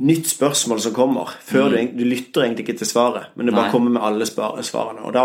Nytt 0.00 0.24
spørsmål 0.26 0.78
som 0.80 0.94
kommer. 0.96 1.28
Før 1.44 1.68
du, 1.68 1.76
du 1.92 2.02
lytter 2.08 2.46
egentlig 2.46 2.64
ikke 2.64 2.78
til 2.80 2.88
svaret, 2.88 3.26
men 3.36 3.46
det 3.46 3.52
bare 3.54 3.66
Nei. 3.68 3.72
kommer 3.74 3.92
med 3.92 4.02
alle 4.02 4.24
svarene. 4.24 5.02
Og 5.04 5.12
da 5.12 5.24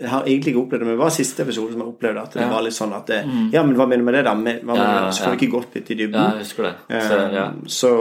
Jeg 0.00 0.08
har 0.08 0.22
egentlig 0.24 0.54
ikke 0.54 0.62
opplevd 0.62 0.80
det, 0.80 0.86
men 0.88 0.94
det 0.96 1.02
var 1.02 1.12
siste 1.12 1.42
episode 1.44 1.74
som 1.74 1.82
jeg 1.84 1.90
opplevde 1.90 2.22
at 2.22 2.32
det 2.32 2.40
Ja. 2.42 2.48
var 2.48 2.62
litt 2.64 2.72
sånn 2.78 2.94
at 2.96 3.06
det, 3.06 3.18
Ja, 3.52 3.62
men 3.62 3.76
hva 3.76 3.86
mener 3.86 3.98
du 4.00 4.04
med 4.08 4.14
det, 4.14 4.24
da? 4.24 4.32
Hva 4.34 4.72
mener 4.72 4.84
Ja, 4.86 5.04
du? 5.04 5.12
Så 5.12 5.24
får 5.26 5.36
vi 5.36 5.46
ikke 5.46 5.52
gått 5.58 5.74
litt 5.76 5.90
i 5.90 5.94
dybden. 6.00 6.14
Ja, 6.16 6.30
jeg 6.32 6.44
husker 6.46 6.62
det. 6.62 6.74
Så, 6.88 7.18
ja. 7.34 7.44
Eh, 7.44 7.52
Så 7.66 7.92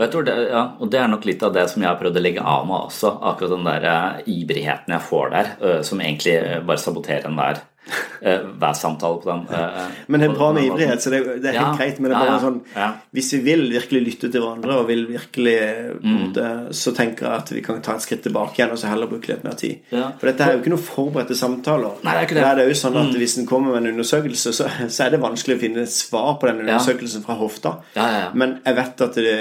Vet 0.00 0.12
du, 0.12 0.22
det, 0.22 0.48
ja, 0.50 0.64
og 0.80 0.90
det 0.90 1.00
er 1.00 1.08
nok 1.08 1.24
litt 1.28 1.42
av 1.42 1.52
det 1.52 1.68
som 1.70 1.82
jeg 1.82 1.90
har 1.90 2.00
prøvd 2.00 2.16
å 2.16 2.22
legge 2.22 2.40
av 2.42 2.66
meg 2.66 2.80
også. 2.88 3.12
Akkurat 3.22 3.50
den 3.50 3.64
der 3.64 3.84
eh, 3.84 4.22
ivrigheten 4.32 4.88
jeg 4.96 5.00
får 5.10 5.30
der, 5.30 5.46
eh, 5.60 5.82
som 5.82 5.98
egentlig 6.00 6.36
eh, 6.40 6.60
bare 6.64 6.78
saboterer 6.78 7.26
enhver 7.28 7.60
eh, 7.60 7.60
hver 8.22 8.74
samtale 8.76 9.20
på 9.22 9.30
den. 9.30 9.46
eh, 9.54 9.88
Men 10.08 10.20
det 10.20 10.30
er 10.30 10.34
bra 10.34 10.52
med 10.52 10.64
ivrighet, 10.68 11.02
så 11.02 11.10
det, 11.10 11.20
det 11.42 11.50
er 11.50 11.58
helt 11.58 11.60
Ja, 11.60 11.76
greit. 11.76 12.00
Men 12.00 12.10
det 12.10 12.16
er 12.16 12.24
bare 12.24 12.34
ja, 12.34 12.40
sånn. 12.44 13.00
Hvis 13.16 13.32
vi 13.34 13.40
vil 13.48 13.62
virkelig 13.72 14.02
lytte 14.06 14.30
til 14.32 14.40
hverandre, 14.44 14.76
og 14.80 14.86
vil 14.88 15.06
virkelig 15.08 15.54
eh, 15.58 15.90
Mm. 16.00 16.16
måte, 16.20 16.74
Så 16.74 16.92
tenker 16.96 17.26
jeg 17.26 17.34
at 17.40 17.50
vi 17.52 17.60
kan 17.60 17.80
ta 17.82 17.94
et 17.94 18.02
skritt 18.02 18.22
tilbake 18.22 18.54
igjen 18.58 18.70
og 18.72 18.78
så 18.78 18.88
heller 18.88 19.06
bruke 19.06 19.28
litt 19.28 19.42
mer 19.44 19.52
tid. 19.58 19.80
Ja. 19.90 20.12
For 20.20 20.26
dette 20.30 20.40
er 20.46 20.52
jo 20.54 20.60
ikke 20.62 20.70
noen 20.74 20.84
forberedte 20.84 21.34
samtaler. 21.36 21.98
Nei, 22.04 22.12
det 22.14 22.20
er 22.20 22.26
ikke 22.28 22.34
det. 22.40 22.56
det 22.56 22.64
er 22.64 22.68
jo 22.68 22.78
sånn 22.80 22.96
at 23.00 23.14
Hvis 23.16 23.38
en 23.38 23.46
kommer 23.46 23.72
med 23.74 23.82
en 23.86 23.92
undersøkelse, 23.94 24.52
så, 24.52 24.68
så 24.88 25.04
er 25.06 25.10
det 25.10 25.20
vanskelig 25.20 25.56
å 25.56 25.60
finne 25.60 25.86
svar 25.86 26.38
på 26.40 26.46
den 26.46 26.66
Ja. 26.66 26.74
undersøkelsen 26.78 27.22
fra 27.24 27.34
hofta. 27.34 27.76
Ja, 27.96 28.06
ja, 28.06 28.18
ja. 28.20 28.30
Men 28.34 28.60
jeg 28.64 28.76
vet 28.76 29.00
at 29.00 29.14
det, 29.14 29.36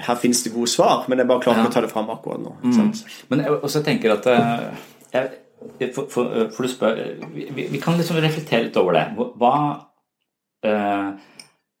her 0.00 0.14
finnes 0.16 0.42
det 0.44 0.52
gode 0.54 0.68
svar, 0.68 1.04
men 1.08 1.18
jeg 1.18 1.28
bare 1.28 1.40
klarer 1.40 1.56
ikke 1.58 1.64
Ja. 1.64 1.66
Mm. 1.66 1.70
å 1.70 1.74
ta 1.74 1.80
det 1.80 1.90
fram 1.92 2.10
akkurat 2.10 2.40
nå. 2.40 2.52
Mm. 2.64 2.72
sant? 2.74 3.04
Men 3.30 3.40
jeg 3.40 3.50
også 3.62 3.82
tenker 3.84 4.12
at 4.12 4.26
eh, 4.26 4.70
jeg, 5.12 5.30
for, 5.94 6.06
for, 6.12 6.34
for 6.54 6.66
du 6.66 6.68
spør 6.72 6.98
vi, 7.34 7.46
vi- 7.56 7.68
vi 7.72 7.80
kan 7.82 7.96
liksom 7.98 8.18
reflektere 8.22 8.66
litt 8.68 8.76
over 8.80 8.96
det. 8.98 9.06
Hva 9.40 9.54
uh, 10.66 11.08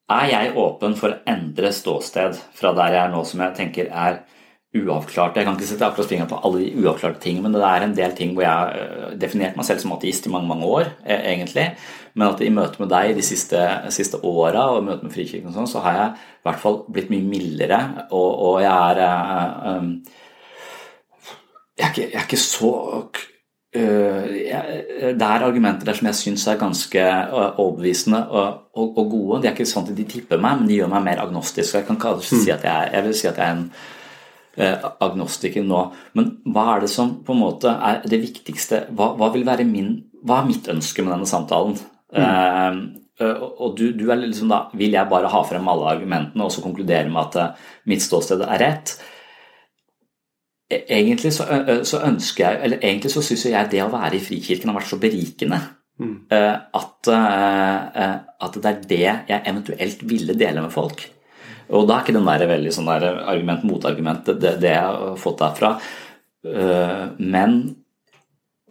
Er 0.06 0.28
jeg 0.30 0.54
åpen 0.62 0.94
for 0.98 1.10
å 1.12 1.20
endre 1.26 1.72
ståsted 1.74 2.36
fra 2.54 2.70
der 2.78 2.94
jeg 2.94 3.02
er 3.04 3.12
nå, 3.14 3.24
som 3.26 3.40
jeg 3.42 3.56
tenker 3.58 3.88
er 3.90 4.20
uavklart? 4.76 5.34
Jeg 5.38 5.46
kan 5.48 5.56
ikke 5.58 5.66
sette 5.66 5.86
akkurat 5.88 6.06
fingeren 6.10 6.30
på 6.30 6.38
alle 6.46 6.60
de 6.62 6.82
uavklarte 6.84 7.18
tingene, 7.24 7.48
men 7.48 7.56
det 7.56 7.64
er 7.66 7.86
en 7.86 7.94
del 7.96 8.12
ting 8.18 8.34
hvor 8.36 8.44
jeg 8.46 8.52
har 8.52 8.76
uh, 8.76 9.14
definert 9.18 9.56
meg 9.58 9.66
selv 9.68 9.82
som 9.82 9.94
ateist 9.96 10.28
i 10.28 10.32
mange 10.32 10.50
mange 10.52 10.68
år, 10.78 10.92
eh, 11.04 11.26
egentlig. 11.34 11.66
Men 12.16 12.30
at 12.30 12.40
i 12.40 12.52
møte 12.54 12.80
med 12.80 12.88
deg 12.94 13.16
de 13.18 13.24
siste, 13.26 13.60
siste 13.92 14.20
åra 14.24 14.62
og 14.72 14.78
i 14.80 14.86
møte 14.86 15.04
med 15.04 15.12
Frikirken 15.12 15.50
og 15.50 15.56
sånn, 15.58 15.68
så 15.74 15.82
har 15.84 15.98
jeg 15.98 16.12
i 16.16 16.46
hvert 16.48 16.62
fall 16.62 16.78
blitt 16.88 17.10
mye 17.12 17.26
mildere, 17.28 17.80
og, 18.08 18.30
og 18.50 18.60
jeg 18.64 18.72
er 18.72 19.02
uh, 19.04 19.74
um, 19.76 19.90
jeg 21.76 21.84
er 21.84 21.90
ikke, 21.92 22.06
jeg 22.14 22.20
er 22.22 22.28
ikke 22.30 22.40
så 22.40 22.70
Det 23.76 25.26
er 25.26 25.44
argumenter 25.44 25.88
der 25.88 25.98
som 25.98 26.08
jeg 26.08 26.18
syns 26.18 26.46
er 26.48 26.60
ganske 26.60 27.02
øh, 27.02 27.58
overbevisende 27.60 28.22
og, 28.28 28.70
og, 28.74 28.98
og 28.98 29.10
gode. 29.10 29.42
De 29.42 29.50
er 29.50 29.56
ikke 29.56 29.68
sånn 29.68 29.88
at 29.88 29.96
de 29.96 30.06
tipper 30.08 30.40
meg, 30.40 30.60
men 30.60 30.70
de 30.70 30.78
gjør 30.80 30.90
meg 30.92 31.04
mer 31.06 31.22
agnostisk. 31.24 31.76
Jeg 31.78 31.86
kan 31.88 32.00
kanskje 32.00 32.40
si 32.44 32.52
at 32.54 32.66
jeg, 32.66 32.90
jeg 32.94 33.06
vil 33.06 33.16
si 33.18 33.28
at 33.30 33.40
jeg 33.40 33.46
er 33.46 33.56
en 33.56 33.64
øh, 34.56 34.86
agnostiker 35.08 35.66
nå. 35.66 35.82
Men 36.18 36.30
hva 36.52 36.68
er 36.74 36.86
det 36.86 36.92
som 36.92 37.18
på 37.26 37.36
en 37.36 37.42
måte 37.42 37.72
er 37.72 38.04
det 38.06 38.22
viktigste? 38.22 38.86
Hva, 38.96 39.12
hva 39.18 39.32
vil 39.34 39.46
være 39.48 39.68
min 39.68 39.98
Hva 40.26 40.40
er 40.40 40.48
mitt 40.48 40.66
ønske 40.72 41.04
med 41.04 41.14
denne 41.14 41.28
samtalen? 41.30 41.76
Eh, 42.16 42.78
øh, 43.22 43.42
og 43.62 43.76
du, 43.78 43.90
du 43.98 44.08
er 44.10 44.18
liksom 44.22 44.50
da 44.50 44.64
Vil 44.78 44.94
jeg 44.94 45.10
bare 45.10 45.30
ha 45.30 45.42
frem 45.46 45.68
alle 45.68 45.90
argumentene 45.90 46.46
og 46.46 46.54
så 46.54 46.62
konkludere 46.64 47.10
med 47.10 47.36
at 47.36 47.60
mitt 47.86 48.02
ståsted 48.02 48.42
er 48.46 48.62
rett? 48.62 48.96
Egentlig 50.70 51.30
så, 51.30 51.44
så 51.86 52.00
ønsker 52.02 52.42
jeg 52.42 52.58
Eller 52.66 52.80
egentlig 52.82 53.12
så 53.12 53.20
syns 53.22 53.44
jeg 53.46 53.68
det 53.70 53.84
å 53.84 53.92
være 53.92 54.16
i 54.18 54.22
Frikirken 54.24 54.72
har 54.72 54.80
vært 54.80 54.90
så 54.90 55.00
berikende. 55.02 55.60
Mm. 55.96 56.26
at, 56.28 57.08
at 57.08 58.56
det 58.60 58.68
er 58.68 58.80
det 58.90 58.98
jeg 59.00 59.38
eventuelt 59.48 60.02
ville 60.04 60.34
dele 60.36 60.60
med 60.66 60.74
folk. 60.74 61.06
Og 61.72 61.86
da 61.88 61.94
er 61.94 62.04
ikke 62.04 62.16
den 62.18 62.28
der 62.28 62.44
veldig 62.50 62.72
sånn 62.74 62.90
der 62.90 63.06
argument-motargument 63.22 64.28
det, 64.28 64.58
det 64.60 64.74
jeg 64.74 64.82
har 64.82 65.16
fått 65.22 65.40
derfra. 65.40 65.70
Men 67.16 67.56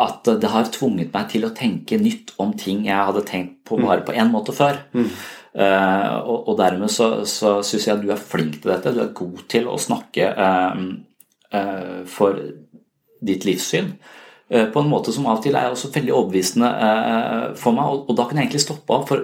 at 0.02 0.28
det 0.28 0.52
har 0.52 0.68
tvunget 0.76 1.14
meg 1.14 1.28
til 1.32 1.48
å 1.48 1.54
tenke 1.56 1.98
nytt 2.00 2.34
om 2.43 2.52
ting 2.60 2.84
jeg 2.89 3.08
hadde 3.10 3.24
tenkt 3.28 3.62
på 3.68 3.80
bare 3.80 4.04
på 4.04 4.16
én 4.16 4.32
måte 4.32 4.56
før. 4.56 4.82
Mm. 4.96 5.10
Uh, 5.56 6.16
og, 6.28 6.50
og, 6.50 6.56
dermed 6.60 6.91
så, 6.91 7.24
så 7.24 7.62
syns 7.64 7.86
jeg 7.88 7.96
at 7.96 8.02
du 8.04 8.10
er 8.12 8.20
flink 8.20 8.60
til 8.60 8.74
dette. 8.74 8.91
Du 8.91 9.00
er 9.06 9.14
god 9.16 9.46
til 9.52 9.70
å 9.72 9.78
snakke 9.80 10.34
uh, 10.36 10.82
for 12.12 12.39
ditt 13.26 13.46
livssyn 13.48 13.93
på 14.50 14.82
en 14.82 14.89
måte 14.89 15.14
som 15.14 15.26
av 15.26 15.39
og 15.39 15.43
til 15.46 15.56
er 15.58 15.72
også 15.72 15.91
veldig 15.93 16.14
overbevisende 16.14 16.68
for 17.58 17.74
meg. 17.74 18.02
Og, 18.06 18.12
da 18.18 18.26
kan 18.28 18.38
jeg 18.38 18.48
egentlig 18.48 18.62
stoppe 18.62 18.93
av. 18.93 19.06
For 19.10 19.24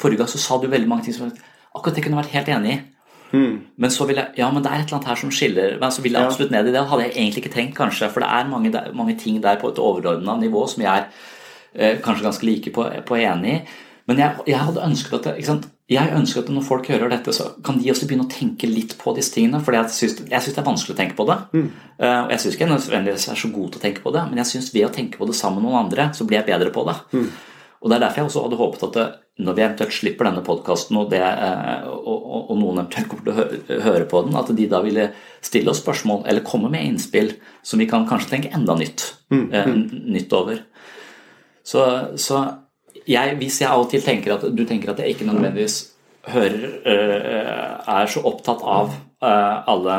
forrige 0.00 0.22
gang 0.22 0.30
så 0.32 0.40
sa 0.42 0.58
du 0.58 0.66
veldig 0.70 0.88
mange 0.90 1.06
ting 1.06 1.14
som 1.14 1.28
akkurat 1.74 1.98
det 1.98 2.04
kunne 2.06 2.18
vært 2.18 2.34
helt 2.34 2.50
enig 2.54 2.72
i. 2.74 2.78
Mm. 3.32 3.56
Men 3.76 3.90
så 3.90 4.06
vil 4.08 4.16
jeg 4.16 4.28
Ja, 4.36 4.50
men 4.50 4.62
det 4.62 4.70
er 4.70 4.80
et 4.80 4.86
eller 4.86 4.96
annet 4.96 5.08
her 5.08 5.14
som 5.20 5.30
skiller 5.30 5.74
Men 5.80 5.90
så 5.92 6.02
vil 6.02 6.12
jeg 6.12 6.24
absolutt 6.24 6.50
ned 6.50 6.68
i 6.68 6.72
det. 6.72 6.86
Hadde 6.88 7.02
jeg 7.02 7.12
egentlig 7.16 7.44
ikke 7.44 7.54
tenkt, 7.54 7.76
kanskje. 7.76 8.10
For 8.10 8.20
det 8.20 8.28
er 8.28 8.48
mange, 8.48 8.72
mange 8.94 9.16
ting 9.18 9.42
der 9.42 9.60
på 9.60 9.68
et 9.68 9.78
overordna 9.78 10.36
nivå 10.36 10.66
som 10.66 10.82
jeg 10.82 10.90
er 10.90 11.06
eh, 11.74 12.00
kanskje 12.00 12.24
ganske 12.24 12.46
like 12.46 12.70
på, 12.70 12.86
på 13.06 13.14
enig 13.14 13.52
i. 13.52 13.60
Men 14.06 14.18
jeg, 14.18 14.34
jeg, 14.46 14.58
hadde 14.58 14.84
ønsket 14.84 15.18
at 15.18 15.24
det, 15.24 15.34
ikke 15.36 15.46
sant? 15.52 15.68
Jeg 15.88 16.12
ønsker 16.12 16.42
at 16.42 16.50
når 16.52 16.64
folk 16.66 16.88
hører 16.92 17.08
dette, 17.08 17.32
så 17.32 17.46
kan 17.64 17.78
de 17.80 17.88
også 17.88 18.04
begynne 18.08 18.26
å 18.26 18.32
tenke 18.32 18.68
litt 18.68 18.92
på 19.00 19.14
disse 19.16 19.32
tingene. 19.32 19.62
For 19.64 19.72
jeg 19.72 19.88
syns 19.94 20.18
det 20.20 20.60
er 20.60 20.66
vanskelig 20.66 20.92
å 20.92 20.98
tenke 20.98 21.16
på 21.16 21.24
det. 21.30 21.38
Mm. 21.56 21.68
Uh, 21.96 22.18
og 22.26 22.32
jeg 22.34 22.42
syns 22.42 22.56
ikke 22.56 22.66
jeg 22.66 22.72
nødvendigvis 22.74 23.28
er 23.32 23.40
så 23.40 23.48
god 23.54 23.70
til 23.72 23.80
å 23.80 23.84
tenke 23.86 24.04
på 24.04 24.12
det, 24.12 24.24
men 24.28 24.42
jeg 24.42 24.50
syns 24.50 24.68
ved 24.74 24.84
å 24.84 24.92
tenke 24.92 25.20
på 25.20 25.28
det 25.30 25.36
sammen 25.38 25.62
med 25.62 25.70
noen 25.70 25.86
andre, 25.86 26.10
så 26.12 26.28
blir 26.28 26.42
jeg 26.42 26.48
bedre 26.50 26.74
på 26.74 26.84
det. 26.90 26.98
Mm. 27.16 27.30
Og 27.78 27.88
Det 27.90 27.96
er 27.96 28.02
derfor 28.02 28.20
jeg 28.20 28.28
også 28.28 28.44
hadde 28.44 28.58
håpet 28.58 28.84
at 28.88 28.94
det, 28.98 29.06
når 29.46 29.54
vi 29.54 29.62
eventuelt 29.62 29.94
slipper 29.94 30.26
denne 30.26 30.44
podkasten, 30.44 30.96
og, 30.98 31.12
eh, 31.14 31.84
og, 31.86 32.06
og, 32.18 32.40
og, 32.40 32.54
noen 32.58 32.80
eventuelt 32.82 33.10
kommer 33.12 33.28
til 33.28 33.34
å 33.78 33.82
høre, 33.86 34.06
på 34.10 34.22
den, 34.26 34.38
at 34.40 34.50
de 34.58 34.66
da 34.70 34.80
ville 34.82 35.04
stille 35.46 35.70
oss 35.70 35.80
spørsmål 35.84 36.24
eller 36.26 36.46
komme 36.46 36.72
med 36.72 36.88
innspill 36.88 37.36
som 37.62 37.78
vi 37.78 37.86
kan 37.88 38.06
kanskje 38.10 38.32
tenke 38.32 38.50
enda 38.56 38.74
nytt, 38.76 39.06
mm. 39.30 39.44
eh, 39.54 39.70
nytt 40.18 40.34
over. 40.34 40.64
Så, 41.62 41.84
så 42.18 42.42
jeg, 43.08 43.36
hvis 43.40 43.60
jeg 43.62 43.70
av 43.70 43.84
og 43.84 43.90
til 43.92 44.04
tenker 44.04 44.36
at 44.36 44.46
du 44.52 44.64
tenker 44.68 44.92
at 44.92 45.02
jeg 45.02 45.14
ikke 45.14 45.28
nødvendigvis 45.28 45.80
hører 46.28 46.64
eh, 46.84 47.92
er 47.98 48.10
så 48.12 48.22
opptatt 48.28 48.64
av 48.64 48.92
eh, 49.24 49.70
alle 49.72 49.98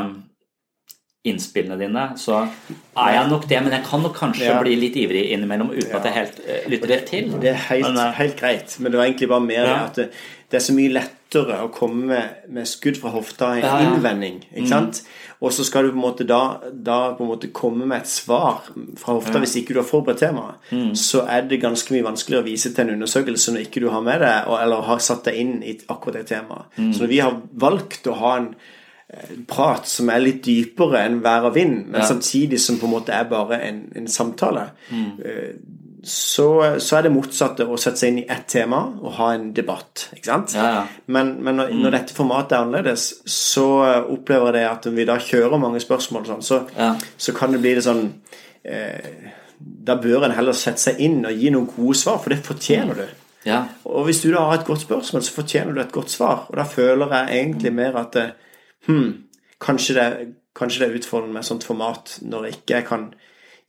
innspillene 1.27 1.75
dine, 1.79 2.05
så 2.19 2.37
er 2.39 3.13
jeg 3.15 3.29
nok 3.31 3.47
det. 3.49 3.59
Men 3.65 3.75
jeg 3.75 3.85
kan 3.89 4.03
nok 4.05 4.15
kanskje 4.15 4.47
ja. 4.47 4.59
bli 4.61 4.75
litt 4.79 4.97
ivrig 4.99 5.25
innimellom 5.33 5.73
uten 5.73 5.89
ja. 5.89 5.99
at 5.99 6.07
jeg 6.07 6.15
helt 6.15 6.37
uh, 6.45 6.59
lytter 6.71 6.93
det 6.93 6.99
til. 7.09 7.31
Det 7.43 7.51
er 7.51 7.63
helt, 7.67 7.89
men, 7.89 8.13
helt, 8.15 8.37
greit, 8.39 8.75
men 8.79 8.91
det 8.91 9.01
var 9.01 9.09
egentlig 9.09 9.31
bare 9.33 9.45
mer 9.45 9.67
ja. 9.67 9.79
at 9.89 9.99
det, 9.99 10.07
det, 10.47 10.61
er 10.61 10.63
så 10.63 10.75
mye 10.77 11.03
lettere 11.29 11.61
å 11.61 11.69
komme 11.69 12.05
med, 12.09 12.45
med 12.49 12.67
skudd 12.67 12.97
fra 12.97 13.11
hofta 13.13 13.51
i 13.57 13.61
en 13.61 13.93
innvending. 13.93 14.39
ikke 14.55 14.79
mm. 14.81 14.93
Og 15.39 15.53
så 15.53 15.63
skal 15.63 15.85
du 15.85 15.91
på 15.91 15.97
en 15.99 16.01
måte 16.01 16.25
da, 16.27 16.59
da 16.73 17.13
på 17.15 17.23
en 17.23 17.29
måte 17.29 17.51
komme 17.53 17.85
med 17.85 18.01
et 18.01 18.09
svar 18.09 18.65
fra 18.97 19.13
hofta 19.13 19.39
hvis 19.39 19.55
ikke 19.61 19.73
du 19.73 19.79
har 19.79 19.87
forberedt 19.87 20.19
temaet. 20.19 20.57
Mm. 20.71 20.95
Så 20.95 21.23
er 21.29 21.45
det 21.47 21.61
ganske 21.61 21.93
mye 21.93 22.07
vanskeligere 22.07 22.43
å 22.43 22.49
vise 22.49 22.73
til 22.73 22.87
en 22.87 22.97
undersøkelse 22.97 23.53
når 23.53 23.67
ikke 23.67 23.83
du 23.85 23.89
har 23.93 24.03
med 24.03 24.19
deg, 24.25 24.49
eller 24.57 24.89
har 24.89 24.99
satt 25.05 25.29
deg 25.29 25.39
inn 25.39 25.55
i 25.63 25.77
akkurat 25.87 26.19
det 26.19 26.27
temaet. 26.33 26.67
Mm. 26.77 26.91
Så 26.93 27.05
når 27.05 27.13
vi 27.13 27.23
har 27.23 27.39
valgt 27.61 28.09
å 28.09 28.17
ha 28.19 28.35
en 28.41 28.51
prat 29.49 29.87
som 29.89 30.09
er 30.13 30.21
litt 30.21 30.43
dypere 30.45 31.01
enn 31.01 31.21
vær 31.25 31.47
og 31.49 31.55
vind, 31.55 31.87
men 31.87 32.03
ja. 32.03 32.07
samtidig 32.09 32.59
som 32.61 32.77
på 32.77 32.85
en 32.85 32.93
måte 32.93 33.13
er 33.15 33.25
bare 33.29 33.57
en, 33.65 33.79
en 33.97 34.09
samtale, 34.11 34.67
mm. 34.89 35.07
Eh, 35.99 36.05
så, 36.07 36.79
så, 36.79 36.97
er 36.97 37.05
det 37.05 37.11
motsatte 37.13 37.67
å 37.67 37.77
sette 37.79 38.01
seg 38.01 38.13
inn 38.13 38.21
i 38.23 38.27
ett 38.31 38.47
tema 38.47 38.81
og 39.01 39.13
ha 39.17 39.33
en 39.35 39.49
debatt. 39.53 40.09
ikke 40.15 40.29
sant? 40.31 40.55
Ja, 40.55 40.67
ja. 40.73 40.83
Men, 41.07 41.35
men 41.43 41.59
når, 41.59 41.73
mm. 41.73 41.81
når, 41.83 41.95
dette 41.97 42.17
formatet 42.17 42.55
er 42.55 42.63
annerledes, 42.63 43.07
så 43.25 43.67
opplever 44.01 44.53
jeg 44.53 44.59
det 44.59 44.65
at 44.69 44.89
om 44.89 44.99
vi 44.99 45.07
da 45.09 45.19
kjører 45.19 45.61
mange 45.61 45.83
spørsmål, 45.83 46.25
sånn, 46.29 46.45
så, 46.45 46.63
så, 47.17 47.35
kan 47.35 47.55
det 47.55 47.61
bli 47.63 47.75
det 47.77 47.85
sånn 47.85 48.05
eh, 48.63 49.31
Da 49.85 49.97
bør 49.99 50.27
en 50.27 50.35
heller 50.37 50.55
sette 50.55 50.81
seg 50.81 51.01
inn 51.03 51.21
og 51.27 51.35
gi 51.35 51.51
noen 51.51 51.67
gode 51.73 51.97
svar, 51.99 52.21
for 52.23 52.31
det 52.31 52.43
fortjener 52.45 53.03
du. 53.03 53.07
Ja. 53.47 53.63
Og 53.87 54.07
hvis 54.07 54.21
du 54.23 54.31
da 54.33 54.43
har 54.49 54.59
et 54.59 54.67
godt 54.67 54.83
spørsmål, 54.83 55.23
så 55.23 55.35
fortjener 55.35 55.75
du 55.75 55.81
et 55.81 55.95
godt 55.95 56.11
svar. 56.11 56.45
Og 56.49 56.57
da 56.59 56.65
føler 56.67 57.15
jeg 57.15 57.39
egentlig 57.39 57.73
mer 57.75 57.97
at 57.99 58.15
eh, 58.19 58.35
hm, 58.87 59.09
kanskje, 59.61 59.95
det, 59.95 60.07
kanskje, 60.55 60.83
det, 60.83 60.89
er 60.89 60.99
utfordrende 60.99 61.35
med 61.35 61.43
et 61.43 61.49
sånt 61.51 61.67
format 61.67 62.17
når 62.21 62.47
jeg 62.47 62.59
ikke 62.59 62.81
kan 62.87 63.09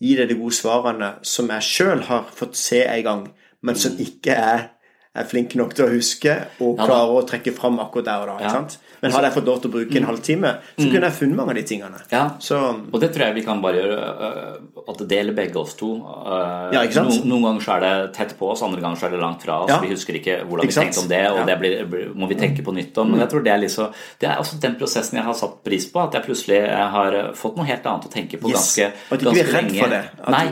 gi 0.01 0.17
deg 0.17 0.31
de 0.31 0.37
gode 0.41 0.57
svarene 0.57 1.11
som 1.27 1.51
jeg 1.53 1.67
sjøl 1.67 2.05
har 2.09 2.29
fått 2.35 2.57
se 2.59 2.83
en 2.87 3.05
gang, 3.05 3.25
men 3.61 3.77
som 3.77 3.97
mm. 3.97 4.05
ikke 4.07 4.37
er 4.37 4.69
er 5.11 5.27
flink 5.27 5.57
nok 5.59 5.73
til 5.75 5.89
å 5.89 5.91
huske 5.91 6.37
og 6.63 6.79
klarer 6.79 7.17
å 7.19 7.23
trekke 7.27 7.51
fram 7.57 7.81
akkurat 7.83 8.07
der 8.07 8.23
og 8.23 8.29
da. 8.31 8.35
ikke 8.39 8.53
sant? 8.55 8.77
Men 9.01 9.15
hadde 9.15 9.31
jeg 9.31 9.35
fått 9.39 9.49
lov 9.49 9.59
til 9.63 9.71
å 9.71 9.73
bruke 9.75 9.97
en 9.97 10.05
mm. 10.05 10.09
halvtime, 10.11 10.51
så 10.77 10.85
mm. 10.85 10.91
kunne 10.93 11.09
jeg 11.09 11.17
funnet 11.17 11.39
mange 11.39 11.55
av 11.55 11.59
de 11.59 11.65
tingene. 11.71 12.03
Ja, 12.13 12.23
så, 12.45 12.59
og 12.79 13.03
det 13.03 13.09
tror 13.15 13.25
jeg 13.27 13.37
vi 13.39 13.45
kan 13.47 13.63
bare 13.65 13.81
gjøre. 13.81 13.97
Øh, 14.29 14.85
at 14.93 15.01
det 15.01 15.07
deler 15.11 15.37
begge 15.37 15.59
oss 15.59 15.75
to. 15.81 15.91
Øh, 16.05 16.77
ja, 16.77 16.85
ikke 16.85 16.99
sant? 16.99 17.17
No, 17.25 17.33
noen 17.33 17.47
ganger 17.49 17.67
så 17.67 17.75
er 17.79 17.87
det 17.87 17.93
tett 18.21 18.37
på 18.39 18.53
oss, 18.53 18.63
andre 18.67 18.85
ganger 18.85 19.01
så 19.01 19.09
er 19.09 19.17
det 19.17 19.23
langt 19.25 19.49
fra 19.49 19.59
oss. 19.65 19.73
Ja. 19.73 19.81
Vi 19.83 19.93
husker 19.95 20.21
ikke 20.21 20.39
hvordan 20.45 20.71
vi 20.71 20.79
tenkte 20.79 21.03
om 21.03 21.11
det, 21.11 21.23
og 21.33 21.43
det 21.49 21.59
blir, 21.65 22.09
må 22.15 22.31
vi 22.31 22.39
tenke 22.45 22.67
på 22.67 22.77
nytt 22.77 23.03
om. 23.03 23.15
Men 23.15 23.25
jeg 23.25 23.33
tror 23.35 23.47
det 23.49 23.55
er, 23.57 23.63
liksom, 23.65 24.01
det 24.21 24.31
er 24.31 24.45
også 24.45 24.63
den 24.63 24.79
prosessen 24.79 25.19
jeg 25.19 25.27
har 25.33 25.39
satt 25.43 25.61
pris 25.67 25.91
på. 25.91 26.05
At 26.05 26.21
jeg 26.21 26.29
plutselig 26.29 26.63
har 26.95 27.21
fått 27.41 27.59
noe 27.59 27.67
helt 27.73 27.89
annet 27.89 28.11
å 28.11 28.13
tenke 28.13 28.39
på 28.39 28.53
ganske, 28.53 28.93
yes. 28.93 29.07
ganske 29.11 29.17
lenge. 29.17 29.17
At 29.17 29.25
du 29.25 29.31
ikke 29.31 29.39
blir 29.41 29.57
redd 29.57 29.79
for 29.81 29.97
det. 29.97 30.05
At 30.21 30.37
Nei. 30.37 30.49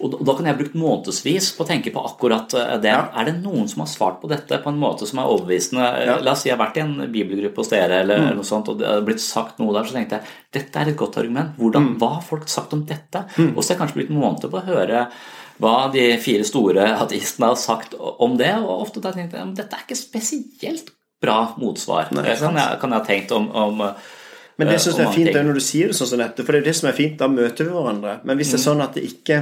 Og 0.00 0.14
da 0.24 0.34
kan 0.36 0.48
jeg 0.48 0.58
brukt 0.58 0.76
månedsvis 0.80 1.50
på 1.56 1.64
å 1.64 1.68
tenke 1.68 1.92
på 1.94 2.02
akkurat 2.08 2.54
eh, 2.56 2.76
det. 2.82 2.92
Ja. 2.92 3.06
Er 3.20 3.28
det 3.28 3.36
noen 3.40 3.68
som 3.70 3.84
har 3.84 3.90
svart 3.90 4.20
på 4.22 4.30
dette 4.30 4.60
på 4.62 4.72
en 4.72 4.80
måte 4.80 5.08
som 5.08 5.20
er 5.22 5.32
overbevisende? 5.32 5.88
Ja. 6.06 6.18
La 6.24 6.34
oss 6.34 6.44
si 6.44 6.50
jeg 6.50 6.56
har 6.56 6.62
vært 6.62 6.78
i 6.80 6.84
en 6.84 6.94
bibelgruppe 7.12 7.62
hos 7.62 7.72
dere, 7.72 8.02
eller, 8.04 8.22
mm. 8.24 8.38
noe 8.38 8.48
sånt, 8.48 8.70
og 8.72 8.80
det 8.80 8.88
har 8.88 9.04
blitt 9.06 9.22
sagt 9.24 9.60
noe 9.60 9.74
der, 9.76 9.88
så 9.88 9.98
tenkte 9.98 10.20
jeg 10.20 10.38
dette 10.60 10.80
er 10.80 10.92
et 10.92 11.00
godt 11.00 11.20
argument. 11.22 11.52
Hvordan, 11.60 11.90
mm. 11.90 11.98
Hva 12.00 12.14
har 12.16 12.24
folk 12.26 12.48
sagt 12.52 12.76
om 12.76 12.86
dette? 12.88 13.26
Mm. 13.36 13.52
Og 13.52 13.60
så 13.60 13.72
har 13.72 13.76
jeg 13.76 13.82
kanskje 13.82 14.00
blitt 14.00 14.14
måneder 14.14 14.52
på 14.52 14.62
å 14.62 14.66
høre 14.70 15.04
hva 15.60 15.74
de 15.92 16.06
fire 16.22 16.46
store 16.48 16.86
ateistene 16.96 17.50
har 17.50 17.60
sagt 17.60 17.92
om 18.00 18.38
det, 18.40 18.54
og 18.62 18.86
ofte 18.86 19.02
tenkte 19.04 19.36
jeg 19.36 19.52
dette 19.58 19.76
er 19.76 19.84
ikke 19.84 19.98
spesielt 19.98 20.88
bra 21.20 21.50
motsvar. 21.60 22.08
Nei, 22.16 22.24
kan, 22.40 22.56
jeg, 22.56 22.80
kan 22.80 22.94
jeg 22.94 23.02
ha 23.02 23.06
tenkt 23.06 23.36
om, 23.36 23.50
om 23.52 23.84
men 24.60 24.68
det 24.68 24.80
syns 24.84 24.98
jeg 25.00 25.08
er 25.08 25.14
fint 25.14 25.36
når 25.36 25.56
du 25.56 25.64
sier 25.64 25.88
det 25.88 25.96
sånn 25.96 26.10
som 26.10 26.20
dette, 26.20 26.44
for 26.44 26.52
det 26.52 26.60
er 26.60 26.66
det 26.68 26.76
som 26.76 26.90
er 26.90 26.96
fint. 26.96 27.16
Da 27.16 27.30
møter 27.32 27.64
vi 27.64 27.72
hverandre. 27.72 28.18
Men 28.28 28.36
hvis 28.36 28.50
det 28.52 28.58
er 28.58 28.60
mm. 28.60 28.66
sånn 28.66 28.82
at 28.84 28.96
det 28.98 29.04
ikke 29.08 29.38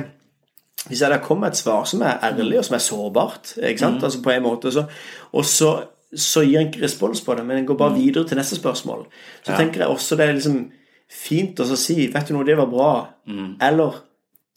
hvis 0.86 1.00
jeg 1.00 1.08
hadde 1.08 1.24
kommet 1.24 1.52
et 1.52 1.60
svar 1.60 1.84
som 1.90 2.02
er 2.06 2.20
ærlig 2.24 2.58
og 2.60 2.66
som 2.68 2.76
er 2.78 2.82
sårbart, 2.84 3.54
ikke 3.58 3.82
sant? 3.82 3.98
Mm. 3.98 4.04
Altså 4.08 4.22
på 4.22 4.30
en 4.30 4.42
måte, 4.42 4.72
så, 4.72 4.84
og 5.32 5.44
så, 5.44 5.72
så 6.14 6.44
gir 6.46 6.60
en 6.60 6.68
ikke 6.70 6.84
respons 6.84 7.22
på 7.24 7.34
det, 7.34 7.46
men 7.46 7.58
en 7.58 7.66
går 7.66 7.78
bare 7.80 7.96
mm. 7.96 8.02
videre 8.02 8.28
til 8.28 8.38
neste 8.38 8.56
spørsmål, 8.56 9.06
så 9.42 9.52
ja. 9.52 9.58
tenker 9.58 9.84
jeg 9.84 9.88
også 9.94 10.16
det 10.16 10.28
er 10.28 10.36
liksom 10.38 10.60
fint 11.08 11.60
å 11.60 11.66
si 11.72 12.06
'Vet 12.12 12.28
du 12.28 12.36
noe, 12.36 12.44
det 12.44 12.56
var 12.58 12.68
bra', 12.68 13.08
mm. 13.26 13.56
eller 13.64 14.04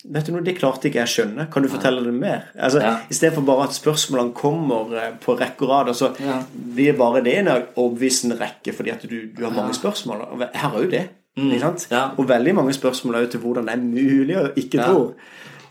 'Vet 0.01 0.27
du 0.27 0.31
noe, 0.33 0.43
det 0.43 0.57
klarte 0.57 0.89
ikke 0.89 0.97
jeg 0.97 1.09
å 1.09 1.11
skjønne. 1.13 1.43
Kan 1.53 1.63
du 1.63 1.69
fortelle 1.69 2.01
det 2.03 2.13
mer?' 2.13 2.49
Altså, 2.57 2.81
ja. 2.81 2.95
Istedenfor 3.09 3.45
bare 3.45 3.67
at 3.69 3.77
spørsmålene 3.77 4.33
kommer 4.33 4.95
eh, 4.97 5.11
på 5.21 5.35
rekke 5.37 5.67
og 5.67 5.69
rad, 5.69 5.93
så 5.95 6.09
ja. 6.19 6.39
blir 6.51 6.97
bare 6.97 7.21
det 7.23 7.35
en 7.37 7.51
overbevisende 7.53 8.39
rekke 8.39 8.73
fordi 8.73 8.89
at 8.89 9.05
du, 9.05 9.17
du 9.37 9.43
har 9.45 9.53
mange 9.53 9.77
spørsmål. 9.77 10.25
Og 10.31 10.41
her 10.41 10.73
er 10.73 10.81
jo 10.81 10.89
det. 10.89 11.03
Mm. 11.37 11.51
Ja. 11.91 12.09
Og 12.17 12.27
veldig 12.27 12.55
mange 12.55 12.73
spørsmål 12.73 13.15
er 13.15 13.27
jo 13.27 13.31
til 13.35 13.39
hvordan 13.39 13.69
det 13.69 13.77
er 13.77 13.85
mulig 13.85 14.37
å 14.41 14.47
ikke 14.57 14.81
tro. 14.83 15.05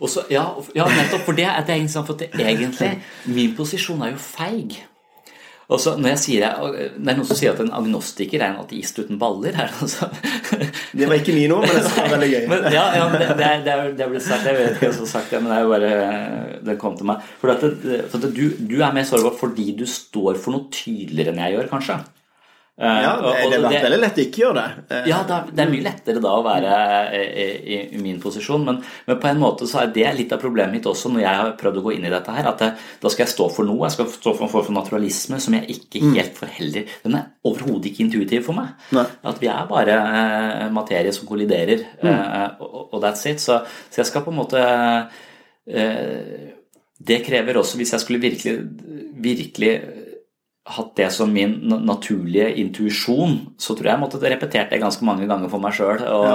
Så, 0.09 0.25
ja, 0.33 0.47
ja, 0.77 0.87
nettopp. 0.89 1.27
For 1.27 1.37
det, 1.37 1.49
det 1.67 1.77
er 1.77 1.89
for 1.93 2.17
det 2.17 2.31
egentlig 2.33 2.95
Min 3.29 3.53
posisjon 3.59 4.01
er 4.07 4.15
jo 4.15 4.23
feig. 4.23 4.79
Og 5.71 5.79
så 5.79 5.93
når 5.99 6.15
jeg 6.15 6.21
sier 6.25 6.45
jeg, 6.47 6.87
Det 6.97 7.13
er 7.13 7.19
noen 7.19 7.29
som 7.29 7.39
sier 7.39 7.53
at 7.53 7.61
en 7.63 7.73
agnostiker 7.79 8.43
er 8.43 8.49
en 8.51 8.63
ateist 8.65 8.97
uten 8.99 9.21
baller. 9.21 9.55
Her, 9.55 9.71
altså. 9.85 10.09
Det 10.91 11.07
var 11.07 11.21
ikke 11.21 11.37
min 11.37 11.53
ord, 11.55 11.67
men 11.69 11.79
det 11.79 11.93
var 11.95 12.11
veldig 12.17 12.31
gøy. 12.33 12.47
Men, 12.51 12.67
ja, 12.75 12.87
ja 12.97 13.05
det, 13.13 13.29
det, 13.39 13.51
det, 13.67 13.77
det 14.01 14.09
ble 14.11 14.23
sagt, 14.25 14.49
Jeg 14.49 14.59
vet 14.59 14.73
ikke 14.75 14.89
hvem 14.89 14.97
som 14.97 15.07
har 15.07 15.13
sagt 15.13 15.35
det, 15.35 15.43
men 15.43 15.53
det 15.53 15.59
er 15.61 15.69
bare 15.71 15.91
det 16.67 16.79
kom 16.81 16.97
til 16.99 17.07
meg. 17.09 17.29
For, 17.41 17.53
at, 17.53 17.63
for 18.11 18.19
at 18.19 18.35
du, 18.35 18.43
du, 18.59 18.81
er 18.83 18.97
mer 18.97 19.07
sårbar 19.07 19.37
fordi 19.39 19.71
du 19.79 19.87
står 19.89 20.41
for 20.41 20.57
noe 20.57 20.73
tydeligere 20.75 21.35
enn 21.35 21.45
jeg 21.45 21.57
gjør, 21.57 21.71
kanskje. 21.71 22.01
Eh, 22.81 23.03
ja, 23.05 23.12
det, 23.20 23.33
det 23.51 23.57
er 23.59 23.64
vært 23.66 23.83
veldig 23.85 23.97
lett 24.01 24.18
å 24.18 24.22
ikke 24.22 24.41
gjøre 24.41 24.57
det. 24.57 24.83
Eh, 24.97 25.09
ja, 25.11 25.18
det 25.28 25.61
er 25.61 25.68
mye 25.68 25.85
lettere 25.85 26.22
da 26.24 26.31
å 26.33 26.45
være 26.47 26.78
i, 27.12 27.76
i, 27.83 28.01
min 28.01 28.16
posisjon, 28.22 28.64
men, 28.64 28.78
men, 29.05 29.18
på 29.20 29.28
en 29.28 29.43
måte 29.43 29.68
så 29.68 29.83
er 29.83 29.93
det 29.93 30.07
litt 30.16 30.33
av 30.33 30.41
problemet 30.41 30.78
mitt 30.78 30.89
også 30.89 31.12
når 31.12 31.20
jeg 31.20 31.41
har 31.43 31.53
prøvd 31.61 31.81
å 31.83 31.85
gå 31.85 31.93
inn 31.99 32.09
i 32.09 32.14
dette 32.14 32.37
her. 32.39 32.49
At 32.49 32.64
det, 32.64 32.70
da 33.03 33.12
skal 33.12 33.26
jeg 33.26 33.35
stå 33.35 33.51
for 33.53 33.68
noe. 33.68 33.85
Jeg 33.85 33.99
skal 33.99 34.09
stå 34.14 34.33
for 34.33 34.47
en 34.47 34.53
form 34.55 34.66
for 34.70 34.78
naturalisme 34.78 35.43
som 35.45 35.59
jeg 35.59 35.76
ikke 35.76 36.01
mm. 36.07 36.16
helt 36.16 36.41
får 36.41 36.55
heller 36.57 36.97
Den 37.05 37.20
er 37.20 37.28
overhodet 37.51 37.93
ikke 37.93 38.07
intuitiv 38.07 38.49
for 38.49 38.57
meg. 38.57 38.72
Nei. 38.97 39.05
At 39.28 39.45
vi 39.45 39.53
er 39.53 39.68
bare 39.68 40.01
materie 40.72 41.12
som 41.12 41.28
kolliderer, 41.28 41.85
mm. 42.01 42.61
og, 42.64 42.81
og, 42.87 42.99
that's 43.05 43.28
it. 43.28 43.45
Så, 43.45 43.61
så, 43.91 44.01
jeg 44.01 44.09
skal 44.09 44.24
på 44.24 44.33
en 44.33 44.41
måte 44.41 44.64
Det 47.11 47.24
krever 47.28 47.61
også, 47.61 47.76
hvis 47.76 47.93
jeg 47.93 48.03
skulle 48.07 48.24
virkelig, 48.24 48.57
virkelig 49.20 49.74
hatt 50.69 50.97
det 50.97 51.11
som 51.11 51.33
min 51.33 51.55
naturlige 51.87 52.51
intuisjon, 52.61 53.37
så 53.59 53.75
tror 53.75 53.89
jeg 53.89 53.95
jeg 53.95 54.03
måtte 54.03 54.21
repetert 54.23 54.73
det 54.73 54.81
ganske 54.83 55.05
mange 55.09 55.29
ganger 55.29 55.49
for 55.53 55.63
meg 55.63 55.77
sjøl. 55.77 56.03
Ja. 56.05 56.35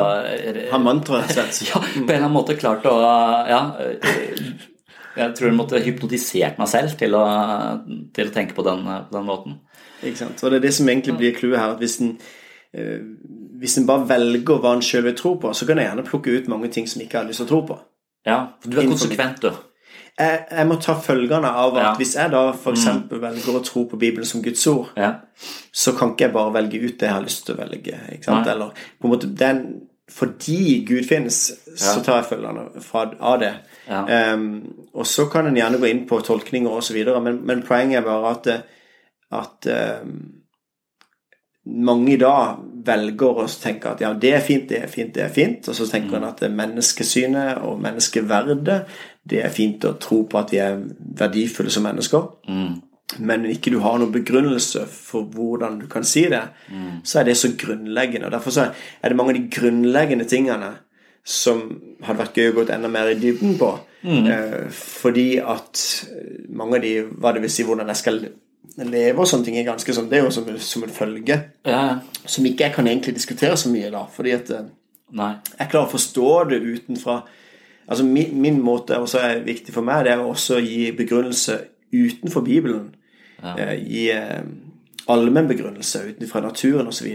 Ha 0.71 0.79
mantraet 0.81 1.35
sett. 1.35 1.61
Ja, 1.69 1.81
på 1.81 1.99
en 1.99 2.07
eller 2.07 2.25
annen 2.25 2.35
måte 2.35 2.57
klart 2.57 2.85
å 2.89 2.95
ja, 3.47 3.59
Jeg 5.15 5.35
tror 5.37 5.47
jeg 5.47 5.57
måtte 5.57 5.83
hypnotisert 5.83 6.57
meg 6.59 6.71
selv 6.71 6.97
til 6.99 7.15
å, 7.15 7.25
til 8.15 8.31
å 8.31 8.33
tenke 8.35 8.57
på 8.57 8.65
den, 8.65 8.81
på 8.83 9.15
den, 9.15 9.29
måten. 9.29 9.59
Ikke 10.01 10.25
sant. 10.25 10.41
Og 10.43 10.51
det 10.51 10.59
er 10.59 10.65
det 10.67 10.73
som 10.75 10.89
egentlig 10.89 11.15
blir 11.21 11.37
clouet 11.37 11.61
her. 11.61 11.75
at 11.77 11.83
hvis 11.83 12.01
en, 12.03 12.17
eh, 12.75 13.05
hvis 13.61 13.77
en 13.79 13.87
bare 13.87 14.09
velger 14.09 14.59
hva 14.59 14.73
en 14.75 14.83
sjøl 14.83 15.05
vil 15.07 15.15
tro 15.21 15.37
på, 15.39 15.53
så 15.55 15.69
kan 15.69 15.79
en 15.79 15.87
gjerne 15.87 16.07
plukke 16.09 16.33
ut 16.33 16.51
mange 16.51 16.73
ting 16.73 16.89
som 16.89 16.99
jeg 16.99 17.07
ikke 17.07 17.21
har 17.21 17.29
lyst 17.29 17.43
til 17.43 17.47
å 17.47 17.53
tro 17.53 17.61
på. 17.69 17.79
Ja, 18.27 18.41
for 18.59 18.73
Du 18.73 18.81
er 18.81 18.89
konsekvent, 18.89 19.45
du. 19.45 19.53
Jeg, 20.15 20.45
jeg, 20.47 20.67
må 20.69 20.77
ta 20.79 20.93
følgene 21.03 21.49
av 21.49 21.73
at 21.75 21.81
ja. 21.83 21.89
hvis 21.99 22.13
jeg 22.15 22.31
da 22.31 22.45
f.eks. 22.53 22.85
Mm. 22.87 23.17
velger 23.19 23.57
å 23.57 23.63
tro 23.65 23.83
på 23.91 23.97
Bibelen 23.99 24.27
som 24.27 24.43
Guds 24.43 24.63
ord, 24.71 24.93
ja. 24.95 25.09
så 25.75 25.91
kan 25.97 26.13
ikke 26.13 26.29
jeg 26.29 26.35
bare 26.37 26.53
velge 26.55 26.79
ut 26.85 26.95
det 27.01 27.09
jeg 27.09 27.15
har 27.17 27.25
lyst 27.25 27.43
til 27.47 27.57
å 27.57 27.59
velge. 27.59 27.99
Ikke 28.15 28.29
sant? 28.29 28.47
Eller 28.53 28.71
på 28.71 29.09
en 29.09 29.13
måte 29.15 29.31
den, 29.43 29.65
Fordi 30.15 30.85
Gud 30.85 31.03
finnes, 31.09 31.39
så 31.81 31.97
tar 32.05 32.21
jeg 32.21 32.29
følgene 32.29 32.67
av 33.19 33.39
det. 33.41 33.51
Um, 33.89 34.45
og 34.93 35.07
så 35.09 35.25
kan 35.33 35.49
en 35.49 35.57
gjerne 35.57 35.79
gå 35.81 35.89
inn 35.89 36.03
på 36.07 36.21
tolkninger 36.23 36.71
osv., 36.71 36.99
men, 37.25 37.41
men 37.43 37.63
poenget 37.65 38.03
er 38.03 38.05
bare 38.05 38.35
at, 38.37 38.51
at 39.33 39.69
um, 40.05 40.44
mange 41.65 42.13
i 42.13 42.21
dag 42.21 42.61
velger 42.85 43.39
å 43.41 43.45
tenke 43.49 43.91
at 43.95 44.01
ja, 44.03 44.11
det 44.13 44.33
er 44.37 44.43
fint, 44.45 44.67
det 44.69 44.83
er 44.85 44.91
fint, 44.91 45.13
det 45.15 45.23
er 45.25 45.33
fint. 45.33 45.69
Og 45.69 45.77
så 45.77 45.87
tenker 45.89 46.19
en 46.19 46.27
mm. 46.27 46.31
at 46.33 46.43
menneskesynet 46.53 47.63
og 47.65 47.79
menneskeverdet, 47.81 48.81
det 49.25 49.41
er 49.41 49.53
fint 49.53 49.87
å 49.87 49.95
tro 50.01 50.23
på 50.29 50.41
at 50.41 50.53
vi 50.53 50.61
er 50.61 50.77
verdifulle 51.21 51.73
som 51.73 51.87
mennesker. 51.87 52.27
Mm. 52.49 52.75
Men 53.25 53.45
ikke 53.49 53.73
du 53.73 53.79
har 53.83 53.99
noen 54.01 54.13
begrunnelse 54.13 54.85
for 54.89 55.29
hvordan 55.33 55.79
du 55.81 55.87
kan 55.89 56.05
si 56.07 56.25
det, 56.29 56.43
mm. 56.69 57.01
så 57.05 57.21
er 57.21 57.29
det 57.29 57.37
så 57.41 57.53
grunnleggende. 57.57 58.29
og 58.29 58.35
Derfor 58.37 58.53
så 58.53 58.69
er 58.69 59.09
det 59.09 59.17
mange 59.17 59.33
av 59.33 59.39
de 59.39 59.49
grunnleggende 59.53 60.29
tingene 60.29 60.73
som 61.25 61.61
hadde 62.05 62.21
vært 62.21 62.37
gøy 62.37 62.51
å 62.51 62.55
gå 62.59 62.65
enda 62.69 62.89
mer 62.91 63.09
i 63.09 63.17
dybden 63.17 63.57
på. 63.57 63.71
Mm. 64.05 64.25
Eh, 64.29 64.65
fordi 64.69 65.29
at 65.41 65.81
mange 66.53 66.77
av 66.77 66.83
de 66.83 66.91
Hva 67.09 67.31
det 67.33 67.41
vil 67.41 67.49
si 67.49 67.63
hvordan 67.65 67.89
jeg 67.89 67.97
skal 68.03 68.19
leve 68.77 69.21
og 69.21 69.29
sånne 69.29 69.47
ting 69.47 69.57
er 69.59 69.67
ganske 69.67 69.93
sånn 69.95 70.09
Det 70.09 70.19
er 70.19 70.25
jo 70.25 70.33
som, 70.33 70.47
som 70.59 70.83
en 70.85 70.93
følge 70.93 71.37
ja. 71.65 71.83
som 72.25 72.45
ikke 72.47 72.67
jeg 72.67 72.75
kan 72.75 72.87
egentlig 72.89 73.15
diskutere 73.17 73.57
så 73.59 73.71
mye, 73.71 73.91
da. 73.93 74.05
Fordi 74.11 74.35
at 74.35 74.51
eh, 74.53 74.67
Nei. 75.15 75.31
jeg 75.59 75.71
klarer 75.71 75.87
å 75.87 75.93
forstå 75.93 76.31
det 76.51 76.61
utenfra. 76.65 77.19
Altså 77.85 78.05
min, 78.07 78.33
min 78.41 78.59
måte 78.63 78.97
også 78.99 79.21
er 79.21 79.43
viktig 79.45 79.73
for 79.75 79.85
meg, 79.85 80.05
det 80.05 80.15
er 80.15 80.23
også 80.23 80.57
å 80.57 80.63
gi 80.65 80.89
begrunnelse 80.97 81.59
utenfor 81.93 82.45
Bibelen. 82.45 82.89
Ja. 83.41 83.53
Eh, 83.53 83.75
gi 83.85 84.07
eh, 84.13 84.41
allmenn 85.11 85.47
begrunnelse 85.51 86.03
utenfor 86.09 86.45
naturen 86.45 86.89
osv. 86.89 87.07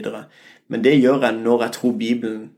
Men 0.71 0.85
det 0.85 0.97
gjør 1.01 1.27
jeg 1.27 1.43
når 1.43 1.67
jeg 1.67 1.79
tror 1.79 1.99
Bibelen 1.99 2.49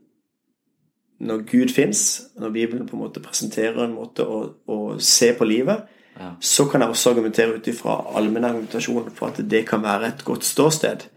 Når 1.23 1.43
Gud 1.47 1.69
fins, 1.71 2.21
når 2.35 2.49
Bibelen 2.49 2.87
på 2.87 2.97
en 2.97 2.99
måte 2.99 3.21
presenterer 3.23 3.85
en 3.85 3.93
måte 3.95 4.25
å, 4.27 4.39
å 4.67 4.77
se 4.99 5.29
på 5.37 5.45
livet, 5.47 5.85
ja. 6.19 6.35
Så 6.39 6.65
kan 6.69 6.81
jeg 6.81 6.93
også 6.93 7.09
argumentere 7.09 7.57
ut 7.57 7.67
ifra 7.67 7.97
allmennargumentasjon 8.17 9.11
for 9.15 9.31
at 9.31 9.39
det 9.49 9.65
kan 9.67 9.83
være 9.83 10.11
et 10.11 10.25
godt 10.25 10.45
ståsted. 10.45 11.07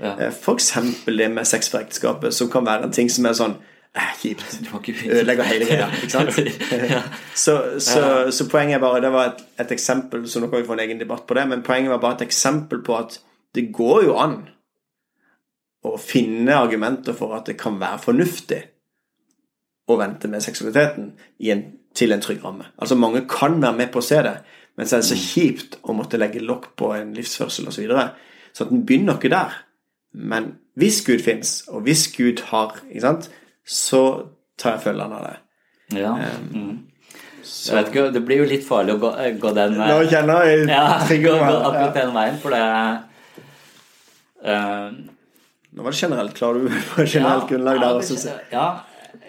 Ja. 0.00 0.14
Eh, 0.16 0.32
F.eks. 0.32 0.72
det 1.06 1.30
med 1.32 1.44
sex 1.44 1.70
for 1.70 1.84
ekteskapet, 1.84 2.34
som 2.34 2.50
kan 2.50 2.66
være 2.66 2.88
en 2.88 2.94
ting 2.96 3.10
som 3.12 3.28
er 3.28 3.36
sånn 3.36 3.56
eh, 3.96 4.10
kjipt. 4.22 4.58
Ødelegger 5.12 5.50
hele 5.50 5.68
greia. 5.68 5.90
Ikke 6.00 6.12
sant? 6.12 6.40
ja. 6.72 7.02
så, 7.34 7.56
så, 7.78 8.02
så, 8.32 8.48
poenget 8.48 8.78
er 8.78 8.84
bare 8.84 9.04
Det 9.04 9.12
var 9.12 9.32
et, 9.32 9.46
et 9.60 9.76
eksempel, 9.76 10.26
så 10.28 10.40
nå 10.40 10.50
kan 10.50 10.62
vi 10.62 10.68
få 10.68 10.76
en 10.78 10.84
egen 10.86 11.00
debatt 11.02 11.26
på 11.28 11.36
det, 11.36 11.48
men 11.52 11.64
poenget 11.66 11.92
var 11.92 12.04
bare 12.04 12.20
et 12.20 12.28
eksempel 12.30 12.84
på 12.86 12.96
at 12.98 13.20
det 13.56 13.70
går 13.72 14.04
jo 14.08 14.16
an 14.20 14.40
å 15.86 15.96
finne 16.02 16.56
argumenter 16.58 17.14
for 17.16 17.36
at 17.36 17.46
det 17.48 17.56
kan 17.60 17.76
være 17.80 18.02
fornuftig 18.02 18.58
å 19.86 19.96
vente 20.00 20.28
med 20.28 20.42
seksualiteten 20.42 21.12
i 21.46 21.52
en 21.54 21.62
til 21.96 22.12
en 22.12 22.22
trygg 22.22 22.44
ramme. 22.44 22.68
Altså 22.78 22.98
Mange 22.98 23.24
kan 23.30 23.58
være 23.62 23.76
med 23.76 23.92
på 23.92 24.02
å 24.02 24.06
se 24.06 24.20
det, 24.24 24.36
men 24.76 24.88
så 24.88 24.96
er 24.96 25.04
det 25.04 25.10
så 25.10 25.20
kjipt 25.20 25.78
å 25.82 25.96
måtte 25.96 26.20
legge 26.20 26.44
lokk 26.44 26.74
på 26.76 26.92
en 26.96 27.14
livsførsel 27.16 27.68
osv. 27.70 27.78
Så, 27.78 27.84
videre. 27.86 28.10
så 28.52 28.66
at 28.66 28.74
den 28.74 28.84
begynner 28.88 29.16
ikke 29.16 29.32
der. 29.32 29.56
Men 30.16 30.54
hvis 30.76 31.00
Gud 31.06 31.24
fins, 31.24 31.62
og 31.68 31.86
hvis 31.88 32.06
Gud 32.12 32.42
har, 32.50 32.76
sant, 33.00 33.30
så 33.64 34.02
tar 34.60 34.76
jeg 34.76 34.84
følgene 34.90 35.16
av 35.16 35.24
det. 35.26 35.36
Ja. 36.00 36.12
Um, 36.52 36.86
så. 37.46 37.76
Jeg 37.76 37.76
vet 37.78 37.90
ikke, 37.92 38.04
Det 38.12 38.22
blir 38.26 38.40
jo 38.42 38.46
litt 38.50 38.64
farlig 38.66 38.96
å 38.96 38.98
gå, 38.98 39.10
gå 39.38 39.50
den 39.54 39.76
Nå 39.78 40.00
kjenner 40.10 40.48
jeg 40.48 40.64
ja, 40.66 40.96
gå, 41.08 41.30
gå 41.30 41.36
akkurat 41.38 41.94
den 41.94 42.10
veien, 42.16 42.40
for 42.42 42.56
det 42.56 42.62
uh, 44.42 44.88
Nå 45.76 45.84
var 45.84 45.94
det 45.94 46.00
generelt. 46.00 46.34
Klarer 46.34 46.64
du 46.64 46.74
på 46.90 47.06
generelt 47.06 47.44
ja, 47.44 47.48
grunnlag 47.52 47.80
der 47.84 48.00
også? 48.00 48.34
Ja, 48.50 48.66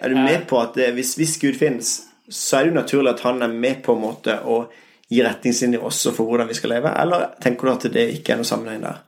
er 0.00 0.12
du 0.12 0.18
med 0.18 0.48
på 0.50 0.58
at 0.60 0.74
det, 0.78 0.90
hvis, 0.96 1.14
hvis 1.20 1.36
Gud 1.40 1.58
fins, 1.60 2.07
så 2.28 2.58
er 2.58 2.66
det 2.66 2.72
jo 2.72 2.78
naturlig 2.78 3.12
at 3.14 3.24
han 3.24 3.42
er 3.42 3.52
med 3.52 3.82
på 3.84 3.94
en 3.96 4.02
måte 4.02 4.38
å 4.44 4.60
gi 5.08 5.22
retningslinjer 5.24 5.84
også 5.84 6.12
for 6.16 6.28
hvordan 6.28 6.48
vi 6.50 6.56
skal 6.58 6.74
leve, 6.76 6.92
eller 7.00 7.30
tenker 7.40 7.68
du 7.68 7.72
at 7.72 7.86
det 7.94 8.08
ikke 8.18 8.34
er 8.34 8.42
noe 8.42 8.48
sammenheng 8.48 8.82
der? 8.84 9.04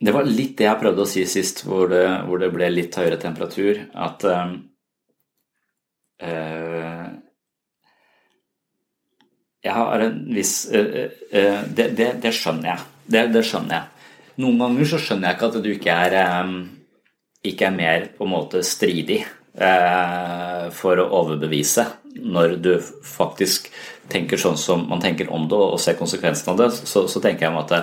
Det 0.00 0.14
var 0.16 0.24
litt 0.24 0.56
det 0.58 0.64
jeg 0.64 0.80
prøvde 0.80 1.04
å 1.04 1.08
si 1.08 1.26
sist, 1.28 1.62
hvor 1.68 1.90
det, 1.92 2.04
hvor 2.26 2.40
det 2.40 2.48
ble 2.54 2.70
litt 2.72 2.96
høyere 2.96 3.18
temperatur. 3.20 3.82
At 3.92 4.24
øh, 4.24 4.54
Jeg 9.60 9.76
har 9.76 10.04
en 10.06 10.22
viss 10.32 10.54
øh, 10.72 11.10
øh, 11.36 11.58
det, 11.68 11.90
det, 11.98 12.14
det, 12.22 12.32
skjønner 12.32 12.70
jeg. 12.72 12.86
Det, 13.12 13.42
skjønner 13.44 13.76
jeg. 13.76 14.06
Noen 14.40 14.62
ganger 14.64 14.88
så 14.88 15.02
skjønner 15.04 15.28
jeg 15.28 15.36
ikke 15.36 15.50
at 15.50 15.60
du 15.60 15.70
ikke 15.74 15.98
er, 16.06 16.16
um, 16.46 16.56
ikke 17.44 17.68
er 17.68 17.76
mer 17.76 18.08
på 18.16 18.24
en 18.24 18.32
måte 18.32 18.62
stridig 18.64 19.20
for 19.50 21.00
å 21.02 21.08
overbevise 21.18 21.82
når 22.14 22.56
du 22.62 22.72
faktisk 23.06 23.68
tenker 24.10 24.40
sånn 24.40 24.58
som 24.58 24.86
man 24.90 25.02
tenker 25.02 25.30
om 25.30 25.46
det 25.50 25.58
og 25.58 25.80
ser 25.82 25.98
konsekvensen 25.98 26.52
av 26.52 26.60
det, 26.60 26.70
så, 26.74 27.06
så 27.10 27.22
tenker 27.22 27.46
jeg 27.46 27.58
at 27.62 27.72
det, 27.72 27.80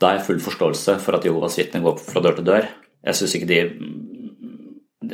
da 0.00 0.10
har 0.10 0.18
jeg 0.18 0.26
full 0.28 0.42
forståelse 0.44 0.98
for 1.02 1.18
at 1.18 1.26
Jehovas 1.26 1.58
vitner 1.58 1.84
går 1.84 1.98
fra 2.02 2.22
dør 2.24 2.38
til 2.38 2.48
dør. 2.48 2.68
Jeg 3.06 3.18
synes 3.18 3.36
ikke 3.38 3.50
de 3.50 3.60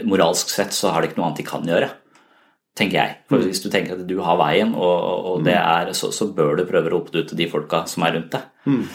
Moralsk 0.09 0.49
sett 0.49 0.72
så 0.72 0.93
har 0.93 1.03
de 1.03 1.11
ikke 1.11 1.20
noe 1.20 1.28
annet 1.28 1.43
de 1.43 1.45
kan 1.45 1.66
gjøre, 1.68 1.88
tenker 2.78 2.97
jeg. 2.97 3.16
For 3.28 3.43
mm. 3.43 3.49
Hvis 3.51 3.61
du 3.61 3.66
tenker 3.72 3.99
at 3.99 4.07
du 4.09 4.14
har 4.24 4.38
veien, 4.40 4.72
og, 4.72 5.09
og 5.32 5.43
det 5.45 5.57
mm. 5.59 5.64
er, 5.74 5.90
så, 5.99 6.09
så, 6.14 6.30
bør 6.32 6.55
du 6.57 6.64
prøve 6.68 6.88
å 6.88 6.95
rope 6.95 7.12
det 7.12 7.24
ut 7.24 7.32
til 7.32 7.43
de 7.43 7.49
folka 7.53 7.82
som 7.90 8.07
er 8.07 8.16
rundt 8.16 8.32
deg. 8.32 8.47
Mm. 8.64 8.86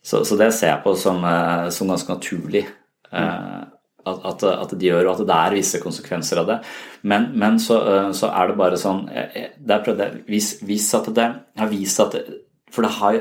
Så, 0.00 0.22
så, 0.24 0.38
det 0.40 0.48
ser 0.56 0.72
jeg 0.72 0.84
på 0.86 0.94
som, 0.96 1.20
eh, 1.28 1.66
som 1.74 1.90
ganske 1.92 2.16
naturlig. 2.16 2.64
Mm 3.12 3.77
at, 4.08 4.44
at, 4.44 4.74
de 4.78 4.88
gjør, 4.90 5.06
og 5.06 5.16
at 5.16 5.26
det 5.28 5.36
er 5.36 5.56
visse 5.58 5.80
konsekvenser 5.82 6.42
av 6.42 6.48
det. 6.50 6.58
Men, 7.02 7.30
men 7.38 7.58
så, 7.62 7.78
eh, 7.82 8.10
så, 8.16 8.30
er 8.34 8.50
det 8.50 8.58
bare 8.58 8.78
sånn 8.80 9.04
Der 9.08 9.82
prøvde 9.84 10.06
jeg 10.06 10.24
vis, 10.26 10.48
vis 10.66 10.88
at 10.98 11.10
det 11.14 11.28
har 11.60 11.70
vist 11.70 12.00
at 12.02 12.16
For 12.74 12.86
det 12.86 12.96
har 12.98 13.20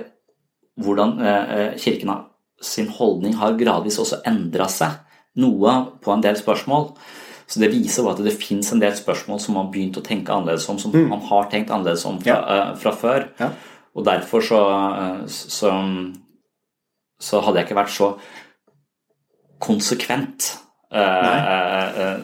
hvordan 0.81 1.15
eh, 1.25 1.53
eh, 1.57 1.77
kirken 1.81 2.11
har, 2.13 2.25
sin 2.61 2.89
holdning 2.93 3.37
har 3.39 3.57
gradvis 3.57 3.97
også 4.01 4.21
endra 4.29 4.67
seg 4.69 4.99
noe 5.41 5.73
på 6.01 6.11
en 6.13 6.21
del 6.21 6.37
spørsmål. 6.37 6.91
Så 7.49 7.61
det 7.63 7.71
viser 7.71 8.05
at 8.09 8.21
det 8.21 8.35
fins 8.37 8.69
en 8.73 8.81
del 8.81 8.93
spørsmål 8.97 9.39
som 9.41 9.55
man 9.57 9.67
har 9.67 9.73
begynt 9.73 9.97
å 9.97 10.05
tenke 10.05 10.33
annerledes 10.33 10.67
om, 10.69 10.77
som 10.81 10.93
mm. 10.93 11.07
man 11.09 11.23
har 11.29 11.49
tenkt 11.49 11.73
annerledes 11.73 12.05
om 12.09 12.19
fra, 12.21 12.35
ja. 12.35 12.67
fra 12.77 12.93
før. 12.93 13.27
Ja. 13.39 13.49
Og 13.97 14.05
derfor 14.05 14.45
så, 14.45 14.59
så, 15.31 15.71
så 17.17 17.41
hadde 17.41 17.61
jeg 17.61 17.69
ikke 17.69 17.79
vært 17.79 17.95
så 17.95 18.11
konsekvent 19.63 20.51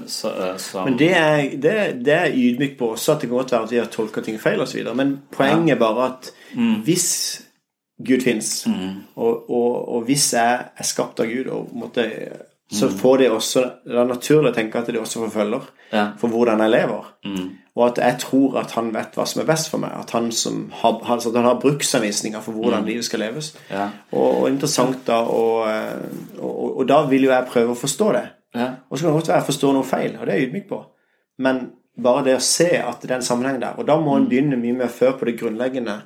så, 0.08 0.30
så. 0.58 0.84
Men 0.86 0.96
det 1.00 1.10
er, 1.18 1.42
det, 1.60 1.74
det 2.06 2.14
er 2.14 2.36
ydmykt 2.36 2.78
på 2.80 2.94
også, 2.96 3.16
at 3.16 3.22
det 3.22 3.30
kan 3.30 3.38
godt 3.38 3.52
være 3.52 3.68
at 3.68 3.74
vi 3.74 3.82
har 3.82 3.90
tolka 3.92 4.24
ting 4.24 4.40
feil 4.42 4.64
osv. 4.64 4.86
Men 4.96 5.18
poenget 5.32 5.76
er 5.76 5.82
bare 5.82 6.06
at 6.14 6.32
mm. 6.56 6.78
hvis 6.88 7.10
Gud 8.08 8.24
fins, 8.24 8.66
mm. 8.68 9.16
og, 9.16 9.50
og, 9.50 9.90
og, 9.96 10.02
hvis 10.08 10.34
jeg 10.34 10.66
er 10.78 10.88
skapt 10.88 11.22
av 11.22 11.30
Gud, 11.30 11.50
og 11.54 11.70
måtte, 11.78 12.08
så 12.72 12.90
mm. 12.90 12.96
får 13.00 13.18
det 13.22 13.28
også 13.32 13.64
Det 13.86 14.00
er 14.00 14.08
naturlig 14.10 14.50
å 14.50 14.56
tenke 14.56 14.80
at 14.80 14.90
det 14.90 15.00
også 15.00 15.22
forfølger 15.28 15.68
ja. 15.92 16.08
for 16.20 16.34
hvordan 16.34 16.64
jeg 16.64 16.74
lever. 16.74 17.12
Mm. 17.26 17.52
Og 17.74 17.86
at 17.88 18.02
jeg 18.02 18.20
tror 18.22 18.58
at 18.62 18.74
han 18.78 18.92
vet 18.94 19.16
hva 19.18 19.26
som 19.30 19.42
er 19.42 19.48
best 19.50 19.70
for 19.70 19.82
meg. 19.82 19.94
At 19.98 20.14
han, 20.14 20.30
har, 20.82 21.00
altså 21.16 21.32
at 21.32 21.40
han 21.40 21.48
har 21.50 21.62
bruksanvisninger 21.62 22.42
for 22.42 22.58
hvordan 22.58 22.84
mm. 22.84 22.90
livet 22.90 23.06
skal 23.06 23.24
leves. 23.26 23.54
Ja. 23.70 23.88
Og, 24.12 24.28
og, 24.28 24.48
interessant 24.50 25.06
da 25.08 25.22
og, 25.26 25.70
og, 26.40 26.78
og 26.82 26.88
da 26.90 27.04
vil 27.10 27.28
jo 27.28 27.34
jeg 27.34 27.50
prøve 27.50 27.76
å 27.76 27.80
forstå 27.80 28.12
det. 28.18 28.26
Ja. 28.54 28.68
Og 28.90 28.98
så 28.98 29.06
kan 29.06 29.14
det 29.14 29.20
godt 29.20 29.32
være 29.32 29.40
jeg 29.42 29.50
forstår 29.52 29.78
noe 29.78 29.88
feil, 29.88 30.18
og 30.18 30.26
det 30.26 30.34
er 30.34 30.42
jeg 30.42 30.50
ydmyk 30.50 30.68
på. 30.70 30.82
Men 31.44 31.64
bare 32.04 32.26
det 32.26 32.36
å 32.38 32.44
se 32.44 32.70
at 32.80 33.02
det 33.04 33.12
er 33.12 33.20
en 33.20 33.26
sammenheng 33.26 33.62
der. 33.62 33.78
Og 33.78 33.88
da 33.88 33.98
må 34.02 34.18
en 34.18 34.26
mm. 34.26 34.30
begynne 34.30 34.60
mye 34.62 34.78
mer 34.84 34.94
før 34.94 35.18
på 35.20 35.30
det 35.30 35.38
grunnleggende. 35.40 36.00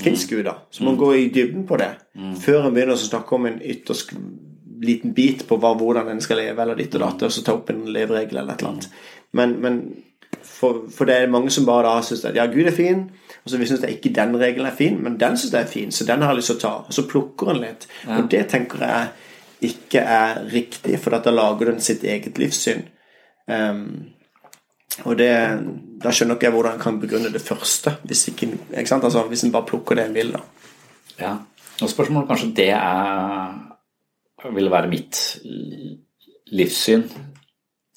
Fins 0.00 0.26
Gud, 0.30 0.44
da? 0.46 0.56
Så 0.70 0.84
må 0.84 0.92
en 0.92 0.98
mm. 0.98 1.02
gå 1.02 1.10
i 1.14 1.30
dybden 1.34 1.66
på 1.66 1.78
det 1.80 1.90
mm. 2.14 2.36
før 2.42 2.66
en 2.66 2.76
begynner 2.76 2.96
å 2.96 3.02
snakke 3.02 3.36
om 3.36 3.48
en 3.50 3.58
ytterst 3.58 4.14
liten 4.80 5.14
bit 5.14 5.44
på 5.48 5.58
hva, 5.60 5.74
hvordan 5.76 6.08
en 6.08 6.22
skal 6.24 6.40
leve, 6.40 6.62
eller 6.62 6.78
ditt 6.78 6.94
og 6.96 7.02
datt, 7.04 7.26
og 7.26 7.34
så 7.34 7.42
ta 7.44 7.56
opp 7.58 7.72
en 7.72 7.82
leveregel 7.92 8.40
eller 8.40 8.54
et 8.54 8.62
eller 8.62 8.70
annet. 8.70 9.02
Men, 9.36 9.56
men 9.60 9.80
for, 10.46 10.86
for, 10.94 11.10
det 11.10 11.18
er 11.18 11.32
mange 11.32 11.52
som 11.52 11.66
bare 11.68 11.84
da 11.88 12.06
syns 12.06 12.24
at 12.30 12.38
ja, 12.38 12.46
Gud 12.50 12.70
er 12.70 12.74
fin, 12.74 13.02
og 13.42 13.50
så 13.50 13.58
syns 13.58 13.84
jeg 13.84 13.98
ikke 13.98 14.14
den 14.16 14.32
regelen 14.40 14.70
er 14.70 14.76
fin, 14.76 14.96
men 15.02 15.18
den 15.20 15.36
syns 15.36 15.52
jeg 15.52 15.66
er 15.66 15.74
fin, 15.74 15.92
så 15.92 16.06
den 16.08 16.24
har 16.24 16.32
jeg 16.32 16.40
lyst 16.40 16.52
til 16.54 16.60
å 16.60 16.62
ta. 16.62 16.72
Og 16.86 16.96
så 16.96 17.04
plukker 17.10 17.52
en 17.52 17.60
litt. 17.60 17.86
Og 18.08 18.30
det 18.32 18.46
tenker 18.52 18.86
jeg 18.86 19.10
ikke 19.66 20.00
er 20.00 20.40
riktig, 20.52 20.96
for 21.02 21.16
da 21.16 21.32
lager 21.34 21.72
den 21.72 21.84
sitt 21.84 22.04
eget 22.04 22.38
livssyn. 22.40 22.86
Um, 23.50 24.10
og 25.04 25.16
det, 25.20 25.30
da 26.02 26.12
skjønner 26.12 26.36
ikke 26.36 26.48
jeg 26.48 26.54
hvordan 26.54 26.76
en 26.76 26.82
kan 26.82 27.00
begrunne 27.00 27.32
det 27.32 27.42
første, 27.44 27.94
hvis 28.08 28.26
ikke, 28.32 28.50
ikke? 28.72 29.00
Altså, 29.00 29.24
hvis 29.28 29.44
en 29.46 29.54
bare 29.54 29.68
plukker 29.68 29.98
det 29.98 30.08
en 30.08 30.16
vil. 30.16 30.32
da. 30.34 30.42
Ja, 31.20 31.34
og 31.80 31.90
spørsmålet 31.90 32.28
kanskje 32.28 32.54
det 32.56 32.70
er 32.76 33.58
vil 34.48 34.70
være 34.72 34.88
mitt 34.88 35.18
livssyn 36.56 37.04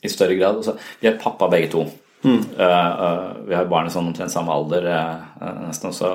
i 0.04 0.12
større 0.12 0.36
grad. 0.36 0.60
Altså, 0.60 0.76
vi 1.00 1.08
er 1.08 1.20
pappa 1.22 1.48
begge 1.52 1.72
to. 1.72 1.86
Mm. 2.24 2.44
Uh, 2.56 2.92
uh, 3.04 3.48
vi 3.48 3.56
har 3.56 3.68
barn 3.72 3.88
i 3.88 3.92
sånn 3.92 4.08
omtrent 4.12 4.32
samme 4.32 4.52
alder 4.52 4.88
uh, 4.88 5.64
nesten 5.66 5.90
også. 5.90 6.12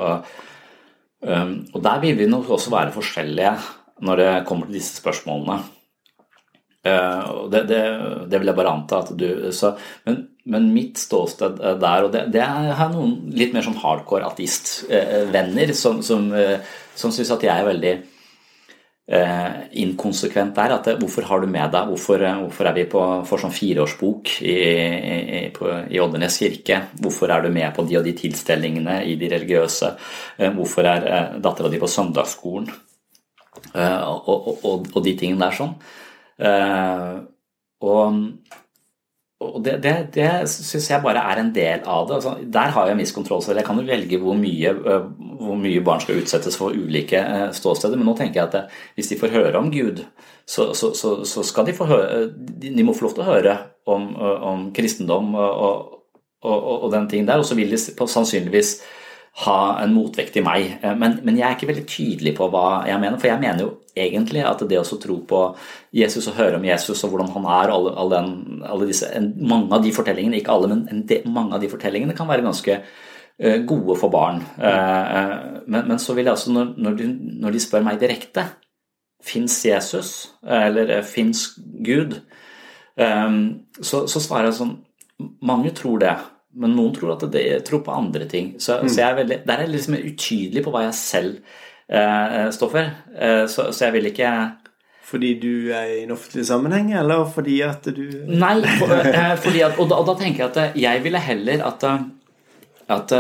Um, 1.21 1.53
og 1.75 1.83
der 1.85 2.01
vil 2.05 2.17
vi 2.21 2.29
nok 2.31 2.49
også 2.57 2.73
være 2.73 2.95
forskjellige 2.95 3.53
når 4.05 4.23
det 4.23 4.31
kommer 4.49 4.69
til 4.69 4.79
disse 4.79 5.01
spørsmålene. 5.01 5.59
Det, 6.89 7.61
det, 7.69 7.79
det, 8.31 8.39
vil 8.39 8.49
jeg 8.49 8.57
bare 8.57 8.71
anta 8.73 9.01
at 9.03 9.11
du 9.19 9.51
så, 9.53 9.75
men, 10.07 10.21
men, 10.49 10.69
mitt 10.73 10.97
ståsted 10.97 11.59
der, 11.83 12.07
og 12.07 12.13
det, 12.15 12.23
det 12.33 12.41
er 12.41 12.93
noen 12.95 13.17
litt 13.37 13.53
mer 13.53 13.67
sånn 13.67 13.77
hardcore 13.83 14.25
ateistvenner 14.31 15.75
som, 15.77 15.99
som, 16.07 16.31
som 16.97 17.13
syns 17.13 17.35
at 17.35 17.45
jeg 17.45 17.53
er 17.53 17.69
veldig 17.69 17.93
Eh, 19.11 19.53
inkonsekvent 19.81 20.53
der. 20.53 20.75
At 20.75 20.89
hvorfor 21.01 21.25
har 21.25 21.41
du 21.41 21.47
med 21.49 21.71
deg 21.73 21.87
Hvorfor, 21.89 22.21
eh, 22.21 22.41
hvorfor 22.43 22.67
er 22.69 22.75
vi 22.77 22.85
på, 22.85 23.01
for 23.25 23.41
sånn 23.41 23.55
fireårsbok 23.57 24.35
i, 24.45 24.53
i, 24.53 25.41
på, 25.55 25.71
i 25.89 26.01
Oddernes 26.05 26.37
kirke? 26.37 26.83
Hvorfor 27.01 27.33
er 27.33 27.47
du 27.47 27.49
med 27.49 27.73
på 27.73 27.87
de 27.89 27.97
og 27.97 28.05
de 28.05 28.13
tilstelningene 28.13 28.99
i 29.09 29.17
de 29.17 29.31
religiøse? 29.33 29.95
Eh, 30.37 30.53
hvorfor 30.53 30.85
er 30.85 31.09
eh, 31.09 31.41
dattera 31.41 31.73
di 31.73 31.81
på 31.81 31.89
søndagsskolen? 31.89 32.69
Eh, 33.75 34.09
og, 34.09 34.65
og, 34.65 34.87
og, 34.95 35.03
de 35.05 35.17
tingene 35.19 35.45
der 35.45 35.59
sånn. 35.59 35.75
Eh, 36.39 37.19
og 37.85 38.23
og 39.39 39.61
det, 39.63 39.77
det, 39.85 39.93
det 40.17 40.31
syns 40.51 40.89
jeg 40.91 41.03
bare 41.05 41.21
er 41.31 41.39
en 41.39 41.53
del 41.55 41.85
av 41.87 42.09
det. 42.09 42.17
Altså, 42.17 42.33
der 42.43 42.73
har 42.75 42.89
jeg 42.89 42.97
en 42.97 43.03
viss 43.05 43.15
kontroll 43.15 43.43
selv. 43.45 43.61
Jeg 43.61 43.69
kan 43.69 43.79
jo 43.79 43.87
velge 43.87 44.19
hvor 44.19 44.35
mye, 44.35 44.73
øh, 44.75 45.05
hvor 45.39 45.61
mye, 45.61 45.83
barn 45.87 46.03
skal 46.03 46.19
utsettes 46.19 46.57
for 46.59 46.75
ulike 46.75 47.21
ståsteder. 47.55 47.95
Men 47.95 48.11
nå 48.11 48.17
tenker 48.19 48.41
jeg 48.41 48.49
at 48.49 48.75
hvis 48.99 49.13
de 49.13 49.21
får 49.21 49.37
høre 49.37 49.61
om 49.61 49.71
Gud, 49.71 50.03
så, 50.43 50.73
så, 50.75 50.91
så, 50.91 51.13
så, 51.29 51.45
skal 51.47 51.69
de 51.69 51.77
få 51.77 51.87
høre 51.87 52.25
De 52.35 52.83
må 52.83 52.97
få 52.97 53.07
lov 53.07 53.15
til 53.15 53.23
å 53.23 53.29
høre 53.29 53.55
om, 53.87 54.09
om 54.19 54.67
kristendom 54.75 55.31
og, 55.37 55.95
og, 56.43 56.69
og, 56.73 56.89
den 56.97 57.07
ting 57.13 57.31
der. 57.31 57.39
Og 57.39 57.47
så 57.47 57.55
vil 57.55 57.71
de 57.71 57.79
sannsynligvis 57.79 58.81
ha 59.45 59.59
en 59.83 59.93
motvekt 59.95 60.39
i 60.39 60.43
meg. 60.43 60.79
Eh, 60.83 60.95
men, 60.99 61.19
men, 61.23 61.37
jeg 61.39 61.47
er 61.47 61.57
ikke 61.57 61.71
veldig 61.71 61.87
tydelig 61.89 62.35
på 62.39 62.49
hva 62.53 62.83
jeg 62.89 63.01
mener. 63.03 63.19
For 63.21 63.31
jeg 63.31 63.43
mener 63.43 63.65
jo 63.65 63.73
egentlig 63.99 64.45
at 64.47 64.63
det 64.71 64.79
å 64.81 65.01
tro 65.03 65.19
på 65.29 65.43
Jesus 65.95 66.27
og 66.31 66.39
høre 66.39 66.59
om 66.59 66.67
Jesus 66.67 67.03
og 67.05 67.13
hvordan 67.13 67.31
han 67.35 67.51
er, 67.59 67.75
alle, 67.75 67.93
alle, 67.99 68.23
den, 68.23 68.65
alle 68.67 68.89
disse, 68.91 69.11
mange 69.39 69.71
av 69.75 69.85
de 69.85 69.93
fortellingene, 69.95 70.41
ikke 70.41 70.55
alle, 70.55 70.71
men 70.75 71.05
de, 71.07 71.21
mange 71.27 71.57
av 71.57 71.63
de 71.63 71.71
fortellingene 71.71 72.15
kan 72.19 72.29
være 72.31 72.47
ganske 72.47 72.79
uh, 72.79 73.59
gode 73.67 73.99
for 73.99 74.15
barn. 74.15 74.43
Uh, 74.55 75.65
men, 75.67 75.83
men, 75.91 75.99
så 76.03 76.15
vil 76.15 76.29
jeg 76.29 76.37
altså, 76.37 76.55
når, 76.55 76.73
når, 76.79 76.99
de, 77.01 77.09
når 77.43 77.57
de 77.57 77.63
spør 77.67 77.87
meg 77.87 78.01
direkte 78.03 78.47
Fins 79.19 79.57
Jesus, 79.67 80.13
eller 80.47 81.01
fins 81.03 81.49
Gud? 81.83 82.21
Um, 82.95 83.67
så, 83.83 84.05
så 84.07 84.23
svarer 84.23 84.47
jeg 84.47 84.61
sånn 84.61 84.77
Mange 85.43 85.73
tror 85.75 85.99
det. 85.99 86.13
Men 86.57 86.73
noen 86.77 86.95
tror 86.97 87.19
det 87.31 87.65
tror 87.69 87.83
på 87.85 87.95
andre 87.95 88.25
ting. 88.29 88.55
Så, 88.59 88.79
mm. 88.81 88.89
så 88.93 89.03
er 89.05 89.19
veldig, 89.21 89.41
der 89.47 89.59
er 89.59 89.67
jeg 89.67 89.75
liksom 89.75 89.99
utydelig 89.99 90.63
på 90.65 90.73
hva 90.73 90.87
jeg 90.87 90.97
selv 90.97 91.59
eh, 91.93 92.49
står 92.55 92.73
for. 92.73 92.89
Eh, 93.19 93.45
så, 93.51 93.69
så, 93.73 93.85
jeg 93.87 93.99
vil 93.99 94.11
ikke 94.13 94.33
Fordi 95.09 95.35
du 95.41 95.71
er 95.73 95.93
i 95.93 96.03
en 96.05 96.13
offentlig 96.13 96.45
sammenheng, 96.47 96.93
eller 96.93 97.25
fordi 97.33 97.61
at 97.65 97.87
du 97.97 98.03
Nei, 98.29 98.57
for, 98.81 98.93
eh, 99.21 99.37
fordi 99.41 99.63
at, 99.65 99.79
og, 99.79 99.89
da, 99.89 100.01
og, 100.01 100.09
da, 100.11 100.17
tenker 100.21 100.45
jeg 100.45 100.51
at 100.51 100.77
jeg 100.77 101.05
ville 101.05 101.23
heller 101.25 101.65
at, 101.65 101.87
at, 102.89 103.15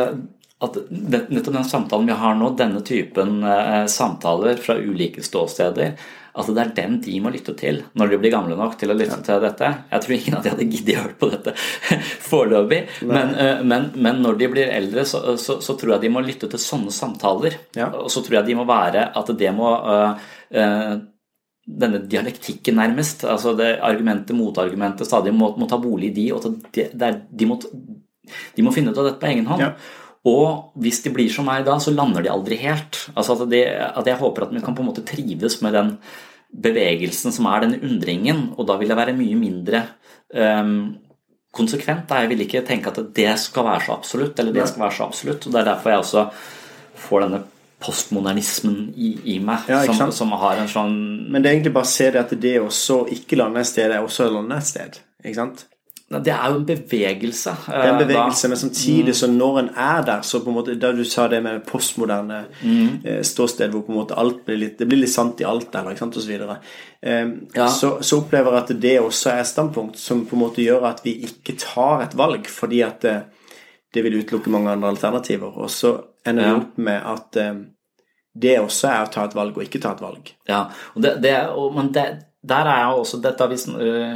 at 0.65 0.79
nettopp 0.91 1.55
den 1.55 1.65
samtalen 1.65 2.11
vi 2.11 2.19
har 2.21 2.37
nå, 2.37 2.53
denne 2.59 2.85
typen 2.85 3.41
eh, 3.45 3.85
samtaler 3.89 4.61
fra 4.61 4.77
ulike 4.77 5.25
ståsteder, 5.25 5.97
Altså 6.39 6.55
Det 6.55 6.63
er 6.63 6.73
dem 6.77 6.97
de 7.03 7.19
må 7.23 7.33
lytte 7.35 7.55
til 7.59 7.83
når 7.99 8.13
de 8.13 8.21
blir 8.23 8.33
gamle 8.35 8.57
nok 8.59 8.77
til 8.79 8.93
å 8.93 8.97
lytte 8.97 9.19
ja. 9.19 9.25
til 9.27 9.43
dette. 9.43 9.73
Jeg 9.91 10.05
tror 10.05 10.17
ingen 10.17 10.39
av 10.39 10.45
de 10.45 10.53
hadde 10.55 10.69
giddet 10.71 10.95
å 10.95 11.03
høre 11.03 11.19
på 11.19 11.31
dette 11.35 11.55
foreløpig, 12.31 12.81
men, 13.11 13.35
uh, 13.35 13.61
men, 13.67 13.91
men, 13.99 14.23
når 14.25 14.41
de 14.41 14.51
blir 14.55 14.73
eldre, 14.73 15.05
så, 15.09 15.23
så, 15.41 15.59
så, 15.65 15.77
tror 15.79 15.97
jeg 15.97 16.07
de 16.07 16.15
må 16.15 16.23
lytte 16.25 16.51
til 16.51 16.63
sånne 16.63 16.95
samtaler. 16.95 17.59
Ja. 17.79 17.91
Og 18.05 18.11
så 18.13 18.23
tror 18.25 18.41
jeg 18.41 18.51
de 18.51 18.59
må 18.59 18.67
være 18.69 19.09
at 19.19 19.33
det 19.41 19.53
må 19.57 19.73
uh, 19.83 20.27
uh, 20.55 20.97
denne 21.69 22.01
dialektikken, 22.09 22.79
nærmest, 22.81 23.27
altså 23.29 23.53
det 23.59 23.75
argumentet, 23.85 24.37
motargumentet, 24.37 25.09
stadig 25.09 25.35
må, 25.37 25.53
må 25.61 25.69
ta 25.69 25.77
bolig 25.81 26.13
i 26.13 26.17
de, 26.17 26.29
og 26.33 26.47
de, 26.73 26.87
de, 26.95 27.49
må, 27.49 27.59
de 28.57 28.65
må 28.65 28.73
finne 28.73 28.95
ut 28.95 29.01
av 29.01 29.11
dette 29.11 29.21
på 29.21 29.29
egen 29.29 29.51
hånd. 29.51 29.67
Ja. 29.67 29.75
Og 30.29 30.79
hvis 30.83 31.03
de 31.05 31.13
blir 31.15 31.31
som 31.33 31.47
meg 31.49 31.67
da, 31.67 31.77
så 31.81 31.93
lander 31.95 32.25
de 32.25 32.33
aldri 32.33 32.59
helt. 32.61 33.05
Altså 33.15 33.37
at, 33.37 33.45
det, 33.53 33.63
at 33.71 34.09
jeg 34.09 34.19
håper 34.21 34.47
at 34.49 34.55
vi 34.55 34.63
kan 34.65 34.77
på 34.77 34.83
en 34.85 34.91
måte 34.91 35.05
trives 35.07 35.61
med 35.65 35.77
den 35.77 35.93
bevegelsen 36.49 37.35
som 37.35 37.47
er 37.51 37.65
denne 37.65 37.83
undringen, 37.85 38.49
og 38.57 38.67
da 38.69 38.79
vil 38.81 38.91
jeg 38.91 38.99
være 38.99 39.17
mye 39.19 39.37
mindre 39.39 39.83
um, 40.33 40.97
konsekvent. 41.55 42.11
Jeg 42.11 42.31
vil 42.33 42.45
ikke 42.45 42.65
tenke 42.67 42.93
at 42.93 43.01
det 43.17 43.31
skal 43.41 43.67
være 43.67 43.85
så 43.87 43.95
absolutt, 43.99 44.41
eller 44.41 44.57
det 44.57 44.67
skal 44.71 44.87
være 44.87 44.97
så 44.97 45.07
absolutt. 45.07 45.47
og 45.47 45.55
Det 45.55 45.61
er 45.61 45.71
derfor 45.71 45.93
jeg 45.93 46.05
også 46.05 46.27
får 47.09 47.25
denne 47.27 47.43
postmodernismen 47.79 48.79
i, 48.97 49.13
i 49.35 49.39
meg, 49.39 49.69
ja, 49.71 49.85
som, 49.87 50.11
som, 50.11 50.33
har 50.41 50.59
en 50.59 50.71
sånn 50.71 50.97
Men 51.31 51.45
det 51.45 51.51
er 51.51 51.59
egentlig 51.59 51.75
bare 51.77 51.87
å 51.87 51.93
se 51.93 52.09
det 52.11 52.25
at 52.25 52.33
det 52.43 52.57
også 52.59 53.05
ikke 53.15 53.39
lande 53.39 53.63
et 53.63 53.71
sted, 53.71 53.93
er 53.93 54.03
også 54.03 54.27
lande 54.35 54.59
et 54.59 54.67
sted. 54.67 54.99
ikke 55.23 55.39
sant? 55.39 55.69
Det 56.09 56.33
er 56.33 56.45
jo 56.49 56.57
en 56.57 56.65
bevegelse. 56.65 57.53
Det 57.67 57.75
er 57.77 57.91
en 57.91 57.99
bevegelse, 58.01 58.47
da. 58.47 58.49
men 58.49 58.61
samtidig 58.63 59.15
så 59.17 59.27
når 59.29 59.59
en 59.61 59.67
er 59.77 60.05
der, 60.07 60.23
så 60.25 60.41
på 60.41 60.49
en 60.49 60.57
måte 60.57 60.77
Da 60.81 60.93
du 60.97 61.03
sa 61.05 61.27
det 61.29 61.43
med 61.45 61.67
postmoderne 61.69 62.39
mm. 62.63 63.05
Eh, 63.05 63.19
ståsted 63.23 63.75
hvor 63.75 63.85
på 63.85 63.93
en 63.93 63.99
måte 63.99 64.17
alt 64.17 64.41
blir 64.47 64.57
litt 64.57 64.79
Det 64.79 64.89
blir 64.89 65.03
litt 65.03 65.13
sant 65.13 65.41
i 65.43 65.45
alt 65.45 65.69
der, 65.73 65.91
ikke 65.91 66.07
sant, 66.07 66.17
og 66.17 66.25
så. 66.25 66.57
Um, 66.99 67.35
ja. 67.55 67.67
så, 67.69 67.99
så, 68.01 68.23
opplever 68.23 68.57
jeg 68.57 68.63
at 68.63 68.81
det 68.81 68.95
også 69.01 69.35
er 69.35 69.43
et 69.43 69.51
standpunkt 69.51 70.01
som 70.01 70.25
på 70.27 70.35
en 70.35 70.43
måte 70.47 70.65
gjør 70.65 70.89
at 70.89 71.05
vi 71.05 71.19
ikke 71.29 71.59
tar 71.61 72.07
et 72.07 72.17
valg, 72.17 72.49
fordi 72.49 72.81
at 72.83 73.05
det, 73.05 73.19
det 73.95 74.05
vil 74.07 74.17
utelukke 74.23 74.51
mange 74.51 74.73
andre 74.73 74.95
alternativer. 74.95 75.61
Og 75.61 75.71
så 75.71 75.93
ender 76.25 76.43
vi 76.43 76.49
ja. 76.49 76.57
opp 76.63 76.81
med 76.89 77.13
at 77.13 77.43
det 78.39 78.57
også 78.63 78.89
er 78.91 79.05
å 79.05 79.13
ta 79.13 79.29
et 79.29 79.37
valg 79.37 79.57
og 79.57 79.65
ikke 79.67 79.81
ta 79.83 79.93
et 79.93 80.03
valg. 80.03 80.33
Ja, 80.49 80.65
det, 80.97 81.19
det, 81.25 81.37
og, 81.53 81.77
men 81.77 81.93
det, 81.95 82.07
der 82.43 82.69
er 82.71 82.85
jeg 82.85 82.99
også, 83.01 83.19
Dette 83.23 83.49
vi, 83.51 83.57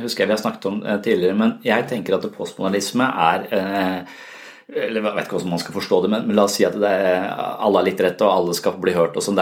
husker 0.02 0.22
jeg 0.22 0.30
vi 0.30 0.36
har 0.36 0.42
snakket 0.42 0.68
om 0.70 0.82
eh, 0.86 1.00
tidligere, 1.02 1.38
men 1.38 1.56
jeg 1.66 1.88
tenker 1.90 2.16
at 2.16 2.28
postmodernisme 2.36 3.08
er 3.30 3.48
eh, 3.50 4.20
eller 4.72 5.02
Jeg 5.02 5.16
vet 5.18 5.26
ikke 5.26 5.36
hvordan 5.36 5.50
man 5.52 5.60
skal 5.60 5.74
forstå 5.74 5.96
det, 6.00 6.10
men, 6.12 6.30
la 6.38 6.44
oss 6.46 6.54
si 6.56 6.64
at 6.64 6.76
er, 6.78 7.26
alle 7.60 7.80
har 7.80 7.84
litt 7.84 7.98
rett, 8.00 8.22
og 8.24 8.30
alle 8.32 8.54
skal 8.56 8.78
bli 8.80 8.94
hørt. 8.96 9.18
og 9.18 9.24
sånn, 9.26 9.40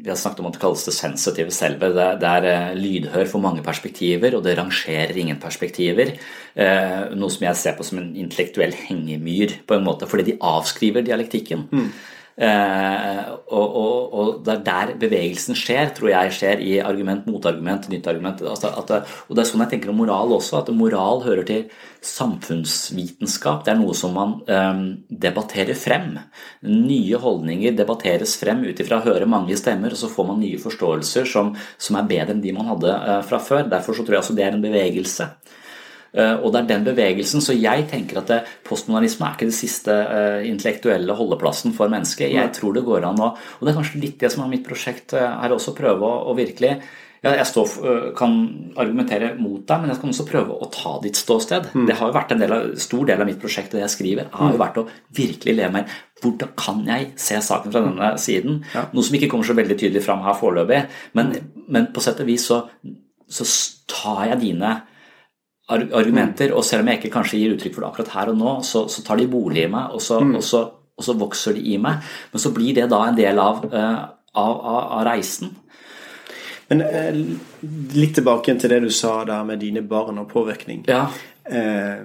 Vi 0.00 0.08
har 0.08 0.16
snakket 0.16 0.40
om 0.40 0.46
at 0.48 0.54
det 0.54 0.62
kalles 0.62 0.84
det 0.86 0.94
sensitive 0.96 1.52
selve. 1.52 1.90
Det, 1.92 2.06
det, 2.22 2.30
er 2.30 2.78
lydhør 2.78 3.28
for 3.28 3.42
mange 3.42 3.60
perspektiver, 3.66 4.38
og 4.38 4.46
det 4.46 4.54
rangerer 4.56 5.18
ingen 5.18 5.36
perspektiver. 5.42 6.14
noe 6.56 7.34
som 7.34 7.44
jeg 7.44 7.60
ser 7.60 7.76
på 7.76 7.84
som 7.84 8.00
en 8.00 8.14
intellektuell 8.16 8.72
hengemyr, 8.86 9.58
på 9.66 9.76
en 9.76 9.84
måte, 9.84 10.08
fordi 10.08 10.30
de 10.30 10.38
avskriver 10.40 11.04
dialektikken. 11.04 11.68
Mm. 11.68 11.90
Eh, 12.36 13.20
og, 13.48 13.76
og, 13.80 14.12
og, 14.12 14.32
det 14.44 14.52
er 14.52 14.64
der 14.66 14.90
bevegelsen 15.00 15.56
skjer, 15.56 15.88
tror 15.96 16.10
jeg 16.10 16.34
skjer 16.36 16.60
i 16.60 16.74
argument, 16.84 17.24
motargument, 17.30 17.88
nytt 17.88 18.08
argument. 18.12 18.42
Altså 18.44 18.72
at, 18.76 18.92
og 19.24 19.32
det 19.32 19.42
er 19.42 19.48
sånn 19.48 19.64
jeg 19.64 19.72
tenker 19.72 19.92
om 19.92 20.00
moral 20.02 20.34
også, 20.36 20.60
at 20.60 20.72
moral 20.76 21.24
hører 21.24 21.46
til 21.48 21.64
samfunnsvitenskap. 22.04 23.64
Det 23.64 23.72
er 23.72 23.80
noe 23.80 23.96
som 23.96 24.12
man 24.16 24.36
um, 24.44 24.84
debatterer 25.08 25.78
frem. 25.78 26.18
Nye 26.68 27.22
holdninger 27.22 27.76
debatteres 27.78 28.36
frem 28.38 28.66
ut 28.68 28.84
ifra 28.84 29.00
å 29.00 29.06
høre 29.08 29.30
mange 29.30 29.56
stemmer, 29.58 29.96
og 29.96 30.02
så 30.02 30.12
får 30.12 30.28
man 30.28 30.42
nye 30.44 30.60
forståelser 30.60 31.28
som, 31.32 31.54
som 31.80 31.98
er 31.98 32.10
bedre 32.12 32.36
enn 32.36 32.44
de 32.44 32.52
man 32.56 32.68
hadde 32.74 32.92
uh, 32.92 33.20
fra 33.26 33.40
før. 33.42 33.64
Derfor 33.72 33.96
så 33.96 34.04
tror 34.04 34.18
jeg 34.18 34.26
også 34.26 34.36
det 34.36 34.44
er 34.44 34.58
en 34.58 34.66
bevegelse. 34.66 35.32
Eh, 36.16 36.34
og 36.36 36.52
det 36.52 36.62
er 36.62 36.68
den 36.72 36.86
bevegelsen. 36.86 37.42
Så 37.44 37.56
jeg 37.56 37.86
tenker 37.90 38.20
at 38.22 38.52
postmodernisme 38.66 39.26
er 39.26 39.38
ikke 39.38 39.50
det 39.50 39.58
siste 39.58 39.94
eh, 39.94 40.44
intellektuelle 40.50 41.16
holdeplassen 41.16 41.74
for 41.76 41.92
mennesket. 41.92 42.34
Jeg 42.34 42.54
tror 42.56 42.76
det 42.76 42.86
går 42.86 43.08
an 43.08 43.24
å 43.24 43.32
Og 43.36 43.66
det 43.66 43.72
er 43.72 43.80
kanskje 43.80 44.04
litt 44.04 44.20
det 44.22 44.32
som 44.32 44.44
er 44.44 44.54
mitt 44.54 44.66
prosjekt 44.66 45.16
eh, 45.16 45.26
her 45.42 45.56
også, 45.56 45.76
prøve 45.76 46.06
å, 46.06 46.30
å 46.30 46.38
virkelig 46.38 46.78
jeg 47.26 47.46
står, 47.48 47.70
kan 48.14 48.34
argumentere 48.78 49.32
mot 49.34 49.62
deg, 49.66 49.80
men 49.82 49.90
jeg 49.90 49.98
kan 49.98 50.12
også 50.12 50.26
prøve 50.28 50.56
å 50.62 50.68
ta 50.70 50.92
ditt 51.02 51.18
ståsted. 51.18 51.70
Mm. 51.74 51.86
Det 51.88 51.96
har 51.98 52.10
jo 52.10 52.14
vært 52.14 52.34
en 52.34 52.42
del 52.42 52.52
av, 52.54 52.66
stor 52.78 53.08
del 53.08 53.22
av 53.24 53.26
mitt 53.26 53.40
prosjekt 53.42 53.72
det 53.74 53.80
jeg 53.80 53.94
skriver, 53.96 54.28
har 54.30 54.52
jo 54.52 54.58
mm. 54.58 54.60
vært 54.60 54.78
å 54.78 54.84
virkelig 55.16 55.56
leve 55.56 55.72
meg 55.78 55.96
Hvordan 56.22 56.52
kan 56.56 56.78
jeg 56.86 57.08
se 57.20 57.36
saken 57.44 57.74
fra 57.74 57.82
denne 57.84 58.06
siden? 58.20 58.62
Ja. 58.72 58.86
Noe 58.94 59.04
som 59.04 59.16
ikke 59.18 59.28
kommer 59.32 59.48
så 59.48 59.56
veldig 59.58 59.76
tydelig 59.76 60.04
fram 60.06 60.22
her 60.24 60.38
foreløpig. 60.38 60.78
Men, 61.18 61.34
men, 61.66 61.90
på 61.92 62.04
sett 62.04 62.22
og 62.22 62.30
vis 62.30 62.46
så, 62.48 62.62
så 63.28 63.48
tar 63.90 64.22
jeg 64.30 64.40
dine 64.46 64.70
argumenter, 65.66 66.52
og 66.54 66.64
selv 66.64 66.84
om 66.84 66.90
jeg 66.90 67.00
ikke 67.00 67.12
kanskje 67.16 67.40
gir 67.40 67.54
uttrykk 67.56 67.74
for 67.74 67.82
det 67.82 67.90
akkurat 67.90 68.12
her 68.14 68.32
og 68.32 68.38
nå, 68.38 68.54
så, 68.66 68.84
så 68.92 69.02
tar 69.06 69.18
de 69.18 69.28
bolig 69.30 69.64
i 69.64 69.70
meg, 69.70 69.94
og 69.96 70.02
så, 70.02 70.20
mm. 70.22 70.34
og, 70.38 70.44
så, 70.46 70.62
og 70.94 71.06
så, 71.06 71.16
vokser 71.18 71.56
de 71.58 71.64
i 71.72 71.78
meg. 71.82 72.04
Men 72.32 72.42
så 72.42 72.52
blir 72.54 72.76
det 72.78 72.88
da 72.92 73.02
en 73.06 73.18
del 73.18 73.40
av, 73.42 73.64
uh, 73.72 74.02
av, 74.38 74.52
av, 74.54 74.82
av 74.98 75.06
reisen. 75.10 75.54
Men 76.70 76.84
uh, 76.86 77.18
litt 77.98 78.14
tilbake 78.18 78.54
til 78.60 78.74
det 78.74 78.82
du 78.86 78.92
sa 78.94 79.18
der 79.26 79.46
med 79.48 79.62
dine 79.62 79.82
barn 79.86 80.22
og 80.22 80.30
påvirkning. 80.30 80.84
Ja. 80.90 81.08
Uh, 81.50 81.98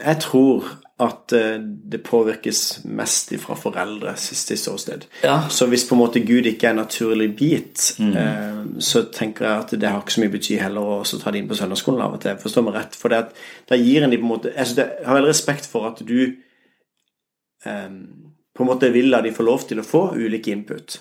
jeg 0.00 0.20
tror 0.26 0.74
at 1.02 1.32
eh, 1.34 1.56
det 1.58 1.98
påvirkes 2.06 2.84
mest 2.86 3.32
fra 3.42 3.56
foreldre 3.58 4.12
siste 4.20 4.56
ståsted. 4.60 5.08
Ja. 5.26 5.40
Så 5.50 5.66
hvis 5.70 5.86
på 5.88 5.96
en 5.96 6.02
måte 6.04 6.22
Gud 6.22 6.46
ikke 6.46 6.68
er 6.68 6.76
en 6.76 6.82
naturlig 6.84 7.32
bit, 7.38 7.88
mm. 7.98 8.78
så 8.78 9.02
tenker 9.14 9.48
jeg 9.48 9.64
at 9.64 9.74
det 9.80 9.90
har 9.90 10.04
ikke 10.04 10.14
så 10.14 10.22
mye 10.22 10.34
bety 10.36 10.58
heller 10.60 10.92
å 10.94 11.00
ta 11.02 11.32
det 11.34 11.42
inn 11.42 11.50
på 11.50 11.58
søndagsskolen 11.58 12.04
av 12.04 12.14
og 12.14 12.22
til. 12.22 12.38
Forstår 12.38 12.66
meg 12.68 12.78
rett. 12.78 12.98
For 12.98 13.10
det 13.10 13.24
at, 13.24 13.42
da 13.70 13.80
gir 13.80 14.06
en 14.06 14.14
de 14.14 14.20
på 14.22 14.28
en 14.28 14.34
måte 14.36 14.54
synes 14.54 14.76
det, 14.78 14.86
jeg 15.00 15.08
har 15.08 15.18
veldig 15.18 15.32
respekt 15.32 15.66
for 15.70 15.90
at 15.90 16.04
du 16.06 16.18
um, 17.66 17.98
på 18.54 18.62
en 18.62 18.70
måte 18.70 18.92
vil 18.94 19.10
la 19.10 19.22
de 19.24 19.34
få 19.34 19.46
lov 19.46 19.66
til 19.68 19.82
å 19.82 19.86
få 19.86 20.06
ulike 20.14 20.54
input. 20.54 21.00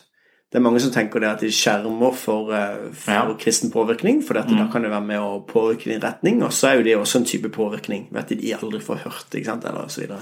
Det 0.53 0.59
er 0.59 0.61
mange 0.67 0.79
som 0.83 0.91
tenker 0.93 1.23
det 1.23 1.29
at 1.31 1.39
de 1.41 1.47
skjermer 1.49 2.11
for, 2.13 2.51
eh, 2.53 2.91
for 2.93 3.11
Ja. 3.15 3.33
kristen 3.41 3.71
påvirkning, 3.73 4.19
for 4.21 4.37
dette, 4.37 4.53
da 4.53 4.67
kan 4.71 4.83
det 4.85 4.91
være 4.91 5.05
med 5.07 5.17
å 5.19 5.39
påvirke 5.49 5.89
din 5.89 5.99
retning, 6.03 6.43
og 6.45 6.51
så 6.53 6.67
er 6.69 6.75
jo 6.77 6.83
det 6.85 6.93
også 6.99 7.15
en 7.23 7.25
type 7.25 7.49
påvirkning. 7.49 8.03
Vet 8.13 8.27
de, 8.29 8.35
de 8.35 8.53
aldri 8.53 8.79
får 8.85 9.01
hørt, 9.07 9.33
ikke 9.33 9.45
sant, 9.49 9.65
eller 9.65 9.89
så 9.89 10.01
videre. 10.03 10.21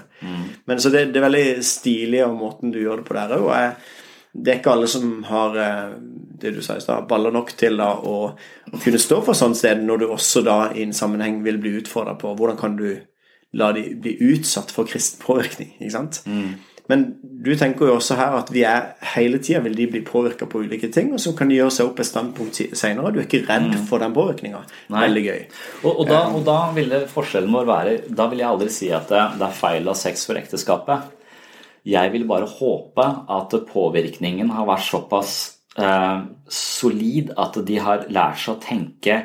Men 0.68 0.78
så 0.80 0.90
det, 0.90 1.12
det 1.12 1.20
er 1.20 1.28
veldig 1.30 1.64
stilig 1.68 2.24
av 2.24 2.32
måten 2.40 2.72
du 2.72 2.80
gjør 2.80 3.02
det 3.03 3.06
på 3.12 3.14
der 3.20 3.36
òg, 3.36 3.44
og 3.44 3.52
jeg, 3.60 3.76
det 4.34 4.53
er 4.53 4.60
ikke 4.62 4.72
alle 4.72 4.88
som 4.88 5.24
har 5.28 5.58
eh, 5.60 5.94
det 6.40 6.53
du 6.56 6.62
sa 6.64 6.78
i 6.78 6.80
stad, 6.80 7.10
baller 7.12 7.32
nok 7.36 7.52
til 7.60 7.76
da 7.76 7.91
å, 7.99 8.32
å 8.72 8.80
kunne 8.82 8.98
stå 9.03 9.20
for 9.26 9.34
sånn 9.36 9.53
sted, 9.53 9.84
når 9.84 9.99
du 9.99 10.08
også 10.08 10.45
da 10.48 10.72
i 10.72 10.84
en 10.88 10.94
sammenheng 10.95 11.44
vil 11.44 11.58
bli 11.60 11.76
utfordra 11.82 12.16
på 12.18 12.32
hvordan 12.40 12.58
kan 12.58 12.78
du 12.80 13.02
la 13.53 13.74
de 13.76 13.90
bli 13.99 14.16
utsatt 14.32 14.72
for 14.72 14.88
kristen 14.88 15.20
påvirkning, 15.20 15.74
ikke 15.82 15.91
sant? 15.91 16.22
Men 16.91 17.05
du 17.23 17.53
tenker 17.55 17.88
jo 17.88 17.95
også 17.95 18.18
her 18.19 18.35
at 18.41 18.49
vi 18.51 18.65
er 18.68 18.91
hele 19.13 19.39
tida 19.41 19.61
vil 19.63 19.77
de 19.77 19.88
bli 19.93 20.01
påvirka 20.05 20.47
på 20.49 20.65
ulike 20.65 20.89
ting, 20.93 21.13
og 21.15 21.22
så 21.23 21.31
kan 21.38 21.49
de 21.49 21.57
gjøre 21.57 21.73
seg 21.73 21.88
opp 21.88 22.01
et 22.03 22.09
standpunkt 22.09 22.59
seinere. 22.77 23.13
Du 23.13 23.22
er 23.22 23.27
ikke 23.30 23.45
redd 23.47 23.77
for 23.88 24.03
den 24.03 24.13
påvirkninga. 24.18 24.61
Veldig 24.91 25.23
gøy. 25.26 25.39
Og, 25.85 25.89
og, 25.93 26.03
da, 26.09 26.19
og 26.35 26.43
da 26.47 26.59
ville 26.76 27.05
forskjellen 27.11 27.55
vår 27.55 27.69
være 27.69 27.95
Da 28.11 28.27
vil 28.31 28.43
jeg 28.43 28.49
aldri 28.49 28.69
si 28.73 28.91
at 28.93 29.09
det, 29.09 29.23
det 29.39 29.47
er 29.47 29.57
feil 29.61 29.88
av 29.88 29.97
sex 29.99 30.27
for 30.27 30.41
ekteskapet. 30.41 31.18
Jeg 31.88 32.13
vil 32.13 32.27
bare 32.30 32.49
håpe 32.49 33.07
at 33.39 33.55
påvirkningen 33.72 34.51
har 34.53 34.68
vært 34.69 34.85
såpass 34.85 35.35
eh, 35.81 36.19
solid 36.51 37.31
at 37.41 37.57
de 37.65 37.80
har 37.81 38.05
lært 38.13 38.43
seg 38.43 38.53
å 38.53 38.61
tenke 38.61 39.18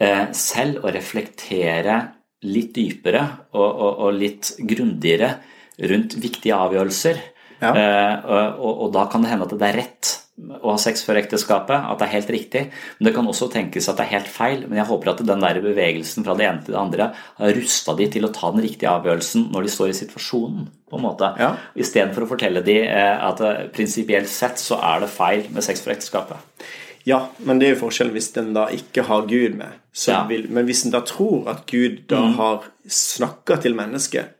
eh, 0.00 0.24
selv 0.32 0.86
og 0.86 0.94
reflektere 0.94 2.00
litt 2.48 2.72
dypere 2.78 3.24
og, 3.50 3.68
og, 3.68 3.92
og 4.06 4.16
litt 4.16 4.54
grundigere 4.62 5.34
rundt 5.78 6.16
viktige 6.18 6.56
avgjørelser. 6.58 7.20
Ja. 7.58 7.74
Eh, 7.74 8.14
og, 8.24 8.58
og, 8.62 8.72
og 8.86 8.96
da 8.96 9.08
kan 9.10 9.24
det 9.24 9.32
hende 9.32 9.48
at 9.48 9.54
det 9.58 9.68
er 9.68 9.80
rett 9.82 10.16
å 10.38 10.70
ha 10.70 10.78
sex 10.78 11.02
før 11.02 11.18
ekteskapet, 11.18 11.74
at 11.74 11.98
det 11.98 12.06
er 12.06 12.12
helt 12.12 12.30
riktig. 12.30 12.62
Men 12.98 13.08
det 13.08 13.14
kan 13.16 13.28
også 13.28 13.48
tenkes 13.50 13.88
at 13.90 13.98
det 13.98 14.06
er 14.06 14.14
helt 14.16 14.30
feil. 14.30 14.64
Men 14.68 14.80
jeg 14.80 14.88
håper 14.90 15.12
at 15.12 15.22
den 15.26 15.42
der 15.42 15.60
bevegelsen 15.64 16.26
fra 16.26 16.36
det 16.38 16.46
ene 16.46 16.62
til 16.62 16.76
det 16.76 16.80
andre 16.80 17.08
har 17.40 17.54
rusta 17.56 17.94
de 17.98 18.08
til 18.14 18.28
å 18.28 18.32
ta 18.34 18.52
den 18.54 18.62
riktige 18.62 18.92
avgjørelsen 18.92 19.48
når 19.54 19.66
de 19.66 19.72
står 19.74 19.92
i 19.92 19.98
situasjonen. 20.02 20.68
på 20.88 20.96
en 20.96 21.04
måte. 21.04 21.28
Ja. 21.36 21.50
Istedenfor 21.76 22.24
å 22.24 22.30
fortelle 22.30 22.62
de 22.64 22.78
eh, 22.86 23.16
at 23.20 23.42
eh, 23.44 23.66
prinsipielt 23.74 24.30
sett 24.32 24.62
så 24.62 24.78
er 24.80 25.02
det 25.02 25.10
feil 25.12 25.42
med 25.52 25.66
sex 25.66 25.82
før 25.84 25.98
ekteskapet. 25.98 26.68
Ja, 27.08 27.22
men 27.46 27.58
det 27.60 27.68
er 27.70 27.74
jo 27.76 27.82
forskjellen 27.86 28.12
hvis 28.12 28.32
den 28.34 28.50
da 28.56 28.66
ikke 28.74 29.02
har 29.08 29.22
Gud 29.30 29.54
med. 29.56 29.78
Så 29.98 30.12
Ja. 30.12 30.26
vil, 30.28 30.44
men 30.52 30.66
hvis 30.68 30.84
en 30.84 30.92
da 30.92 31.00
tror 31.06 31.48
at 31.48 31.64
Gud 31.70 32.02
da 32.10 32.20
har 32.36 32.66
snakka 32.88 33.56
til 33.62 33.74
mennesket, 33.78 34.34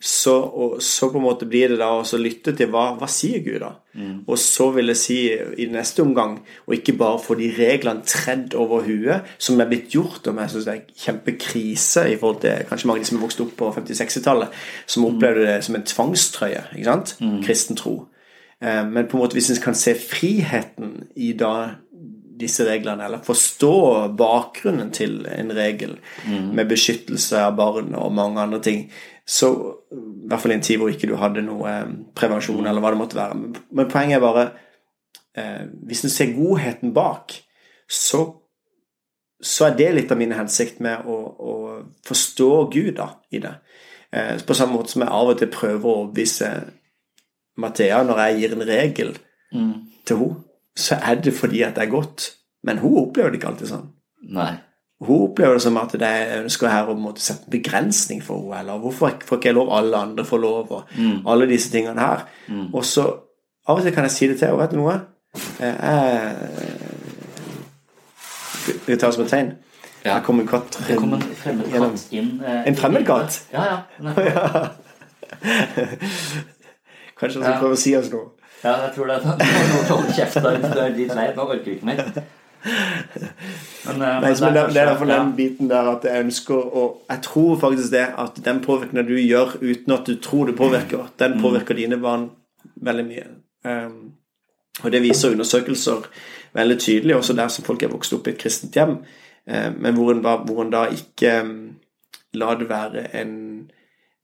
så, 0.00 0.32
og, 0.42 0.76
så 0.82 1.08
på 1.12 1.18
en 1.20 1.24
måte 1.26 1.44
blir 1.48 1.68
det 1.72 1.78
da 1.80 1.90
å 2.00 2.18
lytte 2.20 2.54
til 2.56 2.70
hva, 2.72 2.84
hva 2.96 3.08
sier 3.10 3.42
Gud 3.44 3.58
da? 3.60 3.72
Og 4.26 4.38
så 4.40 4.70
vil 4.72 4.88
jeg 4.92 4.96
si 4.96 5.18
i 5.60 5.66
neste 5.68 6.00
omgang, 6.04 6.38
og 6.66 6.74
ikke 6.76 6.94
bare 6.96 7.18
få 7.20 7.36
de 7.36 7.50
reglene 7.58 8.04
tredd 8.08 8.54
over 8.56 8.84
huet, 8.86 9.28
som 9.38 9.60
er 9.60 9.68
blitt 9.72 9.90
gjort, 9.92 10.26
og 10.30 10.40
jeg 10.40 10.54
syns 10.54 10.64
det 10.68 10.74
er 10.76 11.02
kjempekrise 11.04 12.06
i 12.12 12.16
forhold 12.16 12.40
til 12.46 12.64
kanskje 12.70 12.88
mange 12.88 13.02
av 13.02 13.04
de 13.04 13.10
som 13.10 13.18
er 13.20 13.26
vokst 13.26 13.42
opp 13.44 13.52
på 13.60 13.72
50-60-tallet, 13.76 14.48
som 14.86 15.04
opplevde 15.10 15.44
det 15.50 15.58
som 15.66 15.76
en 15.76 15.84
tvangstrøye, 15.92 16.64
ikke 16.76 16.88
sant? 16.88 17.16
Kristen 17.44 17.76
tro. 17.76 17.96
Eh, 18.62 18.84
Men 18.88 19.06
på 19.10 19.16
en 19.18 19.24
måte 19.26 19.34
hvis 19.36 19.50
en 19.50 19.62
kan 19.62 19.74
se 19.74 19.94
friheten 19.98 21.08
i 21.16 21.32
da 21.32 21.74
disse 22.42 22.66
reglene, 22.66 23.06
eller 23.06 23.22
forstå 23.24 23.70
bakgrunnen 24.18 24.90
til 24.94 25.20
en 25.30 25.52
regel 25.56 25.96
med 26.26 26.68
beskyttelse 26.70 27.40
av 27.46 27.56
barn 27.58 27.94
og 27.98 28.12
mange 28.14 28.42
andre 28.42 28.60
ting, 28.64 28.84
så 29.26 29.48
i 29.94 30.26
hvert 30.28 30.42
fall 30.42 30.52
i 30.52 30.58
en 30.58 30.64
tid 30.66 30.78
hvor 30.82 30.90
ikke 30.90 31.08
du 31.08 31.16
hadde 31.16 31.44
noe 31.46 31.70
eh, 31.70 31.88
prevensjon, 32.18 32.66
eller 32.66 32.82
hva 32.82 32.90
det 32.92 33.00
måtte 33.00 33.18
være. 33.18 33.38
Men- 33.38 33.88
poenget 33.90 34.18
er 34.18 34.24
bare 34.24 34.44
eh, 35.38 35.64
Hvis 35.86 36.02
du 36.02 36.08
ser 36.10 36.34
godheten 36.36 36.92
bak, 36.94 37.32
så 37.88 38.24
så 39.42 39.64
er 39.66 39.72
det 39.74 39.88
litt 39.94 40.12
av 40.14 40.18
min 40.20 40.30
hensikt 40.38 40.76
med 40.80 41.02
å, 41.10 41.16
å 41.42 41.52
forstå 42.06 42.50
Gud 42.70 42.92
da, 42.94 43.08
i 43.34 43.40
det. 43.42 43.50
Eh, 44.14 44.36
på 44.46 44.54
samme 44.54 44.76
måte 44.76 44.92
som 44.94 45.02
jeg 45.02 45.10
av 45.10 45.32
og 45.32 45.38
til 45.40 45.50
prøver 45.50 45.82
å 45.88 45.94
overbevise 46.04 46.50
Mathea 47.58 47.98
når 48.06 48.20
jeg 48.22 48.38
gir 48.38 48.54
en 48.54 48.66
regel 48.68 49.10
til 50.06 50.16
henne, 50.22 50.36
så 50.76 50.96
er 51.02 51.14
det 51.20 51.34
fordi 51.36 51.62
at 51.66 51.74
det 51.76 51.82
er 51.86 51.90
godt. 51.92 52.30
Men 52.64 52.78
hun 52.78 52.96
opplever 53.06 53.30
det 53.30 53.40
ikke 53.40 53.48
alltid 53.52 53.68
sånn. 53.72 53.88
Nei. 54.32 54.52
Hun 55.02 55.24
opplever 55.28 55.56
det 55.58 55.62
som 55.64 55.76
at 55.80 55.92
det 55.98 56.08
jeg 56.12 56.44
ønsker 56.44 56.68
her 56.70 56.86
å 56.92 56.94
måtte 56.94 57.20
sette 57.24 57.48
en 57.48 57.54
begrensning 57.56 58.20
for 58.22 58.38
henne, 58.44 58.60
eller 58.62 58.78
hvorfor 58.84 59.16
får 59.26 59.38
ikke 59.40 59.48
jeg 59.50 59.56
lov, 59.56 59.72
alle 59.74 59.98
andre 59.98 60.24
får 60.24 60.38
lov, 60.44 60.70
og 60.70 60.82
alle 61.26 61.48
disse 61.50 61.72
tingene 61.74 61.98
her. 62.00 62.22
Og 62.72 62.84
så 62.86 63.08
av 63.66 63.78
og 63.78 63.82
til 63.82 63.92
kan 63.94 64.06
jeg 64.06 64.14
si 64.14 64.28
det 64.30 64.38
til 64.38 64.48
henne, 64.52 64.62
vet 64.62 64.70
du 64.70 64.78
noe? 64.78 64.94
Jeg 65.58 65.74
Skal 68.62 68.74
vi 68.86 68.96
ta 69.00 69.06
det 69.10 69.14
som 69.16 69.24
et 69.24 69.30
tegn? 69.32 69.52
Ja. 70.04 70.14
Her 70.16 70.22
kom 70.26 70.40
en 70.42 70.46
katt. 70.50 70.78
Kom 70.98 71.12
en 71.14 71.22
fremmed 71.38 71.68
katt 71.72 72.06
inn. 72.14 72.30
eh, 72.44 72.62
En 72.66 72.74
fremmed 72.78 73.04
katt? 73.06 73.40
Ja, 73.52 73.82
ja. 74.02 74.68
Kanskje 77.18 77.38
han 77.38 77.44
skal 77.46 77.58
prøve 77.60 77.76
å 77.76 77.80
si 77.80 77.92
oss 77.98 78.08
noe. 78.12 78.30
Ja, 78.62 78.76
jeg 78.84 78.92
tror 78.94 79.10
det. 79.10 79.18
Nå 79.24 79.34
må 79.72 79.82
holde 79.88 80.14
kjeft. 80.14 80.38
Du 80.38 80.48
er 80.48 80.94
litt 80.94 81.14
lei. 81.16 81.26
Nå 81.36 81.46
orker 81.48 81.74
ikke 81.74 81.88
mer. 81.88 82.04
Men, 82.62 84.02
eh, 84.02 84.20
Nei, 84.22 84.30
men 84.40 84.54
det, 84.54 84.62
det 84.70 84.82
er 84.82 84.90
derfor 84.92 85.08
den 85.10 85.32
biten 85.36 85.70
der 85.70 85.88
at 85.96 86.04
jeg 86.06 86.22
ønsker 86.22 86.54
å 86.54 86.84
Jeg 87.08 87.22
tror 87.24 87.56
faktisk 87.58 87.90
det 87.90 88.04
at 88.22 88.38
den 88.44 88.60
påvirkningen 88.62 89.08
du 89.08 89.16
gjør 89.18 89.56
uten 89.58 89.96
at 89.96 90.06
du 90.06 90.14
tror 90.22 90.46
du 90.46 90.54
påvirker, 90.56 91.08
den 91.18 91.40
påvirker 91.42 91.74
dine 91.74 91.98
barn 91.98 92.28
veldig 92.76 93.06
mye. 93.08 93.26
Um, 93.66 94.14
og 94.82 94.92
det 94.94 95.02
viser 95.02 95.34
undersøkelser 95.34 96.06
veldig 96.54 96.78
tydelig, 96.78 97.16
også 97.16 97.34
der 97.36 97.50
som 97.50 97.66
folk 97.66 97.82
er 97.82 97.90
vokst 97.92 98.14
opp 98.14 98.26
i 98.26 98.32
et 98.32 98.40
kristent 98.40 98.78
hjem, 98.78 98.96
um, 99.02 99.76
men 99.82 99.98
hvor 99.98 100.14
en, 100.14 100.22
da, 100.22 100.36
hvor 100.46 100.62
en 100.62 100.72
da 100.72 100.86
ikke 100.94 101.34
um, 101.42 101.54
la 102.38 102.54
det 102.58 102.70
være 102.70 103.08
en 103.20 103.36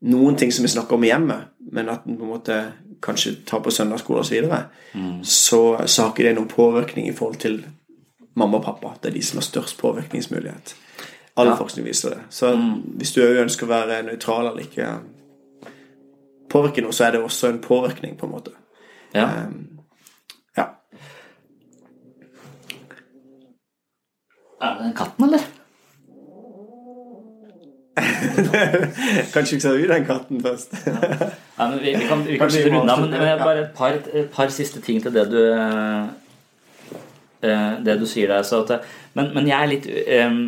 noen 0.09 0.39
ting 0.39 0.53
som 0.55 0.63
vi 0.63 0.71
snakker 0.71 0.95
om 0.95 1.05
i 1.05 1.11
hjemmet, 1.11 1.51
men 1.75 1.91
at 1.91 2.07
en 2.07 2.19
på 2.19 2.27
en 2.27 2.35
måte 2.37 2.59
kanskje 3.03 3.37
tar 3.47 3.61
på 3.61 3.71
søndagsskole 3.71 4.21
osv., 4.21 4.29
så, 4.29 4.35
videre, 4.35 4.63
så 5.23 5.87
så 5.87 6.03
har 6.03 6.11
ikke 6.13 6.25
det 6.29 6.35
noen 6.37 6.49
påvirkning 6.49 7.09
i 7.09 7.13
forhold 7.17 7.37
til 7.43 7.65
mamma 8.35 8.59
og 8.59 8.65
pappa. 8.65 8.95
Det 9.03 9.09
er 9.11 9.15
de 9.15 9.23
som 9.23 9.39
har 9.39 9.43
størst 9.43 9.79
påvirkningsmulighet. 9.79 10.77
All 11.37 11.47
Ja. 11.47 11.55
forskning 11.55 11.87
viser 11.87 12.11
det. 12.11 12.19
Så 12.31 12.57
hvis 12.99 13.13
du 13.13 13.21
ønsker 13.23 13.67
å 13.67 13.69
være 13.69 14.03
nøytral 14.03 14.47
eller 14.47 14.61
ikke 14.61 14.89
påvirke 16.51 16.83
noe, 16.83 16.93
så 16.93 17.05
er 17.05 17.11
det 17.11 17.21
også 17.23 17.49
en 17.49 17.61
påvirkning, 17.61 18.17
på 18.19 18.27
en 18.27 18.33
måte. 18.33 18.51
Ja. 19.15 19.25
Um, 19.47 19.69
ja. 20.57 20.65
Er 24.63 24.75
det 24.75 24.85
den 24.85 24.95
katten, 24.97 25.25
eller? 25.25 25.41
Kanskje 29.35 29.55
vi 29.57 29.61
så 29.61 29.73
ut 29.75 29.89
den 29.89 30.05
katten 30.07 30.43
først. 30.43 30.75
Nei, 31.59 31.67
men 31.73 31.79
vi, 31.83 31.93
vi 31.99 32.07
kan, 32.09 32.25
vi 32.27 32.39
kan 32.39 32.51
slutte 32.55 32.71
unna, 32.79 32.97
men, 33.01 33.11
men 33.11 33.41
bare 33.43 33.65
et 33.67 33.73
par, 33.77 33.97
et 34.15 34.31
par 34.35 34.51
siste 34.55 34.81
ting 34.85 35.01
til 35.03 35.15
det 35.15 35.25
du 35.33 35.39
eh, 35.43 36.09
eh, 37.43 37.71
Det 37.87 37.99
du 38.01 38.07
sier 38.07 38.31
der. 38.31 38.43
Så 38.47 38.63
at, 38.65 38.85
men, 39.19 39.33
men 39.35 39.49
jeg 39.51 39.59
er 39.59 39.71
litt 39.73 39.89
um, 40.27 40.41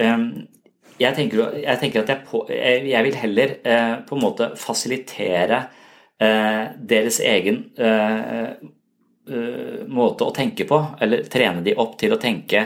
um, 0.00 0.26
jeg, 0.96 1.12
tenker, 1.18 1.42
jeg 1.60 1.80
tenker 1.82 2.02
at 2.04 2.08
jeg, 2.14 2.22
på, 2.30 2.46
jeg, 2.48 2.86
jeg 2.88 3.04
vil 3.04 3.18
heller 3.20 3.56
eh, 3.68 3.96
på 4.08 4.16
en 4.16 4.22
måte 4.24 4.50
fasilitere 4.56 5.58
eh, 6.22 6.62
deres 6.94 7.20
egen 7.20 7.58
eh, 7.76 8.54
eh, 9.28 9.82
måte 9.92 10.24
å 10.24 10.32
tenke 10.32 10.64
på, 10.68 10.78
eller 11.04 11.26
trene 11.28 11.60
de 11.66 11.76
opp 11.76 11.98
til 12.00 12.16
å 12.16 12.20
tenke 12.22 12.64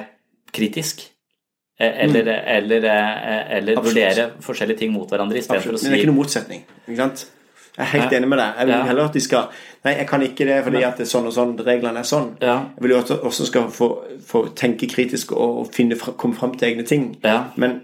kritisk. 0.55 1.03
Eh, 1.81 2.05
Eller, 2.05 2.27
eller, 2.45 2.85
eh, 2.85 3.57
eller 3.57 3.79
Mm. 3.81 3.85
Vurdere 3.87 4.25
forskjellige 4.45 4.79
ting 4.85 4.91
mot 4.93 5.09
hverandre 5.09 5.39
istedenfor 5.41 5.73
å 5.73 5.79
Absolutt. 5.79 5.83
Men 5.83 5.93
det 5.95 5.99
er 5.99 6.03
ikke 6.05 6.11
noen 6.13 6.23
motsetning. 6.23 6.65
Ikke 6.87 6.99
sant? 7.01 7.23
Jeg 7.81 7.87
er 7.87 8.01
helt 8.01 8.13
enig 8.13 8.29
med 8.29 8.39
deg. 8.39 8.55
Jeg 8.59 8.67
vil 8.67 8.75
Ja. 8.75 8.83
heller 8.85 9.05
at 9.09 9.15
de 9.15 9.21
skal 9.25 9.47
Nei, 9.85 9.93
jeg 9.97 10.07
kan 10.09 10.23
ikke 10.23 10.45
det 10.45 10.65
fordi 10.65 10.83
at 10.85 10.99
det 10.99 11.07
er 11.07 11.11
sånn 11.19 11.27
og 11.27 11.33
sånn. 11.33 11.55
Reglene 11.67 11.99
er 11.99 12.03
sånn. 12.09 12.35
Ja. 12.43 12.57
Jeg 12.77 12.83
vil 12.83 12.91
jo 12.91 12.99
at 12.99 13.09
de 13.09 13.17
også 13.19 13.47
skal 13.47 13.71
få, 13.73 13.89
få 14.27 14.43
tenke 14.55 14.87
kritisk 14.89 15.33
og 15.33 15.71
finne, 15.73 15.97
komme 15.97 16.35
fram 16.37 16.53
til 16.55 16.69
egne 16.69 16.85
ting. 16.87 17.17
Ja. 17.25 17.45
Men, 17.57 17.81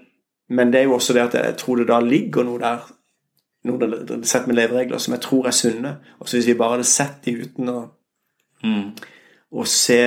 men 0.51 0.70
det 0.73 0.81
er 0.81 0.85
jo 0.85 0.94
også 0.98 1.14
det 1.16 1.23
at 1.23 1.35
jeg 1.40 1.56
tror 1.56 1.77
det 1.81 1.89
da 1.89 2.01
ligger 2.01 2.44
noe 2.44 2.59
der 2.59 2.85
noe 3.64 3.78
der, 3.81 4.23
sett 4.23 4.47
med 4.47 4.56
leveregler 4.56 4.98
som 4.98 5.14
jeg 5.14 5.20
tror 5.23 5.47
er 5.47 5.51
sunne. 5.56 5.97
Og 6.20 6.28
så 6.28 6.36
hvis 6.36 6.47
vi 6.47 6.55
bare 6.55 6.77
hadde 6.77 6.85
sett 6.85 7.24
de 7.24 7.32
uten 7.43 7.68
å, 7.68 7.89
Mm. 8.64 8.93
å 9.52 9.64
se 9.66 9.98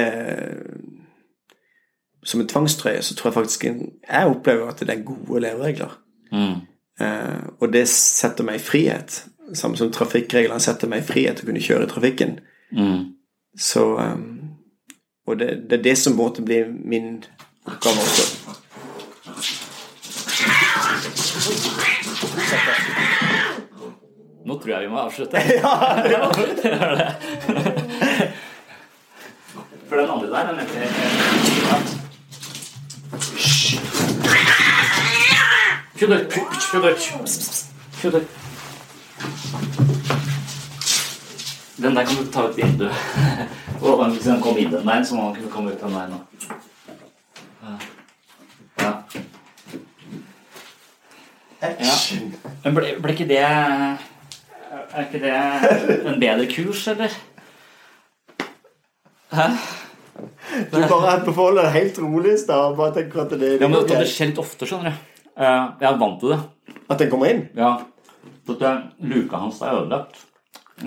som 2.24 2.42
en 2.42 2.48
tvangstrøye, 2.48 3.02
så 3.02 3.16
tror 3.16 3.30
jeg 3.32 3.34
faktisk 3.34 3.64
Jeg 3.64 4.28
opplever 4.28 4.68
at 4.70 4.80
det 4.80 4.90
er 4.90 5.04
gode 5.04 5.42
leveregler. 5.42 5.94
Mm. 6.32 6.56
Eh, 7.00 7.44
og 7.62 7.72
det 7.74 7.88
setter 7.88 8.44
meg 8.44 8.56
i 8.60 8.64
frihet. 8.64 9.24
Samme 9.54 9.78
som 9.78 9.92
trafikkreglene 9.92 10.60
setter 10.62 10.88
meg 10.92 11.00
i 11.04 11.08
frihet 11.08 11.36
til 11.40 11.46
å 11.46 11.48
kunne 11.50 11.62
kjøre 11.64 11.84
i 11.88 11.90
trafikken. 11.90 12.40
Mm. 12.76 13.06
Så 13.58 13.98
eh, 13.98 14.16
Og 15.28 15.40
det, 15.40 15.70
det 15.70 15.80
er 15.80 15.84
det 15.84 15.98
som 15.98 16.16
måtte 16.18 16.42
bli 16.46 16.64
min 16.70 17.24
oppgave 17.66 18.00
også. 18.02 18.24
Nå 24.46 24.58
tror 24.58 24.70
jeg 24.74 24.82
vi 24.82 24.88
må 24.94 25.00
avslutte. 25.06 25.38
Ja 26.14 26.22
For 29.90 29.96
den 29.98 30.10
andre 30.10 30.30
der, 30.30 30.48
den 30.52 30.60
heter 30.60 30.82
Hysj! 33.34 33.80
kjødder. 38.02 38.20
Den 41.80 41.96
der 41.96 42.04
kan 42.06 42.16
du 42.20 42.32
ta 42.32 42.48
ut 42.50 42.58
vinduet. 42.58 42.92
Og 43.82 44.02
den 44.26 44.42
kom 44.44 44.58
inn 44.60 44.72
den 44.74 44.84
veien, 44.88 45.06
så 45.08 45.16
må 45.16 45.30
man 45.30 45.36
kunne 45.38 45.52
komme 45.54 45.72
ut 45.72 45.80
den 45.82 45.96
veien 45.96 46.18
òg. 46.18 46.26
Ja. 48.80 48.94
Men 52.64 52.76
ble, 52.76 52.94
ble 53.04 53.14
ikke 53.16 53.28
det 53.28 53.40
Er 53.44 55.02
ikke 55.04 55.20
det 55.24 55.34
en 56.08 56.20
bedre 56.22 56.48
kurs, 56.52 56.86
eller? 56.92 57.14
Hæ? 59.36 59.48
Du 60.72 60.78
bare 60.90 61.20
beholder 61.26 61.68
det 61.68 61.72
helt 61.76 62.00
rolig 62.02 62.34
i 62.34 62.40
stad. 62.42 62.76
Bare 62.80 62.94
tenker 62.96 63.22
at 63.24 63.36
det, 63.40 63.52
Ja, 63.62 63.68
men 63.70 63.86
det 63.88 64.08
skjer 64.10 64.32
litt 64.32 64.42
ofte, 64.42 64.68
skjønner 64.68 64.92
du. 64.96 65.20
Eh, 65.40 65.68
Jeg 65.80 65.88
er 65.92 66.00
vant 66.02 66.20
til 66.20 66.34
det. 66.34 66.40
At 66.90 67.00
den 67.00 67.12
kommer 67.12 67.30
inn? 67.32 67.44
Ja. 67.56 67.76
Så 68.50 68.56
at 68.66 68.90
luka 69.06 69.38
hans 69.46 69.62
er 69.62 69.78
ødelagt. 69.84 70.26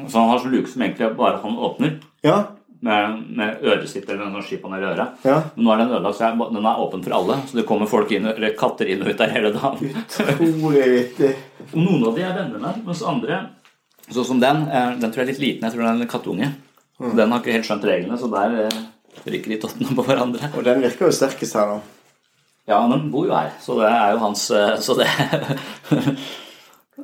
Så 0.09 0.19
han 0.19 0.29
har 0.33 0.43
sånn 0.43 0.53
luke 0.57 0.71
som 0.73 0.83
egentlig 0.83 1.13
bare 1.17 1.39
han 1.43 1.57
åpner 1.63 1.95
Ja. 2.27 2.37
med, 2.83 3.19
med 3.39 3.61
øresitt 3.63 4.09
eller 4.11 4.27
noe 4.33 4.43
skip 4.43 4.65
han 4.67 4.75
i 4.75 4.83
øret. 4.83 5.21
Ja. 5.29 5.37
Men 5.55 5.65
nå 5.67 5.73
er 5.75 5.83
den 5.85 5.93
ødelagt, 5.95 6.17
så 6.19 6.25
jeg, 6.27 6.39
den 6.57 6.67
er 6.67 6.81
åpen 6.83 7.05
for 7.05 7.15
alle. 7.19 7.37
Så 7.47 7.59
det 7.61 7.67
kommer 7.69 7.87
folk 7.91 8.11
inn, 8.17 8.27
eller 8.27 8.57
katter 8.59 8.89
inn 8.91 9.05
og 9.05 9.13
ut 9.13 9.21
der 9.21 9.31
hele 9.31 9.53
dagen. 9.55 9.93
Og 10.59 11.77
noen 11.79 12.07
av 12.09 12.17
de 12.17 12.25
er 12.27 12.35
venner 12.41 12.59
med, 12.59 12.83
mens 12.89 13.05
andre 13.07 13.43
Sånn 14.13 14.27
som 14.27 14.41
den, 14.43 14.65
eh, 14.69 14.97
den 14.99 15.13
tror 15.13 15.23
jeg 15.23 15.29
er 15.29 15.31
litt 15.31 15.41
liten. 15.41 15.63
Jeg 15.65 15.73
tror 15.77 15.85
den 15.87 16.01
er 16.01 16.03
en 16.03 16.11
kattunge. 16.11 16.49
Mm. 17.01 17.13
Den 17.17 17.31
har 17.33 17.39
ikke 17.41 17.53
helt 17.55 17.69
skjønt 17.69 17.85
reglene, 17.87 18.19
så 18.19 18.29
der 18.33 18.57
eh, 18.65 18.81
rykker 19.31 19.55
de 19.55 19.59
tottene 19.63 19.95
på 19.97 20.05
hverandre. 20.05 20.51
Og 20.59 20.65
den 20.67 20.83
virker 20.83 21.07
jo 21.07 21.15
sterkest 21.15 21.55
her, 21.57 21.71
da. 21.71 21.79
Ja, 22.69 22.81
den 22.91 23.07
bor 23.15 23.25
jo 23.31 23.33
her, 23.35 23.55
så 23.63 23.79
det 23.79 23.89
er 23.89 24.13
jo 24.17 24.19
hans 24.23 24.43
eh, 24.55 24.75
Så 24.83 24.95
det 24.99 25.07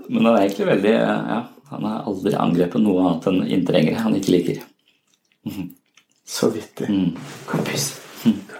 Men 0.08 0.24
han 0.24 0.34
er 0.34 0.42
egentlig 0.46 0.68
veldig 0.72 0.94
Ja, 0.96 1.40
han 1.68 1.84
har 1.84 2.06
aldri 2.08 2.34
angrepet 2.34 2.84
noe 2.84 3.04
annet 3.04 3.28
enn 3.30 3.40
inntrengere 3.58 4.04
han 4.04 4.16
ikke 4.16 4.34
liker. 4.36 4.62
Så 6.28 6.50
vittig. 6.52 6.88
Mm. 6.88 7.16
Kompis. 7.48 7.92
puss. 7.92 8.58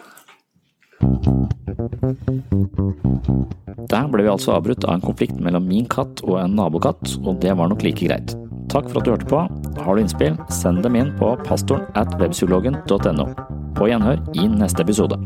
Der 3.89 4.09
ble 4.12 4.25
vi 4.25 4.31
altså 4.33 4.53
avbrutt 4.57 4.85
av 4.85 4.97
en 4.97 5.05
konflikt 5.05 5.39
mellom 5.41 5.65
min 5.69 5.87
katt 5.89 6.23
og 6.27 6.37
en 6.43 6.57
nabokatt, 6.59 7.16
og 7.25 7.41
det 7.43 7.55
var 7.57 7.70
nok 7.70 7.85
like 7.87 8.05
greit. 8.05 8.35
Takk 8.69 8.91
for 8.91 9.01
at 9.01 9.07
du 9.07 9.12
hørte 9.15 9.31
på. 9.31 9.45
Har 9.81 9.97
du 9.97 10.03
innspill, 10.03 10.37
send 10.53 10.83
dem 10.85 10.99
inn 11.01 11.15
på 11.20 11.33
pastoren 11.47 11.89
at 11.97 12.12
webpsykologen.no. 12.20 13.29
På 13.79 13.89
gjenhør 13.89 14.20
i 14.37 14.49
neste 14.53 14.85
episode. 14.85 15.20